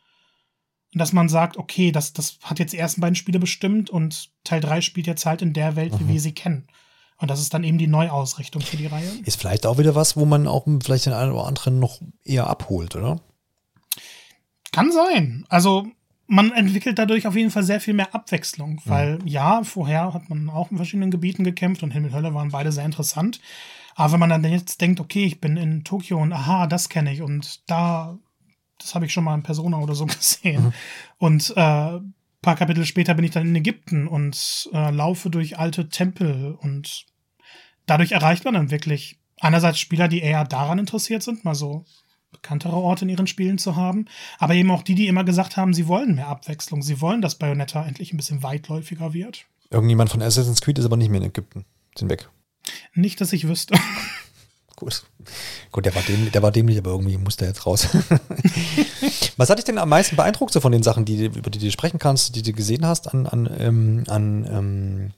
Und 0.95 1.01
dass 1.01 1.13
man 1.13 1.29
sagt, 1.29 1.57
okay, 1.57 1.91
das, 1.91 2.13
das 2.13 2.39
hat 2.43 2.61
jetzt 2.61 2.73
die 2.73 2.79
ersten 2.79 3.01
beiden 3.01 3.17
Spiele 3.17 3.41
bestimmt 3.41 3.91
und 3.91 4.31
Teil 4.45 4.61
3 4.61 4.83
spielt 4.83 5.09
jetzt 5.09 5.27
halt 5.27 5.43
in 5.43 5.53
der 5.53 5.75
Welt, 5.75 5.99
wie 5.99 6.05
mhm. 6.05 6.09
wir 6.11 6.21
sie 6.21 6.33
kennen. 6.33 6.69
Und 7.19 7.31
das 7.31 7.41
ist 7.41 7.55
dann 7.55 7.65
eben 7.65 7.79
die 7.79 7.87
Neuausrichtung 7.87 8.63
für 8.63 8.77
die 8.77 8.87
Reihe. 8.87 9.11
Ist 9.25 9.41
vielleicht 9.41 9.67
auch 9.67 9.79
wieder 9.79 9.95
was, 9.95 10.17
wo 10.17 10.27
man 10.27 10.47
auch 10.47 10.67
vielleicht 10.83 11.07
den 11.07 11.13
einen 11.13 11.33
oder 11.33 11.47
anderen 11.47 11.81
noch 11.81 12.01
eher 12.25 12.47
abholt, 12.47 12.95
oder? 12.95 13.21
Kann 14.73 14.91
sein. 14.91 15.45
Also 15.49 15.87
man 16.27 16.51
entwickelt 16.53 16.99
dadurch 16.99 17.27
auf 17.27 17.37
jeden 17.37 17.51
Fall 17.51 17.63
sehr 17.63 17.81
viel 17.81 17.95
mehr 17.95 18.15
Abwechslung, 18.15 18.81
weil 18.87 19.19
mhm. 19.19 19.27
ja, 19.27 19.63
vorher 19.65 20.15
hat 20.15 20.29
man 20.31 20.49
auch 20.51 20.71
in 20.71 20.79
verschiedenen 20.79 21.11
Gebieten 21.11 21.45
gekämpft 21.45 21.83
und 21.83 21.91
Himmel 21.91 22.11
und 22.11 22.17
Hölle 22.17 22.35
waren 22.35 22.51
beide 22.51 22.73
sehr 22.73 22.85
interessant. 22.85 23.41
Aber 23.95 24.15
wenn 24.15 24.21
man 24.21 24.31
dann 24.31 24.45
jetzt 24.45 24.81
denkt, 24.81 25.01
okay, 25.01 25.25
ich 25.25 25.41
bin 25.41 25.57
in 25.57 25.85
Tokio 25.85 26.19
und 26.19 26.33
aha, 26.33 26.67
das 26.67 26.89
kenne 26.89 27.13
ich 27.13 27.21
und 27.21 27.69
da, 27.71 28.19
das 28.79 28.95
habe 28.95 29.05
ich 29.05 29.13
schon 29.13 29.25
mal 29.25 29.35
in 29.35 29.43
Persona 29.43 29.79
oder 29.79 29.95
so 29.95 30.07
gesehen. 30.07 30.65
Mhm. 30.65 30.73
Und 31.19 31.51
äh, 31.57 32.01
paar 32.43 32.57
Kapitel 32.57 32.85
später 32.85 33.15
bin 33.15 33.25
ich 33.25 33.31
dann 33.31 33.47
in 33.47 33.57
Ägypten 33.57 34.09
und 34.09 34.69
äh, 34.73 34.91
laufe 34.91 35.31
durch 35.31 35.59
alte 35.59 35.89
Tempel 35.89 36.57
und 36.61 37.07
dadurch 37.87 38.13
erreicht 38.13 38.45
man 38.45 38.55
dann 38.55 38.71
wirklich 38.71 39.19
einerseits 39.41 39.79
Spieler, 39.79 40.09
die 40.09 40.21
eher 40.21 40.45
daran 40.45 40.79
interessiert 40.79 41.23
sind, 41.23 41.45
mal 41.45 41.55
so 41.55 41.85
bekanntere 42.33 42.75
Orte 42.75 43.05
in 43.05 43.11
ihren 43.11 43.27
Spielen 43.27 43.59
zu 43.59 43.77
haben, 43.77 44.07
aber 44.39 44.55
eben 44.55 44.71
auch 44.71 44.83
die, 44.83 44.95
die 44.95 45.07
immer 45.07 45.25
gesagt 45.25 45.57
haben, 45.57 45.75
sie 45.75 45.87
wollen 45.87 46.15
mehr 46.15 46.29
Abwechslung, 46.29 46.83
sie 46.83 47.01
wollen, 47.01 47.23
dass 47.23 47.37
Bayonetta 47.37 47.85
endlich 47.85 48.13
ein 48.13 48.17
bisschen 48.17 48.43
weitläufiger 48.43 49.13
wird. 49.13 49.45
Irgendjemand 49.71 50.11
von 50.11 50.23
Assassin's 50.23 50.61
Creed 50.61 50.79
ist 50.79 50.85
aber 50.85 50.97
nicht 50.97 51.11
mehr 51.11 51.21
in 51.21 51.29
Ägypten. 51.29 51.65
Sind 51.97 52.11
weg. 52.11 52.29
Nicht, 52.95 53.21
dass 53.21 53.33
ich 53.33 53.49
wüsste. 53.49 53.75
Gut. 54.77 55.05
Gut, 55.71 55.87
der 55.87 55.95
war, 55.95 56.03
dämlich, 56.03 56.33
der 56.33 56.43
war 56.43 56.51
dämlich, 56.51 56.77
aber 56.79 56.91
irgendwie 56.91 57.17
muss 57.17 57.37
der 57.37 57.49
jetzt 57.49 57.67
raus. 57.67 57.87
Was 59.37 59.49
hat 59.49 59.59
dich 59.59 59.65
denn 59.65 59.79
am 59.79 59.89
meisten 59.89 60.17
beeindruckt 60.17 60.53
so 60.53 60.61
von 60.61 60.73
den 60.73 60.83
Sachen, 60.83 61.05
die, 61.05 61.27
über 61.27 61.51
die 61.51 61.61
du 61.61 61.71
sprechen 61.71 62.01
kannst, 62.01 62.35
die 62.35 62.43
du 62.43 62.53
gesehen 62.53 62.85
hast 62.85 63.15
an, 63.15 63.27
an, 63.27 63.49
ähm, 63.59 64.05
an 64.09 64.45
ähm, 64.51 65.11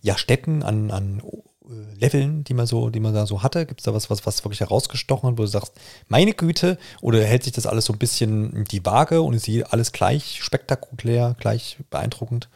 ja, 0.00 0.16
Städten, 0.16 0.62
an, 0.62 0.90
an 0.90 1.22
Leveln, 1.66 2.44
die 2.44 2.54
man 2.54 2.66
so, 2.66 2.90
die 2.90 3.00
man 3.00 3.14
da 3.14 3.26
so 3.26 3.42
hatte? 3.42 3.64
Gibt 3.64 3.80
es 3.80 3.84
da 3.84 3.94
was, 3.94 4.10
was, 4.10 4.26
was 4.26 4.44
wirklich 4.44 4.60
herausgestochen 4.60 5.30
hat, 5.30 5.38
wo 5.38 5.42
du 5.42 5.48
sagst, 5.48 5.72
meine 6.08 6.32
Güte, 6.32 6.78
oder 7.00 7.24
hält 7.24 7.44
sich 7.44 7.52
das 7.52 7.66
alles 7.66 7.86
so 7.86 7.92
ein 7.92 7.98
bisschen 7.98 8.64
die 8.64 8.84
Waage 8.84 9.22
und 9.22 9.34
ist 9.34 9.46
hier 9.46 9.72
alles 9.72 9.92
gleich 9.92 10.42
spektakulär, 10.42 11.36
gleich 11.38 11.78
beeindruckend? 11.90 12.48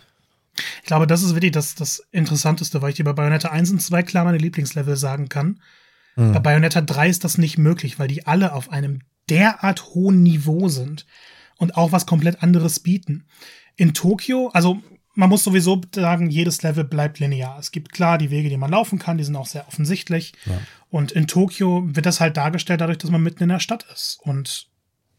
Ich 0.83 0.87
glaube, 0.87 1.07
das 1.07 1.23
ist 1.23 1.35
wirklich 1.35 1.53
das, 1.53 1.75
das 1.75 2.03
Interessanteste, 2.11 2.83
weil 2.83 2.91
ich 2.91 2.97
dir 2.97 3.05
bei 3.05 3.13
Bayonetta 3.13 3.49
1 3.49 3.71
und 3.71 3.81
2 3.81 4.03
klar 4.03 4.25
meine 4.25 4.39
Lieblingslevel 4.39 4.97
sagen 4.97 5.29
kann. 5.29 5.61
Mhm. 6.17 6.33
Bei 6.33 6.41
Bayonetta 6.41 6.81
3 6.81 7.09
ist 7.09 7.25
das 7.25 7.39
nicht 7.39 7.59
möglich, 7.59 7.99
weil 7.99 8.09
die 8.09 8.27
alle 8.27 8.53
auf 8.53 8.71
einem 8.71 9.01
derart 9.31 9.95
hohen 9.95 10.23
Niveau 10.23 10.69
sind 10.69 11.07
und 11.57 11.77
auch 11.77 11.93
was 11.93 12.07
komplett 12.07 12.43
anderes 12.43 12.81
bieten. 12.81 13.27
In 13.77 13.95
Tokio, 13.95 14.51
also 14.53 14.81
man 15.19 15.31
muss 15.31 15.43
sowieso 15.43 15.81
sagen, 15.93 16.31
jedes 16.31 16.63
Level 16.63 16.85
bleibt 16.85 17.19
linear. 17.19 17.59
Es 17.59 17.73
gibt 17.73 17.93
klar 17.93 18.19
die 18.19 18.31
Wege, 18.31 18.49
die 18.49 18.57
man 18.57 18.71
laufen 18.71 19.01
kann, 19.01 19.19
die 19.19 19.25
sind 19.25 19.35
auch 19.35 19.49
sehr 19.49 19.67
offensichtlich. 19.67 20.33
Ja. 20.47 20.61
Und 20.91 21.11
in 21.11 21.27
Tokio 21.27 21.83
wird 21.85 22.07
das 22.07 22.21
halt 22.21 22.37
dargestellt 22.37 22.81
dadurch, 22.81 22.99
dass 22.99 23.11
man 23.11 23.25
mitten 23.25 23.43
in 23.43 23.49
der 23.49 23.59
Stadt 23.59 23.85
ist. 23.93 24.21
Und 24.23 24.69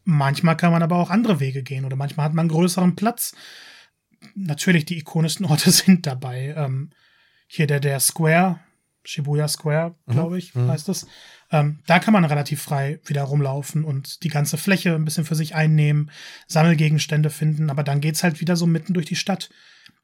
manchmal 0.04 0.56
kann 0.56 0.72
man 0.72 0.82
aber 0.82 0.96
auch 0.96 1.10
andere 1.10 1.38
Wege 1.38 1.62
gehen 1.62 1.84
oder 1.84 1.96
manchmal 1.96 2.24
hat 2.24 2.32
man 2.32 2.44
einen 2.44 2.48
größeren 2.48 2.96
Platz. 2.96 3.34
Natürlich, 4.34 4.86
die 4.86 4.96
ikonischsten 4.96 5.44
Orte 5.44 5.70
sind 5.70 6.06
dabei. 6.06 6.54
Ähm, 6.56 6.92
hier 7.46 7.66
der, 7.66 7.80
der 7.80 8.00
Square, 8.00 8.58
Shibuya 9.04 9.48
Square, 9.48 9.96
glaube 10.06 10.30
mhm. 10.30 10.38
ich, 10.38 10.54
mhm. 10.54 10.68
heißt 10.68 10.88
es. 10.88 11.06
Ähm, 11.50 11.80
da 11.86 11.98
kann 11.98 12.14
man 12.14 12.24
relativ 12.24 12.62
frei 12.62 13.00
wieder 13.04 13.24
rumlaufen 13.24 13.84
und 13.84 14.22
die 14.22 14.30
ganze 14.30 14.56
Fläche 14.56 14.94
ein 14.94 15.04
bisschen 15.04 15.26
für 15.26 15.34
sich 15.34 15.54
einnehmen, 15.54 16.10
Sammelgegenstände 16.46 17.28
finden, 17.28 17.68
aber 17.68 17.82
dann 17.82 18.00
geht's 18.00 18.22
halt 18.22 18.40
wieder 18.40 18.56
so 18.56 18.64
mitten 18.64 18.94
durch 18.94 19.04
die 19.04 19.16
Stadt. 19.16 19.50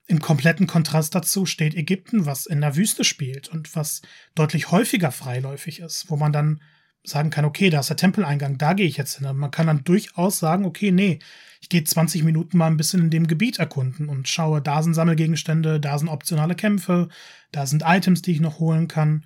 Im 0.07 0.21
kompletten 0.21 0.67
Kontrast 0.67 1.15
dazu 1.15 1.47
steht 1.47 1.75
Ägypten, 1.75 2.27
was 2.27 2.47
in 2.47 2.61
der 2.61 2.77
Wüste 2.77 3.03
spielt 3.03 3.49
und 3.49 3.75
was 3.75 4.03
deutlich 4.35 4.71
häufiger 4.71 5.11
freiläufig 5.11 5.81
ist, 5.81 6.09
wo 6.09 6.17
man 6.17 6.33
dann 6.33 6.61
sagen 7.03 7.31
kann, 7.31 7.45
okay, 7.45 7.71
da 7.71 7.81
ist 7.81 7.89
der 7.89 7.97
Tempeleingang, 7.97 8.59
da 8.59 8.73
gehe 8.73 8.87
ich 8.87 8.97
jetzt 8.97 9.19
hin. 9.19 9.37
Man 9.37 9.51
kann 9.51 9.67
dann 9.67 9.85
durchaus 9.85 10.39
sagen, 10.39 10.65
okay, 10.65 10.91
nee, 10.91 11.19
ich 11.61 11.69
gehe 11.69 11.83
20 11.83 12.23
Minuten 12.25 12.59
mal 12.59 12.67
ein 12.67 12.77
bisschen 12.77 13.01
in 13.01 13.11
dem 13.11 13.27
Gebiet 13.27 13.59
erkunden 13.59 14.09
und 14.09 14.29
schaue, 14.29 14.61
da 14.61 14.83
sind 14.83 14.95
Sammelgegenstände, 14.95 15.81
da 15.81 15.99
sind 15.99 16.09
optionale 16.09 16.55
Kämpfe, 16.55 17.09
da 17.53 17.67
sind 17.67 17.83
Items, 17.85 18.23
die 18.23 18.33
ich 18.33 18.41
noch 18.41 18.59
holen 18.59 18.89
kann. 18.89 19.25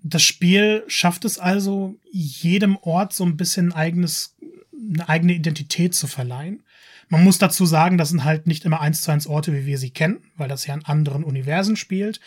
Das 0.00 0.22
Spiel 0.22 0.84
schafft 0.86 1.24
es 1.24 1.38
also, 1.38 1.98
jedem 2.10 2.76
Ort 2.76 3.12
so 3.12 3.24
ein 3.24 3.36
bisschen 3.36 3.72
ein 3.72 3.76
eigenes, 3.76 4.36
eine 4.72 5.08
eigene 5.08 5.32
Identität 5.32 5.94
zu 5.94 6.06
verleihen. 6.06 6.62
Man 7.08 7.24
muss 7.24 7.38
dazu 7.38 7.66
sagen, 7.66 7.98
das 7.98 8.10
sind 8.10 8.24
halt 8.24 8.46
nicht 8.46 8.64
immer 8.64 8.80
eins 8.80 9.02
zu 9.02 9.10
eins 9.10 9.26
Orte, 9.26 9.52
wie 9.52 9.66
wir 9.66 9.78
sie 9.78 9.90
kennen, 9.90 10.22
weil 10.36 10.48
das 10.48 10.66
ja 10.66 10.74
in 10.74 10.84
anderen 10.84 11.24
Universen 11.24 11.76
spielt. 11.76 12.20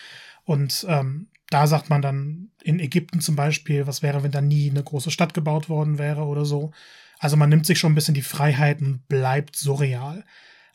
Und 0.44 0.86
ähm, 0.88 1.28
da 1.50 1.68
sagt 1.68 1.90
man 1.90 2.02
dann 2.02 2.52
in 2.62 2.80
Ägypten 2.80 3.22
zum 3.22 3.36
Beispiel, 3.36 3.88
was 3.88 4.02
wäre, 4.02 4.24
wenn 4.24 4.32
da 4.32 4.42
nie 4.42 4.70
eine 4.70 4.84
große 4.84 5.12
Stadt 5.12 5.34
gebaut 5.34 5.70
worden 5.70 5.98
wäre 5.98 6.24
oder 6.24 6.46
so. 6.46 6.72
Also 7.20 7.38
man 7.38 7.50
nimmt 7.50 7.66
sich 7.66 7.80
schon 7.80 7.94
ein 7.94 7.96
bisschen 7.96 8.14
die 8.14 8.22
Freiheit 8.22 8.82
und 8.82 9.08
bleibt 9.08 9.56
surreal. 9.56 10.24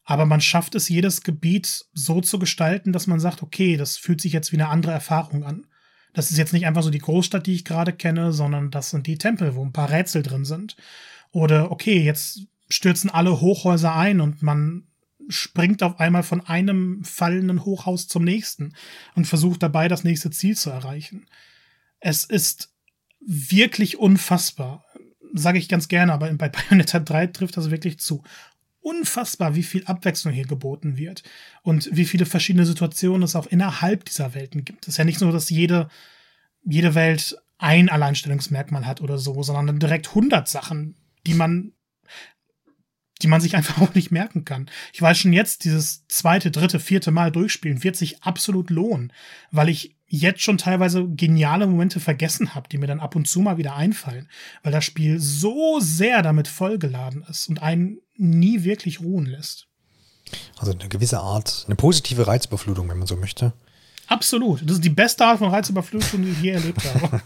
Aber 0.04 0.26
man 0.26 0.40
schafft 0.40 0.74
es, 0.74 0.88
jedes 0.88 1.22
Gebiet 1.22 1.84
so 1.92 2.20
zu 2.20 2.38
gestalten, 2.38 2.92
dass 2.92 3.06
man 3.06 3.20
sagt, 3.20 3.42
okay, 3.42 3.76
das 3.76 3.96
fühlt 3.96 4.20
sich 4.20 4.32
jetzt 4.32 4.50
wie 4.50 4.56
eine 4.56 4.68
andere 4.68 4.92
Erfahrung 4.92 5.44
an. 5.44 5.66
Das 6.12 6.30
ist 6.30 6.38
jetzt 6.38 6.52
nicht 6.52 6.66
einfach 6.66 6.82
so 6.82 6.90
die 6.90 6.98
Großstadt, 6.98 7.46
die 7.46 7.54
ich 7.54 7.64
gerade 7.64 7.92
kenne, 7.92 8.32
sondern 8.32 8.70
das 8.70 8.90
sind 8.90 9.06
die 9.06 9.16
Tempel, 9.16 9.54
wo 9.54 9.64
ein 9.64 9.72
paar 9.72 9.90
Rätsel 9.90 10.22
drin 10.22 10.44
sind. 10.44 10.76
Oder 11.30 11.70
okay, 11.70 12.02
jetzt 12.02 12.46
stürzen 12.72 13.10
alle 13.10 13.40
Hochhäuser 13.40 13.94
ein 13.94 14.20
und 14.20 14.42
man 14.42 14.86
springt 15.28 15.82
auf 15.82 16.00
einmal 16.00 16.22
von 16.22 16.40
einem 16.40 17.04
fallenden 17.04 17.64
Hochhaus 17.64 18.08
zum 18.08 18.24
nächsten 18.24 18.74
und 19.14 19.26
versucht 19.26 19.62
dabei 19.62 19.88
das 19.88 20.04
nächste 20.04 20.30
Ziel 20.30 20.56
zu 20.56 20.70
erreichen. 20.70 21.26
Es 22.00 22.24
ist 22.24 22.74
wirklich 23.20 23.98
unfassbar. 23.98 24.84
Sage 25.34 25.58
ich 25.58 25.68
ganz 25.68 25.88
gerne, 25.88 26.12
aber 26.12 26.32
bei 26.34 26.48
Bayonetta 26.70 27.00
3 27.00 27.28
trifft 27.28 27.56
das 27.56 27.70
wirklich 27.70 27.98
zu. 27.98 28.22
Unfassbar, 28.80 29.54
wie 29.54 29.62
viel 29.62 29.84
Abwechslung 29.84 30.34
hier 30.34 30.46
geboten 30.46 30.96
wird 30.96 31.22
und 31.62 31.88
wie 31.92 32.04
viele 32.04 32.26
verschiedene 32.26 32.66
Situationen 32.66 33.22
es 33.22 33.36
auch 33.36 33.46
innerhalb 33.46 34.04
dieser 34.06 34.34
Welten 34.34 34.64
gibt. 34.64 34.84
Es 34.84 34.94
ist 34.94 34.96
ja 34.96 35.04
nicht 35.04 35.20
so, 35.20 35.30
dass 35.30 35.50
jede, 35.50 35.88
jede 36.64 36.96
Welt 36.96 37.36
ein 37.58 37.88
Alleinstellungsmerkmal 37.88 38.86
hat 38.86 39.00
oder 39.00 39.18
so, 39.18 39.40
sondern 39.44 39.78
direkt 39.78 40.08
100 40.08 40.48
Sachen, 40.48 40.96
die 41.26 41.34
man 41.34 41.72
die 43.22 43.28
man 43.28 43.40
sich 43.40 43.56
einfach 43.56 43.80
auch 43.82 43.94
nicht 43.94 44.10
merken 44.10 44.44
kann. 44.44 44.68
Ich 44.92 45.00
weiß 45.00 45.18
schon 45.18 45.32
jetzt, 45.32 45.64
dieses 45.64 46.06
zweite, 46.08 46.50
dritte, 46.50 46.80
vierte 46.80 47.10
Mal 47.10 47.30
durchspielen 47.30 47.82
wird 47.82 47.96
sich 47.96 48.22
absolut 48.22 48.70
lohnen, 48.70 49.12
weil 49.50 49.68
ich 49.68 49.96
jetzt 50.06 50.42
schon 50.42 50.58
teilweise 50.58 51.08
geniale 51.08 51.66
Momente 51.66 51.98
vergessen 51.98 52.54
habe, 52.54 52.68
die 52.68 52.76
mir 52.76 52.86
dann 52.86 53.00
ab 53.00 53.16
und 53.16 53.26
zu 53.26 53.40
mal 53.40 53.56
wieder 53.56 53.74
einfallen, 53.74 54.28
weil 54.62 54.72
das 54.72 54.84
Spiel 54.84 55.18
so 55.18 55.80
sehr 55.80 56.20
damit 56.22 56.48
vollgeladen 56.48 57.24
ist 57.28 57.48
und 57.48 57.62
einen 57.62 57.98
nie 58.16 58.62
wirklich 58.62 59.00
ruhen 59.00 59.24
lässt. 59.24 59.68
Also 60.58 60.72
eine 60.72 60.88
gewisse 60.88 61.20
Art, 61.20 61.64
eine 61.66 61.76
positive 61.76 62.26
Reizüberflutung, 62.26 62.88
wenn 62.90 62.98
man 62.98 63.06
so 63.06 63.16
möchte. 63.16 63.54
Absolut. 64.06 64.60
Das 64.62 64.76
ist 64.76 64.84
die 64.84 64.90
beste 64.90 65.24
Art 65.24 65.38
von 65.38 65.48
Reizüberflutung, 65.48 66.22
die 66.22 66.30
ich 66.30 66.42
je 66.42 66.50
erlebt 66.50 66.84
habe. 66.84 67.22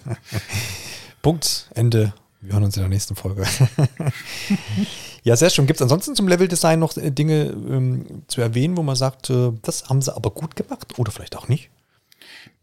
Punkt. 1.22 1.68
Ende. 1.74 2.14
Wir 2.40 2.53
hören 2.53 2.64
uns 2.64 2.76
in 2.76 2.82
der 2.82 2.88
nächsten 2.88 3.16
Folge. 3.16 3.44
ja, 5.26 5.34
sehr 5.34 5.50
schön. 5.50 5.66
Gibt 5.66 5.80
es 5.80 5.82
ansonsten 5.82 6.14
zum 6.14 6.28
Leveldesign 6.28 6.78
noch 6.78 6.96
äh, 6.96 7.10
Dinge 7.10 7.46
ähm, 7.46 8.22
zu 8.28 8.40
erwähnen, 8.40 8.76
wo 8.76 8.84
man 8.84 8.94
sagt, 8.94 9.28
äh, 9.28 9.50
das 9.62 9.88
haben 9.88 10.00
sie 10.00 10.14
aber 10.14 10.30
gut 10.30 10.54
gemacht 10.54 11.00
oder 11.00 11.10
vielleicht 11.10 11.34
auch 11.34 11.48
nicht? 11.48 11.68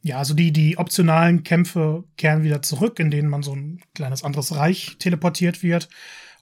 Ja, 0.01 0.20
also 0.20 0.34
die, 0.34 0.53
die 0.53 0.78
optionalen 0.78 1.43
Kämpfe 1.43 2.05
kehren 2.16 2.43
wieder 2.43 2.61
zurück, 2.61 2.99
in 2.99 3.11
denen 3.11 3.28
man 3.28 3.43
so 3.43 3.53
ein 3.53 3.82
kleines 3.93 4.24
anderes 4.24 4.55
Reich 4.55 4.95
teleportiert 4.97 5.61
wird. 5.61 5.89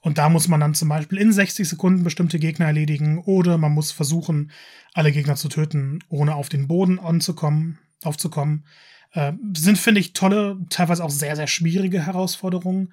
Und 0.00 0.16
da 0.16 0.28
muss 0.28 0.46
man 0.46 0.60
dann 0.60 0.74
zum 0.74 0.88
Beispiel 0.88 1.18
in 1.18 1.32
60 1.32 1.68
Sekunden 1.68 2.04
bestimmte 2.04 2.38
Gegner 2.38 2.66
erledigen 2.66 3.18
oder 3.18 3.58
man 3.58 3.72
muss 3.72 3.90
versuchen, 3.90 4.52
alle 4.94 5.10
Gegner 5.10 5.34
zu 5.34 5.48
töten, 5.48 6.04
ohne 6.08 6.36
auf 6.36 6.48
den 6.48 6.68
Boden 6.68 7.00
anzukommen, 7.00 7.80
aufzukommen. 8.04 8.64
Äh, 9.10 9.32
sind, 9.56 9.76
finde 9.76 10.00
ich, 10.00 10.12
tolle, 10.12 10.56
teilweise 10.70 11.02
auch 11.02 11.10
sehr, 11.10 11.34
sehr 11.34 11.48
schwierige 11.48 12.06
Herausforderungen 12.06 12.92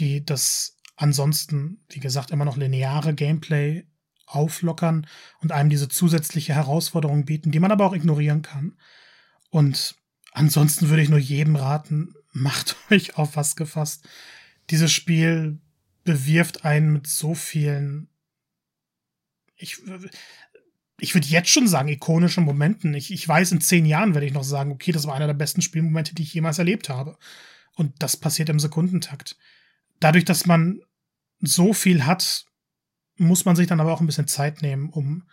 die 0.00 0.24
das 0.24 0.76
ansonsten, 1.00 1.82
wie 1.88 2.00
gesagt, 2.00 2.30
immer 2.30 2.44
noch 2.44 2.58
lineare 2.58 3.14
Gameplay 3.14 3.86
auflockern 4.26 5.06
und 5.40 5.50
einem 5.50 5.70
diese 5.70 5.88
zusätzliche 5.88 6.54
Herausforderung 6.54 7.24
bieten, 7.24 7.50
die 7.50 7.58
man 7.58 7.72
aber 7.72 7.86
auch 7.86 7.94
ignorieren 7.94 8.42
kann. 8.42 8.76
Und 9.48 9.96
ansonsten 10.32 10.88
würde 10.88 11.02
ich 11.02 11.08
nur 11.08 11.18
jedem 11.18 11.56
raten, 11.56 12.14
macht 12.32 12.76
euch 12.90 13.16
auf 13.16 13.36
was 13.36 13.56
gefasst. 13.56 14.06
Dieses 14.68 14.92
Spiel 14.92 15.58
bewirft 16.04 16.64
einen 16.64 16.92
mit 16.92 17.06
so 17.06 17.34
vielen, 17.34 18.08
ich, 19.56 19.82
ich 20.98 21.14
würde 21.14 21.26
jetzt 21.26 21.50
schon 21.50 21.66
sagen, 21.66 21.88
ikonischen 21.88 22.44
Momenten. 22.44 22.94
Ich, 22.94 23.10
ich 23.10 23.26
weiß, 23.26 23.52
in 23.52 23.60
zehn 23.60 23.86
Jahren 23.86 24.14
werde 24.14 24.26
ich 24.26 24.32
noch 24.32 24.44
sagen, 24.44 24.70
okay, 24.70 24.92
das 24.92 25.06
war 25.06 25.14
einer 25.14 25.26
der 25.26 25.34
besten 25.34 25.62
Spielmomente, 25.62 26.14
die 26.14 26.22
ich 26.22 26.34
jemals 26.34 26.58
erlebt 26.58 26.90
habe. 26.90 27.18
Und 27.74 27.94
das 28.02 28.16
passiert 28.18 28.50
im 28.50 28.60
Sekundentakt 28.60 29.36
dadurch, 30.00 30.24
dass 30.24 30.46
man 30.46 30.80
so 31.40 31.72
viel 31.72 32.06
hat, 32.06 32.44
muss 33.16 33.44
man 33.44 33.56
sich 33.56 33.66
dann 33.66 33.80
aber 33.80 33.92
auch 33.92 34.00
ein 34.00 34.06
bisschen 34.06 34.28
Zeit 34.28 34.62
nehmen, 34.62 34.88
um 34.90 35.24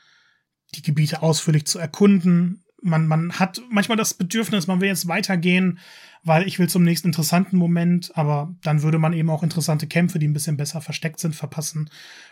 die 0.75 0.81
Gebiete 0.81 1.21
ausführlich 1.21 1.65
zu 1.65 1.79
erkunden, 1.79 2.65
man, 2.81 3.07
man 3.07 3.33
hat 3.33 3.61
manchmal 3.69 3.97
das 3.97 4.13
Bedürfnis, 4.13 4.67
man 4.67 4.81
will 4.81 4.87
jetzt 4.87 5.07
weitergehen, 5.07 5.79
weil 6.23 6.47
ich 6.47 6.59
will 6.59 6.69
zum 6.69 6.83
nächsten 6.83 7.09
interessanten 7.09 7.57
Moment, 7.57 8.11
aber 8.15 8.55
dann 8.63 8.81
würde 8.81 8.99
man 8.99 9.13
eben 9.13 9.29
auch 9.29 9.43
interessante 9.43 9.87
Kämpfe, 9.87 10.19
die 10.19 10.27
ein 10.27 10.33
bisschen 10.33 10.57
besser 10.57 10.81
versteckt 10.81 11.19
sind, 11.19 11.35
verpassen. 11.35 11.89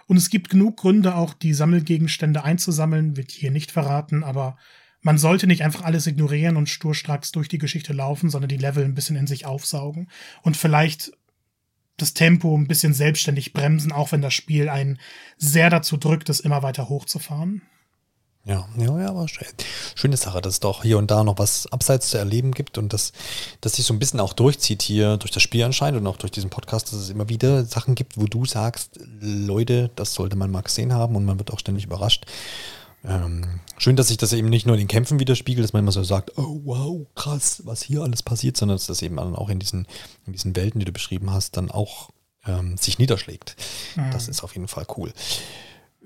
Und 0.08 0.18
es 0.18 0.30
gibt 0.30 0.50
genug 0.50 0.78
Gründe, 0.78 1.16
auch 1.16 1.34
die 1.34 1.54
Sammelgegenstände 1.54 2.44
einzusammeln, 2.44 3.18
wird 3.18 3.32
hier 3.32 3.52
nicht 3.52 3.72
verraten, 3.72 4.24
aber 4.24 4.58
man 5.02 5.18
sollte 5.18 5.48
nicht 5.48 5.64
einfach 5.64 5.84
alles 5.84 6.08
ignorieren 6.08 6.58
und 6.58 6.70
sturstracks 6.70 7.32
durch 7.32 7.48
die 7.48 7.60
Geschichte 7.60 7.94
laufen, 7.94 8.30
sondern 8.30 8.50
die 8.50 8.58
Level 8.58 8.84
ein 8.84 8.96
bisschen 8.96 9.16
in 9.16 9.28
sich 9.28 9.46
aufsaugen 9.46 10.10
und 10.42 10.58
vielleicht 10.58 11.12
das 11.98 12.14
Tempo 12.14 12.56
ein 12.56 12.68
bisschen 12.68 12.94
selbstständig 12.94 13.54
bremsen, 13.54 13.92
auch 13.92 14.12
wenn 14.12 14.22
das 14.22 14.34
Spiel 14.34 14.70
einen 14.70 15.00
sehr 15.38 15.70
dazu 15.70 15.98
drückt, 15.98 16.30
es 16.30 16.40
immer 16.40 16.64
weiter 16.64 16.90
hochzufahren. 16.90 17.62
Ja, 18.48 18.68
ja, 18.78 19.00
ja, 19.00 19.10
aber 19.10 19.26
schöne 19.96 20.18
Sache, 20.18 20.40
dass 20.40 20.54
es 20.54 20.60
doch 20.60 20.84
hier 20.84 21.00
und 21.00 21.10
da 21.10 21.24
noch 21.24 21.40
was 21.40 21.66
abseits 21.72 22.12
zu 22.12 22.20
erleben 22.20 22.52
gibt 22.52 22.78
und 22.78 22.94
dass 22.94 23.12
das 23.62 23.74
sich 23.74 23.86
so 23.86 23.94
ein 23.94 23.98
bisschen 23.98 24.20
auch 24.20 24.34
durchzieht 24.34 24.84
hier 24.84 25.18
durch 25.18 25.32
das 25.32 25.42
Spiel 25.42 25.64
anscheinend 25.64 26.00
und 26.00 26.06
auch 26.06 26.18
durch 26.18 26.32
diesen 26.32 26.52
Podcast, 26.52 26.90
dass 26.90 27.00
es 27.00 27.10
immer 27.10 27.28
wieder 27.28 27.66
Sachen 27.66 27.96
gibt, 27.96 28.18
wo 28.20 28.26
du 28.26 28.46
sagst, 28.46 29.00
Leute, 29.20 29.90
das 29.96 30.14
sollte 30.14 30.36
man 30.36 30.52
mal 30.52 30.62
gesehen 30.62 30.94
haben 30.94 31.16
und 31.16 31.26
man 31.26 31.40
wird 31.40 31.52
auch 31.52 31.60
ständig 31.60 31.86
überrascht. 31.86 32.28
Ähm, 33.08 33.60
schön, 33.78 33.96
dass 33.96 34.08
sich 34.08 34.18
das 34.18 34.34
eben 34.34 34.50
nicht 34.50 34.66
nur 34.66 34.76
in 34.76 34.82
den 34.82 34.88
Kämpfen 34.88 35.20
widerspiegelt, 35.20 35.64
dass 35.64 35.74
man 35.74 35.84
immer 35.84 35.92
so 35.92 36.04
sagt, 36.04 36.38
oh 36.38 36.62
wow, 36.64 37.06
krass, 37.16 37.62
was 37.66 37.84
hier 37.84 38.02
alles 38.02 38.24
passiert, 38.24 38.58
sondern 38.58 38.78
dass 38.78 38.88
das 38.88 39.02
eben 39.02 39.20
auch 39.20 39.50
in 39.50 39.60
diesen, 39.60 39.88
in 40.26 40.34
diesen 40.34 40.56
Welten, 40.56 40.80
die 40.80 40.86
du 40.86 40.92
beschrieben 40.92 41.32
hast, 41.32 41.58
dann 41.58 41.72
auch 41.72 42.10
ähm, 42.46 42.78
sich 42.78 43.00
niederschlägt. 43.00 43.56
Mhm. 43.96 44.12
Das 44.12 44.28
ist 44.28 44.44
auf 44.44 44.54
jeden 44.56 44.68
Fall 44.68 44.86
cool. 44.98 45.14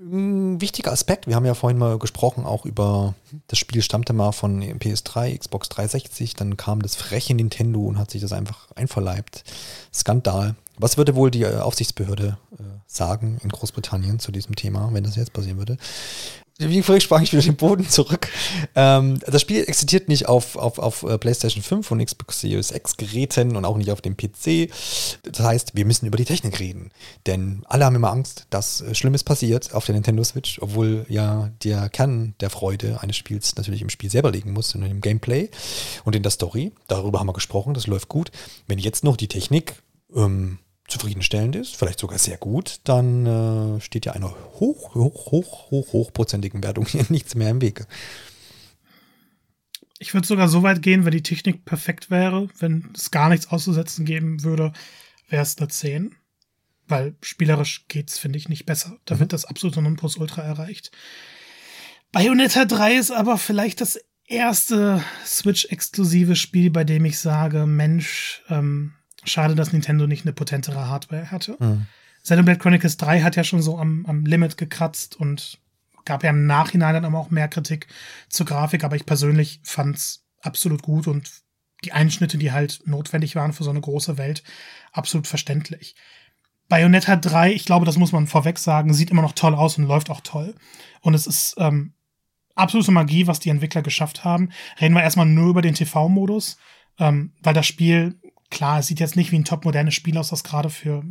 Ein 0.02 0.62
wichtiger 0.62 0.92
Aspekt, 0.92 1.26
wir 1.26 1.36
haben 1.36 1.44
ja 1.44 1.52
vorhin 1.52 1.78
mal 1.78 1.98
gesprochen, 1.98 2.46
auch 2.46 2.64
über 2.64 3.14
das 3.48 3.58
Spiel 3.58 3.82
stammte 3.82 4.14
mal 4.14 4.32
von 4.32 4.62
PS3, 4.62 5.36
Xbox 5.36 5.68
360, 5.68 6.34
dann 6.36 6.56
kam 6.56 6.80
das 6.80 6.96
freche 6.96 7.34
Nintendo 7.34 7.80
und 7.80 7.98
hat 7.98 8.10
sich 8.10 8.22
das 8.22 8.32
einfach 8.32 8.68
einverleibt. 8.76 9.44
Skandal. 9.92 10.56
Was 10.78 10.96
würde 10.96 11.14
wohl 11.14 11.30
die 11.30 11.46
Aufsichtsbehörde 11.46 12.38
äh, 12.58 12.62
sagen 12.86 13.38
in 13.42 13.50
Großbritannien 13.50 14.18
zu 14.20 14.32
diesem 14.32 14.56
Thema, 14.56 14.88
wenn 14.94 15.04
das 15.04 15.16
jetzt 15.16 15.34
passieren 15.34 15.58
würde? 15.58 15.76
Wie 16.68 16.82
vorhin 16.82 17.00
sprach 17.00 17.22
ich 17.22 17.32
wieder 17.32 17.42
den 17.42 17.56
Boden 17.56 17.88
zurück. 17.88 18.28
Ähm, 18.74 19.18
das 19.26 19.40
Spiel 19.40 19.64
existiert 19.66 20.08
nicht 20.08 20.28
auf, 20.28 20.56
auf, 20.56 20.78
auf 20.78 21.02
äh, 21.02 21.18
PlayStation 21.18 21.62
5 21.62 21.90
und 21.90 22.04
Xbox 22.04 22.40
Series 22.40 22.70
X 22.70 22.96
Geräten 22.96 23.56
und 23.56 23.64
auch 23.64 23.76
nicht 23.76 23.90
auf 23.90 24.00
dem 24.00 24.16
PC. 24.16 24.70
Das 25.22 25.40
heißt, 25.40 25.74
wir 25.74 25.86
müssen 25.86 26.06
über 26.06 26.16
die 26.16 26.24
Technik 26.24 26.60
reden. 26.60 26.90
Denn 27.26 27.62
alle 27.66 27.84
haben 27.84 27.96
immer 27.96 28.10
Angst, 28.10 28.46
dass 28.50 28.82
äh, 28.82 28.94
Schlimmes 28.94 29.24
passiert 29.24 29.74
auf 29.74 29.86
der 29.86 29.94
Nintendo 29.94 30.22
Switch, 30.22 30.58
obwohl 30.60 31.06
ja 31.08 31.50
der 31.64 31.88
Kern 31.88 32.34
der 32.40 32.50
Freude 32.50 33.00
eines 33.00 33.16
Spiels 33.16 33.56
natürlich 33.56 33.82
im 33.82 33.88
Spiel 33.88 34.10
selber 34.10 34.30
liegen 34.30 34.52
muss, 34.52 34.74
in 34.74 34.82
dem 34.82 35.00
Gameplay 35.00 35.50
und 36.04 36.14
in 36.14 36.22
der 36.22 36.30
Story. 36.30 36.72
Darüber 36.88 37.20
haben 37.20 37.28
wir 37.28 37.32
gesprochen, 37.32 37.74
das 37.74 37.86
läuft 37.86 38.08
gut. 38.08 38.30
Wenn 38.66 38.78
jetzt 38.78 39.04
noch 39.04 39.16
die 39.16 39.28
Technik 39.28 39.82
ähm, 40.14 40.58
zufriedenstellend 40.90 41.56
ist, 41.56 41.76
vielleicht 41.76 42.00
sogar 42.00 42.18
sehr 42.18 42.36
gut, 42.36 42.80
dann 42.84 43.26
äh, 43.26 43.80
steht 43.80 44.06
ja 44.06 44.12
einer 44.12 44.30
hoch, 44.30 44.94
hoch, 44.94 45.32
hoch, 45.32 45.70
hoch, 45.70 45.92
hochprozentigen 45.92 46.62
Wertung 46.62 46.86
hier 46.86 47.04
nichts 47.08 47.34
mehr 47.34 47.50
im 47.50 47.60
Wege. 47.60 47.86
Ich 49.98 50.14
würde 50.14 50.26
sogar 50.26 50.48
so 50.48 50.62
weit 50.62 50.82
gehen, 50.82 51.04
wenn 51.04 51.12
die 51.12 51.22
Technik 51.22 51.64
perfekt 51.64 52.10
wäre, 52.10 52.48
wenn 52.58 52.90
es 52.94 53.10
gar 53.10 53.28
nichts 53.28 53.48
auszusetzen 53.48 54.04
geben 54.04 54.42
würde, 54.42 54.72
wäre 55.28 55.42
es 55.42 55.58
eine 55.58 55.68
10. 55.68 56.14
Weil 56.88 57.14
spielerisch 57.22 57.86
geht's, 57.86 58.18
finde 58.18 58.38
ich, 58.38 58.48
nicht 58.48 58.66
besser. 58.66 58.96
Da 59.04 59.14
mhm. 59.14 59.20
wird 59.20 59.32
das 59.32 59.44
absolute 59.44 59.80
Nonplusultra 59.80 60.42
erreicht. 60.42 60.90
Bayonetta 62.12 62.64
3 62.64 62.96
ist 62.96 63.12
aber 63.12 63.38
vielleicht 63.38 63.80
das 63.80 64.00
erste 64.26 65.04
Switch-exklusive 65.24 66.34
Spiel, 66.34 66.70
bei 66.70 66.84
dem 66.84 67.04
ich 67.04 67.18
sage, 67.18 67.66
Mensch, 67.66 68.42
ähm, 68.48 68.94
Schade, 69.24 69.54
dass 69.54 69.72
Nintendo 69.72 70.06
nicht 70.06 70.24
eine 70.24 70.32
potentere 70.32 70.88
Hardware 70.88 71.30
hatte. 71.30 71.56
Mhm. 71.58 71.86
Xenoblade 72.22 72.58
Chronicles 72.58 72.96
3 72.96 73.22
hat 73.22 73.36
ja 73.36 73.44
schon 73.44 73.62
so 73.62 73.78
am, 73.78 74.04
am 74.06 74.24
Limit 74.24 74.56
gekratzt 74.56 75.16
und 75.16 75.58
gab 76.04 76.22
ja 76.22 76.30
im 76.30 76.46
Nachhinein 76.46 76.94
dann 76.94 77.04
aber 77.04 77.18
auch 77.18 77.30
mehr 77.30 77.48
Kritik 77.48 77.86
zur 78.28 78.46
Grafik, 78.46 78.84
aber 78.84 78.96
ich 78.96 79.06
persönlich 79.06 79.60
fand's 79.62 80.24
absolut 80.40 80.82
gut 80.82 81.06
und 81.06 81.30
die 81.84 81.92
Einschnitte, 81.92 82.38
die 82.38 82.52
halt 82.52 82.82
notwendig 82.84 83.36
waren 83.36 83.52
für 83.52 83.64
so 83.64 83.70
eine 83.70 83.80
große 83.80 84.18
Welt, 84.18 84.42
absolut 84.92 85.26
verständlich. 85.26 85.94
Bayonetta 86.68 87.16
3, 87.16 87.52
ich 87.52 87.64
glaube, 87.64 87.86
das 87.86 87.96
muss 87.96 88.12
man 88.12 88.26
vorweg 88.26 88.58
sagen, 88.58 88.94
sieht 88.94 89.10
immer 89.10 89.22
noch 89.22 89.32
toll 89.32 89.54
aus 89.54 89.76
und 89.78 89.84
läuft 89.84 90.10
auch 90.10 90.20
toll. 90.20 90.54
Und 91.00 91.14
es 91.14 91.26
ist 91.26 91.54
ähm, 91.58 91.94
absolute 92.54 92.92
Magie, 92.92 93.26
was 93.26 93.40
die 93.40 93.50
Entwickler 93.50 93.82
geschafft 93.82 94.24
haben. 94.24 94.50
Reden 94.80 94.94
wir 94.94 95.02
erstmal 95.02 95.26
nur 95.26 95.50
über 95.50 95.62
den 95.62 95.74
TV-Modus, 95.74 96.58
ähm, 96.98 97.32
weil 97.42 97.54
das 97.54 97.66
Spiel 97.66 98.20
Klar, 98.50 98.80
es 98.80 98.88
sieht 98.88 99.00
jetzt 99.00 99.16
nicht 99.16 99.32
wie 99.32 99.38
ein 99.38 99.44
topmodernes 99.44 99.94
Spiel 99.94 100.18
aus, 100.18 100.30
das 100.30 100.44
gerade 100.44 100.70
für 100.70 101.04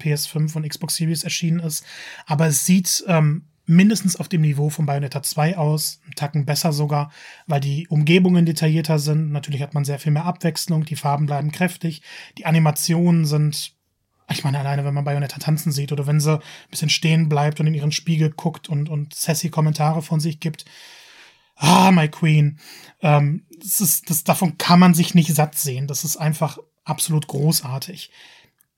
PS5 0.00 0.56
und 0.56 0.68
Xbox 0.68 0.96
Series 0.96 1.24
erschienen 1.24 1.60
ist, 1.60 1.84
aber 2.26 2.46
es 2.46 2.64
sieht 2.64 3.04
ähm, 3.06 3.46
mindestens 3.66 4.16
auf 4.16 4.28
dem 4.28 4.42
Niveau 4.42 4.70
von 4.70 4.86
Bayonetta 4.86 5.22
2 5.22 5.56
aus, 5.56 6.00
einen 6.04 6.14
Tacken 6.14 6.44
besser 6.44 6.72
sogar, 6.72 7.10
weil 7.46 7.60
die 7.60 7.88
Umgebungen 7.88 8.44
detaillierter 8.46 8.98
sind. 8.98 9.32
Natürlich 9.32 9.62
hat 9.62 9.74
man 9.74 9.84
sehr 9.84 9.98
viel 9.98 10.12
mehr 10.12 10.26
Abwechslung, 10.26 10.84
die 10.84 10.96
Farben 10.96 11.26
bleiben 11.26 11.50
kräftig, 11.50 12.02
die 12.38 12.46
Animationen 12.46 13.24
sind, 13.24 13.74
ich 14.30 14.44
meine, 14.44 14.58
alleine 14.58 14.84
wenn 14.84 14.94
man 14.94 15.04
Bayonetta 15.04 15.38
tanzen 15.38 15.72
sieht 15.72 15.92
oder 15.92 16.06
wenn 16.06 16.20
sie 16.20 16.34
ein 16.34 16.70
bisschen 16.70 16.90
stehen 16.90 17.28
bleibt 17.28 17.60
und 17.60 17.66
in 17.66 17.74
ihren 17.74 17.92
Spiegel 17.92 18.30
guckt 18.30 18.68
und, 18.68 18.88
und 18.88 19.14
sassy 19.14 19.50
Kommentare 19.50 20.02
von 20.02 20.20
sich 20.20 20.40
gibt. 20.40 20.64
Ah, 21.56 21.90
my 21.92 22.08
Queen. 22.08 22.58
Ähm, 23.00 23.46
das 23.62 23.80
ist, 23.80 24.10
das, 24.10 24.24
davon 24.24 24.58
kann 24.58 24.80
man 24.80 24.94
sich 24.94 25.14
nicht 25.14 25.32
satt 25.34 25.56
sehen. 25.56 25.86
Das 25.86 26.04
ist 26.04 26.16
einfach 26.16 26.58
absolut 26.84 27.26
großartig. 27.26 28.10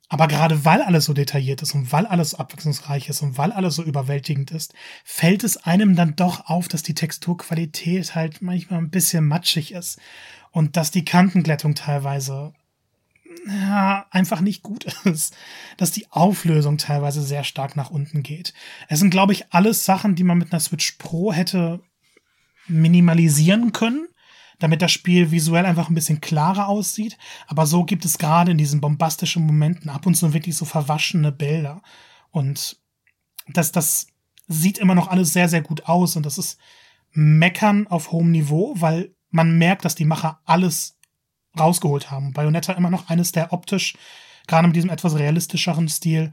Aber 0.08 0.28
gerade 0.28 0.64
weil 0.64 0.82
alles 0.82 1.06
so 1.06 1.14
detailliert 1.14 1.62
ist 1.62 1.74
und 1.74 1.90
weil 1.90 2.06
alles 2.06 2.30
so 2.30 2.38
abwechslungsreich 2.38 3.08
ist 3.08 3.22
und 3.22 3.38
weil 3.38 3.50
alles 3.50 3.74
so 3.74 3.82
überwältigend 3.82 4.52
ist, 4.52 4.72
fällt 5.04 5.42
es 5.42 5.56
einem 5.56 5.96
dann 5.96 6.14
doch 6.14 6.46
auf, 6.46 6.68
dass 6.68 6.84
die 6.84 6.94
Texturqualität 6.94 8.14
halt 8.14 8.40
manchmal 8.40 8.78
ein 8.78 8.90
bisschen 8.90 9.26
matschig 9.26 9.72
ist 9.72 9.98
und 10.52 10.76
dass 10.76 10.92
die 10.92 11.04
Kantenglättung 11.04 11.74
teilweise 11.74 12.52
ja, 13.48 14.06
einfach 14.10 14.40
nicht 14.40 14.62
gut 14.62 14.84
ist, 15.04 15.36
dass 15.76 15.90
die 15.90 16.06
Auflösung 16.10 16.78
teilweise 16.78 17.22
sehr 17.22 17.42
stark 17.42 17.74
nach 17.74 17.90
unten 17.90 18.22
geht. 18.22 18.54
Es 18.88 19.00
sind, 19.00 19.10
glaube 19.10 19.32
ich, 19.32 19.52
alles 19.52 19.84
Sachen, 19.84 20.14
die 20.14 20.24
man 20.24 20.38
mit 20.38 20.52
einer 20.52 20.60
Switch 20.60 20.92
Pro 20.98 21.32
hätte 21.32 21.80
minimalisieren 22.68 23.72
können 23.72 24.08
damit 24.58 24.82
das 24.82 24.92
Spiel 24.92 25.30
visuell 25.30 25.66
einfach 25.66 25.88
ein 25.88 25.94
bisschen 25.94 26.20
klarer 26.20 26.68
aussieht. 26.68 27.18
Aber 27.46 27.66
so 27.66 27.84
gibt 27.84 28.04
es 28.04 28.18
gerade 28.18 28.52
in 28.52 28.58
diesen 28.58 28.80
bombastischen 28.80 29.46
Momenten 29.46 29.90
ab 29.90 30.06
und 30.06 30.14
zu 30.14 30.32
wirklich 30.32 30.56
so 30.56 30.64
verwaschene 30.64 31.32
Bilder. 31.32 31.82
Und 32.30 32.78
das, 33.48 33.72
das 33.72 34.06
sieht 34.48 34.78
immer 34.78 34.94
noch 34.94 35.08
alles 35.08 35.32
sehr, 35.32 35.48
sehr 35.48 35.62
gut 35.62 35.86
aus. 35.86 36.16
Und 36.16 36.24
das 36.24 36.38
ist 36.38 36.58
Meckern 37.12 37.86
auf 37.86 38.12
hohem 38.12 38.30
Niveau, 38.30 38.74
weil 38.76 39.14
man 39.30 39.58
merkt, 39.58 39.84
dass 39.84 39.94
die 39.94 40.04
Macher 40.04 40.40
alles 40.44 40.98
rausgeholt 41.58 42.10
haben. 42.10 42.32
Bayonetta 42.32 42.72
immer 42.72 42.90
noch 42.90 43.08
eines 43.08 43.32
der 43.32 43.52
optisch, 43.52 43.96
gerade 44.46 44.68
mit 44.68 44.76
diesem 44.76 44.90
etwas 44.90 45.18
realistischeren 45.18 45.88
Stil, 45.88 46.32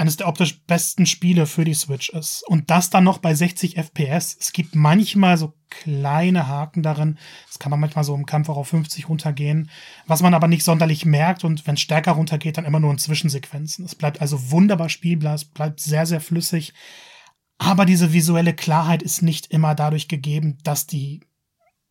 eines 0.00 0.16
der 0.16 0.28
optisch 0.28 0.62
besten 0.62 1.04
Spiele 1.04 1.44
für 1.44 1.64
die 1.64 1.74
Switch 1.74 2.08
ist. 2.08 2.42
Und 2.48 2.70
das 2.70 2.88
dann 2.88 3.04
noch 3.04 3.18
bei 3.18 3.34
60 3.34 3.76
FPS. 3.76 4.34
Es 4.40 4.54
gibt 4.54 4.74
manchmal 4.74 5.36
so 5.36 5.52
kleine 5.68 6.48
Haken 6.48 6.82
darin. 6.82 7.18
Es 7.50 7.58
kann 7.58 7.68
man 7.68 7.80
manchmal 7.80 8.04
so 8.04 8.14
im 8.14 8.24
Kampf 8.24 8.48
auch 8.48 8.56
auf 8.56 8.68
50 8.68 9.10
runtergehen, 9.10 9.70
was 10.06 10.22
man 10.22 10.32
aber 10.32 10.48
nicht 10.48 10.64
sonderlich 10.64 11.04
merkt 11.04 11.44
und 11.44 11.66
wenn 11.66 11.74
es 11.74 11.82
stärker 11.82 12.12
runtergeht, 12.12 12.56
dann 12.56 12.64
immer 12.64 12.80
nur 12.80 12.90
in 12.90 12.98
Zwischensequenzen. 12.98 13.84
Es 13.84 13.94
bleibt 13.94 14.22
also 14.22 14.50
wunderbar 14.50 14.88
spielbar, 14.88 15.34
es 15.34 15.44
bleibt 15.44 15.80
sehr, 15.80 16.06
sehr 16.06 16.22
flüssig. 16.22 16.72
Aber 17.58 17.84
diese 17.84 18.14
visuelle 18.14 18.54
Klarheit 18.54 19.02
ist 19.02 19.20
nicht 19.20 19.48
immer 19.48 19.74
dadurch 19.74 20.08
gegeben, 20.08 20.56
dass 20.64 20.86
die 20.86 21.20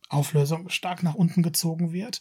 Auflösung 0.08 0.68
stark 0.68 1.04
nach 1.04 1.14
unten 1.14 1.44
gezogen 1.44 1.92
wird. 1.92 2.20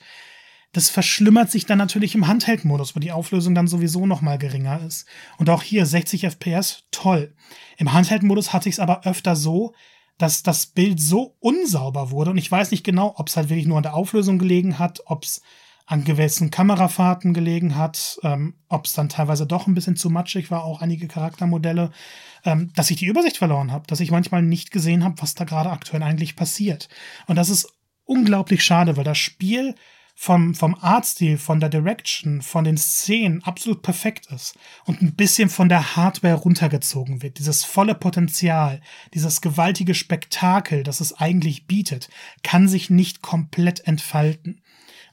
Das 0.72 0.89
verschlimmert 0.89 1.49
sich 1.49 1.65
dann 1.65 1.80
natürlich 1.80 2.13
im 2.15 2.28
Handheld-Modus, 2.28 2.95
wo 2.95 2.99
die 2.99 3.11
Auflösung 3.11 3.55
dann 3.55 3.67
sowieso 3.67 4.05
noch 4.05 4.22
mal 4.22 4.38
geringer 4.38 4.82
ist. 4.86 5.07
Und 5.38 5.49
auch 5.49 5.63
hier 5.63 5.86
60 5.86 6.26
FPS, 6.26 6.84
toll. 6.91 7.34
Im 7.78 7.91
Handheld-Modus 7.91 8.53
hatte 8.53 8.70
ich 8.70 8.76
es 8.76 8.80
aber 8.80 9.05
öfter 9.05 9.36
so, 9.36 9.74
dass 10.20 10.43
das 10.43 10.67
Bild 10.67 10.99
so 10.99 11.38
unsauber 11.39 12.11
wurde 12.11 12.32
und 12.32 12.38
ich 12.38 12.51
weiß 12.51 12.72
nicht 12.72 12.84
genau, 12.84 13.15
ob 13.17 13.30
es 13.30 13.38
halt 13.38 13.49
wirklich 13.49 13.65
nur 13.65 13.78
an 13.78 13.84
der 13.84 13.95
Auflösung 13.95 14.38
gelegen 14.38 14.78
hat, 14.78 15.01
ob 15.05 15.24
es 15.24 15.41
an 15.86 16.03
gewissen 16.03 16.51
Kamerafahrten 16.51 17.34
gelegen 17.34 17.76
hat, 17.76 18.20
ähm, 18.22 18.53
ob 18.67 18.86
es 18.86 18.93
dann 18.93 19.09
teilweise 19.09 19.47
doch 19.47 19.65
ein 19.65 19.74
bisschen 19.74 19.95
zu 19.95 20.11
matschig 20.11 20.51
war, 20.51 20.63
auch 20.63 20.82
einige 20.84 21.07
Charaktermodelle, 21.07 21.89
ähm, 22.45 22.72
dass 22.76 22.91
ich 22.91 22.97
die 22.97 23.07
Übersicht 23.07 23.38
verloren 23.38 23.72
habe, 23.72 23.88
dass 23.88 24.01
ich 24.01 24.11
manchmal 24.11 24.43
nicht 24.43 24.70
gesehen 24.70 25.03
habe, 25.03 25.20
was 25.20 25.34
da 25.34 25.45
gerade 25.45 25.72
aktuell 25.72 26.03
eigentlich 26.03 26.36
passiert. 26.36 26.89
Und 27.26 27.38
das 27.38 27.49
ist 27.49 27.74
unglaublich 28.05 28.63
schade, 28.63 28.97
weil 28.97 29.03
das 29.03 29.17
Spiel 29.17 29.74
vom, 30.22 30.53
vom 30.53 30.76
Artstil, 30.76 31.38
von 31.38 31.61
der 31.61 31.70
Direction, 31.70 32.41
von 32.41 32.65
den 32.65 32.76
Szenen 32.76 33.41
absolut 33.43 33.82
perfekt 33.82 34.26
ist 34.26 34.53
und 34.84 35.01
ein 35.01 35.15
bisschen 35.15 35.47
von 35.47 35.70
der 35.70 35.95
Hardware 35.95 36.34
runtergezogen 36.34 37.22
wird. 37.22 37.39
Dieses 37.39 37.63
volle 37.63 37.95
Potenzial, 37.95 38.82
dieses 39.13 39.39
gewaltige 39.39 39.95
Spektakel, 39.95 40.84
das 40.84 40.99
es 40.99 41.13
eigentlich 41.13 41.67
bietet, 41.67 42.09
kann 42.43 42.67
sich 42.67 42.89
nicht 42.89 43.22
komplett 43.22 43.88
entfalten. 43.88 44.59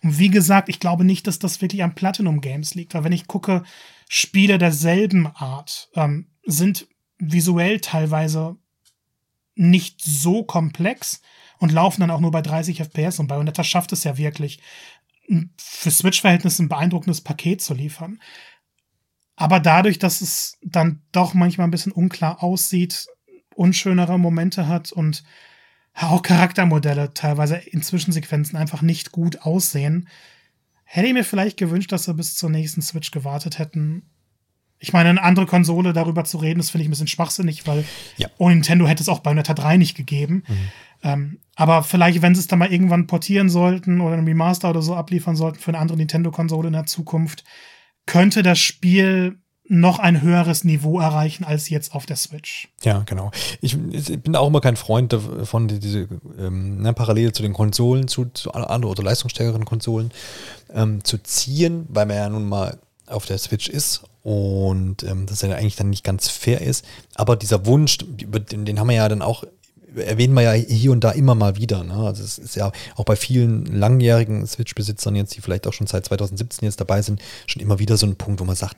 Und 0.03 0.19
wie 0.19 0.29
gesagt, 0.29 0.69
ich 0.69 0.81
glaube 0.81 1.05
nicht, 1.05 1.29
dass 1.29 1.39
das 1.39 1.63
wirklich 1.63 1.85
an 1.85 1.95
Platinum 1.95 2.41
Games 2.41 2.75
liegt, 2.75 2.95
weil 2.95 3.05
wenn 3.05 3.13
ich 3.13 3.29
gucke, 3.29 3.63
Spiele 4.09 4.59
derselben 4.59 5.29
Art 5.29 5.89
ähm, 5.95 6.27
sind 6.45 6.89
visuell 7.19 7.79
teilweise 7.79 8.57
nicht 9.55 10.03
so 10.03 10.43
komplex 10.43 11.23
und 11.59 11.73
laufen 11.73 12.01
dann 12.01 12.11
auch 12.11 12.21
nur 12.21 12.31
bei 12.31 12.43
30 12.43 12.81
FPS. 12.81 13.19
Und 13.19 13.29
Bayonetta 13.29 13.65
schafft 13.65 13.93
es 13.93 14.05
ja 14.05 14.19
wirklich, 14.19 14.61
für 15.59 15.91
Switch-Verhältnisse 15.91 16.63
ein 16.63 16.69
beeindruckendes 16.69 17.21
Paket 17.21 17.61
zu 17.61 17.75
liefern. 17.75 18.21
Aber 19.37 19.61
dadurch, 19.61 19.99
dass 19.99 20.23
es 20.23 20.59
dann 20.63 21.03
doch 21.13 21.35
manchmal 21.35 21.67
ein 21.67 21.71
bisschen 21.71 21.93
unklar 21.93 22.43
aussieht, 22.43 23.07
unschönere 23.55 24.19
Momente 24.19 24.67
hat 24.69 24.93
und 24.93 25.25
auch 25.93 26.23
Charaktermodelle 26.23 27.15
teilweise 27.15 27.57
in 27.57 27.83
Zwischensequenzen 27.83 28.59
einfach 28.59 28.83
nicht 28.83 29.13
gut 29.13 29.43
aussehen, 29.43 30.09
hätte 30.85 31.09
ich 31.09 31.15
mir 31.15 31.25
vielleicht 31.25 31.57
gewünscht, 31.57 31.93
dass 31.93 32.05
sie 32.05 32.15
bis 32.15 32.35
zur 32.35 32.51
nächsten 32.51 32.83
Switch 32.83 33.11
gewartet 33.11 33.59
hätten. 33.59 34.11
Ich 34.79 34.93
meine, 34.93 35.09
eine 35.09 35.23
andere 35.23 35.47
Konsole 35.47 35.93
darüber 35.93 36.25
zu 36.25 36.39
reden, 36.39 36.59
das 36.59 36.71
finde 36.71 36.83
ich 36.83 36.89
ein 36.89 36.91
bisschen 36.91 37.07
schwachsinnig, 37.07 37.67
weil 37.67 37.85
ja. 38.17 38.29
ohne 38.39 38.55
Nintendo 38.55 38.87
hätte 38.87 39.03
es 39.03 39.09
auch 39.09 39.21
Bayonetta 39.21 39.55
3 39.55 39.77
nicht 39.79 39.97
gegeben. 39.97 40.45
Mhm. 40.47 40.69
Ähm, 41.03 41.39
aber 41.55 41.83
vielleicht, 41.83 42.23
wenn 42.23 42.35
sie 42.35 42.41
es 42.41 42.47
dann 42.47 42.59
mal 42.59 42.73
irgendwann 42.73 43.07
portieren 43.07 43.49
sollten 43.49 44.01
oder 44.01 44.17
ein 44.17 44.25
Remaster 44.25 44.71
oder 44.71 44.83
so 44.83 44.95
abliefern 44.95 45.37
sollten 45.37 45.59
für 45.59 45.71
eine 45.71 45.79
andere 45.79 45.99
Nintendo-Konsole 45.99 46.69
in 46.69 46.75
der 46.75 46.87
Zukunft, 46.87 47.45
könnte 48.05 48.43
das 48.43 48.59
Spiel 48.59 49.39
noch 49.69 49.99
ein 49.99 50.23
höheres 50.23 50.65
Niveau 50.65 51.01
erreichen 51.01 51.45
als 51.45 51.69
jetzt 51.69 51.95
auf 51.95 52.07
der 52.07 52.17
Switch. 52.17 52.69
Ja, 52.83 53.03
genau. 53.05 53.31
Ich, 53.61 53.77
ich 53.91 54.23
bin 54.23 54.37
auch 54.37 54.47
immer 54.47 54.61
kein 54.61 54.77
Freund 54.77 55.13
davon, 55.13 55.69
diese 55.69 56.09
ähm, 56.39 56.83
ne, 56.83 56.93
Parallele 56.93 57.33
zu 57.33 57.43
den 57.43 57.53
Konsolen, 57.53 58.07
zu, 58.09 58.27
zu 58.27 58.53
anderen 58.53 58.85
oder 58.85 59.03
leistungsstärkeren 59.03 59.65
Konsolen 59.65 60.13
ähm, 60.73 61.03
zu 61.03 61.19
ziehen, 61.19 61.87
weil 61.89 62.07
man 62.07 62.17
ja 62.17 62.29
nun 62.29 62.49
mal 62.49 62.79
auf 63.07 63.27
der 63.27 63.39
Switch 63.39 63.69
ist 63.69 64.03
und 64.23 65.03
ähm, 65.05 65.27
das 65.27 65.43
ja 65.43 65.51
eigentlich 65.51 65.77
dann 65.77 65.91
nicht 65.91 66.05
ganz 66.05 66.29
fair 66.29 66.61
ist. 66.61 66.85
Aber 67.15 67.37
dieser 67.37 67.67
Wunsch, 67.67 67.99
den, 67.99 68.65
den 68.65 68.81
haben 68.81 68.89
wir 68.89 68.97
ja 68.97 69.09
dann 69.09 69.23
auch 69.23 69.45
erwähnen 69.97 70.35
wir 70.35 70.43
ja 70.43 70.53
hier 70.53 70.93
und 70.93 71.03
da 71.05 71.11
immer 71.13 71.35
mal 71.35 71.57
wieder. 71.57 71.83
Ne? 71.83 71.95
Also 71.95 72.23
es 72.23 72.39
ist 72.39 72.57
ja 72.57 72.71
auch 72.97 73.05
bei 73.05 73.17
vielen 73.17 73.65
langjährigen 73.67 74.47
Switch-Besitzern 74.47 75.17
jetzt, 75.17 75.35
die 75.37 75.41
vielleicht 75.41 75.67
auch 75.67 75.73
schon 75.73 75.87
seit 75.87 76.05
2017 76.05 76.67
jetzt 76.67 76.81
dabei 76.81 77.03
sind, 77.03 77.23
schon 77.47 77.63
immer 77.63 77.79
wieder 77.79 77.97
so 77.97 78.07
ein 78.07 78.17
Punkt, 78.17 78.41
wo 78.41 78.45
man 78.45 78.57
sagt, 78.57 78.77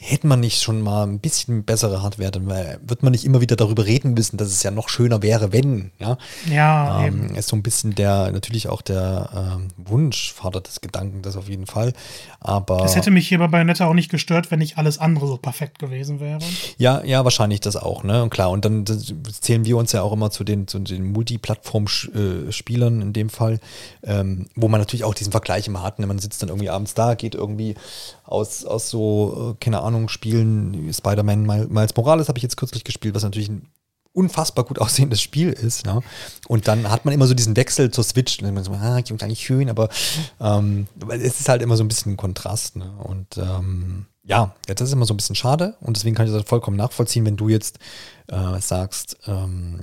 hätte 0.00 0.26
man 0.26 0.40
nicht 0.40 0.62
schon 0.62 0.80
mal 0.80 1.04
ein 1.04 1.18
bisschen 1.18 1.64
bessere 1.64 2.02
Hardware, 2.02 2.30
dann 2.30 2.48
wird 2.48 3.02
man 3.02 3.12
nicht 3.12 3.24
immer 3.24 3.40
wieder 3.40 3.56
darüber 3.56 3.84
reden 3.84 4.14
müssen, 4.14 4.36
dass 4.36 4.48
es 4.48 4.62
ja 4.62 4.70
noch 4.70 4.88
schöner 4.88 5.22
wäre, 5.22 5.52
wenn. 5.52 5.90
Ja, 5.98 6.18
ja 6.50 7.04
ähm, 7.04 7.34
ist 7.34 7.48
so 7.48 7.56
ein 7.56 7.62
bisschen 7.62 7.94
der, 7.94 8.30
natürlich 8.30 8.68
auch 8.68 8.82
der 8.82 9.56
ähm, 9.56 9.68
Wunsch, 9.76 10.32
Vater 10.32 10.60
des 10.60 10.80
Gedanken, 10.80 11.22
das 11.22 11.36
auf 11.36 11.48
jeden 11.48 11.66
Fall. 11.66 11.92
Aber. 12.40 12.84
Es 12.84 12.96
hätte 12.96 13.10
mich 13.10 13.28
hier 13.28 13.38
bei 13.38 13.48
Bayonetta 13.48 13.86
auch 13.86 13.94
nicht 13.94 14.10
gestört, 14.10 14.50
wenn 14.50 14.60
nicht 14.60 14.78
alles 14.78 14.98
andere 14.98 15.26
so 15.26 15.36
perfekt 15.36 15.78
gewesen 15.78 16.20
wäre. 16.20 16.38
Ja, 16.76 17.02
ja, 17.04 17.24
wahrscheinlich 17.24 17.60
das 17.60 17.76
auch, 17.76 18.04
ne? 18.04 18.22
Und 18.22 18.30
klar, 18.30 18.50
und 18.50 18.64
dann 18.64 18.84
zählen 18.86 19.64
wir 19.64 19.76
uns 19.76 19.92
ja 19.92 20.02
auch 20.02 20.12
immer 20.12 20.30
zu 20.30 20.44
den, 20.44 20.68
zu 20.68 20.78
den 20.78 21.12
Multiplattform-Spielern 21.12 23.02
in 23.02 23.12
dem 23.12 23.30
Fall, 23.30 23.60
ähm, 24.02 24.46
wo 24.54 24.68
man 24.68 24.80
natürlich 24.80 25.04
auch 25.04 25.14
diesen 25.14 25.32
Vergleich 25.32 25.66
immer 25.66 25.82
hat. 25.82 25.98
Ne? 25.98 26.06
Man 26.06 26.18
sitzt 26.18 26.42
dann 26.42 26.48
irgendwie 26.48 26.70
abends 26.70 26.94
da, 26.94 27.14
geht 27.14 27.34
irgendwie 27.34 27.74
aus, 28.24 28.64
aus 28.64 28.90
so, 28.90 29.54
äh, 29.54 29.64
keine 29.64 29.80
Ahnung, 29.80 29.87
Spielen, 30.08 30.92
Spider-Man 30.92 31.42
Miles 31.70 31.96
Morales 31.96 32.28
habe 32.28 32.38
ich 32.38 32.42
jetzt 32.42 32.56
kürzlich 32.56 32.84
gespielt, 32.84 33.14
was 33.14 33.22
natürlich 33.22 33.48
ein 33.48 33.68
unfassbar 34.12 34.64
gut 34.64 34.78
aussehendes 34.80 35.20
Spiel 35.22 35.50
ist. 35.50 35.86
Ja? 35.86 36.00
Und 36.48 36.68
dann 36.68 36.90
hat 36.90 37.04
man 37.04 37.14
immer 37.14 37.26
so 37.26 37.34
diesen 37.34 37.56
Wechsel 37.56 37.90
zur 37.90 38.04
Switch. 38.04 38.40
Und 38.40 38.52
man 38.52 38.64
so, 38.64 38.72
ah, 38.72 39.00
klingt 39.02 39.22
eigentlich 39.22 39.44
schön, 39.44 39.70
aber 39.70 39.88
ähm, 40.40 40.88
es 41.10 41.40
ist 41.40 41.48
halt 41.48 41.62
immer 41.62 41.76
so 41.76 41.84
ein 41.84 41.88
bisschen 41.88 42.12
ein 42.12 42.16
Kontrast. 42.16 42.76
Ne? 42.76 42.90
Und 43.04 43.38
ähm, 43.38 44.06
ja, 44.24 44.54
das 44.66 44.80
ist 44.80 44.92
immer 44.92 45.06
so 45.06 45.14
ein 45.14 45.16
bisschen 45.16 45.36
schade. 45.36 45.76
Und 45.80 45.96
deswegen 45.96 46.14
kann 46.14 46.26
ich 46.26 46.32
das 46.32 46.44
vollkommen 46.44 46.76
nachvollziehen, 46.76 47.24
wenn 47.24 47.36
du 47.36 47.48
jetzt 47.48 47.78
äh, 48.26 48.60
sagst, 48.60 49.16
ähm, 49.26 49.80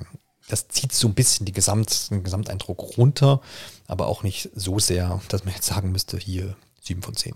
das 0.48 0.68
zieht 0.68 0.94
so 0.94 1.08
ein 1.08 1.16
bisschen 1.16 1.46
die 1.46 1.52
Gesamt, 1.52 2.12
den 2.12 2.24
Gesamteindruck 2.24 2.98
runter, 2.98 3.42
aber 3.88 4.06
auch 4.06 4.22
nicht 4.22 4.52
so 4.54 4.78
sehr, 4.78 5.20
dass 5.30 5.44
man 5.44 5.56
jetzt 5.56 5.66
sagen 5.66 5.92
müsste, 5.92 6.18
hier 6.18 6.56
7 6.86 7.02
von 7.02 7.16
10. 7.16 7.34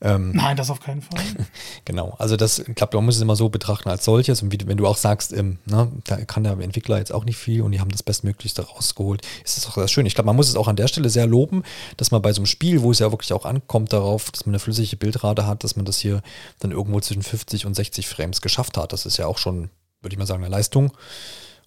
Ähm, 0.00 0.32
Nein, 0.32 0.56
das 0.56 0.70
auf 0.70 0.80
keinen 0.80 1.02
Fall. 1.02 1.20
genau, 1.84 2.14
also 2.18 2.36
das, 2.36 2.62
glaube, 2.74 2.96
man 2.96 3.04
muss 3.04 3.16
es 3.16 3.22
immer 3.22 3.36
so 3.36 3.48
betrachten 3.48 3.88
als 3.88 4.04
solches. 4.04 4.42
Und 4.42 4.52
wie, 4.52 4.58
wenn 4.66 4.78
du 4.78 4.86
auch 4.86 4.96
sagst, 4.96 5.32
ähm, 5.32 5.58
na, 5.66 5.90
da 6.04 6.16
kann 6.24 6.44
der 6.44 6.58
Entwickler 6.58 6.98
jetzt 6.98 7.12
auch 7.12 7.24
nicht 7.24 7.36
viel 7.36 7.62
und 7.62 7.72
die 7.72 7.80
haben 7.80 7.90
das 7.90 8.02
Bestmöglichste 8.02 8.62
rausgeholt, 8.62 9.22
ist 9.44 9.56
das 9.56 9.66
auch 9.66 9.74
sehr 9.74 9.88
schön. 9.88 10.06
Ich 10.06 10.14
glaube, 10.14 10.26
man 10.26 10.36
muss 10.36 10.48
es 10.48 10.56
auch 10.56 10.68
an 10.68 10.76
der 10.76 10.88
Stelle 10.88 11.10
sehr 11.10 11.26
loben, 11.26 11.62
dass 11.96 12.10
man 12.10 12.22
bei 12.22 12.32
so 12.32 12.40
einem 12.40 12.46
Spiel, 12.46 12.82
wo 12.82 12.90
es 12.90 12.98
ja 12.98 13.10
wirklich 13.10 13.32
auch 13.32 13.44
ankommt 13.44 13.92
darauf, 13.92 14.30
dass 14.30 14.46
man 14.46 14.54
eine 14.54 14.60
flüssige 14.60 14.96
Bildrate 14.96 15.46
hat, 15.46 15.64
dass 15.64 15.76
man 15.76 15.84
das 15.84 15.98
hier 15.98 16.22
dann 16.60 16.70
irgendwo 16.70 17.00
zwischen 17.00 17.22
50 17.22 17.66
und 17.66 17.74
60 17.74 18.08
Frames 18.08 18.40
geschafft 18.40 18.78
hat. 18.78 18.92
Das 18.92 19.04
ist 19.04 19.18
ja 19.18 19.26
auch 19.26 19.38
schon, 19.38 19.70
würde 20.00 20.14
ich 20.14 20.18
mal 20.18 20.26
sagen, 20.26 20.42
eine 20.42 20.54
Leistung. 20.54 20.92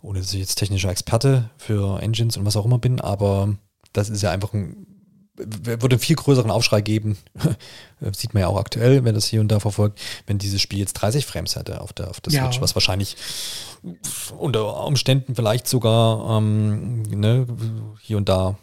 Ohne 0.01 0.19
dass 0.19 0.34
ich 0.34 0.39
jetzt 0.39 0.55
technischer 0.55 0.89
Experte 0.89 1.51
für 1.57 2.01
Engines 2.01 2.36
und 2.36 2.45
was 2.45 2.55
auch 2.55 2.65
immer 2.65 2.80
bin, 2.80 2.99
aber 2.99 3.55
das 3.93 4.09
ist 4.09 4.24
ja 4.24 4.32
einfach 4.32 4.53
ein 4.53 4.88
würde 5.63 5.95
einen 5.95 5.99
viel 5.99 6.15
größeren 6.15 6.51
Aufschrei 6.51 6.81
geben, 6.81 7.17
sieht 8.11 8.33
man 8.33 8.41
ja 8.41 8.47
auch 8.47 8.59
aktuell, 8.59 9.03
wenn 9.03 9.15
das 9.15 9.25
hier 9.25 9.41
und 9.41 9.49
da 9.49 9.59
verfolgt, 9.59 9.99
wenn 10.27 10.37
dieses 10.37 10.61
Spiel 10.61 10.79
jetzt 10.79 10.93
30 10.93 11.25
Frames 11.25 11.55
hätte 11.55 11.81
auf 11.81 11.93
der, 11.93 12.09
auf 12.09 12.21
der 12.21 12.31
Switch, 12.31 12.55
ja. 12.55 12.61
was 12.61 12.75
wahrscheinlich 12.75 13.15
unter 14.37 14.85
Umständen 14.85 15.35
vielleicht 15.35 15.67
sogar 15.67 16.37
ähm, 16.37 17.03
ne, 17.03 17.47
hier 18.01 18.17
und 18.17 18.29
da 18.29 18.57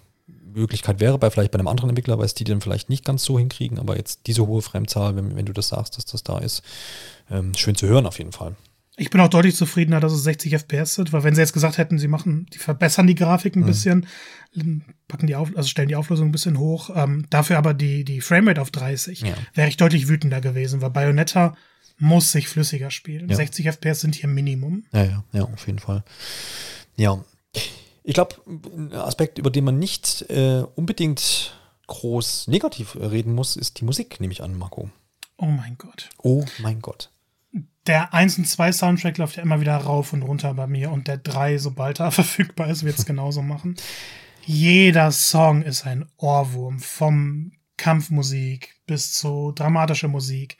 Möglichkeit 0.59 1.01
wäre, 1.01 1.19
bei 1.19 1.31
vielleicht 1.31 1.53
bei 1.53 1.59
einem 1.59 1.69
anderen 1.69 1.91
Entwickler, 1.91 2.19
weil 2.19 2.27
es 2.27 2.35
die 2.35 2.45
dann 2.45 2.61
vielleicht 2.61 2.89
nicht 2.89 3.05
ganz 3.05 3.25
so 3.25 3.39
hinkriegen, 3.39 3.79
aber 3.79 3.97
jetzt 3.97 4.27
diese 4.27 4.47
hohe 4.47 4.63
Framezahl, 4.63 5.17
wenn, 5.17 5.37
wenn 5.37 5.47
du 5.47 5.53
das 5.53 5.69
sagst, 5.69 5.97
dass 5.97 6.05
das 6.05 6.23
da 6.23 6.39
ist, 6.39 6.63
ähm, 7.31 7.55
schön 7.55 7.75
zu 7.75 7.87
hören 7.87 8.07
auf 8.07 8.19
jeden 8.19 8.33
Fall. 8.33 8.57
Ich 8.99 9.11
bin 9.11 9.21
auch 9.21 9.29
deutlich 9.29 9.55
zufriedener, 9.55 10.01
dass 10.01 10.13
es 10.13 10.25
60 10.25 10.55
FPS 10.55 10.97
sind, 10.97 11.13
weil 11.13 11.23
wenn 11.23 11.35
sie 11.35 11.41
jetzt 11.41 11.53
gesagt 11.53 11.79
hätten, 11.79 11.99
sie 11.99 12.09
machen, 12.09 12.47
die 12.53 12.59
verbessern 12.59 13.07
die 13.07 13.15
Grafik 13.15 13.55
ein 13.55 13.63
mhm. 13.63 13.67
bisschen, 13.67 14.07
packen 15.07 15.29
die 15.29 15.37
auf, 15.37 15.57
also 15.57 15.69
stellen 15.69 15.89
die 15.89 15.95
Auflösung 15.95 16.29
ein 16.29 16.33
bisschen 16.33 16.59
hoch, 16.59 16.91
ähm, 16.95 17.27
dafür 17.31 17.59
aber 17.59 17.75
die, 17.75 18.05
die 18.05 18.21
Framerate 18.21 18.61
auf 18.61 18.73
30, 18.73 19.21
ja. 19.21 19.35
wäre 19.55 19.69
ich 19.69 19.77
deutlich 19.77 20.09
wütender 20.09 20.41
gewesen, 20.41 20.81
weil 20.81 20.91
Bayonetta 20.91 21.57
muss 21.99 22.33
sich 22.33 22.49
flüssiger 22.49 22.91
spielen. 22.91 23.29
Ja. 23.29 23.37
60 23.37 23.67
FPS 23.67 24.01
sind 24.01 24.17
hier 24.17 24.29
Minimum. 24.29 24.85
Ja, 24.93 25.05
ja, 25.05 25.25
ja, 25.33 25.43
auf 25.45 25.67
jeden 25.67 25.79
Fall. 25.79 26.03
Ja. 26.97 27.25
Ich 28.03 28.15
glaube, 28.15 28.37
ein 28.47 28.93
Aspekt, 28.95 29.39
über 29.39 29.51
den 29.51 29.65
man 29.65 29.79
nicht 29.79 30.23
äh, 30.29 30.65
unbedingt 30.75 31.55
groß 31.87 32.49
negativ 32.49 32.97
reden 32.97 33.33
muss, 33.33 33.55
ist 33.57 33.79
die 33.81 33.85
Musik, 33.85 34.21
nehme 34.21 34.33
ich 34.33 34.43
an, 34.43 34.59
Marco. 34.59 34.91
Oh 35.37 35.47
mein 35.47 35.77
Gott. 35.79 36.11
Oh 36.19 36.45
mein 36.59 36.81
Gott 36.81 37.11
der 37.89 38.15
1 38.15 38.39
und 38.39 38.45
2 38.45 38.73
Soundtrack 38.73 39.19
läuft 39.19 39.37
ja 39.37 39.43
immer 39.43 39.61
wieder 39.61 39.77
rauf 39.77 40.13
und 40.13 40.23
runter 40.23 40.55
bei 40.55 40.67
mir 40.67 40.93
und 40.93 41.09
der 41.09 41.17
3, 41.17 41.59
sobald 41.59 42.01
er 42.01 42.11
verfügbar 42.13 42.69
ist, 42.69 42.85
wird 42.85 42.99
es 42.99 43.07
genauso 43.07 43.43
machen. 43.43 43.77
Jeder 44.45 45.11
Song 45.11 45.63
ist 45.63 45.87
ein 45.87 46.07
Ohrwurm, 46.17 46.79
vom 46.79 47.53
Kampfmusik 47.77 48.77
bis 48.87 49.13
zu 49.15 49.53
dramatischer 49.53 50.09
Musik 50.09 50.59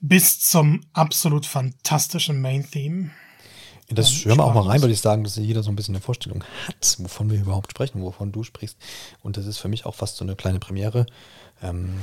bis 0.00 0.40
zum 0.40 0.80
absolut 0.92 1.46
fantastischen 1.46 2.40
Main-Theme. 2.40 3.10
Das 3.88 4.24
hören 4.24 4.38
wir 4.38 4.44
auch 4.44 4.54
mal 4.54 4.62
rein, 4.62 4.80
würde 4.80 4.94
ich 4.94 5.00
sagen, 5.00 5.24
dass 5.24 5.36
jeder 5.36 5.62
so 5.62 5.70
ein 5.70 5.76
bisschen 5.76 5.94
eine 5.94 6.02
Vorstellung 6.02 6.42
hat, 6.66 6.96
wovon 6.98 7.30
wir 7.30 7.38
überhaupt 7.38 7.70
sprechen, 7.70 8.02
wovon 8.02 8.32
du 8.32 8.42
sprichst. 8.42 8.78
Und 9.20 9.36
das 9.36 9.46
ist 9.46 9.58
für 9.58 9.68
mich 9.68 9.84
auch 9.84 9.94
fast 9.94 10.16
so 10.16 10.24
eine 10.24 10.36
kleine 10.36 10.58
Premiere. 10.58 11.04
Ähm, 11.62 12.00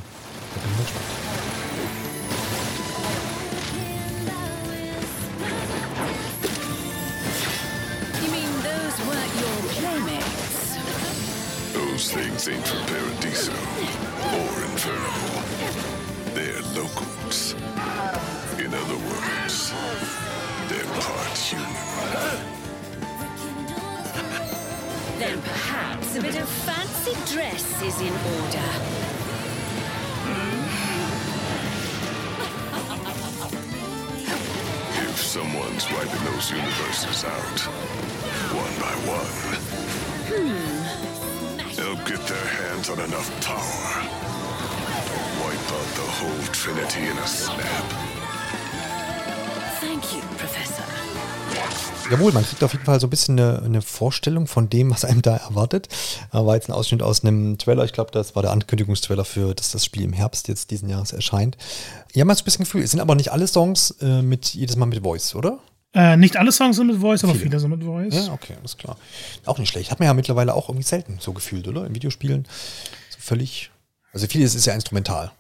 Those 12.02 12.14
things 12.14 12.48
ain't 12.48 12.66
from 12.68 12.84
Paradiso 12.88 13.52
or 13.52 14.64
Inferno. 14.66 15.14
They're 16.34 16.64
locals. 16.74 17.54
In 18.58 18.74
other 18.74 18.98
words, 19.06 19.72
they're 20.68 20.92
part 21.00 21.38
human. 21.38 21.68
Then 25.20 25.42
perhaps 25.44 26.16
a 26.16 26.22
bit 26.22 26.38
of 26.42 26.50
fancy 26.50 27.36
dress 27.36 27.82
is 27.84 28.02
in 28.02 28.14
order. 28.40 28.70
If 35.04 35.18
someone's 35.22 35.86
wiping 35.92 36.26
those 36.34 36.50
universes 36.50 37.26
out, 37.26 37.60
one 38.58 38.74
by 38.80 38.96
one. 39.06 39.62
Hmm. 40.34 40.81
Get 42.12 42.28
their 42.28 42.48
hands 42.60 42.90
on 42.90 43.00
enough 43.00 43.30
power. 43.40 44.04
Wipe 45.40 45.72
out 45.78 45.90
the 45.96 46.10
whole 46.20 46.46
Trinity 46.52 47.10
in 47.10 47.18
a 47.18 47.28
snap. 47.28 47.88
Thank 49.80 50.14
you, 50.14 50.22
Professor. 50.38 50.84
Jawohl, 52.10 52.34
man 52.34 52.44
kriegt 52.44 52.62
auf 52.64 52.74
jeden 52.74 52.84
Fall 52.84 53.00
so 53.00 53.08
ein 53.08 53.10
bisschen 53.10 53.40
eine, 53.40 53.62
eine 53.64 53.82
Vorstellung 53.82 54.48
von 54.48 54.70
dem, 54.70 54.92
was 54.92 55.06
einem 55.06 55.22
da 55.22 55.38
erwartet. 55.38 55.88
Da 56.34 56.46
war 56.46 56.56
jetzt 56.56 56.68
ein 56.68 56.74
Ausschnitt 56.74 57.02
aus 57.02 57.24
einem 57.24 57.58
Trailer. 57.58 57.86
Ich 57.86 57.94
glaube, 57.94 58.12
das 58.12 58.36
war 58.36 58.42
der 58.42 58.52
Ankündigungstrailer 58.52 59.24
für, 59.24 59.56
dass 59.56 59.72
das 59.72 59.86
Spiel 59.86 60.04
im 60.04 60.12
Herbst 60.12 60.50
jetzt 60.50 60.72
diesen 60.72 60.90
Jahres 60.90 61.14
erscheint. 61.14 61.56
Ja, 62.14 62.26
man 62.26 62.32
hat 62.32 62.40
so 62.40 62.42
ein 62.42 62.46
bisschen 62.46 62.66
Gefühl, 62.66 62.84
es 62.84 62.92
sind 62.92 63.00
aber 63.00 63.16
nicht 63.16 63.32
alle 63.32 63.48
Songs 63.48 63.92
äh, 64.02 64.22
mit 64.22 64.48
jedes 64.48 64.76
Mal 64.76 64.88
mit 64.88 65.02
Voice, 65.02 65.36
oder? 65.36 65.60
Äh, 65.94 66.16
nicht 66.18 66.38
alle 66.38 66.52
Songs 66.52 66.78
sind 66.78 66.88
mit 66.88 66.98
Voice, 66.98 67.24
aber 67.24 67.34
Viele. 67.34 67.44
viele, 67.46 67.60
sind 67.60 67.70
mit 67.72 67.84
Voice. 67.84 68.28
Ja, 68.28 68.34
okay, 68.34 68.56
alles 68.60 68.78
klar. 68.78 68.98
Auch 69.46 69.58
nicht 69.58 69.70
schlecht. 69.70 69.92
Hat 69.92 70.00
man 70.00 70.06
ja 70.08 70.14
mittlerweile 70.14 70.54
auch 70.54 70.70
irgendwie 70.70 70.88
selten 70.88 71.18
so 71.20 71.34
gefühlt, 71.34 71.68
oder? 71.68 71.86
In 71.86 71.94
Videospielen. 71.94 72.46
So 73.10 73.18
völlig. 73.20 73.72
Also 74.14 74.28
vieles 74.28 74.56
ist 74.56 74.66
ja 74.66 74.74
instrumental. 74.74 75.32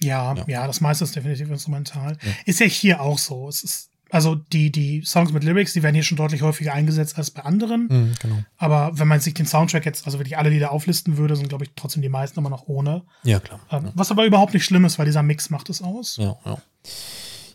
Ja, 0.00 0.34
Ja. 0.34 0.44
ja, 0.48 0.66
das 0.66 0.80
meiste 0.80 1.04
ist 1.04 1.14
definitiv 1.14 1.50
instrumental. 1.50 2.16
Ist 2.46 2.60
ja 2.60 2.66
hier 2.66 3.00
auch 3.02 3.18
so. 3.18 3.48
Es 3.48 3.62
ist, 3.62 3.90
also 4.10 4.34
die, 4.34 4.72
die 4.72 5.02
Songs 5.04 5.30
mit 5.32 5.44
Lyrics, 5.44 5.74
die 5.74 5.82
werden 5.82 5.94
hier 5.94 6.02
schon 6.04 6.16
deutlich 6.16 6.42
häufiger 6.42 6.72
eingesetzt 6.72 7.16
als 7.18 7.30
bei 7.30 7.42
anderen. 7.42 7.86
Mhm, 7.88 8.14
genau. 8.20 8.36
Aber 8.56 8.98
wenn 8.98 9.08
man 9.08 9.20
sich 9.20 9.34
den 9.34 9.46
Soundtrack 9.46 9.84
jetzt, 9.86 10.06
also 10.06 10.18
wirklich 10.18 10.36
alle 10.38 10.48
Lieder 10.50 10.72
auflisten 10.72 11.18
würde, 11.18 11.36
sind, 11.36 11.48
glaube 11.50 11.64
ich, 11.64 11.70
trotzdem 11.76 12.02
die 12.02 12.08
meisten 12.08 12.38
immer 12.40 12.50
noch 12.50 12.66
ohne. 12.66 13.02
Ja, 13.24 13.40
klar. 13.40 13.60
Ähm, 13.70 13.90
Was 13.94 14.10
aber 14.10 14.24
überhaupt 14.24 14.54
nicht 14.54 14.64
schlimm 14.64 14.84
ist, 14.86 14.98
weil 14.98 15.06
dieser 15.06 15.22
Mix 15.22 15.50
macht 15.50 15.68
es 15.70 15.82
aus. 15.82 16.16
Ja, 16.16 16.36
ja. 16.46 16.58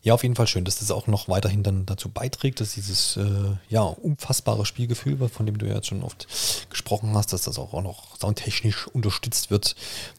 Ja, 0.04 0.14
auf 0.14 0.24
jeden 0.24 0.36
Fall 0.36 0.48
schön, 0.48 0.66
dass 0.66 0.80
das 0.80 0.92
auch 0.92 1.08
noch 1.08 1.28
weiterhin 1.30 1.64
dann 1.64 1.86
dazu 1.86 2.10
beiträgt, 2.10 2.62
dass 2.62 2.74
dieses 2.74 3.18
äh, 3.18 3.56
ja, 3.70 3.82
unfassbare 3.82 4.66
Spielgefühl, 4.66 5.28
von 5.30 5.46
dem 5.46 5.58
du 5.58 5.66
ja 5.66 5.76
jetzt 5.76 5.88
schon 5.88 6.04
oft 6.04 6.28
gesprochen 6.70 7.14
hast, 7.16 7.34
dass 7.34 7.44
das 7.44 7.60
auch, 7.60 7.74
auch 7.74 7.82
noch 7.82 8.18
soundtechnisch 8.20 8.88
unterstützt 8.88 9.52
wird. 9.52 9.76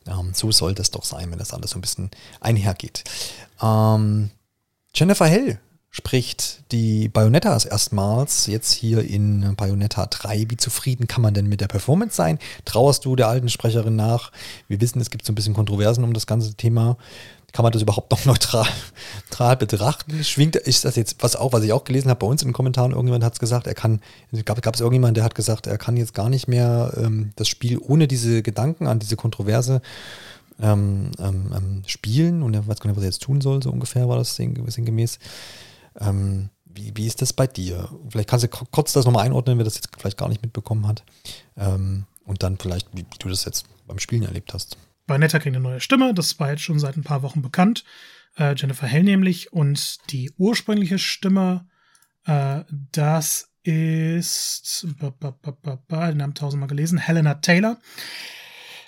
Ähm, 0.07 0.33
so 0.35 0.53
soll 0.53 0.75
das 0.75 0.91
doch 0.91 1.05
sein, 1.05 1.31
wenn 1.31 1.39
das 1.39 1.53
alles 1.53 1.71
so 1.71 1.79
ein 1.79 1.83
bisschen 1.83 2.11
einhergeht. 2.41 3.05
Ähm, 3.63 4.31
Jennifer 4.95 5.27
Hell 5.27 5.61
spricht 5.91 6.71
die 6.71 7.09
Bayonettas 7.09 7.65
erstmals 7.65 8.47
jetzt 8.47 8.73
hier 8.73 9.03
in 9.03 9.57
Bayonetta 9.57 10.07
3. 10.07 10.47
Wie 10.49 10.57
zufrieden 10.57 11.09
kann 11.09 11.23
man 11.23 11.35
denn 11.35 11.49
mit 11.49 11.61
der 11.61 11.69
Performance 11.69 12.15
sein? 12.15 12.39
Trauerst 12.65 13.05
du 13.05 13.17
der 13.17 13.29
alten 13.29 13.49
Sprecherin 13.49 13.97
nach? 13.97 14.31
Wir 14.69 14.81
wissen, 14.81 15.01
es 15.01 15.11
gibt 15.11 15.25
so 15.25 15.33
ein 15.33 15.35
bisschen 15.35 15.55
Kontroversen 15.55 16.05
um 16.05 16.13
das 16.13 16.27
ganze 16.27 16.55
Thema. 16.55 16.97
Kann 17.53 17.63
man 17.63 17.73
das 17.73 17.83
überhaupt 17.83 18.11
noch 18.11 18.25
neutral, 18.27 18.67
neutral 19.31 19.57
betrachten? 19.57 20.23
Schwingt, 20.23 20.57
ist 20.57 20.85
das 20.85 20.97
jetzt, 20.97 21.23
was 21.23 21.35
auch, 21.37 21.53
was 21.53 21.63
ich 21.65 21.73
auch 21.73 21.85
gelesen 21.85 22.11
habe 22.11 22.19
bei 22.21 22.27
uns 22.27 22.43
in 22.43 22.49
den 22.49 22.55
Kommentaren, 22.55 22.93
irgendjemand 22.93 23.25
hat 23.25 23.33
es 23.35 23.39
gesagt, 23.39 23.67
er 23.67 23.75
kann, 23.75 24.01
gab, 24.45 24.61
gab 24.63 24.75
es 24.75 24.81
irgendjemand, 24.81 25.17
der 25.17 25.25
hat 25.25 25.35
gesagt, 25.35 25.67
er 25.67 25.79
kann 25.79 25.97
jetzt 25.97 26.15
gar 26.15 26.29
nicht 26.29 26.47
mehr 26.49 26.93
ähm, 26.97 27.33
das 27.37 27.49
Spiel 27.49 27.79
ohne 27.79 28.07
diese 28.07 28.43
Gedanken 28.43 28.87
an 28.87 28.99
diese 28.99 29.17
Kontroverse 29.17 29.81
ähm, 30.61 31.11
ähm, 31.19 31.53
ähm, 31.57 31.83
spielen 31.87 32.43
und 32.43 32.53
er 32.55 32.67
weiß 32.67 32.81
gar 32.81 32.89
nicht, 32.91 32.97
was 32.97 33.05
er 33.05 33.11
jetzt 33.11 33.23
tun 33.23 33.41
soll, 33.41 33.63
so 33.63 33.71
ungefähr 33.71 34.09
war 34.09 34.17
das 34.19 34.37
sinn- 34.37 34.63
sinngemäß. 34.69 35.19
Ähm, 36.01 36.51
wie, 36.65 36.93
wie 36.97 37.07
ist 37.07 37.23
das 37.23 37.33
bei 37.33 37.47
dir? 37.47 37.89
Vielleicht 38.11 38.29
kannst 38.29 38.45
du 38.45 38.49
kurz 38.49 38.93
das 38.93 39.05
nochmal 39.05 39.25
einordnen, 39.25 39.59
wer 39.59 39.65
das 39.65 39.77
jetzt 39.77 39.89
vielleicht 39.99 40.19
gar 40.19 40.29
nicht 40.29 40.43
mitbekommen 40.43 40.87
hat. 40.87 41.03
Ähm, 41.57 42.05
und 42.25 42.43
dann 42.43 42.59
vielleicht, 42.59 42.89
wie, 42.93 43.01
wie 43.11 43.19
du 43.19 43.29
das 43.29 43.45
jetzt 43.47 43.65
beim 43.87 43.99
Spielen 43.99 44.23
erlebt 44.25 44.53
hast. 44.53 44.77
Bayonetta 45.09 45.41
kriegt 45.41 45.57
eine 45.57 45.63
neue 45.63 45.81
Stimme, 45.81 46.15
das 46.15 46.39
war 46.39 46.51
jetzt 46.51 46.63
schon 46.63 46.79
seit 46.79 46.97
ein 46.97 47.03
paar 47.03 47.23
Wochen 47.23 47.43
bekannt. 47.43 47.85
Äh, 48.37 48.55
Jennifer 48.57 48.87
Hell 48.87 49.03
nämlich. 49.03 49.53
Und 49.53 49.99
die 50.11 50.31
ursprüngliche 50.37 51.01
Stimme, 51.01 51.67
äh, 52.27 52.61
das 52.93 53.51
ist, 53.65 54.87
den 55.01 56.17
Namen 56.17 56.35
tausendmal 56.35 56.69
gelesen, 56.69 56.99
Helena 56.99 57.35
Taylor. 57.35 57.79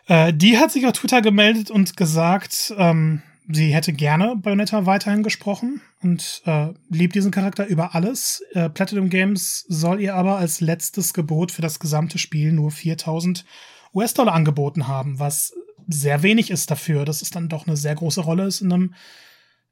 Äh, 0.07 0.33
die 0.33 0.59
hat 0.59 0.71
sich 0.71 0.87
auf 0.87 0.93
Twitter 0.93 1.21
gemeldet 1.21 1.71
und 1.71 1.97
gesagt, 1.97 2.73
ähm, 2.79 3.23
sie 3.49 3.75
hätte 3.75 3.93
gerne 3.93 4.37
Bayonetta 4.37 4.87
weiterhin 4.87 5.23
gesprochen 5.23 5.81
und 6.03 6.43
äh, 6.47 6.69
liebt 6.89 7.15
diesen 7.15 7.31
Charakter 7.31 7.67
über 7.67 7.95
alles. 7.95 8.43
Äh, 8.53 8.71
Platinum 8.71 9.11
Games 9.11 9.65
soll 9.69 10.01
ihr 10.01 10.15
aber 10.15 10.39
als 10.39 10.61
letztes 10.61 11.13
Gebot 11.13 11.53
für 11.53 11.63
das 11.63 11.79
gesamte 11.79 12.19
Spiel 12.19 12.53
nur 12.53 12.71
4000 12.71 13.45
US-Dollar 13.93 14.33
angeboten 14.35 14.87
haben, 14.87 15.19
was 15.19 15.53
sehr 15.93 16.23
wenig 16.23 16.51
ist 16.51 16.71
dafür, 16.71 17.05
dass 17.05 17.23
es 17.23 17.31
dann 17.31 17.49
doch 17.49 17.67
eine 17.67 17.77
sehr 17.77 17.95
große 17.95 18.21
Rolle 18.21 18.45
ist 18.47 18.61
in 18.61 18.73
einem 18.73 18.95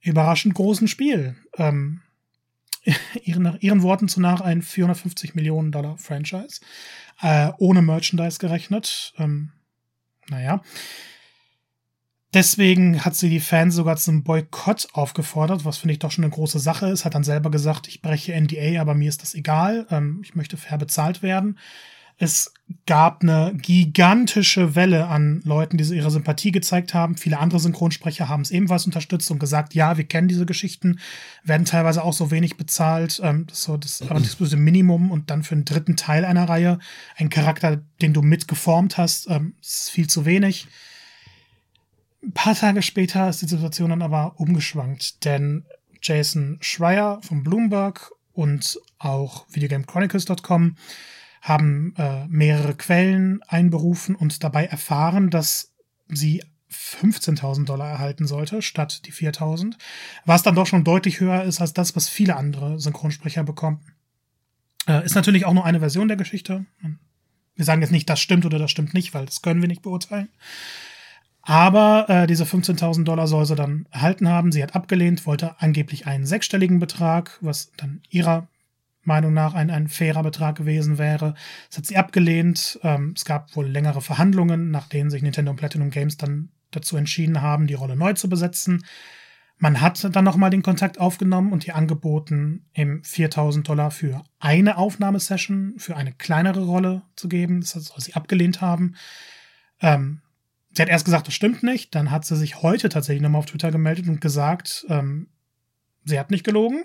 überraschend 0.01 0.55
großen 0.55 0.89
Spiel. 0.89 1.37
Ähm, 1.57 2.03
ihren, 3.23 3.59
ihren 3.61 3.83
Worten 3.83 4.09
zunach 4.09 4.41
ein 4.41 4.63
450 4.63 5.35
Millionen 5.35 5.73
Dollar 5.73 5.99
Franchise, 5.99 6.61
äh, 7.21 7.51
ohne 7.59 7.83
Merchandise 7.83 8.39
gerechnet. 8.39 9.13
Ähm, 9.19 9.53
naja. 10.29 10.63
Deswegen 12.35 13.07
hat 13.07 13.17
sie 13.17 13.31
die 13.31 13.41
Fans 13.41 13.75
sogar 13.75 13.97
zum 13.97 14.23
Boykott 14.23 14.89
aufgefordert, 14.93 15.65
was 15.65 15.79
finde 15.79 15.93
ich 15.95 15.99
doch 15.99 16.11
schon 16.11 16.25
eine 16.25 16.33
große 16.33 16.59
Sache 16.59 16.89
ist. 16.89 17.07
Hat 17.07 17.15
dann 17.15 17.25
selber 17.25 17.51
gesagt, 17.51 17.89
ich 17.89 18.03
breche 18.03 18.39
NDA, 18.39 18.81
aber 18.81 18.95
mir 18.95 19.09
ist 19.09 19.23
das 19.23 19.35
egal. 19.35 19.87
Ähm, 19.91 20.21
ich 20.23 20.35
möchte 20.35 20.59
fair 20.59 20.77
bezahlt 20.77 21.23
werden. 21.23 21.59
Es 22.21 22.53
gab 22.85 23.23
eine 23.23 23.53
gigantische 23.55 24.75
Welle 24.75 25.07
an 25.07 25.41
Leuten, 25.45 25.79
die 25.79 25.85
so 25.85 25.95
ihre 25.95 26.11
Sympathie 26.11 26.51
gezeigt 26.51 26.93
haben. 26.93 27.17
Viele 27.17 27.39
andere 27.39 27.61
Synchronsprecher 27.61 28.29
haben 28.29 28.43
es 28.43 28.51
ebenfalls 28.51 28.87
unterstützt 28.87 29.31
und 29.31 29.39
gesagt, 29.39 29.73
ja, 29.73 29.97
wir 29.97 30.05
kennen 30.05 30.27
diese 30.27 30.45
Geschichten, 30.45 30.99
werden 31.45 31.65
teilweise 31.65 32.03
auch 32.03 32.13
so 32.13 32.33
wenig 32.33 32.57
bezahlt. 32.57 33.21
Ähm, 33.23 33.47
das 33.47 33.59
ist 33.59 33.65
so 33.65 33.77
das 33.77 34.03
absolute 34.03 34.57
Minimum 34.57 35.13
und 35.13 35.31
dann 35.31 35.45
für 35.45 35.55
einen 35.55 35.65
dritten 35.65 35.95
Teil 35.95 36.25
einer 36.25 36.49
Reihe 36.49 36.81
ein 37.17 37.31
Charakter, 37.31 37.81
den 38.03 38.13
du 38.13 38.23
mitgeformt 38.23 38.99
hast, 38.99 39.31
ähm, 39.31 39.55
ist 39.61 39.91
viel 39.91 40.09
zu 40.09 40.25
wenig. 40.25 40.67
Ein 42.25 42.33
paar 42.33 42.57
Tage 42.57 42.83
später 42.83 43.29
ist 43.29 43.43
die 43.43 43.49
Situation 43.49 43.91
dann 43.91 44.03
aber 44.03 44.41
umgeschwankt, 44.41 45.25
denn 45.25 45.65
Jason 46.03 46.59
Schreier 46.61 47.21
von 47.23 47.45
Bloomberg 47.45 48.11
und 48.33 48.81
auch 48.99 49.47
VideogameChronicles.com 49.51 50.75
haben 51.41 51.95
äh, 51.97 52.27
mehrere 52.29 52.75
Quellen 52.75 53.43
einberufen 53.47 54.15
und 54.15 54.43
dabei 54.43 54.67
erfahren, 54.67 55.31
dass 55.31 55.73
sie 56.09 56.43
15.000 56.71 57.65
Dollar 57.65 57.89
erhalten 57.89 58.27
sollte, 58.27 58.61
statt 58.63 59.07
die 59.07 59.13
4.000, 59.13 59.75
was 60.25 60.43
dann 60.43 60.55
doch 60.55 60.67
schon 60.67 60.85
deutlich 60.85 61.21
höher 61.21 61.45
ist 61.45 61.61
als 61.61 61.73
das, 61.73 61.97
was 61.97 62.09
viele 62.09 62.37
andere 62.37 62.79
Synchronsprecher 62.79 63.43
bekommen. 63.43 63.81
Äh, 64.87 65.05
ist 65.05 65.15
natürlich 65.15 65.47
auch 65.47 65.55
nur 65.55 65.65
eine 65.65 65.81
Version 65.81 66.09
der 66.09 66.17
Geschichte. 66.17 66.67
Wir 67.57 67.65
sagen 67.65 67.81
jetzt 67.81 67.91
nicht, 67.91 68.09
das 68.09 68.21
stimmt 68.21 68.45
oder 68.45 68.59
das 68.59 68.71
stimmt 68.71 68.95
nicht, 68.95 69.15
weil 69.15 69.27
das 69.27 69.43
können 69.43 69.61
wir 69.61 69.69
nicht 69.69 69.83
beurteilen. 69.83 70.29
Aber 71.43 72.05
äh, 72.09 72.27
diese 72.27 72.45
15.000 72.45 73.05
Dollar 73.05 73.27
soll 73.27 73.47
sie 73.47 73.55
dann 73.55 73.87
erhalten 73.91 74.29
haben. 74.29 74.53
Sie 74.53 74.63
hat 74.63 74.75
abgelehnt, 74.75 75.25
wollte 75.25 75.59
angeblich 75.59 76.07
einen 76.07 76.27
sechsstelligen 76.27 76.79
Betrag, 76.79 77.39
was 77.41 77.73
dann 77.79 78.03
ihrer 78.11 78.49
Meinung 79.03 79.33
nach 79.33 79.55
ein, 79.55 79.71
ein 79.71 79.89
fairer 79.89 80.23
Betrag 80.23 80.57
gewesen 80.57 80.99
wäre. 80.99 81.35
Das 81.69 81.79
hat 81.79 81.87
sie 81.87 81.97
abgelehnt. 81.97 82.79
Ähm, 82.83 83.15
es 83.17 83.25
gab 83.25 83.55
wohl 83.57 83.67
längere 83.67 84.01
Verhandlungen, 84.01 84.71
nach 84.71 84.89
denen 84.89 85.11
sich 85.11 85.23
Nintendo 85.23 85.51
und 85.51 85.57
Platinum 85.57 85.91
Games 85.91 86.17
dann 86.17 86.51
dazu 86.71 86.97
entschieden 86.97 87.41
haben, 87.41 87.67
die 87.67 87.75
Rolle 87.75 87.97
neu 87.97 88.13
zu 88.13 88.29
besetzen. 88.29 88.85
Man 89.61 89.81
hat 89.81 90.15
dann 90.15 90.25
nochmal 90.25 90.51
den 90.51 90.63
Kontakt 90.63 91.01
aufgenommen 91.01 91.53
und 91.53 91.67
ihr 91.67 91.75
angeboten, 91.75 92.67
ihm 92.75 93.03
4000 93.03 93.69
Dollar 93.69 93.91
für 93.91 94.23
eine 94.39 94.77
Aufnahmesession, 94.77 95.75
für 95.79 95.97
eine 95.97 96.13
kleinere 96.13 96.65
Rolle 96.65 97.03
zu 97.17 97.29
geben. 97.29 97.61
Das 97.61 97.71
soll 97.71 98.01
sie 98.01 98.15
abgelehnt 98.15 98.61
haben. 98.61 98.95
Ähm, 99.81 100.21
sie 100.73 100.83
hat 100.83 100.89
erst 100.89 101.05
gesagt, 101.05 101.27
das 101.27 101.35
stimmt 101.35 101.65
nicht. 101.65 101.93
Dann 101.97 102.13
hat 102.13 102.25
sie 102.25 102.37
sich 102.37 102.63
heute 102.63 102.89
tatsächlich 102.89 103.23
nochmal 103.23 103.41
auf 103.41 103.47
Twitter 103.47 103.73
gemeldet 103.73 104.07
und 104.07 104.21
gesagt, 104.21 104.87
ähm, 104.89 105.29
sie 106.05 106.21
hat 106.21 106.31
nicht 106.31 106.45
gelogen. 106.45 106.85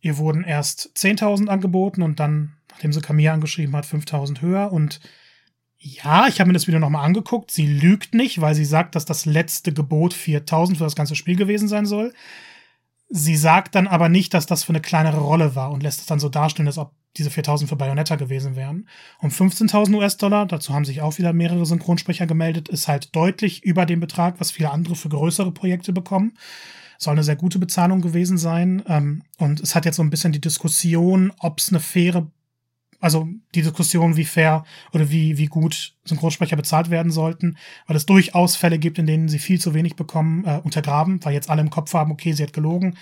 Ihr 0.00 0.16
wurden 0.16 0.44
erst 0.44 0.90
10.000 0.96 1.48
angeboten 1.48 2.02
und 2.02 2.20
dann, 2.20 2.54
nachdem 2.70 2.92
sie 2.92 3.00
Camilla 3.00 3.34
angeschrieben 3.34 3.76
hat, 3.76 3.84
5.000 3.84 4.40
höher. 4.40 4.72
Und 4.72 5.00
ja, 5.76 6.26
ich 6.26 6.40
habe 6.40 6.48
mir 6.48 6.54
das 6.54 6.66
Video 6.66 6.80
nochmal 6.80 7.04
angeguckt. 7.04 7.50
Sie 7.50 7.66
lügt 7.66 8.14
nicht, 8.14 8.40
weil 8.40 8.54
sie 8.54 8.64
sagt, 8.64 8.94
dass 8.94 9.04
das 9.04 9.26
letzte 9.26 9.72
Gebot 9.72 10.14
4.000 10.14 10.76
für 10.76 10.84
das 10.84 10.96
ganze 10.96 11.16
Spiel 11.16 11.36
gewesen 11.36 11.68
sein 11.68 11.86
soll. 11.86 12.12
Sie 13.08 13.36
sagt 13.36 13.74
dann 13.74 13.88
aber 13.88 14.08
nicht, 14.08 14.32
dass 14.34 14.46
das 14.46 14.64
für 14.64 14.70
eine 14.70 14.80
kleinere 14.80 15.20
Rolle 15.20 15.54
war 15.54 15.72
und 15.72 15.82
lässt 15.82 16.00
es 16.00 16.06
dann 16.06 16.20
so 16.20 16.28
darstellen, 16.28 16.68
als 16.68 16.78
ob 16.78 16.92
diese 17.16 17.28
4.000 17.28 17.66
für 17.66 17.76
Bayonetta 17.76 18.14
gewesen 18.16 18.54
wären. 18.56 18.88
Und 19.18 19.32
15.000 19.32 19.96
US-Dollar, 19.96 20.46
dazu 20.46 20.72
haben 20.72 20.84
sich 20.84 21.02
auch 21.02 21.18
wieder 21.18 21.32
mehrere 21.32 21.66
Synchronsprecher 21.66 22.26
gemeldet, 22.26 22.68
ist 22.68 22.86
halt 22.86 23.14
deutlich 23.16 23.64
über 23.64 23.84
dem 23.84 23.98
Betrag, 23.98 24.38
was 24.38 24.52
viele 24.52 24.70
andere 24.70 24.94
für 24.94 25.08
größere 25.08 25.50
Projekte 25.50 25.92
bekommen 25.92 26.34
soll 27.00 27.12
eine 27.12 27.24
sehr 27.24 27.36
gute 27.36 27.58
Bezahlung 27.58 28.02
gewesen 28.02 28.36
sein. 28.36 28.82
Ähm, 28.86 29.22
und 29.38 29.60
es 29.60 29.74
hat 29.74 29.86
jetzt 29.86 29.96
so 29.96 30.02
ein 30.02 30.10
bisschen 30.10 30.32
die 30.32 30.40
Diskussion, 30.40 31.32
ob 31.38 31.58
es 31.58 31.70
eine 31.70 31.80
faire, 31.80 32.30
also 33.00 33.26
die 33.54 33.62
Diskussion, 33.62 34.16
wie 34.16 34.26
fair 34.26 34.64
oder 34.92 35.10
wie, 35.10 35.38
wie 35.38 35.46
gut 35.46 35.94
Synchronsprecher 36.04 36.56
bezahlt 36.56 36.90
werden 36.90 37.10
sollten, 37.10 37.56
weil 37.86 37.96
es 37.96 38.04
durchaus 38.04 38.56
Fälle 38.56 38.78
gibt, 38.78 38.98
in 38.98 39.06
denen 39.06 39.28
sie 39.28 39.38
viel 39.38 39.58
zu 39.58 39.72
wenig 39.72 39.96
bekommen, 39.96 40.44
äh, 40.44 40.60
untergraben, 40.62 41.24
weil 41.24 41.32
jetzt 41.32 41.48
alle 41.48 41.62
im 41.62 41.70
Kopf 41.70 41.94
haben, 41.94 42.12
okay, 42.12 42.32
sie 42.32 42.42
hat 42.42 42.52
gelogen. 42.52 42.98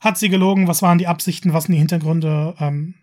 Hat 0.00 0.16
sie 0.16 0.30
gelogen? 0.30 0.66
Was 0.66 0.80
waren 0.80 0.98
die 0.98 1.08
Absichten? 1.08 1.52
Was 1.52 1.64
sind 1.64 1.74
die 1.74 1.80
Hintergründe? 1.80 2.54
Ähm, 2.58 2.94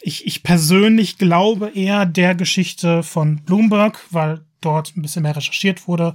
ich, 0.00 0.26
ich 0.26 0.44
persönlich 0.44 1.18
glaube 1.18 1.70
eher 1.70 2.06
der 2.06 2.36
Geschichte 2.36 3.02
von 3.02 3.42
Bloomberg, 3.42 3.98
weil 4.10 4.44
dort 4.60 4.96
ein 4.96 5.02
bisschen 5.02 5.22
mehr 5.22 5.34
recherchiert 5.34 5.88
wurde 5.88 6.14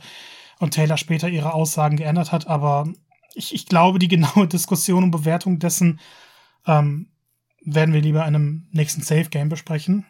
und 0.59 0.73
Taylor 0.73 0.97
später 0.97 1.27
ihre 1.27 1.53
Aussagen 1.53 1.97
geändert 1.97 2.31
hat. 2.31 2.47
Aber 2.47 2.87
ich, 3.34 3.53
ich 3.53 3.65
glaube, 3.65 3.99
die 3.99 4.07
genaue 4.07 4.47
Diskussion 4.51 5.03
und 5.03 5.11
Bewertung 5.11 5.60
dessen 5.60 5.99
ähm, 6.65 7.10
werden 7.64 7.93
wir 7.93 8.01
lieber 8.01 8.22
in 8.22 8.35
einem 8.35 8.68
nächsten 8.72 9.01
Safe 9.01 9.30
Game 9.30 9.49
besprechen. 9.49 10.06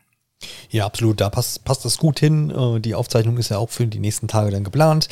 Ja, 0.72 0.86
absolut. 0.86 1.20
Da 1.20 1.30
passt, 1.30 1.64
passt 1.66 1.84
das 1.84 1.98
gut 1.98 2.20
hin. 2.20 2.52
Äh, 2.52 2.80
die 2.80 2.96
Aufzeichnung 2.96 3.38
ist 3.38 3.50
ja 3.50 3.58
auch 3.58 3.70
für 3.70 3.88
die 3.88 4.00
nächsten 4.00 4.28
Tage 4.28 4.52
dann 4.52 4.64
geplant. 4.64 5.08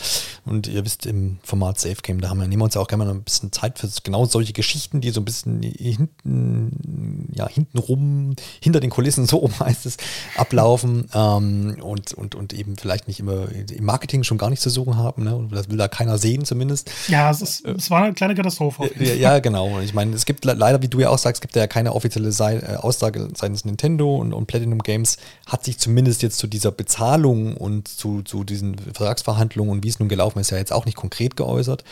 Und 0.45 0.68
ihr 0.68 0.86
wisst, 0.86 1.06
im 1.06 1.40
Format 1.44 1.80
Safe 1.80 1.98
Game, 2.02 2.22
da 2.22 2.30
haben 2.30 2.40
wir, 2.40 2.48
nehmen 2.48 2.62
wir 2.62 2.66
uns 2.66 2.76
ja 2.76 2.82
auch 2.82 2.88
gerne 2.88 3.06
mal 3.06 3.12
ein 3.12 3.24
bisschen 3.24 3.52
Zeit 3.52 3.80
für 3.80 3.90
genau 4.04 4.26
solche 4.26 4.54
Geschichten, 4.54 5.02
die 5.02 5.10
so 5.10 5.22
ein 5.22 5.26
bisschen 5.26 5.62
hinten, 5.64 7.32
ja, 7.34 7.48
hinten 7.48 7.78
rum, 7.78 8.36
hinter 8.62 8.80
den 8.80 8.90
Kulissen, 8.90 9.26
so 9.26 9.38
rum 9.38 9.52
heißt 9.60 9.86
es, 9.86 9.98
ablaufen. 10.36 11.10
Ähm, 11.14 11.78
und, 11.82 12.14
und, 12.14 12.36
und 12.36 12.54
eben 12.54 12.78
vielleicht 12.78 13.08
nicht 13.08 13.20
immer 13.20 13.48
im 13.52 13.84
Marketing 13.84 14.24
schon 14.24 14.38
gar 14.38 14.49
nicht 14.49 14.62
zu 14.62 14.70
suchen 14.70 14.95
haben. 14.95 15.24
Ne? 15.24 15.48
Das 15.52 15.70
will 15.70 15.78
da 15.78 15.88
keiner 15.88 16.18
sehen 16.18 16.45
zumindest. 16.45 16.91
Ja, 17.08 17.32
es, 17.32 17.41
ist, 17.41 17.66
es 17.66 17.90
war 17.90 18.04
eine 18.04 18.14
kleine 18.14 18.36
Katastrophe. 18.36 18.90
Ja, 18.99 19.14
ja, 19.14 19.40
genau. 19.40 19.80
Ich 19.80 19.94
meine, 19.94 20.16
es 20.16 20.26
gibt 20.26 20.45
leider, 20.45 20.82
wie 20.82 20.88
du 20.88 20.99
ja 20.99 21.10
auch 21.10 21.18
sagst, 21.18 21.41
gibt 21.41 21.56
ja 21.56 21.68
keine 21.68 21.94
offizielle 21.94 22.30
äh, 22.30 22.76
Aussage 22.76 23.30
seitens 23.36 23.66
Nintendo 23.66 24.16
und, 24.16 24.34
und 24.34 24.45
Platinum 24.45 24.80
Games 24.80 25.16
hat 25.45 25.64
sich 25.64 25.77
zumindest 25.77 26.22
jetzt 26.22 26.38
zu 26.38 26.48
dieser 26.48 26.72
Bezahlung 26.72 27.56
und 27.57 27.88
zu, 27.88 28.22
zu 28.22 28.44
diesen 28.44 28.77
Vertragsverhandlungen 28.77 29.72
und 29.72 29.84
wie 29.84 29.89
es 29.89 29.99
nun 29.99 30.10
gelaufen 30.10 30.39
ist, 30.39 30.52
ja 30.52 30.57
jetzt 30.57 30.73
auch 30.73 30.85
nicht 30.85 30.98
konkret 30.98 31.35
geäußert. 31.35 31.84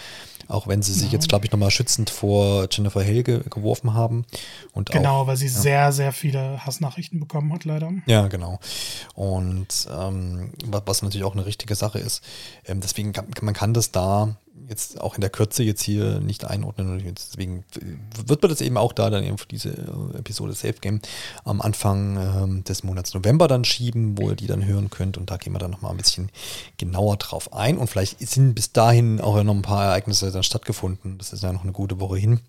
Auch 0.48 0.68
wenn 0.68 0.84
sie 0.84 0.94
sich 0.94 1.12
jetzt, 1.12 1.28
glaube 1.28 1.46
ich, 1.46 1.52
nochmal 1.52 1.72
schützend 1.72 2.12
vor 2.12 2.68
Jennifer 2.72 3.04
Hale 3.04 3.24
geworfen 3.24 3.96
haben. 3.96 4.26
Und 4.74 4.92
genau, 4.92 5.22
auch, 5.22 5.28
weil 5.28 5.38
sie 5.38 5.48
ja. 5.48 5.52
sehr, 5.52 5.92
sehr 5.92 6.12
viele 6.12 6.64
Hassnachrichten 6.64 7.20
bekommen 7.20 7.52
hat, 7.52 7.66
leider. 7.66 7.92
Ja, 8.06 8.28
genau. 8.28 8.60
Und 9.16 9.88
ähm, 9.92 10.52
was 10.68 11.02
natürlich 11.02 11.26
auch 11.26 11.34
eine 11.34 11.48
richtige 11.48 11.74
Sache 11.74 11.98
ist. 11.98 12.24
Ähm, 12.66 12.80
deswegen 12.80 13.12
kann 13.12 13.26
man 13.42 13.56
kann 13.56 13.74
das 13.74 13.92
da 13.92 14.38
jetzt 14.70 15.00
auch 15.02 15.16
in 15.16 15.22
der 15.22 15.30
Kürze 15.30 15.64
jetzt 15.64 15.82
hier 15.82 16.20
nicht 16.20 16.46
einordnen. 16.46 16.92
Und 16.92 17.04
deswegen 17.04 17.64
wird 18.26 18.42
man 18.42 18.50
das 18.50 18.62
eben 18.62 18.78
auch 18.78 18.94
da 18.94 19.10
dann 19.10 19.24
eben 19.24 19.38
für 19.38 19.48
diese 19.48 19.70
äh, 19.70 20.18
Episode 20.18 20.54
Safe 20.54 20.76
Game 20.82 21.02
am 21.44 21.62
Anfang 21.62 22.18
ähm, 22.18 22.64
des 22.64 22.84
Monats 22.84 23.14
November 23.14 23.48
dann 23.48 23.66
schieben, 23.66 24.18
wo 24.18 24.30
ihr 24.30 24.36
die 24.36 24.48
dann 24.48 24.66
hören 24.66 24.90
könnt. 24.90 25.18
Und 25.18 25.30
da 25.30 25.38
gehen 25.38 25.54
wir 25.54 25.60
dann 25.60 25.72
nochmal 25.72 25.92
ein 25.92 25.98
bisschen 25.98 26.30
genauer 26.78 27.18
drauf 27.18 27.54
ein. 27.54 27.78
Und 27.78 27.88
vielleicht 27.88 28.20
sind 28.20 28.56
bis 28.56 28.72
dahin 28.72 29.22
auch 29.22 29.42
noch 29.44 29.56
ein 29.56 29.62
paar 29.62 29.86
Ereignisse 29.86 30.32
dann 30.32 30.44
stattgefunden. 30.44 31.18
Das 31.18 31.34
ist 31.34 31.44
ja 31.44 31.54
noch 31.54 31.64
eine 31.64 31.72
gute 31.72 32.00
Woche 32.00 32.18
hin 32.18 32.40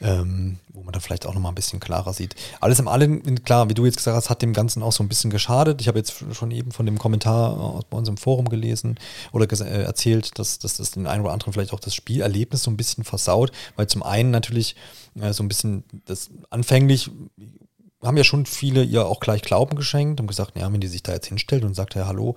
ähm, 0.00 0.58
wo 0.72 0.82
man 0.82 0.92
dann 0.92 1.02
vielleicht 1.02 1.26
auch 1.26 1.34
nochmal 1.34 1.52
ein 1.52 1.56
bisschen 1.56 1.80
klarer 1.80 2.12
sieht. 2.12 2.34
Alles 2.60 2.78
im 2.78 2.88
Allen, 2.88 3.44
klar, 3.44 3.68
wie 3.68 3.74
du 3.74 3.84
jetzt 3.84 3.96
gesagt 3.96 4.16
hast, 4.16 4.30
hat 4.30 4.42
dem 4.42 4.52
Ganzen 4.52 4.82
auch 4.82 4.92
so 4.92 5.02
ein 5.02 5.08
bisschen 5.08 5.30
geschadet. 5.30 5.80
Ich 5.80 5.88
habe 5.88 5.98
jetzt 5.98 6.24
schon 6.32 6.50
eben 6.50 6.72
von 6.72 6.86
dem 6.86 6.98
Kommentar 6.98 7.58
aus 7.58 7.84
bei 7.84 7.98
uns 7.98 8.08
im 8.08 8.16
Forum 8.16 8.48
gelesen 8.48 8.98
oder 9.32 9.46
äh, 9.50 9.82
erzählt, 9.82 10.38
dass, 10.38 10.58
dass 10.58 10.78
das 10.78 10.92
den 10.92 11.06
einen 11.06 11.22
oder 11.22 11.32
anderen 11.32 11.52
vielleicht 11.52 11.72
auch 11.72 11.80
das 11.80 11.94
Spielerlebnis 11.94 12.62
so 12.62 12.70
ein 12.70 12.76
bisschen 12.76 13.04
versaut, 13.04 13.52
weil 13.76 13.86
zum 13.88 14.02
einen 14.02 14.30
natürlich 14.30 14.76
äh, 15.20 15.32
so 15.32 15.42
ein 15.42 15.48
bisschen 15.48 15.84
das 16.06 16.30
anfänglich 16.50 17.10
haben 18.02 18.16
ja 18.16 18.24
schon 18.24 18.46
viele 18.46 18.82
ihr 18.82 19.06
auch 19.06 19.20
gleich 19.20 19.42
Glauben 19.42 19.76
geschenkt 19.76 20.20
und 20.20 20.26
gesagt, 20.26 20.58
ja, 20.58 20.72
wenn 20.72 20.80
die 20.80 20.88
sich 20.88 21.02
da 21.02 21.12
jetzt 21.12 21.26
hinstellt 21.26 21.64
und 21.64 21.74
sagt, 21.74 21.94
ja, 21.94 22.06
hallo, 22.06 22.34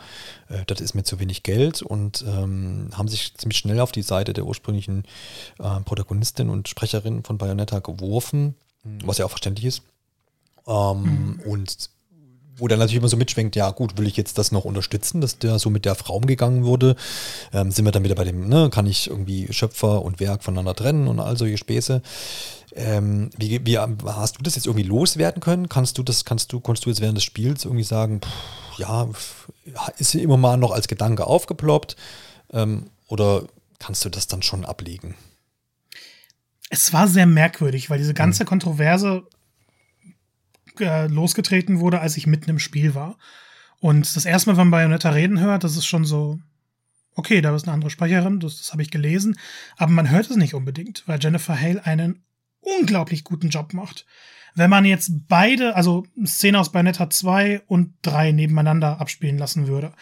äh, 0.50 0.66
das 0.68 0.82
ist 0.82 0.94
mir 0.94 1.04
zu 1.04 1.20
wenig 1.20 1.44
Geld 1.44 1.82
und 1.82 2.24
ähm, 2.28 2.90
haben 2.94 3.08
sich 3.08 3.34
ziemlich 3.36 3.58
schnell 3.58 3.80
auf 3.80 3.92
die 3.92 4.02
Seite 4.02 4.34
der 4.34 4.46
ursprünglichen 4.46 5.06
äh, 5.60 5.80
Protagonistin 5.82 6.50
und 6.50 6.68
Sprecherin 6.68 7.24
von 7.24 7.38
Bayonetta 7.38 7.80
geworfen, 7.80 8.56
was 9.06 9.18
ja 9.18 9.26
auch 9.26 9.30
verständlich 9.30 9.66
ist. 9.66 9.84
Ähm, 10.68 11.02
mhm. 11.04 11.40
Und 11.46 11.90
wo 12.58 12.68
dann 12.68 12.80
natürlich 12.80 13.00
immer 13.00 13.10
so 13.10 13.18
mitschwenkt, 13.18 13.56
ja 13.56 13.72
gut, 13.72 13.98
will 13.98 14.08
ich 14.08 14.16
jetzt 14.16 14.38
das 14.38 14.52
noch 14.52 14.66
unterstützen, 14.66 15.22
dass 15.22 15.40
der 15.40 15.58
so 15.60 15.70
mit 15.70 15.86
der 15.86 15.96
Frau 15.96 16.18
umgegangen 16.18 16.66
wurde? 16.66 16.96
Ähm, 17.52 17.72
sind 17.72 17.86
wir 17.86 17.92
dann 17.92 18.04
wieder 18.04 18.16
bei 18.16 18.26
dem, 18.26 18.48
ne, 18.48 18.70
kann 18.70 18.86
ich 18.86 19.10
irgendwie 19.10 19.52
Schöpfer 19.52 20.04
und 20.04 20.20
Werk 20.20 20.44
voneinander 20.44 20.76
trennen 20.76 21.08
und 21.08 21.20
all 21.20 21.38
solche 21.38 21.58
Späße? 21.58 22.02
Ähm, 22.76 23.30
wie, 23.38 23.64
wie, 23.66 23.78
hast 23.78 24.38
du 24.38 24.44
das 24.44 24.56
jetzt 24.56 24.66
irgendwie 24.66 24.88
loswerden 24.88 25.42
können? 25.42 25.70
Kannst 25.70 25.98
du 25.98 26.04
das, 26.04 26.26
kannst 26.26 26.52
du, 26.52 26.60
konntest 26.60 26.86
du 26.86 26.90
jetzt 26.90 27.02
während 27.02 27.18
des 27.18 27.24
Spiels 27.24 27.66
irgendwie 27.66 27.84
sagen, 27.84 28.22
pff, 28.22 29.52
ja, 29.68 29.94
ist 29.98 30.16
immer 30.16 30.38
mal 30.38 30.58
noch 30.58 30.72
als 30.72 30.88
Gedanke 30.88 31.28
aufgeploppt? 31.28 31.96
Ähm, 32.52 32.90
oder 33.08 33.48
kannst 33.80 34.04
du 34.06 34.10
das 34.10 34.28
dann 34.28 34.42
schon 34.42 34.66
ablegen? 34.66 35.16
Es 36.70 36.94
war 36.94 37.08
sehr 37.08 37.28
merkwürdig, 37.28 37.92
weil 37.92 38.00
diese 38.00 38.16
ganze 38.16 38.40
hm. 38.42 38.48
Kontroverse 38.48 39.24
äh, 40.80 41.06
losgetreten 41.08 41.80
wurde, 41.80 42.00
als 42.00 42.18
ich 42.18 42.26
mitten 42.26 42.50
im 42.50 42.60
Spiel 42.60 42.96
war. 42.96 43.18
Und 43.80 44.16
das 44.16 44.26
erste 44.26 44.50
Mal, 44.50 44.58
wenn 44.58 44.70
man 44.70 44.72
Bayonetta 44.72 45.10
reden 45.10 45.40
hört, 45.40 45.64
das 45.64 45.76
ist 45.76 45.86
schon 45.86 46.06
so, 46.06 46.40
okay, 47.16 47.42
da 47.42 47.56
ist 47.56 47.66
eine 47.66 47.74
andere 47.74 47.92
Sprecherin, 47.92 48.40
das, 48.40 48.58
das 48.58 48.72
habe 48.72 48.82
ich 48.82 48.90
gelesen, 48.90 49.38
aber 49.78 49.92
man 49.92 50.10
hört 50.10 50.30
es 50.30 50.38
nicht 50.38 50.56
unbedingt, 50.56 51.04
weil 51.06 51.20
Jennifer 51.22 51.60
Hale 51.60 51.86
einen 51.86 52.24
unglaublich 52.80 53.24
guten 53.24 53.50
Job 53.50 53.74
macht. 53.74 54.06
Wenn 54.56 54.70
man 54.70 54.86
jetzt 54.86 55.12
beide, 55.28 55.76
also 55.76 56.06
Szene 56.26 56.60
aus 56.60 56.72
Bayonetta 56.72 57.10
2 57.10 57.64
und 57.68 57.96
3 58.04 58.32
nebeneinander 58.32 59.02
abspielen 59.02 59.38
lassen 59.38 59.68
würde, 59.68 59.94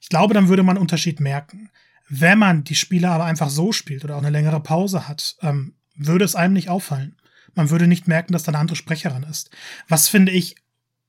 ich 0.00 0.08
glaube, 0.08 0.34
dann 0.34 0.48
würde 0.48 0.62
man 0.62 0.78
Unterschied 0.78 1.20
merken. 1.20 1.70
Wenn 2.08 2.38
man 2.38 2.64
die 2.64 2.74
Spiele 2.74 3.08
aber 3.08 3.24
einfach 3.24 3.50
so 3.50 3.70
spielt 3.72 4.04
oder 4.04 4.16
auch 4.16 4.22
eine 4.22 4.30
längere 4.30 4.60
Pause 4.60 5.06
hat, 5.06 5.36
ähm, 5.42 5.74
würde 5.94 6.24
es 6.24 6.34
einem 6.34 6.54
nicht 6.54 6.68
auffallen. 6.68 7.16
Man 7.54 7.70
würde 7.70 7.86
nicht 7.86 8.08
merken, 8.08 8.32
dass 8.32 8.42
da 8.42 8.50
eine 8.50 8.58
andere 8.58 8.76
Sprecherin 8.76 9.22
ist. 9.22 9.50
Was 9.88 10.08
finde 10.08 10.32
ich 10.32 10.56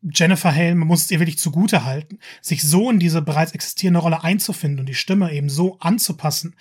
Jennifer 0.04 0.54
Hale, 0.54 0.76
man 0.76 0.88
muss 0.88 1.04
es 1.04 1.12
ihr 1.12 1.20
wirklich 1.20 1.38
zugute 1.38 1.86
halten, 1.86 2.20
sich 2.42 2.64
so 2.64 2.90
in 2.90 3.00
diese 3.00 3.22
bereits 3.22 3.52
existierende 3.52 4.00
Rolle 4.00 4.24
einzufinden 4.24 4.80
und 4.80 4.90
die 4.90 4.96
Stimme 4.96 5.32
eben 5.32 5.50
so 5.50 5.78
anzupassen, 5.80 6.56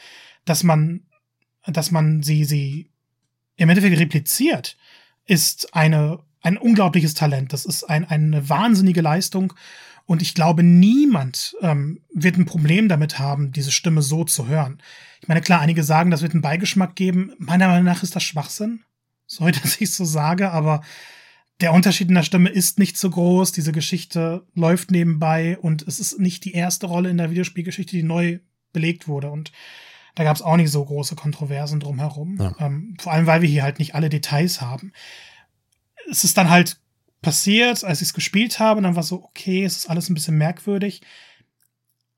dass 0.45 0.63
man, 0.63 1.07
dass 1.67 1.91
man 1.91 2.23
sie, 2.23 2.45
sie 2.45 2.91
im 3.61 3.69
Endeffekt 3.69 3.99
repliziert, 3.99 4.79
ist 5.27 5.75
eine, 5.75 6.21
ein 6.41 6.57
unglaubliches 6.57 7.13
Talent. 7.13 7.53
Das 7.53 7.67
ist 7.67 7.85
ein, 7.85 8.07
eine 8.07 8.49
wahnsinnige 8.49 9.03
Leistung. 9.03 9.53
Und 10.07 10.23
ich 10.23 10.35
glaube, 10.35 10.63
niemand 10.63 11.55
ähm, 11.61 12.01
wird 12.13 12.39
ein 12.39 12.47
Problem 12.47 12.89
damit 12.89 13.19
haben, 13.19 13.53
diese 13.53 13.71
Stimme 13.71 14.01
so 14.01 14.25
zu 14.25 14.49
hören. 14.49 14.81
Ich 15.21 15.29
meine, 15.29 15.43
klar, 15.43 15.61
einige 15.61 15.85
sagen, 15.85 16.11
das 16.11 16.23
wird 16.23 16.33
einen 16.33 16.41
Beigeschmack 16.41 16.97
geben. 16.97 17.33
Meiner 17.39 17.69
Meinung 17.69 17.85
nach 17.85 18.03
ist 18.03 18.17
das 18.17 18.23
Schwachsinn. 18.23 18.83
Sorry, 19.27 19.53
dass 19.63 19.79
ich 19.79 19.93
so 19.93 20.07
sage, 20.07 20.51
aber 20.53 20.81
der 21.61 21.75
Unterschied 21.75 22.09
in 22.09 22.15
der 22.15 22.23
Stimme 22.23 22.49
ist 22.49 22.79
nicht 22.79 22.97
so 22.97 23.11
groß. 23.11 23.53
Diese 23.53 23.73
Geschichte 23.73 24.43
läuft 24.55 24.91
nebenbei 24.91 25.59
und 25.59 25.87
es 25.87 26.01
ist 26.01 26.19
nicht 26.19 26.47
die 26.47 26.55
erste 26.55 26.87
Rolle 26.87 27.11
in 27.11 27.19
der 27.19 27.31
Videospielgeschichte, 27.31 27.95
die 27.95 28.03
neu 28.05 28.39
belegt 28.73 29.07
wurde. 29.07 29.31
Und 29.31 29.53
da 30.21 30.25
gab 30.25 30.37
es 30.37 30.43
auch 30.43 30.59
nicht 30.59 30.71
so 30.71 30.85
große 30.85 31.17
Kontroversen 31.17 31.81
drumherum. 31.81 32.37
Ja. 32.39 32.55
Ähm, 32.59 32.95
vor 33.01 33.11
allem, 33.11 33.27
weil 33.27 33.41
wir 33.41 33.49
hier 33.49 33.63
halt 33.63 33.79
nicht 33.79 33.95
alle 33.95 34.11
Details 34.11 34.61
haben. 34.61 34.93
Es 36.11 36.25
ist 36.25 36.37
dann 36.37 36.51
halt 36.51 36.79
passiert, 37.23 37.83
als 37.85 38.03
ich 38.03 38.09
es 38.09 38.13
gespielt 38.13 38.59
habe, 38.59 38.77
und 38.77 38.83
dann 38.85 38.97
war 38.97 39.03
so, 39.03 39.25
okay, 39.25 39.65
es 39.65 39.79
ist 39.79 39.89
alles 39.89 40.11
ein 40.11 40.15
bisschen 40.15 40.37
merkwürdig. 40.37 41.01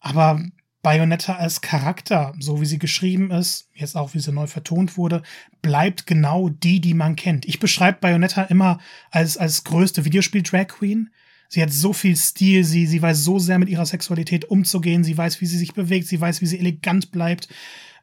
Aber 0.01 0.45
Bayonetta 0.83 1.37
als 1.37 1.61
Charakter, 1.61 2.35
so 2.41 2.61
wie 2.61 2.67
sie 2.67 2.81
geschrieben 2.81 3.31
ist, 3.31 3.69
jetzt 3.73 3.95
auch 3.95 4.15
wie 4.15 4.19
sie 4.19 4.33
neu 4.33 4.49
vertont 4.49 4.97
wurde, 4.97 5.23
bleibt 5.61 6.09
genau 6.09 6.49
die, 6.49 6.81
die 6.81 6.95
man 6.95 7.15
kennt. 7.15 7.45
Ich 7.45 7.61
beschreibe 7.61 7.99
Bayonetta 8.01 8.43
immer 8.43 8.81
als, 9.13 9.37
als 9.37 9.63
größte 9.63 10.05
Videospiel-Drag 10.05 10.67
Queen. 10.67 11.11
Sie 11.49 11.63
hat 11.63 11.71
so 11.71 11.93
viel 11.93 12.17
Stil, 12.17 12.65
sie, 12.65 12.87
sie 12.87 13.01
weiß 13.01 13.23
so 13.23 13.39
sehr 13.39 13.61
mit 13.61 13.69
ihrer 13.69 13.87
Sexualität 13.87 14.47
umzugehen, 14.47 15.05
sie 15.05 15.17
weiß, 15.17 15.41
wie 15.41 15.47
sie 15.47 15.59
sich 15.59 15.73
bewegt, 15.73 16.09
sie 16.09 16.21
weiß, 16.21 16.41
wie 16.41 16.47
sie 16.47 16.59
elegant 16.59 17.13
bleibt. 17.13 17.47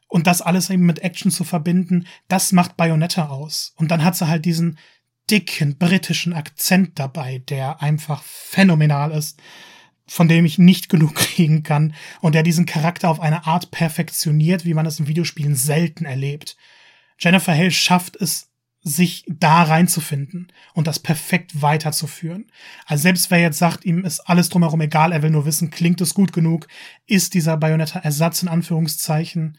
Und 0.09 0.27
das 0.27 0.41
alles 0.41 0.69
eben 0.69 0.85
mit 0.85 0.99
Action 0.99 1.31
zu 1.31 1.45
verbinden, 1.45 2.05
das 2.27 2.51
macht 2.51 2.75
Bayonetta 2.75 3.29
aus. 3.29 3.73
Und 3.77 3.91
dann 3.91 4.03
hat 4.03 4.17
sie 4.17 4.27
halt 4.27 4.43
diesen 4.43 4.77
dicken 5.31 5.77
britischen 5.77 6.33
Akzent 6.33 6.99
dabei, 6.99 7.39
der 7.47 7.81
einfach 7.81 8.23
phänomenal 8.23 9.11
ist 9.11 9.39
von 10.09 10.27
dem 10.27 10.43
ich 10.45 10.57
nicht 10.57 10.89
genug 10.89 11.15
kriegen 11.15 11.63
kann 11.63 11.93
und 12.21 12.35
der 12.35 12.43
diesen 12.43 12.65
Charakter 12.65 13.09
auf 13.09 13.19
eine 13.19 13.45
Art 13.45 13.71
perfektioniert, 13.71 14.65
wie 14.65 14.73
man 14.73 14.85
es 14.85 14.99
in 14.99 15.07
Videospielen 15.07 15.55
selten 15.55 16.05
erlebt. 16.05 16.57
Jennifer 17.19 17.53
Hale 17.53 17.71
schafft 17.71 18.15
es, 18.15 18.47
sich 18.81 19.25
da 19.27 19.63
reinzufinden 19.63 20.53
und 20.73 20.87
das 20.87 20.99
perfekt 20.99 21.61
weiterzuführen. 21.61 22.49
Also 22.85 23.01
selbst 23.03 23.29
wer 23.29 23.39
jetzt 23.39 23.59
sagt, 23.59 23.83
ihm 23.83 24.05
ist 24.05 24.21
alles 24.21 24.47
drumherum 24.47 24.79
egal, 24.79 25.11
er 25.11 25.21
will 25.21 25.31
nur 25.31 25.45
wissen, 25.45 25.69
klingt 25.69 25.99
es 25.99 26.13
gut 26.13 26.31
genug, 26.31 26.67
ist 27.05 27.33
dieser 27.33 27.57
Bayonetta-Ersatz 27.57 28.41
in 28.41 28.47
Anführungszeichen 28.47 29.57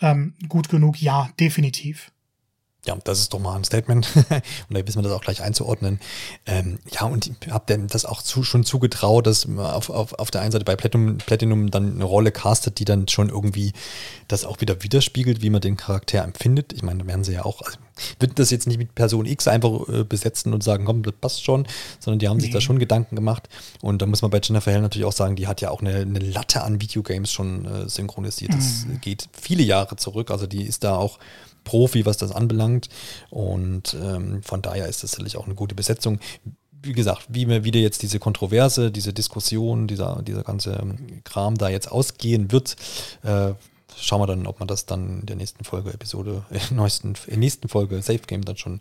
ähm, 0.00 0.34
gut 0.48 0.68
genug? 0.68 1.00
Ja, 1.00 1.30
definitiv. 1.38 2.12
Ja, 2.86 2.96
das 3.02 3.18
ist 3.18 3.32
doch 3.32 3.40
mal 3.40 3.56
ein 3.56 3.64
Statement. 3.64 4.08
und 4.16 4.78
da 4.78 4.86
wissen 4.86 4.98
wir 4.98 5.02
das 5.02 5.12
auch 5.12 5.22
gleich 5.22 5.42
einzuordnen. 5.42 5.98
Ähm, 6.46 6.78
ja, 6.92 7.02
und 7.06 7.26
ich 7.26 7.50
habe 7.50 7.66
dem 7.66 7.88
das 7.88 8.04
auch 8.04 8.22
zu, 8.22 8.42
schon 8.42 8.64
zugetraut, 8.64 9.26
dass 9.26 9.46
man 9.46 9.66
auf, 9.66 9.90
auf, 9.90 10.12
auf 10.14 10.30
der 10.30 10.42
einen 10.42 10.52
Seite 10.52 10.64
bei 10.64 10.76
Platinum, 10.76 11.18
Platinum 11.18 11.70
dann 11.70 11.94
eine 11.94 12.04
Rolle 12.04 12.30
castet, 12.30 12.78
die 12.78 12.84
dann 12.84 13.08
schon 13.08 13.28
irgendwie 13.28 13.72
das 14.28 14.44
auch 14.44 14.60
wieder 14.60 14.82
widerspiegelt, 14.82 15.42
wie 15.42 15.50
man 15.50 15.60
den 15.60 15.76
Charakter 15.76 16.22
empfindet. 16.22 16.72
Ich 16.72 16.82
meine, 16.82 17.00
da 17.00 17.06
werden 17.06 17.24
sie 17.24 17.32
ja 17.32 17.44
auch, 17.44 17.62
also, 17.62 17.78
würden 18.18 18.34
das 18.36 18.50
jetzt 18.50 18.66
nicht 18.66 18.78
mit 18.78 18.94
Person 18.94 19.26
X 19.26 19.48
einfach 19.48 19.88
äh, 19.88 20.04
besetzen 20.04 20.52
und 20.52 20.62
sagen, 20.62 20.84
komm, 20.84 21.02
das 21.02 21.14
passt 21.20 21.44
schon, 21.44 21.66
sondern 21.98 22.18
die 22.18 22.28
haben 22.28 22.40
sich 22.40 22.50
da 22.50 22.60
schon 22.60 22.78
Gedanken 22.78 23.16
gemacht. 23.16 23.48
Und 23.82 24.02
da 24.02 24.06
muss 24.06 24.22
man 24.22 24.30
bei 24.30 24.40
Jennifer 24.42 24.70
Hell 24.70 24.82
natürlich 24.82 25.06
auch 25.06 25.12
sagen, 25.12 25.36
die 25.36 25.46
hat 25.46 25.60
ja 25.60 25.70
auch 25.70 25.80
eine, 25.80 25.96
eine 25.96 26.18
Latte 26.18 26.62
an 26.62 26.80
Videogames 26.80 27.32
schon 27.32 27.64
äh, 27.64 27.88
synchronisiert. 27.88 28.54
Das 28.54 28.86
geht 29.00 29.28
viele 29.32 29.62
Jahre 29.62 29.96
zurück. 29.96 30.30
Also 30.30 30.46
die 30.46 30.62
ist 30.62 30.84
da 30.84 30.96
auch 30.96 31.18
Profi, 31.66 32.06
was 32.06 32.16
das 32.16 32.32
anbelangt. 32.32 32.88
Und 33.28 33.94
ähm, 34.00 34.42
von 34.42 34.62
daher 34.62 34.88
ist 34.88 35.02
das 35.02 35.10
sicherlich 35.10 35.36
auch 35.36 35.44
eine 35.44 35.54
gute 35.54 35.74
Besetzung. 35.74 36.18
Wie 36.82 36.94
gesagt, 36.94 37.26
wie 37.28 37.44
mir 37.44 37.64
wieder 37.64 37.80
jetzt 37.80 38.00
diese 38.02 38.18
Kontroverse, 38.18 38.90
diese 38.90 39.12
Diskussion, 39.12 39.86
dieser, 39.86 40.22
dieser 40.22 40.44
ganze 40.44 40.78
ähm, 40.80 41.22
Kram 41.24 41.58
da 41.58 41.68
jetzt 41.68 41.90
ausgehen 41.90 42.52
wird, 42.52 42.76
äh, 43.22 43.52
schauen 43.98 44.20
wir 44.20 44.26
dann, 44.26 44.46
ob 44.46 44.60
man 44.60 44.68
das 44.68 44.86
dann 44.86 45.20
in 45.20 45.26
der 45.26 45.36
nächsten 45.36 45.64
Folge, 45.64 45.92
Episode, 45.92 46.46
äh, 46.50 46.72
neuesten, 46.72 47.08
in 47.08 47.30
der 47.30 47.38
nächsten 47.38 47.68
Folge 47.68 48.00
Safe 48.00 48.20
Game 48.26 48.44
dann 48.44 48.56
schon 48.56 48.80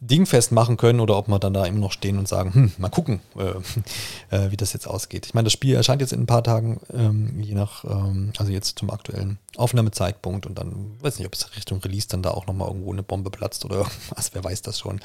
dingfest 0.00 0.52
machen 0.52 0.76
können 0.76 1.00
oder 1.00 1.16
ob 1.16 1.28
wir 1.28 1.38
dann 1.38 1.54
da 1.54 1.64
immer 1.64 1.80
noch 1.80 1.92
stehen 1.92 2.18
und 2.18 2.28
sagen, 2.28 2.54
hm, 2.54 2.72
mal 2.78 2.90
gucken, 2.90 3.20
äh, 3.36 3.54
äh, 4.36 4.50
wie 4.50 4.56
das 4.56 4.72
jetzt 4.72 4.86
ausgeht. 4.86 5.26
Ich 5.26 5.34
meine, 5.34 5.46
das 5.46 5.52
Spiel 5.52 5.74
erscheint 5.74 6.00
jetzt 6.00 6.12
in 6.12 6.22
ein 6.22 6.26
paar 6.26 6.44
Tagen, 6.44 6.80
ähm, 6.92 7.40
je 7.40 7.54
nach, 7.54 7.84
ähm, 7.84 8.32
also 8.38 8.52
jetzt 8.52 8.78
zum 8.78 8.90
aktuellen 8.90 9.38
Aufnahmezeitpunkt 9.56 10.46
und 10.46 10.58
dann, 10.58 10.96
weiß 11.00 11.18
nicht, 11.18 11.26
ob 11.26 11.34
es 11.34 11.56
Richtung 11.56 11.80
Release 11.80 12.08
dann 12.08 12.22
da 12.22 12.30
auch 12.30 12.46
nochmal 12.46 12.68
irgendwo 12.68 12.92
eine 12.92 13.02
Bombe 13.02 13.30
platzt 13.30 13.64
oder 13.64 13.76
irgendwas, 13.78 14.34
wer 14.34 14.44
weiß 14.44 14.62
das 14.62 14.78
schon. 14.78 15.00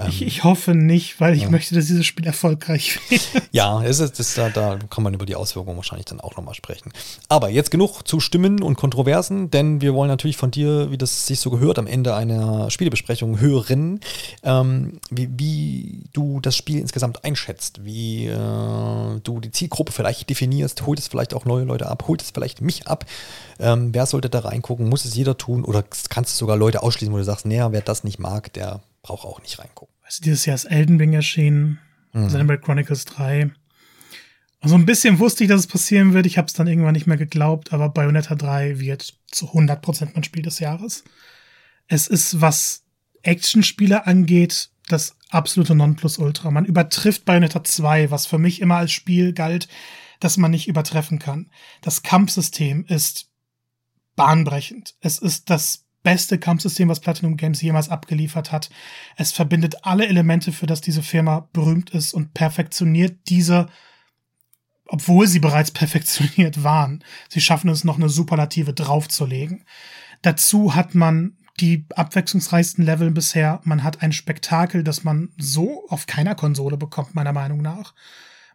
Ähm, 0.00 0.08
ich, 0.08 0.22
ich, 0.22 0.44
hoffe 0.44 0.74
nicht, 0.74 1.20
weil 1.20 1.34
ich 1.34 1.42
ja. 1.42 1.50
möchte, 1.50 1.74
dass 1.74 1.86
dieses 1.86 2.06
Spiel 2.06 2.26
erfolgreich 2.26 2.98
wird. 3.08 3.20
Ja, 3.52 3.82
es 3.82 3.98
ist, 3.98 4.18
das, 4.18 4.34
da, 4.34 4.48
da 4.48 4.78
kann 4.90 5.02
man 5.02 5.12
über 5.12 5.26
die 5.26 5.34
Auswirkungen 5.34 5.76
wahrscheinlich 5.76 6.06
dann 6.06 6.20
auch 6.20 6.36
nochmal 6.36 6.54
sprechen. 6.54 6.92
Aber 7.28 7.48
jetzt 7.48 7.70
genug 7.70 8.06
zu 8.06 8.20
Stimmen 8.20 8.62
und 8.62 8.76
Kontroversen, 8.76 9.50
denn 9.50 9.80
wir 9.80 9.92
wollen 9.92 10.08
natürlich 10.08 10.36
von 10.36 10.52
dir, 10.52 10.90
wie 10.92 10.98
das 10.98 11.26
sich 11.26 11.40
so 11.40 11.50
gehört, 11.50 11.78
am 11.78 11.88
Ende 11.88 12.14
einer 12.14 12.70
Spielebesprechung 12.70 13.40
hören, 13.40 14.00
ähm, 14.44 15.00
wie, 15.10 15.28
wie, 15.36 16.04
du 16.12 16.40
das 16.40 16.56
Spiel 16.56 16.78
insgesamt 16.78 17.24
einschätzt, 17.24 17.84
wie 17.84 18.26
äh, 18.26 19.20
du 19.22 19.40
die 19.40 19.50
Zielgruppe 19.50 19.92
vielleicht 19.92 20.30
definierst, 20.30 20.86
holt 20.86 20.98
es 20.98 21.08
vielleicht 21.08 21.34
auch 21.34 21.44
neue 21.44 21.64
Leute 21.64 21.88
ab, 21.88 22.04
holt 22.06 22.22
es 22.22 22.30
vielleicht 22.30 22.60
mich 22.60 22.86
ab. 22.86 23.04
Ähm, 23.58 23.92
wer 23.92 24.06
sollte 24.06 24.30
da 24.30 24.40
reingucken? 24.40 24.88
Muss 24.88 25.04
es 25.04 25.14
jeder 25.14 25.36
tun? 25.36 25.64
Oder 25.64 25.84
kannst 26.08 26.34
du 26.34 26.38
sogar 26.38 26.56
Leute 26.56 26.82
ausschließen, 26.82 27.12
wo 27.12 27.18
du 27.18 27.24
sagst, 27.24 27.46
naja, 27.46 27.72
wer 27.72 27.82
das 27.82 28.04
nicht 28.04 28.18
mag, 28.18 28.52
der 28.52 28.80
braucht 29.02 29.24
auch 29.24 29.40
nicht 29.40 29.58
reingucken? 29.58 29.94
Also 30.02 30.22
dieses 30.22 30.46
Jahr 30.46 30.54
ist 30.54 30.64
Elden 30.64 30.98
Ring 30.98 31.12
erschienen, 31.12 31.78
mhm. 32.12 32.26
Xenoblade 32.26 32.60
Chronicles 32.60 33.04
3. 33.04 33.50
Also 34.60 34.74
ein 34.74 34.86
bisschen 34.86 35.18
wusste 35.18 35.44
ich, 35.44 35.48
dass 35.48 35.60
es 35.60 35.66
passieren 35.66 36.12
wird. 36.12 36.26
Ich 36.26 36.36
habe 36.36 36.46
es 36.46 36.52
dann 36.52 36.66
irgendwann 36.66 36.92
nicht 36.92 37.06
mehr 37.06 37.16
geglaubt, 37.16 37.72
aber 37.72 37.88
Bayonetta 37.88 38.34
3 38.34 38.78
wird 38.78 39.14
zu 39.30 39.52
100% 39.52 40.10
mein 40.14 40.24
Spiel 40.24 40.42
des 40.42 40.58
Jahres. 40.58 41.04
Es 41.86 42.06
ist, 42.06 42.40
was 42.40 42.84
Actionspiele 43.22 44.06
angeht, 44.06 44.70
das 44.88 45.16
absolute 45.30 45.74
Nonplusultra. 45.74 46.50
Man 46.50 46.66
übertrifft 46.66 47.24
Bayonetta 47.24 47.64
2, 47.64 48.10
was 48.10 48.26
für 48.26 48.38
mich 48.38 48.60
immer 48.60 48.76
als 48.76 48.92
Spiel 48.92 49.32
galt, 49.32 49.68
das 50.18 50.36
man 50.36 50.50
nicht 50.50 50.68
übertreffen 50.68 51.18
kann. 51.18 51.50
Das 51.80 52.02
Kampfsystem 52.02 52.84
ist 52.86 53.30
bahnbrechend. 54.16 54.96
Es 55.00 55.18
ist 55.18 55.48
das 55.48 55.86
beste 56.02 56.38
Kampfsystem, 56.38 56.88
was 56.88 57.00
Platinum 57.00 57.36
Games 57.36 57.60
jemals 57.60 57.88
abgeliefert 57.88 58.52
hat. 58.52 58.70
Es 59.16 59.32
verbindet 59.32 59.84
alle 59.84 60.06
Elemente, 60.06 60.52
für 60.52 60.66
das 60.66 60.80
diese 60.80 61.02
Firma 61.02 61.48
berühmt 61.52 61.90
ist 61.90 62.14
und 62.14 62.34
perfektioniert 62.34 63.18
diese, 63.28 63.68
obwohl 64.86 65.26
sie 65.26 65.40
bereits 65.40 65.70
perfektioniert 65.72 66.62
waren. 66.62 67.04
Sie 67.28 67.40
schaffen 67.40 67.70
es 67.70 67.84
noch 67.84 67.96
eine 67.96 68.08
Superlative 68.08 68.72
draufzulegen. 68.72 69.64
Dazu 70.22 70.74
hat 70.74 70.94
man 70.94 71.36
die 71.60 71.84
abwechslungsreichsten 71.94 72.84
Level 72.84 73.10
bisher. 73.10 73.60
Man 73.64 73.82
hat 73.82 74.02
ein 74.02 74.12
Spektakel, 74.12 74.82
das 74.82 75.04
man 75.04 75.30
so 75.36 75.86
auf 75.88 76.06
keiner 76.06 76.34
Konsole 76.34 76.76
bekommt, 76.76 77.14
meiner 77.14 77.32
Meinung 77.32 77.60
nach. 77.60 77.94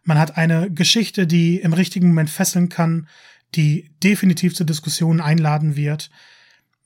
Man 0.02 0.18
hat 0.18 0.36
eine 0.36 0.70
Geschichte, 0.70 1.26
die 1.26 1.58
im 1.58 1.72
richtigen 1.72 2.08
Moment 2.08 2.30
fesseln 2.30 2.68
kann, 2.68 3.08
die 3.54 3.90
definitiv 4.02 4.54
zur 4.54 4.66
Diskussion 4.66 5.20
einladen 5.20 5.76
wird. 5.76 6.10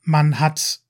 Man 0.03 0.39
hat 0.39 0.81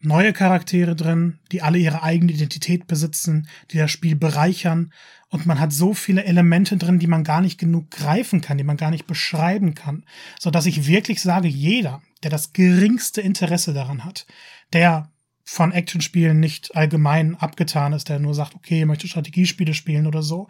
neue 0.00 0.32
Charaktere 0.32 0.94
drin, 0.94 1.40
die 1.50 1.62
alle 1.62 1.78
ihre 1.78 2.02
eigene 2.02 2.32
Identität 2.32 2.86
besitzen, 2.86 3.48
die 3.70 3.78
das 3.78 3.90
Spiel 3.90 4.14
bereichern. 4.14 4.92
Und 5.28 5.46
man 5.46 5.60
hat 5.60 5.72
so 5.72 5.92
viele 5.92 6.24
Elemente 6.24 6.76
drin, 6.76 6.98
die 6.98 7.06
man 7.06 7.24
gar 7.24 7.40
nicht 7.40 7.58
genug 7.58 7.90
greifen 7.90 8.40
kann, 8.40 8.58
die 8.58 8.64
man 8.64 8.76
gar 8.76 8.90
nicht 8.90 9.06
beschreiben 9.06 9.74
kann. 9.74 10.04
So 10.38 10.50
dass 10.50 10.66
ich 10.66 10.86
wirklich 10.86 11.20
sage, 11.20 11.48
jeder, 11.48 12.00
der 12.22 12.30
das 12.30 12.52
geringste 12.52 13.20
Interesse 13.20 13.74
daran 13.74 14.04
hat, 14.04 14.26
der 14.72 15.10
von 15.50 15.72
Actionspielen 15.72 16.38
nicht 16.38 16.76
allgemein 16.76 17.34
abgetan 17.34 17.94
ist, 17.94 18.10
der 18.10 18.18
nur 18.18 18.34
sagt, 18.34 18.54
okay, 18.54 18.84
möchte 18.84 19.08
Strategiespiele 19.08 19.72
spielen 19.72 20.06
oder 20.06 20.22
so, 20.22 20.46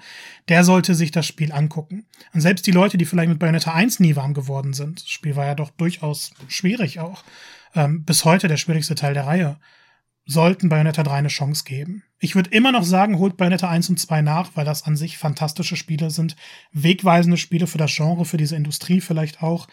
der 0.48 0.64
sollte 0.64 0.96
sich 0.96 1.12
das 1.12 1.24
Spiel 1.24 1.52
angucken. 1.52 2.06
Und 2.34 2.40
selbst 2.40 2.66
die 2.66 2.72
Leute, 2.72 2.98
die 2.98 3.04
vielleicht 3.04 3.28
mit 3.28 3.38
Bayonetta 3.38 3.72
1 3.72 4.00
nie 4.00 4.16
warm 4.16 4.34
geworden 4.34 4.72
sind, 4.72 5.02
das 5.02 5.08
Spiel 5.08 5.36
war 5.36 5.46
ja 5.46 5.54
doch 5.54 5.70
durchaus 5.70 6.32
schwierig 6.48 6.98
auch, 6.98 7.22
ähm, 7.74 8.04
bis 8.04 8.24
heute 8.24 8.48
der 8.48 8.56
schwierigste 8.56 8.94
Teil 8.94 9.14
der 9.14 9.26
Reihe, 9.26 9.58
sollten 10.30 10.68
Bayonetta 10.68 11.02
3 11.02 11.14
eine 11.14 11.28
Chance 11.28 11.64
geben. 11.64 12.02
Ich 12.20 12.34
würde 12.34 12.50
immer 12.50 12.70
noch 12.70 12.84
sagen, 12.84 13.18
holt 13.18 13.38
Bayonetta 13.38 13.68
1 13.68 13.88
und 13.88 13.98
2 13.98 14.20
nach, 14.20 14.50
weil 14.54 14.66
das 14.66 14.82
an 14.82 14.94
sich 14.94 15.16
fantastische 15.16 15.74
Spiele 15.74 16.10
sind, 16.10 16.36
wegweisende 16.70 17.38
Spiele 17.38 17.66
für 17.66 17.78
das 17.78 17.94
Genre, 17.94 18.26
für 18.26 18.36
diese 18.36 18.54
Industrie 18.54 19.00
vielleicht 19.00 19.42
auch. 19.42 19.68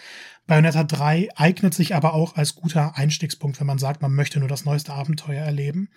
Bayonetta 0.47 0.85
3 0.85 1.27
eignet 1.35 1.73
sich 1.73 1.93
aber 1.93 2.13
auch 2.13 2.37
als 2.37 2.55
guter 2.55 2.95
Einstiegspunkt, 2.95 3.59
wenn 3.59 3.67
man 3.67 3.79
sagt, 3.79 4.01
man 4.01 4.13
möchte 4.13 4.39
nur 4.39 4.47
das 4.47 4.63
neueste 4.63 4.93
Abenteuer 4.93 5.43
erleben. 5.43 5.89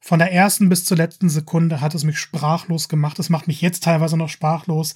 Von 0.00 0.20
der 0.20 0.32
ersten 0.32 0.68
bis 0.68 0.84
zur 0.84 0.96
letzten 0.96 1.28
Sekunde 1.28 1.80
hat 1.80 1.94
es 1.94 2.04
mich 2.04 2.18
sprachlos 2.18 2.88
gemacht. 2.88 3.18
Es 3.18 3.30
macht 3.30 3.48
mich 3.48 3.60
jetzt 3.60 3.82
teilweise 3.82 4.16
noch 4.16 4.28
sprachlos. 4.28 4.94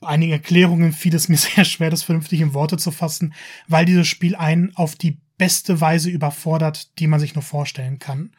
Bei 0.00 0.08
einigen 0.08 0.32
Erklärungen 0.32 0.92
fiel 0.92 1.14
es 1.14 1.28
mir 1.28 1.36
sehr 1.38 1.64
schwer, 1.64 1.90
das 1.90 2.04
vernünftig 2.04 2.40
in 2.40 2.54
Worte 2.54 2.76
zu 2.76 2.92
fassen, 2.92 3.34
weil 3.66 3.84
dieses 3.84 4.06
Spiel 4.06 4.36
einen 4.36 4.76
auf 4.76 4.94
die 4.94 5.18
beste 5.38 5.80
Weise 5.80 6.10
überfordert, 6.10 6.98
die 6.98 7.06
man 7.06 7.20
sich 7.20 7.34
nur 7.34 7.42
vorstellen 7.42 7.98
kann. 7.98 8.32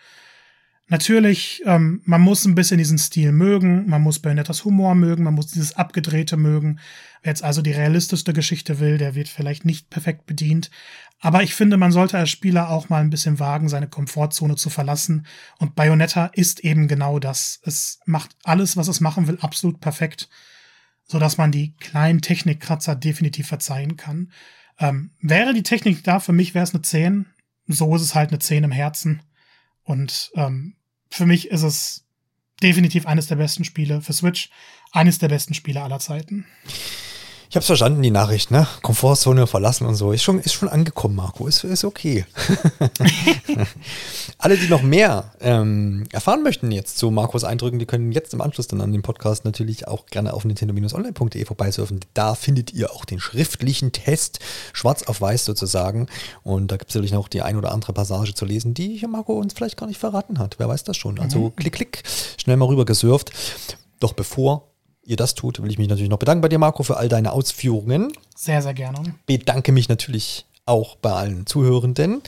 Natürlich, 0.88 1.63
ähm, 1.65 2.01
man 2.05 2.22
muss 2.22 2.45
ein 2.45 2.53
bisschen 2.53 2.77
diesen 2.77 2.99
Stil 2.99 3.31
mögen, 3.31 3.89
man 3.89 4.03
muss 4.03 4.19
Bayonettas 4.19 4.65
Humor 4.65 4.93
mögen, 4.93 5.23
man 5.23 5.34
muss 5.34 5.47
dieses 5.47 5.76
Abgedrehte 5.76 6.38
mögen. 6.38 6.80
Wer 7.23 7.31
jetzt 7.31 7.43
also 7.43 7.63
die 7.63 7.72
realistischste 7.72 8.34
Geschichte 8.34 8.80
will, 8.80 8.99
der 8.99 9.15
wird 9.15 9.27
vielleicht 9.27 9.65
nicht 9.65 9.89
perfekt 9.89 10.27
bedient. 10.27 10.69
Aber 11.19 11.41
ich 11.41 11.55
finde, 11.55 11.77
man 11.77 11.91
sollte 11.91 12.19
als 12.19 12.30
Spieler 12.30 12.69
auch 12.69 12.89
mal 12.89 13.01
ein 13.01 13.09
bisschen 13.09 13.39
wagen, 13.39 13.67
seine 13.67 13.88
Komfortzone 13.88 14.57
zu 14.57 14.69
verlassen. 14.69 15.26
Und 15.57 15.73
Bayonetta 15.73 16.27
ist 16.27 16.59
eben 16.59 16.88
genau 16.88 17.17
das. 17.17 17.61
Es 17.63 17.99
macht 18.05 18.35
alles, 18.43 18.77
was 18.77 18.88
es 18.88 19.01
machen 19.01 19.27
will, 19.27 19.39
absolut 19.41 19.80
perfekt, 19.80 20.30
sodass 21.07 21.39
man 21.39 21.51
die 21.51 21.76
kleinen 21.77 22.22
Technikkratzer 22.22 22.95
definitiv 22.95 23.47
verzeihen 23.47 23.97
kann. 23.97 24.31
Ähm, 24.80 25.11
wäre 25.22 25.53
die 25.53 25.64
Technik 25.64 26.03
da, 26.03 26.19
für 26.19 26.34
mich 26.34 26.53
wäre 26.53 26.64
es 26.64 26.73
eine 26.73 26.81
10. 26.81 27.27
So 27.68 27.95
ist 27.95 28.02
es 28.02 28.15
halt 28.15 28.30
eine 28.30 28.39
10 28.39 28.64
im 28.64 28.72
Herzen. 28.72 29.23
Und 29.84 30.31
ähm, 30.35 30.76
für 31.10 31.26
mich 31.26 31.49
ist 31.49 31.64
es 31.64 32.06
definitiv 32.61 33.06
eines 33.06 33.27
der 33.27 33.35
besten 33.35 33.64
Spiele 33.64 34.02
für 34.02 34.14
Switch, 34.14 34.49
eines 34.91 35.19
der 35.19 35.30
besten 35.30 35.53
Spiele 35.53 35.81
aller 35.81 35.99
Zeiten. 35.99 36.45
Ich 37.49 37.55
hab's 37.55 37.67
verstanden, 37.67 38.01
die 38.01 38.11
Nachricht, 38.11 38.51
ne? 38.51 38.67
Komfortzone 38.81 39.47
verlassen 39.47 39.85
und 39.85 39.95
so. 39.95 40.11
Ist 40.11 40.23
schon, 40.23 40.39
ist 40.39 40.53
schon 40.53 40.69
angekommen, 40.69 41.15
Marco. 41.15 41.47
Ist, 41.47 41.63
ist 41.63 41.84
okay. 41.84 42.26
Alle, 44.38 44.57
die 44.57 44.67
noch 44.67 44.81
mehr 44.81 45.31
ähm, 45.39 46.05
erfahren 46.11 46.43
möchten 46.43 46.72
jetzt 46.72 46.97
zu 46.97 47.11
Marcos 47.11 47.43
Eindrücken, 47.43 47.80
die 47.80 47.85
können 47.85 48.11
jetzt 48.11 48.34
im 48.34 48.41
Anschluss 48.41 48.67
dann 48.67 48.81
an 48.81 48.91
den 48.91 49.01
Podcast 49.01 49.45
natürlich 49.45 49.88
auch 49.88 50.07
gerne 50.07 50.34
auf 50.34 50.45
nintendo-online.de 50.45 51.45
vorbeisurfen. 51.45 51.99
Da 52.13 52.35
findet 52.35 52.73
ihr 52.73 52.91
auch 52.91 53.05
den 53.05 53.19
schriftlichen 53.19 53.91
Test, 53.91 54.39
schwarz 54.73 55.03
auf 55.03 55.22
weiß 55.22 55.45
sozusagen. 55.45 56.07
Und 56.43 56.72
da 56.72 56.77
gibt 56.77 56.89
es 56.89 56.95
natürlich 56.95 57.13
noch 57.13 57.27
die 57.27 57.41
ein 57.41 57.57
oder 57.57 57.72
andere 57.72 57.93
Passage 57.93 58.34
zu 58.34 58.45
lesen, 58.45 58.73
die 58.73 59.05
Marco 59.07 59.34
uns 59.34 59.53
vielleicht 59.53 59.77
gar 59.77 59.88
nicht 59.88 59.99
verraten 59.99 60.39
hat. 60.39 60.55
Wer 60.57 60.67
weiß 60.67 60.84
das 60.84 60.97
schon. 60.97 61.19
Also 61.19 61.39
mhm. 61.39 61.55
klick, 61.55 61.73
klick, 61.73 62.03
schnell 62.38 62.57
mal 62.57 62.65
rüber 62.65 62.85
gesurft. 62.85 63.31
Doch 63.99 64.13
bevor 64.13 64.74
ihr 65.06 65.15
das 65.15 65.36
tut, 65.36 65.61
will 65.61 65.72
ich 65.72 65.77
mich 65.77 65.88
natürlich 65.88 66.10
noch 66.10 66.19
bedanken 66.19 66.41
bei 66.41 66.49
dir, 66.49 66.60
Marco, 66.60 66.84
für 66.84 66.98
all 66.98 67.10
deine 67.10 67.32
Ausführungen. 67.32 68.11
Sehr, 68.36 68.61
sehr 68.61 68.73
gerne. 68.73 69.15
Bedanke 69.26 69.72
mich 69.72 69.90
natürlich 69.90 70.45
auch 70.65 70.95
bei 70.95 71.11
allen 71.11 71.45
Zuhörenden. 71.45 72.22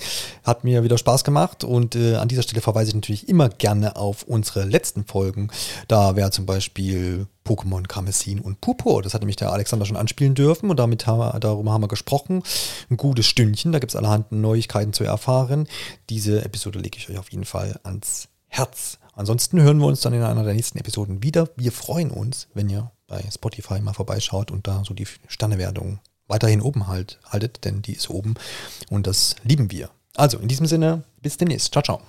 Hat 0.44 0.64
mir 0.64 0.84
wieder 0.84 0.98
Spaß 0.98 1.24
gemacht 1.24 1.64
und 1.64 1.96
äh, 1.96 2.16
an 2.16 2.28
dieser 2.28 2.44
Stelle 2.44 2.62
verweise 2.62 2.90
ich 2.90 2.96
natürlich 2.96 3.28
immer 3.28 3.50
gerne 3.50 3.96
auf 3.96 4.24
unsere 4.24 4.64
letzten 4.64 5.06
Folgen. 5.06 5.50
Da 5.88 6.16
wäre 6.16 6.30
zum 6.30 6.46
Beispiel 6.46 7.26
Pokémon 7.46 7.88
Karmesin 7.88 8.40
und 8.40 8.62
Purpur. 8.62 9.02
Das 9.02 9.16
hatte 9.16 9.26
mich 9.26 9.38
der 9.38 9.52
Alexander 9.52 9.86
schon 9.86 9.98
anspielen 9.98 10.36
dürfen 10.36 10.70
und 10.70 10.78
damit 10.78 11.08
haben 11.08 11.20
wir, 11.20 11.40
darüber 11.40 11.72
haben 11.72 11.82
wir 11.82 11.88
gesprochen. 11.88 12.44
Ein 12.92 12.98
gutes 12.98 13.26
Stündchen, 13.26 13.72
da 13.72 13.80
gibt 13.80 13.92
es 13.92 13.96
allerhand 13.96 14.32
Neuigkeiten 14.32 14.94
zu 14.94 15.04
erfahren. 15.04 15.68
Diese 16.10 16.46
Episode 16.46 16.78
lege 16.78 16.98
ich 17.00 17.10
euch 17.10 17.18
auf 17.18 17.32
jeden 17.32 17.46
Fall 17.46 17.80
ans 17.84 18.28
Herz. 18.48 19.00
Ansonsten 19.18 19.60
hören 19.60 19.80
wir 19.80 19.88
uns 19.88 20.02
dann 20.02 20.14
in 20.14 20.22
einer 20.22 20.44
der 20.44 20.54
nächsten 20.54 20.78
Episoden 20.78 21.24
wieder. 21.24 21.50
Wir 21.56 21.72
freuen 21.72 22.12
uns, 22.12 22.48
wenn 22.54 22.70
ihr 22.70 22.92
bei 23.08 23.24
Spotify 23.34 23.82
mal 23.82 23.94
vorbeischaut 23.94 24.52
und 24.52 24.68
da 24.68 24.84
so 24.86 24.94
die 24.94 25.08
Sternewertung 25.28 26.00
weiterhin 26.28 26.62
oben 26.62 26.88
halt, 26.88 27.20
haltet, 27.26 27.66
denn 27.66 27.82
die 27.82 27.94
ist 27.94 28.12
oben 28.12 28.36
und 28.92 29.08
das 29.08 29.36
lieben 29.44 29.72
wir. 29.72 29.90
Also 30.16 30.38
in 30.38 30.48
diesem 30.48 30.68
Sinne, 30.68 31.02
bis 31.20 31.38
demnächst. 31.38 31.74
Ciao, 31.74 31.82
ciao. 31.82 32.02